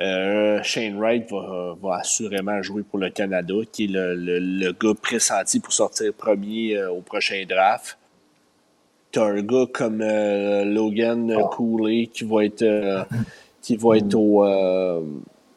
Euh, 0.01 0.61
Shane 0.62 0.99
Wright 0.99 1.31
va, 1.31 1.97
assurément 1.97 2.61
jouer 2.62 2.83
pour 2.83 2.99
le 2.99 3.11
Canada, 3.11 3.55
qui 3.71 3.85
est 3.85 3.91
le, 3.91 4.73
gars 4.73 4.95
pressenti 5.01 5.61
pour 5.61 5.73
sortir 5.73 6.12
premier 6.12 6.77
euh, 6.77 6.91
au 6.91 7.01
prochain 7.01 7.45
draft. 7.49 7.97
Tu 9.12 9.21
as 9.21 9.25
un 9.25 9.43
gars 9.43 9.66
comme 9.73 10.01
euh, 10.01 10.65
Logan 10.65 11.33
ah. 11.39 11.49
Cooley 11.53 12.09
qui 12.12 12.25
va 12.25 12.45
être, 12.45 13.07
qui 13.62 13.77
va 13.77 13.99
être 13.99 14.15
au. 14.16 14.45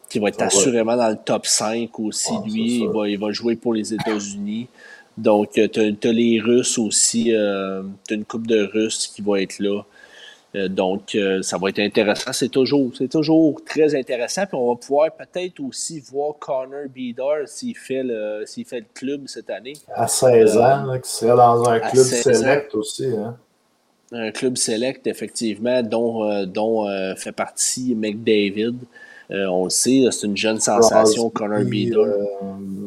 qui 0.07 0.19
va 0.19 0.29
être 0.29 0.41
assurément 0.43 0.95
dans 0.95 1.09
le 1.09 1.17
top 1.17 1.47
5 1.47 1.99
aussi, 1.99 2.33
ah, 2.33 2.43
lui. 2.45 2.81
Il 2.81 2.89
va, 2.89 3.07
il 3.07 3.17
va, 3.17 3.31
jouer 3.31 3.55
pour 3.55 3.73
les 3.73 3.91
États-Unis. 3.93 4.67
Donc, 5.17 5.53
tu 5.53 5.61
as, 5.79 6.11
les 6.11 6.39
Russes 6.39 6.77
aussi. 6.77 7.31
tu 7.31 7.33
as 7.35 8.13
une 8.13 8.25
coupe 8.25 8.45
de 8.45 8.69
Russes 8.71 9.07
qui 9.07 9.23
va 9.23 9.41
être 9.41 9.57
là. 9.57 9.81
Euh, 10.55 10.67
donc, 10.69 11.13
euh, 11.15 11.41
ça 11.41 11.57
va 11.57 11.69
être 11.69 11.79
intéressant. 11.79 12.31
C'est 12.31 12.49
toujours, 12.49 12.91
c'est 12.97 13.09
toujours 13.09 13.61
très 13.65 13.95
intéressant. 13.95 14.45
Puis 14.45 14.57
on 14.57 14.73
va 14.73 14.79
pouvoir 14.79 15.09
peut-être 15.11 15.59
aussi 15.59 15.99
voir 15.99 16.35
Connor 16.39 16.85
Bedard 16.95 17.47
s'il 17.47 17.75
fait 17.75 18.03
le, 18.03 18.43
s'il 18.45 18.65
fait 18.65 18.79
le 18.79 18.85
club 18.93 19.27
cette 19.27 19.49
année. 19.49 19.73
À 19.93 20.07
16 20.07 20.57
ans, 20.57 20.99
qui 21.03 21.11
serait 21.11 21.35
dans 21.35 21.67
un 21.67 21.79
club 21.79 22.03
select 22.03 22.75
aussi. 22.75 23.07
Hein? 23.07 23.35
Un 24.13 24.31
club 24.31 24.55
select, 24.55 25.05
effectivement, 25.05 25.83
dont, 25.83 26.23
euh, 26.23 26.45
dont 26.45 26.87
fait 27.17 27.33
partie 27.33 27.93
McDavid. 27.93 28.75
on 29.29 29.65
le 29.65 29.69
sait, 29.69 30.07
c'est 30.11 30.27
une 30.27 30.37
jeune 30.37 30.61
sensation, 30.61 31.29
Connor 31.29 31.63
Bedard. 31.65 32.07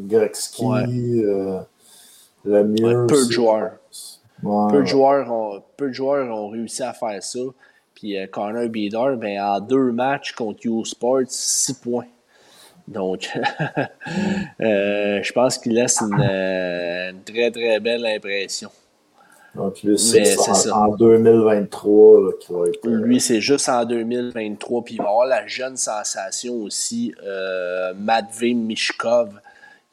Gretzky, 0.09 0.65
le 2.43 2.65
mieux. 2.65 3.07
peu 3.07 3.27
de 3.27 3.31
joueurs. 3.31 3.73
Peu, 4.43 4.81
de 4.81 4.87
joueurs 4.87 5.31
ont, 5.31 5.63
peu 5.77 5.89
de 5.89 5.93
joueurs 5.93 6.35
ont 6.35 6.49
réussi 6.49 6.83
à 6.83 6.93
faire 6.93 7.23
ça. 7.23 7.41
Puis 7.95 8.17
euh, 8.17 8.27
Connor 8.27 8.69
Bedard, 8.69 9.17
ben, 9.17 9.41
en 9.41 9.61
deux 9.61 9.93
matchs 9.93 10.33
contre 10.33 10.61
U-Sports, 10.65 11.29
six 11.29 11.75
points. 11.75 12.07
Donc, 12.89 13.29
euh, 14.61 15.23
je 15.23 15.33
pense 15.33 15.59
qu'il 15.59 15.75
laisse 15.75 16.03
euh, 16.03 17.11
une, 17.11 17.23
très, 17.23 17.51
très 17.51 17.79
belle 17.79 18.05
impression. 18.07 18.71
Donc, 19.55 19.83
lui, 19.83 19.99
c'est 19.99 20.71
en, 20.71 20.95
2023 20.95 22.39
qu'il 22.41 22.57
va 22.57 22.67
être. 22.69 22.87
Lui, 22.89 23.21
c'est 23.21 23.41
juste 23.41 23.69
en 23.69 23.85
2023. 23.85 24.85
Puis 24.85 24.95
il 24.95 24.99
va 24.99 25.09
avoir 25.09 25.27
la 25.27 25.47
jeune 25.47 25.77
sensation 25.77 26.55
aussi, 26.63 27.13
Matvey 27.97 28.55
Mishkov, 28.55 29.41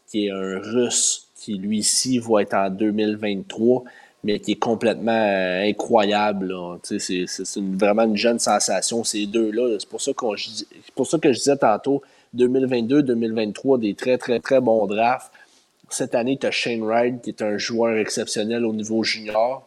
qui 0.07 0.27
est 0.27 0.31
un 0.31 0.59
russe, 0.59 1.27
qui 1.35 1.55
lui-ci 1.55 2.19
va 2.19 2.43
être 2.43 2.53
en 2.53 2.69
2023 2.69 3.83
mais 4.27 4.39
qui 4.41 4.51
est 4.51 4.55
complètement 4.55 5.13
euh, 5.13 5.69
incroyable. 5.69 6.53
C'est 6.83 7.25
vraiment 7.57 8.03
une 8.03 8.17
jeune 8.17 8.39
sensation, 8.39 9.05
ces 9.05 9.25
deux-là. 9.25 9.77
C'est 9.79 9.87
pour, 9.87 10.01
ça 10.01 10.11
pour 10.13 11.07
ça 11.07 11.17
que 11.17 11.31
je 11.31 11.37
disais 11.37 11.55
tantôt, 11.55 12.01
2022-2023, 12.35 13.79
des 13.79 13.93
très, 13.93 14.17
très, 14.17 14.41
très 14.41 14.59
bons 14.59 14.85
drafts. 14.85 15.31
Cette 15.87 16.13
année, 16.13 16.37
tu 16.37 16.45
as 16.45 16.51
Shane 16.51 16.83
Wright, 16.83 17.21
qui 17.21 17.29
est 17.29 17.41
un 17.41 17.57
joueur 17.57 17.97
exceptionnel 17.97 18.65
au 18.65 18.73
niveau 18.73 19.01
junior. 19.01 19.65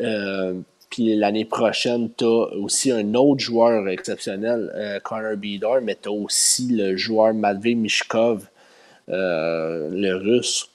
Euh, 0.00 0.54
puis 0.90 1.14
l'année 1.14 1.44
prochaine, 1.44 2.10
tu 2.18 2.24
as 2.24 2.48
aussi 2.56 2.90
un 2.90 3.14
autre 3.14 3.44
joueur 3.44 3.86
exceptionnel, 3.86 4.72
euh, 4.74 4.98
Connor 4.98 5.36
Bedard, 5.36 5.82
mais 5.82 5.96
tu 6.02 6.08
as 6.08 6.12
aussi 6.12 6.66
le 6.66 6.96
joueur 6.96 7.32
Matvey 7.32 7.76
Mishkov, 7.76 8.48
le 9.06 10.14
russe 10.14 10.68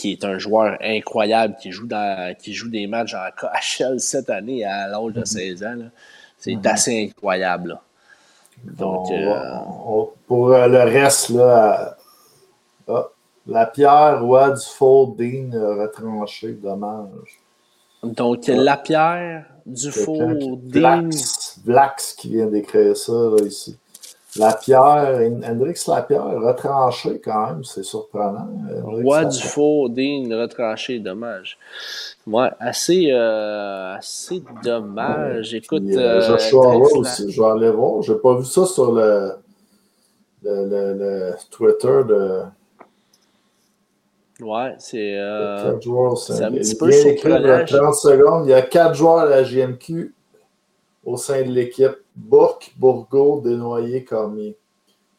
qui 0.00 0.12
est 0.12 0.24
un 0.24 0.38
joueur 0.38 0.78
incroyable, 0.80 1.56
qui 1.60 1.72
joue, 1.72 1.86
dans, 1.86 2.34
qui 2.34 2.54
joue 2.54 2.70
des 2.70 2.86
matchs 2.86 3.14
en 3.14 3.28
KHL 3.36 4.00
cette 4.00 4.30
année 4.30 4.64
à 4.64 4.88
l'âge 4.88 5.12
de 5.12 5.24
16 5.26 5.60
mhm. 5.60 5.68
ans. 5.68 5.90
C'est 6.38 6.54
mhm. 6.54 6.62
assez 6.64 7.04
incroyable. 7.04 7.78
Donc, 8.64 9.08
pour 10.26 10.48
le 10.48 10.82
reste, 10.84 11.28
là, 11.30 11.96
ah, 12.88 13.08
la 13.46 13.66
pierre, 13.66 14.22
roi 14.22 14.50
du 14.50 14.64
faux, 14.64 15.14
Dean 15.18 15.50
retranché, 15.52 16.52
dommage. 16.52 17.38
Donc, 18.02 18.46
la 18.46 18.78
pierre, 18.78 19.44
Dufour, 19.66 20.56
Dean. 20.62 21.10
Vlax 21.64 22.14
qui 22.14 22.30
vient 22.30 22.46
d'écrire 22.46 22.96
ça 22.96 23.12
ici. 23.44 23.76
La 24.36 24.54
pierre, 24.54 25.18
Hendrix 25.44 25.82
Lapierre, 25.88 26.24
retranché 26.24 27.20
quand 27.20 27.48
même, 27.48 27.64
c'est 27.64 27.82
surprenant. 27.82 28.48
Roi 28.84 29.24
du 29.24 29.42
faux, 29.42 29.88
Dean, 29.88 30.28
retranché, 30.30 31.00
dommage. 31.00 31.58
Ouais, 32.26 32.50
assez, 32.60 33.10
euh, 33.10 33.96
assez 33.96 34.42
dommage. 34.62 35.52
Écoute. 35.54 35.82
Euh, 35.88 36.20
Joshua 36.20 36.76
aussi, 36.76 37.30
je 37.32 37.40
vais 37.42 37.48
aller 37.48 37.70
voir. 37.70 38.02
J'ai 38.02 38.14
pas 38.14 38.36
vu 38.36 38.44
ça 38.44 38.66
sur 38.66 38.92
le, 38.92 39.32
le, 40.44 40.66
le, 40.68 40.94
le 40.94 41.32
Twitter 41.50 42.00
de. 42.08 42.42
Ouais, 44.40 44.74
c'est. 44.78 45.18
Euh, 45.18 45.76
c'est 46.16 46.44
un 46.44 46.52
petit 46.52 46.76
peu 46.76 46.92
surprenant. 46.92 47.64
30 47.64 47.94
secondes. 47.94 48.46
Il 48.46 48.50
y 48.50 48.54
a 48.54 48.62
quatre 48.62 48.94
joueurs 48.94 49.18
à 49.18 49.24
la 49.26 49.42
GMQ 49.42 50.14
au 51.04 51.16
sein 51.16 51.42
de 51.42 51.50
l'équipe. 51.50 51.96
Bourque, 52.20 52.72
Bourgo, 52.76 53.40
Desnoyers, 53.40 54.04
Cormier. 54.04 54.56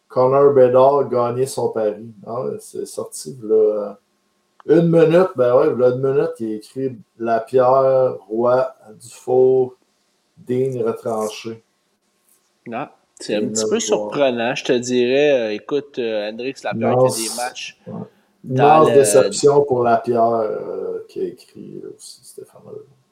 Connor 0.08 0.54
Bedard 0.54 1.10
gagné 1.10 1.46
son 1.46 1.70
pari. 1.70 2.12
Ah 2.28 2.44
c'est 2.60 2.86
sorti 2.86 3.38
là. 3.42 3.98
Une 4.68 4.92
minute, 4.92 5.30
ben 5.36 5.56
ouais, 5.56 5.76
là, 5.76 5.90
une 5.90 6.02
minute, 6.02 6.32
il 6.40 6.52
a 6.52 6.56
écrit 6.56 6.96
La 7.18 7.40
pierre, 7.40 8.18
roi, 8.30 8.76
Dufour, 9.02 9.76
Dean 10.38 10.84
retranché. 10.86 11.64
Non, 12.68 12.88
c'est 13.20 13.36
un 13.36 13.48
petit 13.48 13.66
peu 13.68 13.80
surprenant, 13.80 14.54
je 14.54 14.66
te 14.66 14.74
dirais. 14.74 15.32
Euh, 15.32 15.54
écoute, 15.54 15.98
euh, 15.98 16.30
Hendrix 16.30 16.54
Lapierre 16.64 16.98
qui 16.98 17.06
a 17.06 17.30
des 17.30 17.36
matchs. 17.36 17.82
Ouais. 17.88 18.94
déception 18.94 19.64
pour 19.64 19.84
Lapierre 19.84 20.34
euh, 20.34 21.06
qui 21.08 21.22
a 21.22 21.24
écrit 21.24 21.82
aussi 21.96 22.20
Stéphane 22.24 22.62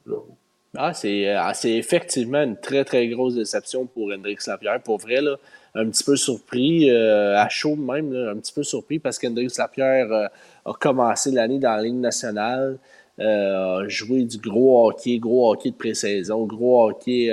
Leroux. 0.06 0.36
Ah, 0.76 0.92
euh, 1.04 1.50
c'est 1.54 1.72
effectivement 1.72 2.42
une 2.42 2.56
très, 2.56 2.84
très 2.84 3.08
grosse 3.08 3.34
déception 3.34 3.86
pour 3.86 4.12
Hendrix 4.12 4.36
Lapierre. 4.46 4.80
Pour 4.80 4.98
vrai, 4.98 5.20
là, 5.20 5.36
un 5.74 5.88
petit 5.90 6.04
peu 6.04 6.14
surpris, 6.14 6.88
euh, 6.90 7.36
à 7.36 7.48
chaud 7.48 7.74
même, 7.74 8.14
un 8.14 8.36
petit 8.36 8.52
peu 8.52 8.62
surpris 8.62 9.00
parce 9.00 9.18
qu'Hendrix 9.18 9.52
Lapierre 9.58 10.12
euh, 10.12 10.26
a 10.66 10.72
commencé 10.74 11.32
l'année 11.32 11.58
dans 11.58 11.74
la 11.74 11.82
Ligue 11.82 11.96
nationale, 11.96 12.78
a 13.18 13.82
joué 13.88 14.22
du 14.22 14.38
gros 14.38 14.88
hockey, 14.88 15.18
gros 15.18 15.52
hockey 15.52 15.70
de 15.70 15.74
pré-saison, 15.74 16.46
gros 16.46 16.88
hockey. 16.88 17.30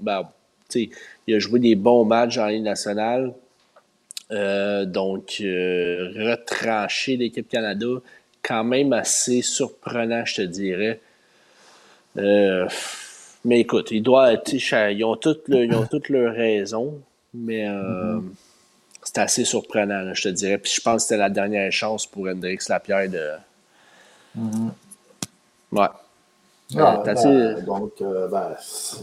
ben, 0.00 0.28
il 0.74 1.34
a 1.34 1.38
joué 1.38 1.60
des 1.60 1.76
bons 1.76 2.04
matchs 2.04 2.38
la 2.38 2.50
Ligue 2.50 2.64
nationale. 2.64 3.32
donc, 4.30 5.36
retranché 5.38 7.16
l'équipe 7.16 7.48
Canada, 7.48 7.86
quand 8.42 8.64
même 8.64 8.92
assez 8.92 9.42
surprenant, 9.42 10.24
je 10.24 10.36
te 10.36 10.42
dirais. 10.42 11.00
Euh, 12.18 12.68
mais 13.44 13.60
écoute, 13.60 13.90
ils, 13.90 14.02
doivent, 14.02 14.40
ils 14.46 15.04
ont 15.04 15.16
toutes 15.16 15.44
ils 15.48 15.74
ont 15.74 15.86
toutes 15.86 16.08
leurs 16.08 16.34
raisons, 16.34 17.00
mais 17.34 17.66
euh, 17.68 18.20
c'est 19.02 19.18
assez 19.18 19.44
surprenant, 19.44 20.12
je 20.14 20.22
te 20.22 20.28
dirais. 20.28 20.58
Puis 20.58 20.72
je 20.76 20.80
pense 20.80 21.02
que 21.02 21.08
c'était 21.08 21.16
la 21.16 21.30
dernière 21.30 21.72
chance 21.72 22.06
pour 22.06 22.28
Hendrix 22.28 22.58
Lapierre 22.68 23.08
de. 23.10 23.30
Mm-hmm. 24.38 24.68
Ouais. 25.72 25.86
Ah, 26.78 27.02
ben, 27.04 27.64
donc, 27.64 27.92
euh, 28.00 28.28
ben, 28.28 28.54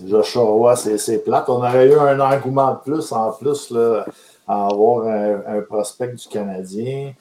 Joshua 0.08 0.42
Roy, 0.42 0.76
c'est 0.76 1.24
plate. 1.24 1.50
On 1.50 1.58
aurait 1.58 1.88
eu 1.88 1.94
un 1.94 2.20
engouement 2.20 2.74
de 2.74 2.80
plus 2.80 3.12
en 3.12 3.32
plus 3.34 3.70
là, 3.70 4.06
à 4.48 4.66
avoir 4.68 5.06
un, 5.08 5.62
prospect 5.62 6.14
du 6.14 6.28
Canadien. 6.28 7.14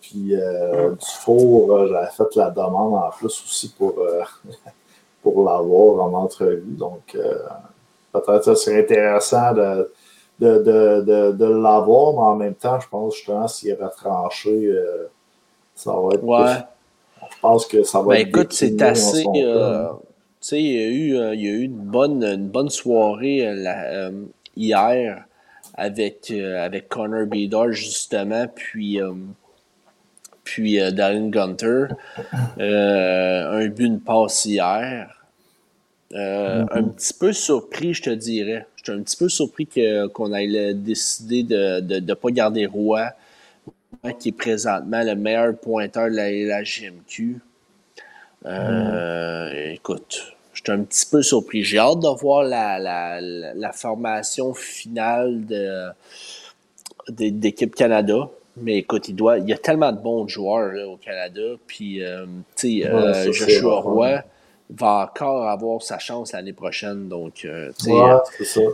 puis 0.00 0.34
du 0.34 1.06
four, 1.20 1.86
j'avais 1.86 2.10
fait 2.10 2.34
la 2.34 2.50
demande 2.50 2.94
en 2.94 3.10
plus 3.10 3.26
aussi 3.26 3.72
pour 3.78 3.94
pour 5.24 5.42
l'avoir 5.42 6.04
en 6.06 6.12
entrevue. 6.12 6.76
Donc, 6.76 7.14
euh, 7.16 7.38
peut-être 8.12 8.38
que 8.40 8.44
ça 8.44 8.54
serait 8.54 8.80
intéressant 8.80 9.54
de, 9.54 9.90
de, 10.38 11.32
de, 11.32 11.44
l'avoir, 11.46 12.12
mais 12.12 12.20
en 12.20 12.36
même 12.36 12.54
temps, 12.54 12.78
je 12.78 12.88
pense 12.88 13.16
justement 13.16 13.48
s'il 13.48 13.70
est 13.70 13.82
retranché, 13.82 14.66
euh, 14.66 15.08
ça 15.74 15.92
va 15.92 16.14
être. 16.14 16.22
Ouais. 16.22 16.54
Je 17.30 17.40
pense 17.40 17.66
que 17.66 17.82
ça 17.82 18.02
va 18.02 18.14
ben, 18.14 18.28
Écoute, 18.28 18.52
c'est 18.52 18.80
assez. 18.82 19.24
Euh, 19.34 19.88
tu 19.88 20.48
sais, 20.48 20.62
il 20.62 20.72
y 20.72 20.78
a 20.78 20.88
eu, 20.88 21.34
il 21.34 21.40
y 21.40 21.48
a 21.48 21.52
eu 21.52 21.62
une, 21.62 21.76
bonne, 21.76 22.22
une 22.22 22.48
bonne 22.48 22.68
soirée 22.68 23.48
hier 24.54 25.24
avec, 25.72 26.30
avec 26.30 26.88
Connor 26.90 27.24
Bedard, 27.26 27.72
justement, 27.72 28.46
puis 28.54 29.00
puis 30.44 30.80
euh, 30.80 30.90
Darren 30.90 31.30
Gunter. 31.30 31.86
Euh, 32.58 33.64
un 33.64 33.66
but, 33.68 33.86
une 33.86 34.00
passe 34.00 34.44
hier. 34.44 35.10
Euh, 36.12 36.62
mm-hmm. 36.62 36.78
Un 36.78 36.82
petit 36.84 37.14
peu 37.14 37.32
surpris, 37.32 37.94
je 37.94 38.02
te 38.02 38.10
dirais. 38.10 38.66
Je 38.76 38.84
suis 38.84 39.00
un 39.00 39.02
petit 39.02 39.16
peu 39.16 39.28
surpris 39.28 39.66
qu'on 40.12 40.32
ait 40.34 40.74
décidé 40.74 41.42
de 41.42 41.80
ne 41.80 42.14
pas 42.14 42.30
garder 42.30 42.66
Roy, 42.66 43.10
qui 44.20 44.28
est 44.28 44.32
présentement 44.32 45.02
le 45.02 45.16
meilleur 45.16 45.56
pointeur 45.56 46.10
de 46.10 46.46
la, 46.46 46.62
GMQ. 46.62 47.40
Mm. 48.44 49.72
Écoute, 49.72 50.34
je 50.52 50.62
suis 50.62 50.72
un 50.72 50.84
petit 50.84 51.06
peu 51.10 51.22
surpris. 51.22 51.64
J'ai 51.64 51.78
hâte 51.78 52.00
de 52.00 52.20
voir 52.20 52.44
la, 52.44 53.20
la 53.20 53.72
formation 53.72 54.52
finale 54.54 55.44
d'équipe 57.08 57.74
Canada. 57.74 58.28
Mais 58.56 58.78
écoute, 58.78 59.08
il, 59.08 59.16
doit, 59.16 59.38
il 59.38 59.48
y 59.48 59.52
a 59.52 59.58
tellement 59.58 59.90
de 59.90 59.98
bons 59.98 60.28
joueurs 60.28 60.88
au 60.88 60.96
Canada. 60.96 61.42
Puis, 61.66 62.02
euh, 62.02 62.24
tu 62.56 62.82
sais, 62.82 62.86
euh, 62.88 63.32
Joshua 63.32 63.80
Roy 63.80 64.22
va 64.70 65.10
encore 65.10 65.48
avoir 65.48 65.82
sa 65.82 65.98
chance 65.98 66.32
l'année 66.32 66.52
prochaine. 66.52 67.08
Donc, 67.08 67.44
euh, 67.44 67.72
tu 67.78 68.44
sais, 68.44 68.66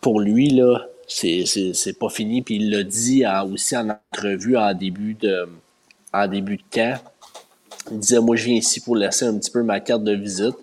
pour 0.00 0.20
lui, 0.20 0.50
là, 0.50 0.86
c'est 1.06 1.98
pas 1.98 2.08
fini. 2.08 2.40
Puis 2.40 2.56
il 2.56 2.70
l'a 2.70 2.82
dit 2.82 3.24
aussi 3.52 3.76
en 3.76 3.90
entrevue 4.12 4.56
en 4.56 4.72
début 4.72 5.14
de, 5.14 5.48
en 6.14 6.26
début 6.26 6.56
de 6.56 6.64
camp. 6.72 6.98
Il 7.90 7.98
disait 7.98 8.20
Moi, 8.20 8.36
je 8.36 8.44
viens 8.46 8.56
ici 8.56 8.80
pour 8.80 8.96
laisser 8.96 9.26
un 9.26 9.36
petit 9.36 9.50
peu 9.50 9.62
ma 9.62 9.80
carte 9.80 10.02
de 10.02 10.14
visite. 10.14 10.56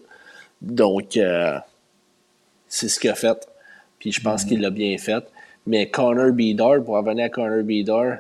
Donc, 0.61 1.19
c'est 2.68 2.90
ce 2.90 2.99
qu'il 2.99 3.11
a 3.11 3.15
fait. 3.15 3.48
Puis 3.99 4.11
je 4.11 4.22
pense 4.22 4.44
mm-hmm. 4.44 4.48
qu'il 4.48 4.61
l'a 4.61 4.69
bien 4.72 4.98
fait. 4.98 5.23
Mais 5.65 5.90
Connor 5.90 6.31
Bedard, 6.31 6.84
pour 6.84 6.95
revenir 6.95 7.26
à 7.26 7.30
Connor 7.30 7.64
Bedard, 7.64 8.18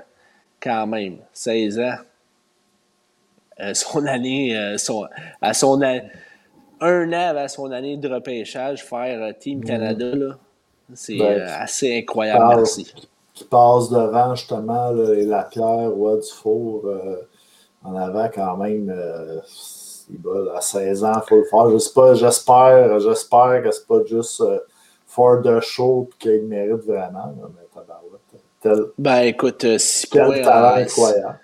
quand 0.61 0.87
même, 0.87 1.17
16 1.33 1.79
ans. 1.79 1.95
Euh, 3.59 3.73
son 3.73 4.05
année, 4.05 4.55
euh, 4.55 4.77
son, 4.77 5.05
à 5.41 5.53
son 5.53 5.81
un 6.81 7.13
an 7.13 7.27
avant 7.29 7.47
son 7.49 7.71
année 7.71 7.97
de 7.97 8.07
repêchage, 8.07 8.85
faire 8.85 9.21
euh, 9.21 9.33
Team 9.37 9.63
Canada, 9.63 10.15
là, 10.15 10.37
c'est 10.93 11.17
ben, 11.17 11.41
assez 11.41 11.97
incroyable. 11.97 12.55
merci. 12.55 12.93
Qui 13.33 13.43
passe 13.43 13.89
devant 13.89 14.33
justement 14.35 14.91
là, 14.91 15.13
la 15.13 15.43
pierre 15.43 15.97
ou 15.97 16.15
du 16.15 16.27
four 16.27 16.85
en 17.83 17.95
avant 17.95 18.29
quand 18.33 18.57
même. 18.57 18.89
à 20.55 20.61
16 20.61 21.03
ans, 21.03 21.11
il 21.15 21.27
faut 21.27 21.37
le 21.37 21.43
faire. 21.45 21.69
J'espère, 22.15 22.99
j'espère 22.99 23.63
que 23.63 23.71
c'est 23.71 23.87
pas 23.87 24.03
juste 24.05 24.43
for 25.19 25.41
the 25.41 25.59
show 25.59 26.09
qu'il 26.17 26.43
mérite 26.43 26.85
vraiment. 26.85 27.35
tel, 28.61 28.85
ben 28.97 29.23
écoute, 29.23 29.77
6 29.77 30.05
points. 30.05 30.47
En, 30.47 30.75
incroyable. 30.77 31.39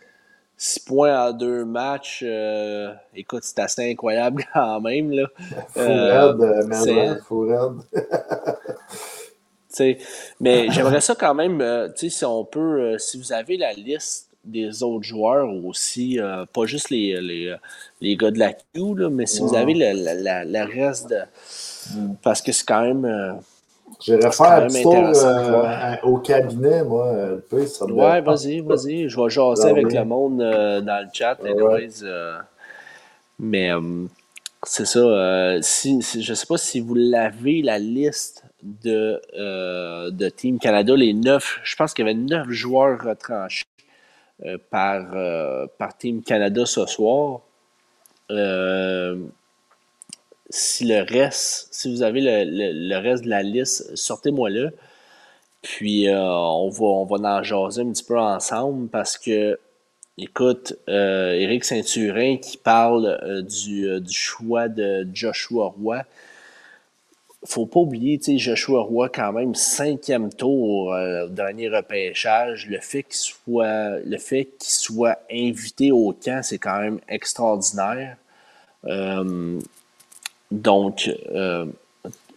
6 0.56 0.80
points 0.80 1.28
en 1.28 1.34
deux 1.34 1.66
matchs, 1.66 2.24
euh, 2.26 2.94
écoute, 3.14 3.44
c'est 3.44 3.60
assez 3.60 3.92
incroyable 3.92 4.46
quand 4.54 4.80
même. 4.80 5.12
Là. 5.12 5.26
Fou 5.68 5.80
euh, 5.82 7.20
fou 7.20 7.52
mais 10.40 10.68
j'aimerais 10.70 11.02
ça 11.02 11.16
quand 11.16 11.34
même, 11.34 11.60
euh, 11.60 11.90
si 11.98 12.24
on 12.24 12.46
peut, 12.46 12.98
si 12.98 13.18
vous 13.18 13.34
avez 13.34 13.58
la 13.58 13.74
liste 13.74 14.30
des 14.46 14.84
autres 14.84 15.04
joueurs 15.04 15.50
aussi, 15.66 16.18
pas 16.54 16.66
juste 16.66 16.92
les, 16.92 17.20
les, 17.20 17.54
les, 18.00 18.16
gars 18.16 18.32
de 18.32 18.40
la 18.40 18.54
Q, 18.54 18.96
là, 18.96 19.10
mais 19.10 19.26
si 19.26 19.42
vous 19.42 19.54
avez 19.54 19.74
le, 19.74 19.92
le, 20.46 20.64
reste 20.64 21.10
de. 21.10 21.20
Mm. 21.94 22.16
Parce 22.22 22.42
que 22.42 22.54
c'est 22.54 22.66
quand 22.66 22.84
même 22.84 23.42
J'irais 24.02 24.32
faire 24.32 24.52
un 24.52 24.68
petit 24.68 24.84
tour 24.84 24.94
euh, 24.96 25.96
au 26.04 26.18
cabinet, 26.18 26.84
moi, 26.84 27.14
LP. 27.14 27.68
Ça 27.68 27.86
ouais, 27.86 28.22
vas-y, 28.22 28.60
vas-y. 28.62 29.10
Je 29.10 29.22
vais 29.22 29.30
jaser 29.30 29.70
avec 29.70 29.92
le 29.92 30.06
monde 30.06 30.42
euh, 30.42 30.82
dans 30.82 31.04
le 31.04 31.10
chat. 31.14 31.38
Euh, 31.44 32.38
mais 33.40 33.72
c'est 34.64 34.86
ça. 34.86 35.62
si, 35.62 36.02
je 36.02 36.32
ne 36.32 36.36
sais 36.36 36.46
pas 36.46 36.58
si 36.58 36.80
vous 36.80 36.96
l'avez, 36.96 37.62
la 37.62 37.80
liste 37.80 38.44
de, 38.64 39.22
de 40.10 40.30
Team 40.30 40.60
Canada, 40.60 40.96
les 40.96 41.14
neuf, 41.14 41.60
je 41.64 41.76
pense 41.76 41.94
qu'il 41.94 42.06
y 42.06 42.10
avait 42.10 42.18
neuf 42.18 42.50
joueurs 42.50 43.02
retranchés 43.02 43.66
par, 44.70 45.06
par 45.78 45.98
Team 45.98 46.22
Canada 46.22 46.66
ce 46.66 46.86
soir. 46.86 47.42
Euh, 50.56 50.60
si 50.60 50.86
le 50.86 51.02
reste, 51.02 51.68
si 51.72 51.94
vous 51.94 52.02
avez 52.02 52.22
le, 52.22 52.98
reste 52.98 53.24
de 53.24 53.30
la 53.30 53.44
liste, 53.44 53.96
sortez-moi 53.96 54.50
là. 54.50 54.70
Puis 55.62 56.08
on, 56.10 56.70
va, 56.70 56.86
on 56.86 57.06
va 57.06 57.38
en 57.38 57.44
jaser 57.44 57.82
un 57.82 57.92
petit 57.92 58.04
peu 58.04 58.20
ensemble 58.20 58.88
parce 58.90 59.18
que, 59.18 59.60
écoute, 60.18 60.76
Éric 60.88 61.66
Saint-Turin 61.66 62.38
qui 62.38 62.58
parle 62.58 63.44
du, 63.44 64.00
du, 64.00 64.14
choix 64.14 64.68
de 64.68 65.08
Joshua 65.12 65.74
Roy 65.82 66.04
faut 67.46 67.66
pas 67.66 67.80
oublier, 67.80 68.18
tu 68.18 68.26
sais, 68.26 68.38
Joshua 68.38 68.82
Roy, 68.82 69.10
quand 69.10 69.32
même, 69.34 69.56
cinquième 69.56 70.34
tour, 70.34 70.94
euh, 70.94 71.28
dernier 71.28 71.70
repêchage. 71.70 72.68
Le 72.68 72.80
soit, 73.10 74.00
le 74.00 74.18
fait 74.18 74.46
qu'il 74.60 74.74
soit 74.74 75.20
invité 75.32 75.92
au 75.92 76.14
camp, 76.14 76.42
c'est 76.44 76.58
quand 76.58 76.80
même 76.80 77.00
extraordinaire. 77.08 78.18
Euh, 80.52 80.56
donc, 80.56 81.12
euh, 81.32 81.66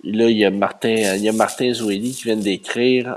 là, 0.04 0.30
il 0.30 0.36
y 0.36 0.44
a 0.44 0.50
Martin, 0.50 1.14
il 1.16 1.22
y 1.22 1.28
a 1.28 1.32
Martin 1.32 1.72
qui 1.72 2.22
vient 2.24 2.36
d'écrire. 2.36 3.16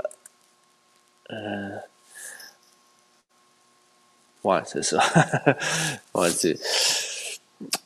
ouais, 4.44 4.60
c'est 4.66 4.84
ça. 4.84 5.00
ouais, 6.14 6.30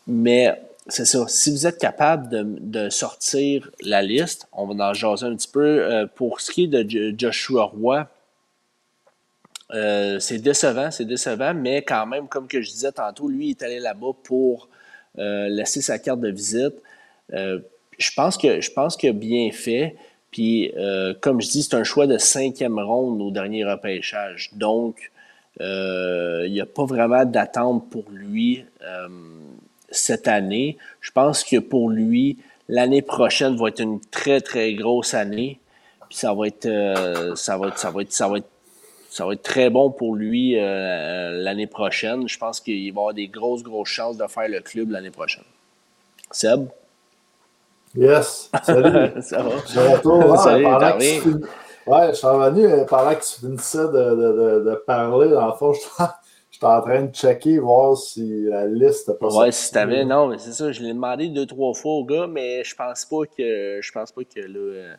Mais 0.07 0.61
c'est 0.89 1.05
ça. 1.05 1.27
Si 1.29 1.51
vous 1.51 1.67
êtes 1.67 1.79
capable 1.79 2.29
de, 2.31 2.89
sortir 2.91 3.71
la 3.83 4.03
liste, 4.03 4.49
on 4.53 4.67
va 4.67 4.91
en 4.91 4.95
jaser 4.95 5.27
un 5.27 5.37
petit 5.37 5.49
peu. 5.49 5.93
Euh, 5.93 6.07
pour 6.07 6.41
ce 6.41 6.51
qui 6.51 6.65
est 6.65 6.67
de 6.69 7.15
Joshua 7.19 7.65
Roy, 7.65 8.09
euh, 9.75 10.21
c'est 10.21 10.39
décevant, 10.39 10.91
c'est 10.91 11.05
décevant, 11.05 11.53
mais 11.55 11.83
quand 11.83 12.07
même, 12.07 12.29
comme 12.29 12.47
que 12.47 12.61
je 12.61 12.71
disais 12.71 12.93
tantôt, 12.93 13.29
lui 13.29 13.49
il 13.49 13.51
est 13.51 13.63
allé 13.63 13.81
là-bas 13.81 14.13
pour 14.23 14.69
euh, 15.19 15.49
laisser 15.49 15.81
sa 15.81 15.99
carte 15.99 16.21
de 16.21 16.31
visite. 16.31 16.75
Je 17.33 18.11
pense 18.15 18.37
que 18.37 18.61
je 18.61 18.71
pense 18.71 18.97
qu'il 18.97 19.11
a 19.11 19.13
bien 19.13 19.51
fait. 19.53 19.97
Puis, 20.31 20.73
comme 21.21 21.41
je 21.41 21.49
dis, 21.49 21.63
c'est 21.63 21.75
un 21.75 21.85
choix 21.85 22.07
de 22.07 22.19
cinquième 22.19 22.79
ronde 22.79 23.21
au 23.23 23.31
dernier 23.31 23.65
repêchage. 23.65 24.51
Donc, 24.55 25.11
il 25.61 26.49
n'y 26.51 26.61
a 26.61 26.67
pas 26.67 26.85
vraiment 26.85 27.25
d'attente 27.25 27.89
pour 27.91 28.05
lui 28.11 28.65
cette 29.91 30.29
année. 30.29 30.77
Je 31.01 31.11
pense 31.11 31.45
que 31.45 31.59
pour 31.59 31.91
lui, 31.91 32.39
l'année 32.69 33.03
prochaine 33.03 33.57
va 33.57 33.69
être 33.69 33.81
une 33.81 34.01
très, 34.01 34.41
très 34.41 34.75
grosse 34.75 35.15
année. 35.15 35.61
Puis 36.09 36.19
ça 36.19 36.35
va 36.35 36.47
être, 36.47 36.67
euh, 36.67 37.35
ça 37.35 37.57
va 37.57 37.69
être, 37.69 37.79
ça 37.79 37.91
va 37.91 38.03
être, 38.03 38.13
ça 38.13 38.29
va 38.29 39.33
être, 39.33 39.43
très 39.43 39.71
bon 39.71 39.91
pour 39.91 40.15
lui 40.15 40.59
euh, 40.59 41.33
l'année 41.43 41.67
prochaine. 41.67 42.29
Je 42.29 42.39
pense 42.39 42.61
qu'il 42.61 42.93
va 42.93 43.01
avoir 43.01 43.15
des 43.15 43.29
grosses, 43.29 43.63
grosses 43.63 43.89
chances 43.89 44.17
de 44.17 44.27
faire 44.27 44.49
le 44.49 44.61
club 44.61 44.91
l'année 44.91 45.11
prochaine. 45.11 45.45
Seb? 46.31 46.69
Yes. 47.97 48.51
Salut. 48.63 49.11
ça 49.23 49.43
va? 49.43 49.51
Je 49.67 49.81
retourne. 49.81 50.37
Salut, 50.37 51.45
Ouais, 51.87 52.09
je 52.09 52.15
suis 52.15 52.27
revenu 52.27 52.85
pendant 52.89 53.15
que 53.15 53.25
tu 53.25 53.41
finissais 53.41 53.79
de, 53.79 53.85
de, 53.87 54.65
de, 54.71 54.75
parler. 54.87 55.29
Dans 55.31 55.47
le 55.47 55.53
fond, 55.53 55.73
je 55.73 55.81
J'étais 56.51 56.67
en 56.67 56.81
train 56.83 57.03
de 57.03 57.15
checker, 57.15 57.59
voir 57.59 57.97
si 57.97 58.43
la 58.45 58.67
liste 58.67 59.13
pas 59.19 59.29
Ouais, 59.29 59.53
si 59.53 59.71
t'avais, 59.71 60.05
non, 60.05 60.27
mais 60.27 60.39
c'est 60.39 60.53
ça, 60.53 60.73
je 60.73 60.83
l'ai 60.83 60.93
demandé 60.93 61.29
deux, 61.29 61.47
trois 61.47 61.75
fois 61.75 61.93
au 61.93 62.05
gars, 62.05 62.27
mais 62.27 62.65
je 62.65 62.75
pense 62.75 63.05
pas 63.05 63.25
que 63.27 63.79
je 63.81 63.93
pense 63.93 64.11
pas 64.11 64.23
que 64.23 64.41
euh, 64.41 64.95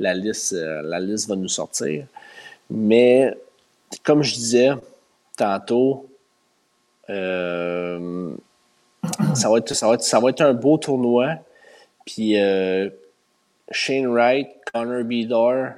la, 0.00 0.14
liste, 0.14 0.54
euh, 0.54 0.82
la 0.82 0.98
liste 0.98 1.28
va 1.28 1.36
nous 1.36 1.48
sortir. 1.48 2.06
Mais 2.68 3.32
comme 4.02 4.22
je 4.22 4.34
disais 4.34 4.70
tantôt, 5.36 6.08
euh, 7.10 8.34
ça, 9.34 9.50
va 9.50 9.58
être, 9.58 9.72
ça, 9.72 9.86
va 9.86 9.94
être, 9.94 10.02
ça 10.02 10.18
va 10.18 10.30
être 10.30 10.40
un 10.40 10.54
beau 10.54 10.78
tournoi. 10.78 11.36
Puis 12.04 12.36
Shane 13.70 14.06
Wright, 14.06 14.48
Connor 14.72 15.04
Bedore, 15.04 15.74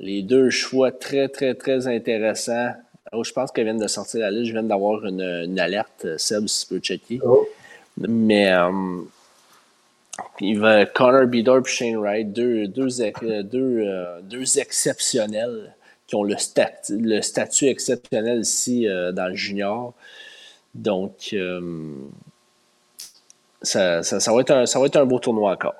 les 0.00 0.22
deux 0.22 0.50
choix 0.50 0.92
très, 0.92 1.28
très, 1.28 1.54
très 1.54 1.86
intéressants 1.86 2.74
Oh, 3.14 3.22
je 3.22 3.32
pense 3.32 3.52
qu'elle 3.52 3.64
vient 3.64 3.74
de 3.74 3.86
sortir 3.88 4.20
la 4.20 4.30
liste. 4.30 4.46
Je 4.46 4.52
viens 4.52 4.62
d'avoir 4.62 5.04
une, 5.04 5.60
alerte, 5.60 6.06
euh, 6.06 6.16
Seb, 6.16 6.46
si 6.46 6.66
tu 6.66 6.74
peux 6.74 6.80
checker. 6.80 7.20
Oh. 7.22 7.46
Mais 7.98 8.50
euh, 8.50 9.02
il 10.40 10.58
va 10.58 10.86
Connor 10.86 11.28
et 11.30 11.68
Shane 11.68 11.96
Wright, 11.96 12.32
deux, 12.32 12.66
deux, 12.68 13.02
euh, 13.02 14.20
deux, 14.22 14.58
exceptionnels 14.58 15.74
qui 16.06 16.14
ont 16.14 16.22
le, 16.24 16.36
le 16.88 17.20
statut 17.20 17.66
exceptionnel 17.66 18.40
ici 18.40 18.86
dans 18.86 19.28
le 19.28 19.34
junior. 19.34 19.92
Donc, 20.74 21.34
ça, 23.62 24.02
ça, 24.02 24.32
va 24.32 24.40
être 24.40 24.50
un, 24.50 24.66
ça 24.66 24.78
va 24.78 24.86
être 24.86 24.96
un 24.96 25.06
beau 25.06 25.18
tournoi 25.18 25.52
encore. 25.52 25.74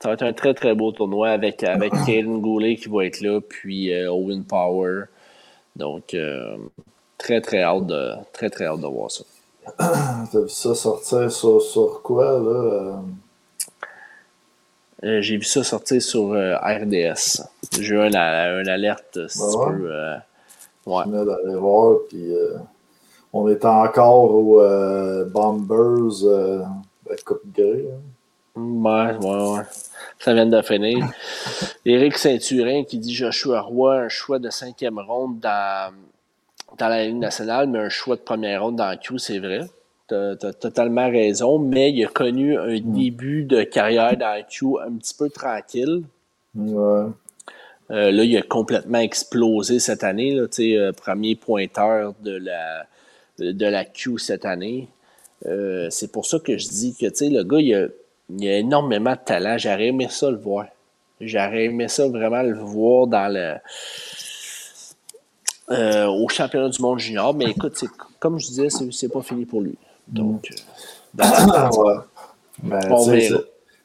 Ça 0.00 0.08
va 0.08 0.14
être 0.14 0.22
un 0.22 0.32
très, 0.32 0.54
très 0.54 0.74
beau 0.74 0.92
tournoi 0.92 1.30
avec, 1.30 1.62
avec 1.62 1.92
Caden 2.06 2.40
Goulet 2.40 2.76
qui 2.76 2.88
va 2.88 3.04
être 3.04 3.20
là, 3.20 3.40
puis 3.40 3.92
Owen 4.08 4.44
Power. 4.44 5.04
Donc, 5.76 6.14
euh, 6.14 6.56
très, 7.18 7.40
très 7.40 7.62
hâte 7.62 7.86
de, 7.86 8.12
très, 8.32 8.50
très 8.50 8.66
hâte 8.66 8.80
de 8.80 8.86
voir 8.86 9.10
ça. 9.10 9.24
T'as 9.78 10.40
vu 10.40 10.48
ça 10.48 10.74
sortir 10.74 11.30
sur, 11.30 12.02
quoi, 12.02 12.24
là? 12.24 12.50
Euh? 12.50 12.96
Euh, 15.04 15.20
j'ai 15.20 15.36
vu 15.36 15.44
ça 15.44 15.64
sortir 15.64 16.00
sur 16.00 16.30
RDS. 16.30 17.42
J'ai 17.80 17.94
eu 17.94 17.98
une, 17.98 18.14
alerte, 18.14 19.18
si 19.28 19.38
tu 19.38 19.58
peux. 19.58 20.14
ouais. 20.86 21.02
Je 21.04 21.10
venais 21.10 21.24
d'aller 21.24 21.56
voir, 21.56 21.98
puis 22.08 22.32
on 23.32 23.48
est 23.48 23.64
encore 23.64 24.30
aux 24.34 25.24
Bombers 25.24 26.24
Coupe 27.24 27.42
Grey. 27.54 27.84
Ouais, 28.54 29.16
ouais, 29.16 29.52
ouais. 29.52 29.62
Ça 30.18 30.34
vient 30.34 30.46
de 30.46 30.60
finir. 30.62 31.08
Éric 31.86 32.18
Saint-Turin 32.18 32.84
qui 32.84 32.98
dit 32.98 33.14
Joshua 33.14 33.60
Roy, 33.60 33.96
un 33.96 34.08
choix 34.08 34.38
de 34.38 34.50
cinquième 34.50 34.98
ronde 34.98 35.40
dans, 35.40 35.92
dans 36.78 36.88
la 36.88 37.06
Ligue 37.06 37.16
nationale, 37.16 37.68
mais 37.68 37.78
un 37.78 37.88
choix 37.88 38.16
de 38.16 38.20
première 38.20 38.62
ronde 38.62 38.76
dans 38.76 38.96
Q, 38.98 39.18
c'est 39.18 39.38
vrai. 39.38 39.62
Tu 40.08 40.14
as, 40.14 40.52
totalement 40.52 41.10
raison, 41.10 41.58
mais 41.58 41.90
il 41.90 42.04
a 42.04 42.08
connu 42.08 42.58
un 42.58 42.78
mm. 42.78 42.92
début 42.92 43.44
de 43.44 43.62
carrière 43.62 44.16
dans 44.16 44.42
Q 44.46 44.66
un 44.86 44.92
petit 44.96 45.14
peu 45.14 45.30
tranquille. 45.30 46.02
Ouais. 46.54 47.06
Euh, 47.90 48.10
là, 48.10 48.24
il 48.24 48.36
a 48.36 48.42
complètement 48.42 49.00
explosé 49.00 49.78
cette 49.78 50.04
année. 50.04 50.34
Là, 50.34 50.46
euh, 50.60 50.92
premier 50.92 51.36
pointeur 51.36 52.14
de 52.22 52.36
la, 52.36 52.86
de 53.38 53.66
la 53.66 53.84
Q 53.84 54.18
cette 54.18 54.44
année. 54.44 54.88
Euh, 55.46 55.88
c'est 55.90 56.10
pour 56.12 56.26
ça 56.26 56.38
que 56.38 56.56
je 56.56 56.68
dis 56.68 56.94
que 56.94 57.06
le 57.06 57.42
gars, 57.42 57.60
il 57.60 57.74
a, 57.74 57.86
il 58.30 58.48
a 58.48 58.58
énormément 58.58 59.12
de 59.12 59.20
talent. 59.24 59.58
J'aurais 59.58 59.86
aimé 59.86 60.08
ça 60.10 60.30
le 60.30 60.36
voir. 60.36 60.66
J'aurais 61.20 61.64
aimé 61.64 61.88
ça 61.88 62.08
vraiment 62.08 62.42
le 62.42 62.58
voir 62.58 63.06
dans 63.06 63.32
le. 63.32 63.54
Euh, 65.70 66.06
au 66.06 66.28
championnat 66.28 66.68
du 66.68 66.82
monde 66.82 66.98
junior. 66.98 67.34
Mais 67.34 67.46
écoute, 67.46 67.84
comme 68.18 68.38
je 68.38 68.46
disais, 68.46 68.68
c'est 68.90 69.08
pas 69.08 69.22
fini 69.22 69.44
pour 69.44 69.60
lui. 69.60 69.76
Donc. 70.08 70.50
Euh, 71.18 71.24
ouais. 72.66 73.28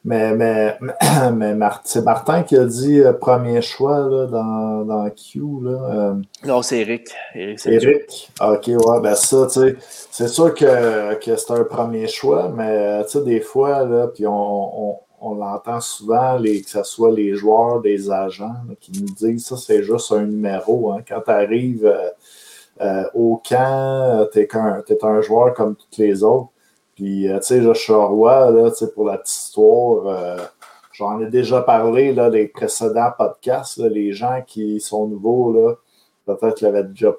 Mais, 0.04 0.34
mais, 0.34 0.78
mais, 1.32 1.54
c'est 1.84 2.04
Martin 2.04 2.42
qui 2.42 2.56
a 2.56 2.64
dit 2.64 3.00
euh, 3.00 3.12
premier 3.12 3.60
choix 3.62 3.98
là, 3.98 4.26
dans, 4.26 4.84
dans 4.84 5.10
Q. 5.10 5.40
Là, 5.62 6.16
Non, 6.44 6.62
c'est 6.62 6.80
Eric. 6.80 7.08
Eric. 7.34 8.30
Ok, 8.40 8.68
ouais, 8.68 9.00
ben 9.02 9.14
ça, 9.14 9.46
tu 9.46 9.60
sais, 9.60 9.76
c'est 10.10 10.28
sûr 10.28 10.54
que, 10.54 11.14
que 11.14 11.36
c'est 11.36 11.52
un 11.52 11.64
premier 11.64 12.06
choix, 12.06 12.52
mais 12.54 13.04
tu 13.04 13.10
sais, 13.10 13.24
des 13.24 13.40
fois, 13.40 13.84
là, 13.84 14.08
puis 14.08 14.26
on, 14.26 14.98
on 15.20 15.34
l'entend 15.34 15.80
souvent, 15.80 16.36
les, 16.36 16.62
que 16.62 16.70
ce 16.70 16.82
soit 16.82 17.10
les 17.12 17.34
joueurs, 17.34 17.80
des 17.80 18.10
agents, 18.10 18.54
qui 18.80 18.92
nous 18.92 19.08
disent 19.08 19.46
ça, 19.46 19.56
c'est 19.56 19.82
juste 19.82 20.12
un 20.12 20.24
numéro. 20.24 20.92
Hein. 20.92 21.02
Quand 21.06 21.20
tu 21.20 21.30
arrives 21.30 21.86
euh, 21.86 22.10
euh, 22.80 23.04
au 23.14 23.40
camp, 23.46 24.26
tu 24.32 24.40
es, 24.40 24.48
un 25.02 25.20
joueur 25.20 25.54
comme 25.54 25.74
tous 25.74 26.00
les 26.00 26.22
autres. 26.22 26.50
Puis, 26.98 27.28
euh, 27.28 27.38
tu 27.38 27.46
sais, 27.46 27.62
Joshua 27.62 28.06
Roy, 28.06 28.50
là, 28.50 28.70
pour 28.92 29.06
la 29.06 29.18
petite 29.18 29.36
histoire, 29.36 30.50
j'en 30.92 31.20
ai 31.20 31.26
déjà 31.26 31.62
parlé, 31.62 32.12
là, 32.12 32.28
les 32.28 32.48
précédents 32.48 33.12
podcasts, 33.16 33.78
les 33.78 34.12
gens 34.12 34.42
qui 34.44 34.80
sont 34.80 35.06
nouveaux, 35.06 35.52
là, 35.52 35.74
peut-être 36.26 36.60
l'avaient 36.60 36.82
déjà 36.82 37.12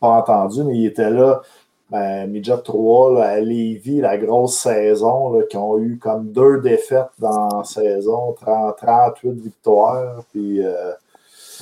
pas 0.00 0.08
entendu, 0.08 0.64
mais 0.64 0.78
ils 0.78 0.86
étaient 0.86 1.10
là 1.10 1.42
ben, 1.90 2.26
Midget 2.30 2.62
3 2.62 3.22
à 3.22 3.38
Lévis, 3.40 4.00
la 4.00 4.16
grosse 4.16 4.58
saison, 4.58 5.34
là, 5.34 5.44
qui 5.44 5.56
ont 5.58 5.78
eu 5.78 5.98
comme 5.98 6.32
deux 6.32 6.60
défaites 6.60 7.10
dans 7.18 7.58
la 7.58 7.64
saison, 7.64 8.32
30, 8.40 8.76
38 8.76 9.32
victoires, 9.32 10.24
puis 10.32 10.64
euh, 10.64 10.92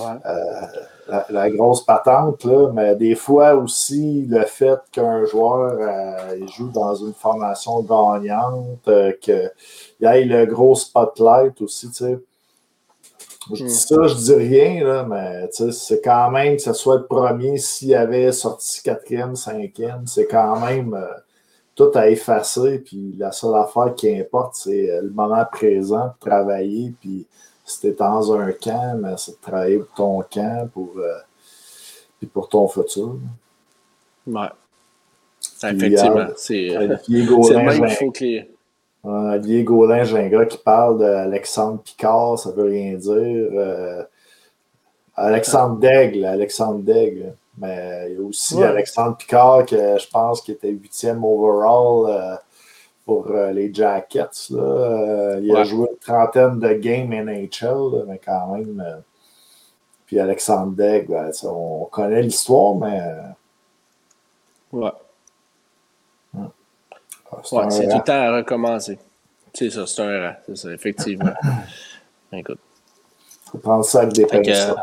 euh, 0.00 1.22
la, 1.30 1.50
grosse 1.50 1.84
patente, 1.84 2.44
là, 2.44 2.70
mais 2.72 2.96
des 2.96 3.14
fois 3.14 3.54
aussi 3.54 4.26
le 4.28 4.44
fait 4.44 4.78
qu'un 4.90 5.24
joueur 5.24 5.76
euh, 5.80 6.46
joue 6.46 6.70
dans 6.70 6.94
une 6.94 7.14
formation 7.14 7.80
gagnante, 7.82 8.88
qu'il 9.20 9.50
y 10.00 10.04
ait 10.04 10.24
le 10.24 10.46
gros 10.46 10.74
spotlight 10.74 11.60
aussi, 11.60 11.88
tu 11.90 12.04
sais 12.04 12.18
je 13.52 13.64
dis 13.64 13.74
ça, 13.74 14.06
je 14.06 14.14
dis 14.14 14.34
rien, 14.34 14.84
là, 14.84 15.04
mais 15.04 15.48
c'est 15.50 16.00
quand 16.02 16.30
même 16.30 16.56
que 16.56 16.62
ce 16.62 16.72
soit 16.72 16.96
le 16.96 17.06
premier, 17.06 17.58
s'il 17.58 17.94
avait 17.94 18.32
sorti 18.32 18.82
quatrième, 18.82 19.36
cinquième, 19.36 20.06
c'est 20.06 20.26
quand 20.26 20.60
même 20.60 20.94
euh, 20.94 21.06
tout 21.74 21.90
à 21.94 22.08
effacer. 22.08 22.78
Puis 22.78 23.14
la 23.18 23.32
seule 23.32 23.56
affaire 23.56 23.94
qui 23.94 24.16
importe, 24.18 24.54
c'est 24.54 24.90
euh, 24.90 25.02
le 25.02 25.10
moment 25.10 25.44
présent, 25.50 26.12
travailler, 26.20 26.94
puis 27.00 27.26
si 27.64 27.86
es 27.86 27.92
dans 27.92 28.32
un 28.34 28.52
camp, 28.52 28.98
mais 29.00 29.14
c'est 29.16 29.32
de 29.32 29.40
travailler 29.40 29.78
pour 29.78 29.94
ton 29.94 30.22
camp, 30.22 30.70
pour, 30.72 30.92
euh, 30.96 31.18
puis 32.18 32.26
pour 32.26 32.48
ton 32.48 32.68
futur. 32.68 33.16
Ouais. 34.26 34.48
Effectivement. 35.62 36.26
C'est 36.36 36.76
euh, 36.76 36.96
le 37.08 37.64
même 37.64 37.86
qu'il 37.86 37.96
faut 37.96 38.10
que 38.10 38.24
les. 38.24 38.50
Olivier 39.06 39.64
Gaulin, 39.64 40.04
j'ai 40.04 40.18
un 40.18 40.28
gars 40.28 40.46
qui 40.46 40.56
parle 40.56 40.98
d'Alexandre 40.98 41.78
Picard, 41.82 42.38
ça 42.38 42.50
veut 42.52 42.64
rien 42.64 42.94
dire. 42.94 43.12
Euh, 43.14 44.02
Alexandre 45.14 45.78
Daigle, 45.78 46.24
Alexandre 46.24 46.80
Daigle. 46.80 47.34
Mais 47.58 48.08
il 48.08 48.14
y 48.14 48.18
a 48.18 48.22
aussi 48.22 48.62
Alexandre 48.62 49.16
Picard, 49.16 49.66
que 49.66 49.76
je 49.76 50.08
pense 50.08 50.40
qu'il 50.40 50.54
était 50.54 50.70
huitième 50.70 51.22
overall 51.22 52.06
euh, 52.08 52.36
pour 53.04 53.30
euh, 53.30 53.52
les 53.52 53.72
Jackets. 53.72 54.50
Là. 54.50 54.62
Euh, 54.62 55.40
il 55.42 55.54
a 55.54 55.64
joué 55.64 55.88
une 55.90 55.98
trentaine 55.98 56.58
de 56.58 56.72
games 56.74 57.10
NHL, 57.10 58.04
mais 58.06 58.20
quand 58.24 58.54
même. 58.54 59.02
puis 60.06 60.18
Alexandre 60.18 60.72
Degg, 60.72 61.08
ben, 61.08 61.30
on 61.44 61.84
connaît 61.86 62.22
l'histoire, 62.22 62.74
mais. 62.74 63.00
Ouais. 64.72 64.90
Ah, 67.52 67.70
c'est 67.70 67.88
tout 67.88 67.96
le 67.96 68.04
temps 68.04 68.12
à 68.12 68.36
recommencer. 68.36 68.98
C'est 69.52 69.70
ça, 69.70 69.86
c'est 69.86 70.02
un 70.02 70.28
rang, 70.28 70.34
c'est 70.46 70.56
ça, 70.56 70.72
effectivement. 70.72 71.32
Écoute. 72.32 72.58
Faut 73.50 73.58
prendre 73.58 73.84
ça 73.84 74.00
avec 74.00 74.14
des 74.14 74.26
pincettes. 74.26 74.74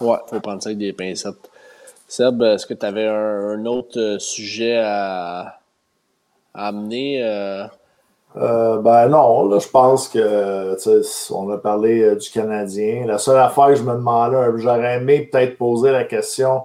ouais, 0.00 0.16
faut 0.26 0.40
prendre 0.40 0.62
ça 0.62 0.70
avec 0.70 0.78
des 0.78 0.92
pincettes. 0.92 1.50
Seb, 2.08 2.42
est-ce 2.42 2.66
que 2.66 2.74
tu 2.74 2.84
avais 2.84 3.06
un, 3.06 3.64
autre 3.66 3.98
euh, 3.98 4.18
sujet 4.18 4.78
à, 4.78 5.61
amener? 6.54 7.22
Euh? 7.22 7.64
Euh, 8.36 8.78
ben 8.78 9.08
non, 9.08 9.48
là, 9.48 9.58
je 9.58 9.68
pense 9.68 10.08
que 10.08 10.76
on 11.32 11.50
a 11.50 11.58
parlé 11.58 12.16
du 12.16 12.30
Canadien. 12.30 13.04
La 13.06 13.18
seule 13.18 13.38
affaire 13.38 13.68
que 13.68 13.76
je 13.76 13.82
me 13.82 13.92
demandais, 13.94 14.36
j'aurais 14.56 14.96
aimé 14.96 15.28
peut-être 15.30 15.58
poser 15.58 15.90
la 15.92 16.04
question 16.04 16.62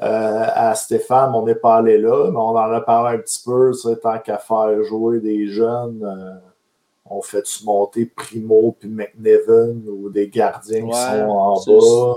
à 0.00 0.74
Stéphane, 0.76 1.34
on 1.34 1.44
n'est 1.44 1.56
pas 1.56 1.76
allé 1.76 1.98
là, 1.98 2.30
mais 2.30 2.36
on 2.36 2.50
en 2.50 2.72
a 2.72 2.80
parlé 2.80 3.16
un 3.16 3.20
petit 3.20 3.42
peu, 3.44 3.72
tant 4.00 4.18
qu'à 4.18 4.38
faire 4.38 4.84
jouer 4.84 5.18
des 5.18 5.48
jeunes, 5.48 6.40
on 7.06 7.22
fait-tu 7.22 7.64
monter 7.64 8.06
Primo 8.06 8.76
puis 8.78 8.88
McNevin 8.88 9.80
ou 9.88 10.10
des 10.10 10.28
gardiens 10.28 10.86
qui 10.86 10.96
sont 10.96 11.28
en 11.28 11.54
bas? 11.54 12.14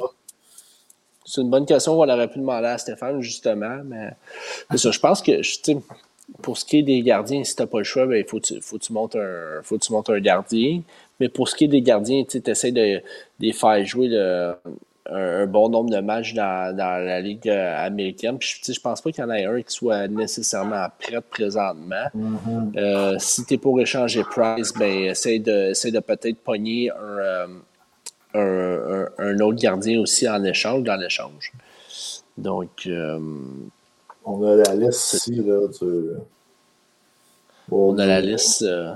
C'est 1.23 1.41
une 1.41 1.49
bonne 1.49 1.65
question 1.65 1.95
qu'on 1.95 2.09
aurait 2.09 2.27
pu 2.27 2.39
demander 2.39 2.67
à 2.67 2.77
Stéphane, 2.77 3.21
justement. 3.21 3.79
Mais 3.85 4.11
ça, 4.77 4.91
je 4.91 4.99
pense 4.99 5.21
que 5.21 5.41
pour 6.41 6.57
ce 6.57 6.65
qui 6.65 6.79
est 6.79 6.83
des 6.83 7.01
gardiens, 7.01 7.43
si 7.43 7.55
tu 7.55 7.61
n'as 7.61 7.67
pas 7.67 7.79
le 7.79 7.83
choix, 7.83 8.03
il 8.03 8.09
ben, 8.09 8.25
faut, 8.27 8.39
que 8.39 8.59
faut, 8.61 8.77
tu 8.77 8.93
montes 8.93 9.15
un, 9.15 9.61
faut 9.63 9.77
tu 9.77 9.91
montes 9.91 10.09
un 10.09 10.19
gardien. 10.19 10.81
Mais 11.19 11.29
pour 11.29 11.47
ce 11.47 11.55
qui 11.55 11.65
est 11.65 11.69
des 11.69 11.81
gardiens, 11.81 12.23
tu 12.23 12.41
essaies 12.45 12.71
de, 12.71 13.01
les 13.39 13.53
faire 13.53 13.85
jouer 13.85 14.09
un, 15.09 15.45
bon 15.45 15.69
nombre 15.69 15.89
de 15.89 15.99
matchs 15.99 16.33
dans, 16.33 16.75
la 16.75 17.19
Ligue 17.19 17.49
euh, 17.49 17.85
américaine. 17.85 18.37
je, 18.39 18.71
ne 18.71 18.79
pense 18.79 19.01
pas 19.01 19.11
qu'il 19.11 19.23
y 19.23 19.27
en 19.27 19.31
ait 19.31 19.45
un 19.45 19.61
qui 19.61 19.73
soit 19.73 20.07
nécessairement 20.07 20.87
prêt 20.99 21.21
présentement. 21.21 22.07
Mm-hmm. 22.15 22.77
Euh, 22.77 23.15
si 23.19 23.45
tu 23.45 23.55
es 23.55 23.57
pour 23.57 23.79
échanger 23.81 24.23
Price, 24.23 24.73
ben, 24.73 25.05
essaie 25.05 25.39
de, 25.39 25.71
essaie 25.71 25.91
de 25.91 25.99
peut-être 25.99 26.37
pogner 26.37 26.91
un. 26.91 27.47
Euh, 28.33 29.07
un, 29.17 29.39
autre 29.41 29.59
gardien 29.61 29.99
aussi 29.99 30.29
en 30.29 30.43
échange, 30.43 30.83
dans 30.83 30.95
l'échange. 30.95 31.51
Donc. 32.37 32.87
Euh, 32.87 33.19
on 34.25 34.43
a 34.43 34.55
la 34.55 34.75
liste 34.75 35.13
ici, 35.13 35.35
là, 35.35 35.67
On 37.71 37.97
a 37.97 38.05
la 38.05 38.21
liste. 38.21 38.63
Euh, 38.63 38.95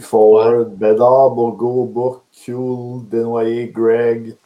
forward, 0.00 0.78
Bedard, 0.78 1.34
Bourgo, 1.34 1.84
Bourque, 1.84 2.24
Kuhl, 2.32 3.08
Denoyer, 3.08 3.68
Greg, 3.68 4.36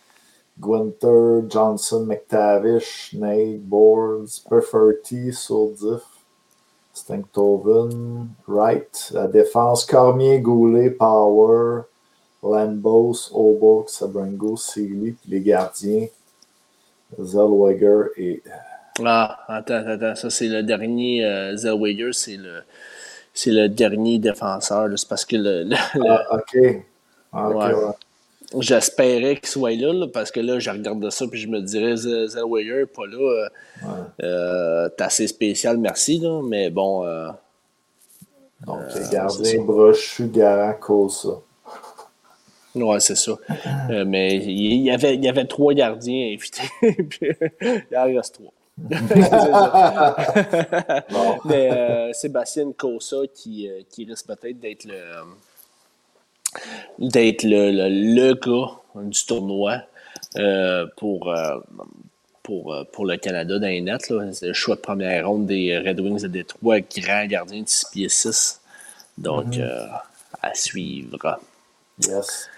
Gwinter, 0.60 1.42
Johnson, 1.48 2.06
McTavish, 2.06 3.14
Nate, 3.14 3.60
Boards, 3.60 4.40
Preferty, 4.40 5.32
Soldif, 5.32 6.02
Stinktoven, 6.92 8.30
Wright, 8.46 9.10
la 9.12 9.28
défense, 9.28 9.84
Cormier, 9.84 10.40
Goulet, 10.40 10.90
Power, 10.90 11.84
Lambos, 12.42 13.30
Obox, 13.32 13.98
Sabrango, 13.98 14.56
Sealy, 14.56 15.12
puis 15.12 15.30
les 15.30 15.40
gardiens, 15.40 16.06
Zellweger 17.20 18.10
et. 18.16 18.42
Ah, 19.04 19.38
attends, 19.48 19.86
attends, 19.86 20.14
ça 20.14 20.30
c'est 20.30 20.48
le 20.48 20.62
dernier. 20.62 21.24
Euh, 21.24 21.56
Zellweger, 21.56 22.12
c'est 22.12 22.36
le, 22.36 22.62
c'est 23.34 23.50
le 23.50 23.68
dernier 23.68 24.18
défenseur. 24.18 24.88
C'est 24.96 25.08
parce 25.08 25.24
que 25.24 25.36
le. 25.36 25.68
ah, 26.08 26.36
ok. 26.36 26.58
Ah, 27.32 27.50
ouais. 27.50 27.72
J'espérais 28.60 29.36
qu'il 29.36 29.48
soit 29.48 29.72
là, 29.74 30.06
parce 30.12 30.30
que 30.30 30.40
là, 30.40 30.58
je 30.60 30.70
regarde 30.70 31.10
ça 31.10 31.26
puis 31.26 31.40
je 31.40 31.48
me 31.48 31.60
dirais 31.60 31.96
Zellweger 31.96 32.86
pas 32.86 33.06
là. 33.06 33.18
Euh, 33.18 33.48
ouais. 33.82 33.88
euh, 34.22 34.88
T'es 34.90 35.02
assez 35.04 35.26
spécial, 35.26 35.76
merci, 35.78 36.18
là, 36.20 36.40
mais 36.42 36.70
bon. 36.70 37.04
Euh, 37.04 37.28
Donc, 38.64 38.82
les 38.94 39.08
gardiens 39.10 39.62
brochus, 39.62 40.28
garant, 40.28 41.08
ça. 41.08 41.28
Oui, 42.76 43.00
c'est 43.00 43.16
ça. 43.16 43.32
Euh, 43.90 44.04
mais 44.06 44.36
il 44.36 44.82
y, 44.82 44.90
avait, 44.90 45.14
il 45.14 45.24
y 45.24 45.28
avait 45.28 45.46
trois 45.46 45.72
gardiens 45.74 46.32
invités, 46.32 46.68
puis 47.10 47.30
il 47.90 47.96
en 47.96 48.04
reste 48.04 48.34
trois. 48.34 48.52
Mais 51.44 51.70
euh, 51.72 52.12
Sébastien 52.12 52.72
Kosa 52.72 53.26
qui, 53.34 53.68
euh, 53.68 53.80
qui 53.88 54.04
risque 54.04 54.26
peut-être 54.26 54.60
d'être 54.60 54.84
le 54.84 55.00
d'être 56.98 57.42
le, 57.42 57.70
le, 57.70 58.34
gars 58.34 58.78
du 59.02 59.26
tournoi 59.26 59.80
pour, 60.96 61.34
pour, 62.42 62.76
pour 62.92 63.06
le 63.06 63.16
Canada 63.16 63.58
dans 63.58 63.66
les 63.66 63.80
nets. 63.80 64.12
C'est 64.32 64.46
le 64.46 64.52
choix 64.52 64.76
de 64.76 64.80
première 64.80 65.28
ronde 65.28 65.46
des 65.46 65.78
Red 65.78 65.98
Wings 66.00 66.22
de 66.22 66.28
Détroit, 66.28 66.80
grand 66.80 67.26
gardien 67.26 67.62
de 67.62 67.68
6 67.68 67.86
pieds 67.92 68.08
6. 68.08 68.60
Donc, 69.18 69.56
mm-hmm. 69.56 70.00
à 70.42 70.54
suivre. 70.54 71.38
Yes. 72.00 72.48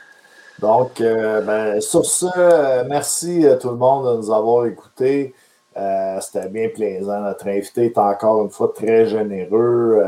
Donc, 0.61 1.01
euh, 1.01 1.41
ben, 1.43 1.81
sur 1.81 2.05
ce, 2.05 2.27
euh, 2.37 2.85
merci 2.89 3.47
à 3.47 3.57
tout 3.57 3.71
le 3.71 3.77
monde 3.77 4.07
de 4.07 4.17
nous 4.17 4.33
avoir 4.33 4.67
écoutés. 4.67 5.35
Euh, 5.79 6.21
c'était 6.21 6.49
bien 6.49 6.69
plaisant. 6.69 7.21
Notre 7.21 7.49
invité 7.49 7.87
est 7.87 7.99
encore 7.99 8.43
une 8.43 8.51
fois 8.51 8.73
très 8.75 9.07
généreux. 9.07 10.03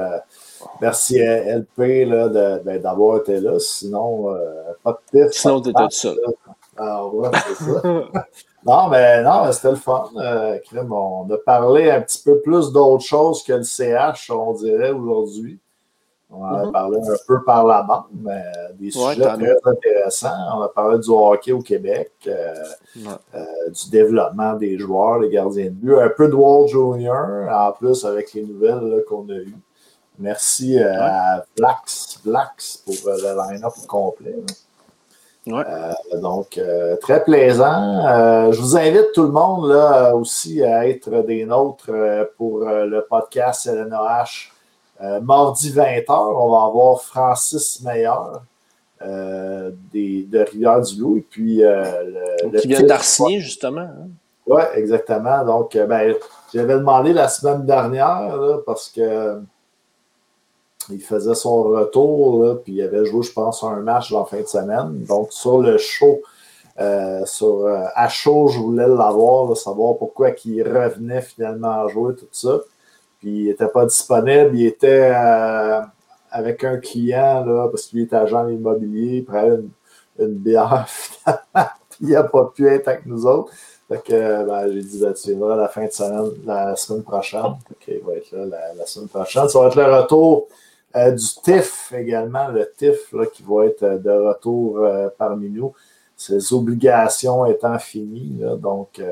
merci 0.81 1.23
à 1.23 1.57
LP 1.59 2.09
ben, 2.09 2.79
d'avoir 2.81 3.19
été 3.19 3.41
là. 3.41 3.59
Sinon, 3.59 4.35
pas 4.83 5.01
de 5.13 5.27
piste. 5.27 5.41
Sinon, 5.41 5.61
tu 5.61 5.71
étais 5.71 5.83
tout 5.85 5.91
seul. 5.91 6.19
Ah 6.77 7.07
ouais, 7.07 7.29
c'est 7.47 7.65
ça. 7.65 7.83
non, 8.67 8.89
mais 8.89 9.23
non, 9.23 9.53
c'était 9.53 9.71
le 9.71 9.77
fun. 9.77 10.05
on 10.15 11.29
a 11.31 11.39
parlé 11.45 11.91
un 11.91 12.01
petit 12.01 12.23
peu 12.23 12.41
plus 12.41 12.73
d'autres 12.73 13.05
choses 13.05 13.43
que 13.43 13.53
le 13.53 13.63
CH, 13.63 14.31
on 14.31 14.53
dirait, 14.55 14.91
aujourd'hui. 14.91 15.61
On 16.33 16.43
en 16.43 16.47
a 16.47 16.63
mm-hmm. 16.65 16.73
parlé 16.73 16.99
un 16.99 17.17
peu 17.27 17.43
par 17.43 17.67
la 17.67 17.83
bande, 17.83 18.05
mais 18.23 18.43
des 18.79 18.91
sujets 18.93 19.21
très 19.21 19.57
intéressants. 19.65 20.59
On 20.59 20.63
a 20.63 20.69
parlé 20.69 20.99
du 20.99 21.11
hockey 21.11 21.51
au 21.51 21.61
Québec, 21.61 22.13
euh, 22.27 22.55
euh, 23.35 23.45
du 23.69 23.91
développement 23.91 24.55
des 24.55 24.79
joueurs, 24.79 25.19
les 25.19 25.31
gardiens 25.31 25.67
de 25.67 25.71
but, 25.71 25.99
un 25.99 26.09
peu 26.09 26.29
de 26.29 26.35
Wall 26.35 26.69
Junior, 26.69 27.49
en 27.51 27.73
plus 27.73 28.05
avec 28.05 28.33
les 28.35 28.45
nouvelles 28.45 29.05
qu'on 29.09 29.29
a 29.29 29.35
eues. 29.35 29.57
Merci 30.19 30.79
euh, 30.79 30.93
à 31.01 31.45
Blacks, 31.57 32.19
Blacks 32.25 32.79
pour 32.85 32.95
le 33.07 33.53
line-up 33.53 33.73
complet. 33.89 34.37
donc, 36.21 36.61
très 37.01 37.25
plaisant. 37.25 38.53
je 38.53 38.61
vous 38.61 38.77
invite 38.77 39.11
tout 39.15 39.25
le 39.25 39.33
monde 39.33 39.69
là, 39.69 40.15
aussi 40.15 40.63
à 40.63 40.87
être 40.87 41.23
des 41.23 41.45
nôtres 41.45 41.91
pour 42.37 42.61
le 42.61 43.05
podcast 43.09 43.67
LNH 43.67 44.53
euh, 45.03 45.21
mardi 45.21 45.71
20h, 45.71 46.05
on 46.11 46.51
va 46.51 46.65
avoir 46.67 47.01
Francis 47.01 47.81
Meilleur 47.83 48.43
euh, 49.03 49.71
des, 49.93 50.25
de 50.25 50.41
Rivière-du-Loup. 50.41 51.17
Et 51.19 51.27
puis, 51.29 51.65
euh, 51.65 51.83
le, 52.53 52.59
qui 52.61 52.69
vient 52.69 52.83
d'Arsigny, 52.83 53.41
justement. 53.41 53.81
Hein? 53.81 54.09
Oui, 54.47 54.63
exactement. 54.75 55.45
Donc, 55.45 55.77
ben, 55.77 56.15
j'avais 56.53 56.75
demandé 56.75 57.13
la 57.13 57.29
semaine 57.29 57.65
dernière 57.65 58.37
parce 58.67 58.89
que 58.89 59.41
il 60.91 61.01
faisait 61.01 61.35
son 61.35 61.63
retour, 61.63 62.59
puis 62.65 62.75
il 62.75 62.83
avait 62.83 63.05
joué, 63.05 63.23
je 63.23 63.33
pense, 63.33 63.63
un 63.63 63.77
match 63.77 64.13
en 64.13 64.25
fin 64.25 64.41
de 64.41 64.47
semaine. 64.47 65.05
Donc, 65.05 65.33
sur 65.33 65.61
le 65.63 65.79
show, 65.79 66.21
sur, 67.27 67.67
à 67.95 68.09
chaud, 68.09 68.49
je 68.49 68.59
voulais 68.59 68.89
l'avoir, 68.89 69.57
savoir 69.57 69.97
pourquoi 69.99 70.31
il 70.45 70.63
revenait 70.63 71.23
finalement 71.23 71.85
à 71.85 71.89
jouer, 71.89 72.17
tout 72.17 72.27
ça. 72.33 72.59
Puis 73.21 73.31
il 73.31 73.47
n'était 73.49 73.69
pas 73.69 73.85
disponible. 73.85 74.51
Il 74.55 74.67
était 74.67 75.13
euh, 75.15 75.81
avec 76.31 76.65
un 76.65 76.79
client, 76.79 77.45
là, 77.45 77.69
parce 77.69 77.87
qu'il 77.87 78.01
était 78.01 78.17
agent 78.17 78.49
immobilier, 78.49 79.19
il 79.19 79.25
prenait 79.25 79.57
une, 79.57 79.71
une 80.19 80.35
bière 80.35 80.87
finalement. 80.89 81.71
Puis 81.91 81.99
il 82.01 82.11
n'a 82.11 82.25
pas 82.25 82.51
pu 82.55 82.67
être 82.67 82.89
avec 82.89 83.07
nous 83.07 83.27
autres. 83.27 83.53
Fait 83.89 84.03
que 84.03 84.47
ben, 84.47 84.73
j'ai 84.73 84.83
dit, 84.83 85.01
ben, 85.01 85.13
tu 85.13 85.29
viendras 85.29 85.57
la 85.57 85.69
fin 85.69 85.85
de 85.85 85.93
semaine, 85.93 86.31
la 86.47 86.77
semaine 86.77 87.03
prochaine. 87.03 87.41
OK, 87.41 87.89
il 87.89 88.01
va 88.01 88.15
être 88.15 88.33
là 88.33 88.73
la, 88.77 88.87
semaine 88.87 89.09
prochaine. 89.09 89.49
Ça 89.49 89.61
va 89.61 89.67
être 89.67 89.77
le 89.77 90.01
retour 90.01 90.49
du 90.95 91.43
TIF 91.43 91.93
également, 91.97 92.49
le 92.49 92.73
TIF 92.77 93.15
qui 93.33 93.43
va 93.43 93.67
être 93.67 94.03
de 94.03 94.11
retour 94.11 94.87
parmi 95.19 95.51
nous. 95.51 95.73
Ses 96.17 96.53
obligations 96.53 97.47
étant 97.47 97.79
finies. 97.79 98.43
donc, 98.59 98.99
il 98.99 99.05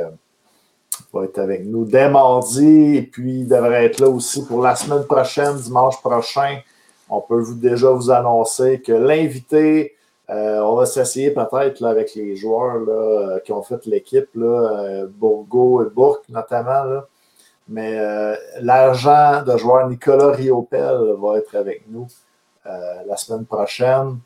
va 1.12 1.24
être 1.24 1.38
avec 1.38 1.64
nous 1.64 1.84
dès 1.84 2.08
mardi 2.08 2.96
et 2.96 3.02
puis 3.02 3.40
il 3.40 3.48
devrait 3.48 3.86
être 3.86 4.00
là 4.00 4.08
aussi 4.08 4.44
pour 4.44 4.62
la 4.62 4.76
semaine 4.76 5.04
prochaine, 5.04 5.56
dimanche 5.56 6.00
prochain. 6.00 6.60
On 7.08 7.20
peut 7.20 7.40
vous, 7.40 7.54
déjà 7.54 7.90
vous 7.90 8.10
annoncer 8.10 8.80
que 8.80 8.92
l'invité 8.92 9.96
euh, 10.30 10.60
on 10.60 10.74
va 10.74 10.84
s'essayer 10.84 11.30
peut-être 11.30 11.82
avec 11.84 12.14
les 12.14 12.36
joueurs 12.36 12.78
là, 12.80 13.40
qui 13.40 13.52
ont 13.52 13.62
fait 13.62 13.86
l'équipe, 13.86 14.28
euh, 14.36 15.06
Bourgo 15.08 15.82
et 15.86 15.90
Bourque 15.90 16.28
notamment. 16.28 17.02
Mais 17.68 17.98
euh, 17.98 18.34
l'agent 18.60 19.42
de 19.42 19.56
joueur 19.56 19.88
Nicolas 19.88 20.32
Riopel 20.32 21.14
va 21.18 21.38
être 21.38 21.54
avec 21.54 21.84
nous 21.88 22.06
la 23.06 23.16
semaine 23.16 23.46
prochaine. 23.46 24.18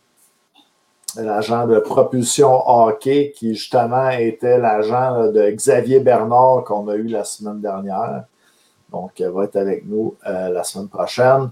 L'agent 1.17 1.67
de 1.67 1.79
propulsion 1.79 2.63
hockey 2.67 3.33
qui 3.37 3.55
justement 3.55 4.11
était 4.11 4.59
l'agent 4.59 5.31
de 5.31 5.51
Xavier 5.51 6.01
Bernard 6.01 6.65
qu'on 6.65 6.89
a 6.89 6.95
eu 6.95 7.09
la 7.09 7.25
semaine 7.25 7.61
dernière. 7.61 8.25
Donc, 8.91 9.13
il 9.19 9.29
va 9.29 9.45
être 9.45 9.57
avec 9.57 9.85
nous 9.87 10.15
la 10.25 10.65
semaine 10.65 10.89
prochaine. 10.89 11.51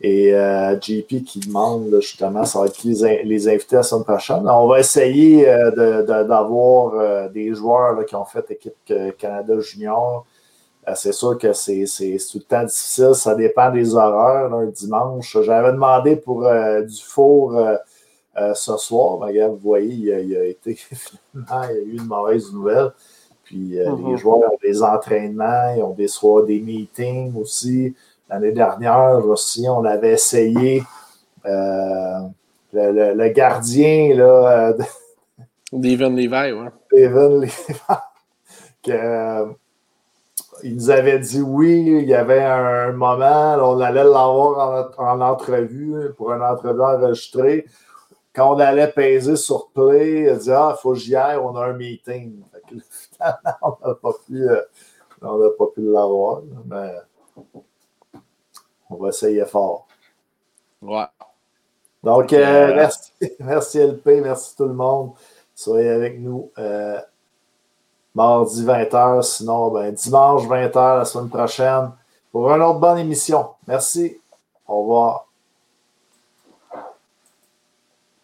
Et 0.00 0.34
euh, 0.34 0.78
JP 0.78 1.24
qui 1.24 1.40
demande 1.40 1.88
justement, 2.00 2.44
ça 2.44 2.60
va 2.60 2.66
être 2.66 2.82
les, 2.84 3.22
les 3.22 3.48
invités 3.48 3.76
la 3.76 3.82
semaine 3.82 4.04
prochaine. 4.04 4.46
On 4.48 4.66
va 4.66 4.80
essayer 4.80 5.48
euh, 5.48 6.02
d'avoir 6.02 6.94
euh, 6.94 7.28
des 7.28 7.54
joueurs 7.54 8.04
qui 8.04 8.14
ont 8.14 8.24
fait 8.24 8.44
équipe 8.50 8.74
Canada 9.16 9.58
Junior. 9.60 10.26
c'est 10.94 11.12
sûr 11.12 11.38
que 11.38 11.52
c'est 11.52 11.86
tout 12.30 12.38
le 12.38 12.44
temps 12.44 12.64
difficile, 12.64 13.14
ça 13.14 13.34
dépend 13.34 13.70
des 13.70 13.94
horaires. 13.94 14.52
un 14.52 14.66
dimanche, 14.66 15.38
j'avais 15.40 15.72
demandé 15.72 16.16
pour 16.16 16.42
du 16.42 17.02
four 17.02 17.56
ce 18.54 18.76
soir. 18.76 19.18
Vous 19.18 19.56
voyez, 19.56 19.94
il 19.94 20.36
a, 20.36 20.44
été 20.44 20.74
finalement, 20.76 21.68
il 21.70 21.76
y 21.76 21.80
a 21.80 21.82
eu 21.82 21.96
une 21.96 22.06
mauvaise 22.06 22.52
nouvelle. 22.52 22.92
Puis 23.44 23.56
les 23.56 23.84
mm-hmm. 23.84 24.16
joueurs 24.16 24.52
ont 24.52 24.58
des 24.62 24.82
entraînements, 24.82 25.74
ils 25.76 25.82
ont 25.82 25.92
des 25.92 26.08
soirs, 26.08 26.44
des 26.44 26.60
meetings 26.60 27.34
aussi. 27.36 27.94
L'année 28.28 28.52
dernière 28.52 29.24
aussi, 29.26 29.66
on 29.68 29.84
avait 29.84 30.12
essayé 30.12 30.82
euh, 31.44 32.20
le, 32.72 33.28
gardien 33.28 34.14
là, 34.16 34.72
de... 34.72 34.82
D'Evan 35.72 36.14
Levi, 36.16 36.52
oui. 36.52 36.66
D'Evan 36.92 37.40
Levi. 37.40 37.52
Euh, 38.86 39.46
il 40.62 40.74
nous 40.74 40.90
avait 40.90 41.18
dit 41.18 41.40
oui, 41.40 41.84
il 42.02 42.06
y 42.06 42.12
avait 42.12 42.42
un 42.42 42.92
moment, 42.92 43.54
on 43.62 43.80
allait 43.80 44.04
l'avoir 44.04 44.92
en, 44.98 45.22
entrevue, 45.22 46.12
pour 46.18 46.34
une 46.34 46.42
entrevue 46.42 46.82
enregistrée. 46.82 47.64
Quand 48.34 48.54
on 48.54 48.58
allait 48.58 48.90
peser 48.90 49.36
sur 49.36 49.68
play, 49.68 50.28
a 50.28 50.36
dit 50.36 50.50
Ah, 50.50 50.74
il 50.76 50.80
faut 50.82 50.92
que 50.92 50.98
j'y 50.98 51.14
aille, 51.14 51.36
on 51.36 51.54
a 51.56 51.66
un 51.66 51.72
meeting. 51.72 52.42
on 53.20 53.76
n'a 53.86 53.94
pas 53.94 54.12
pu, 54.26 54.48
euh, 54.48 54.60
pu 55.74 55.82
l'avoir. 55.82 56.42
Mais 56.66 56.94
on 58.90 58.96
va 58.96 59.08
essayer 59.08 59.44
fort. 59.44 59.86
Ouais. 60.82 61.06
Donc, 62.02 62.32
euh, 62.32 62.38
euh, 62.38 62.74
merci, 62.74 63.12
merci 63.38 63.78
LP, 63.78 64.20
merci 64.22 64.56
tout 64.56 64.66
le 64.66 64.74
monde. 64.74 65.12
Soyez 65.54 65.90
avec 65.90 66.18
nous 66.18 66.50
mardi 68.14 68.64
20h, 68.64 69.22
sinon 69.22 69.70
ben, 69.70 69.92
dimanche 69.92 70.42
20h 70.44 70.98
la 70.98 71.04
semaine 71.04 71.28
prochaine 71.28 71.90
pour 72.30 72.50
une 72.52 72.62
autre 72.62 72.80
bonne 72.80 72.98
émission. 72.98 73.50
Merci. 73.66 74.20
Au 74.66 74.80
revoir. 74.80 75.26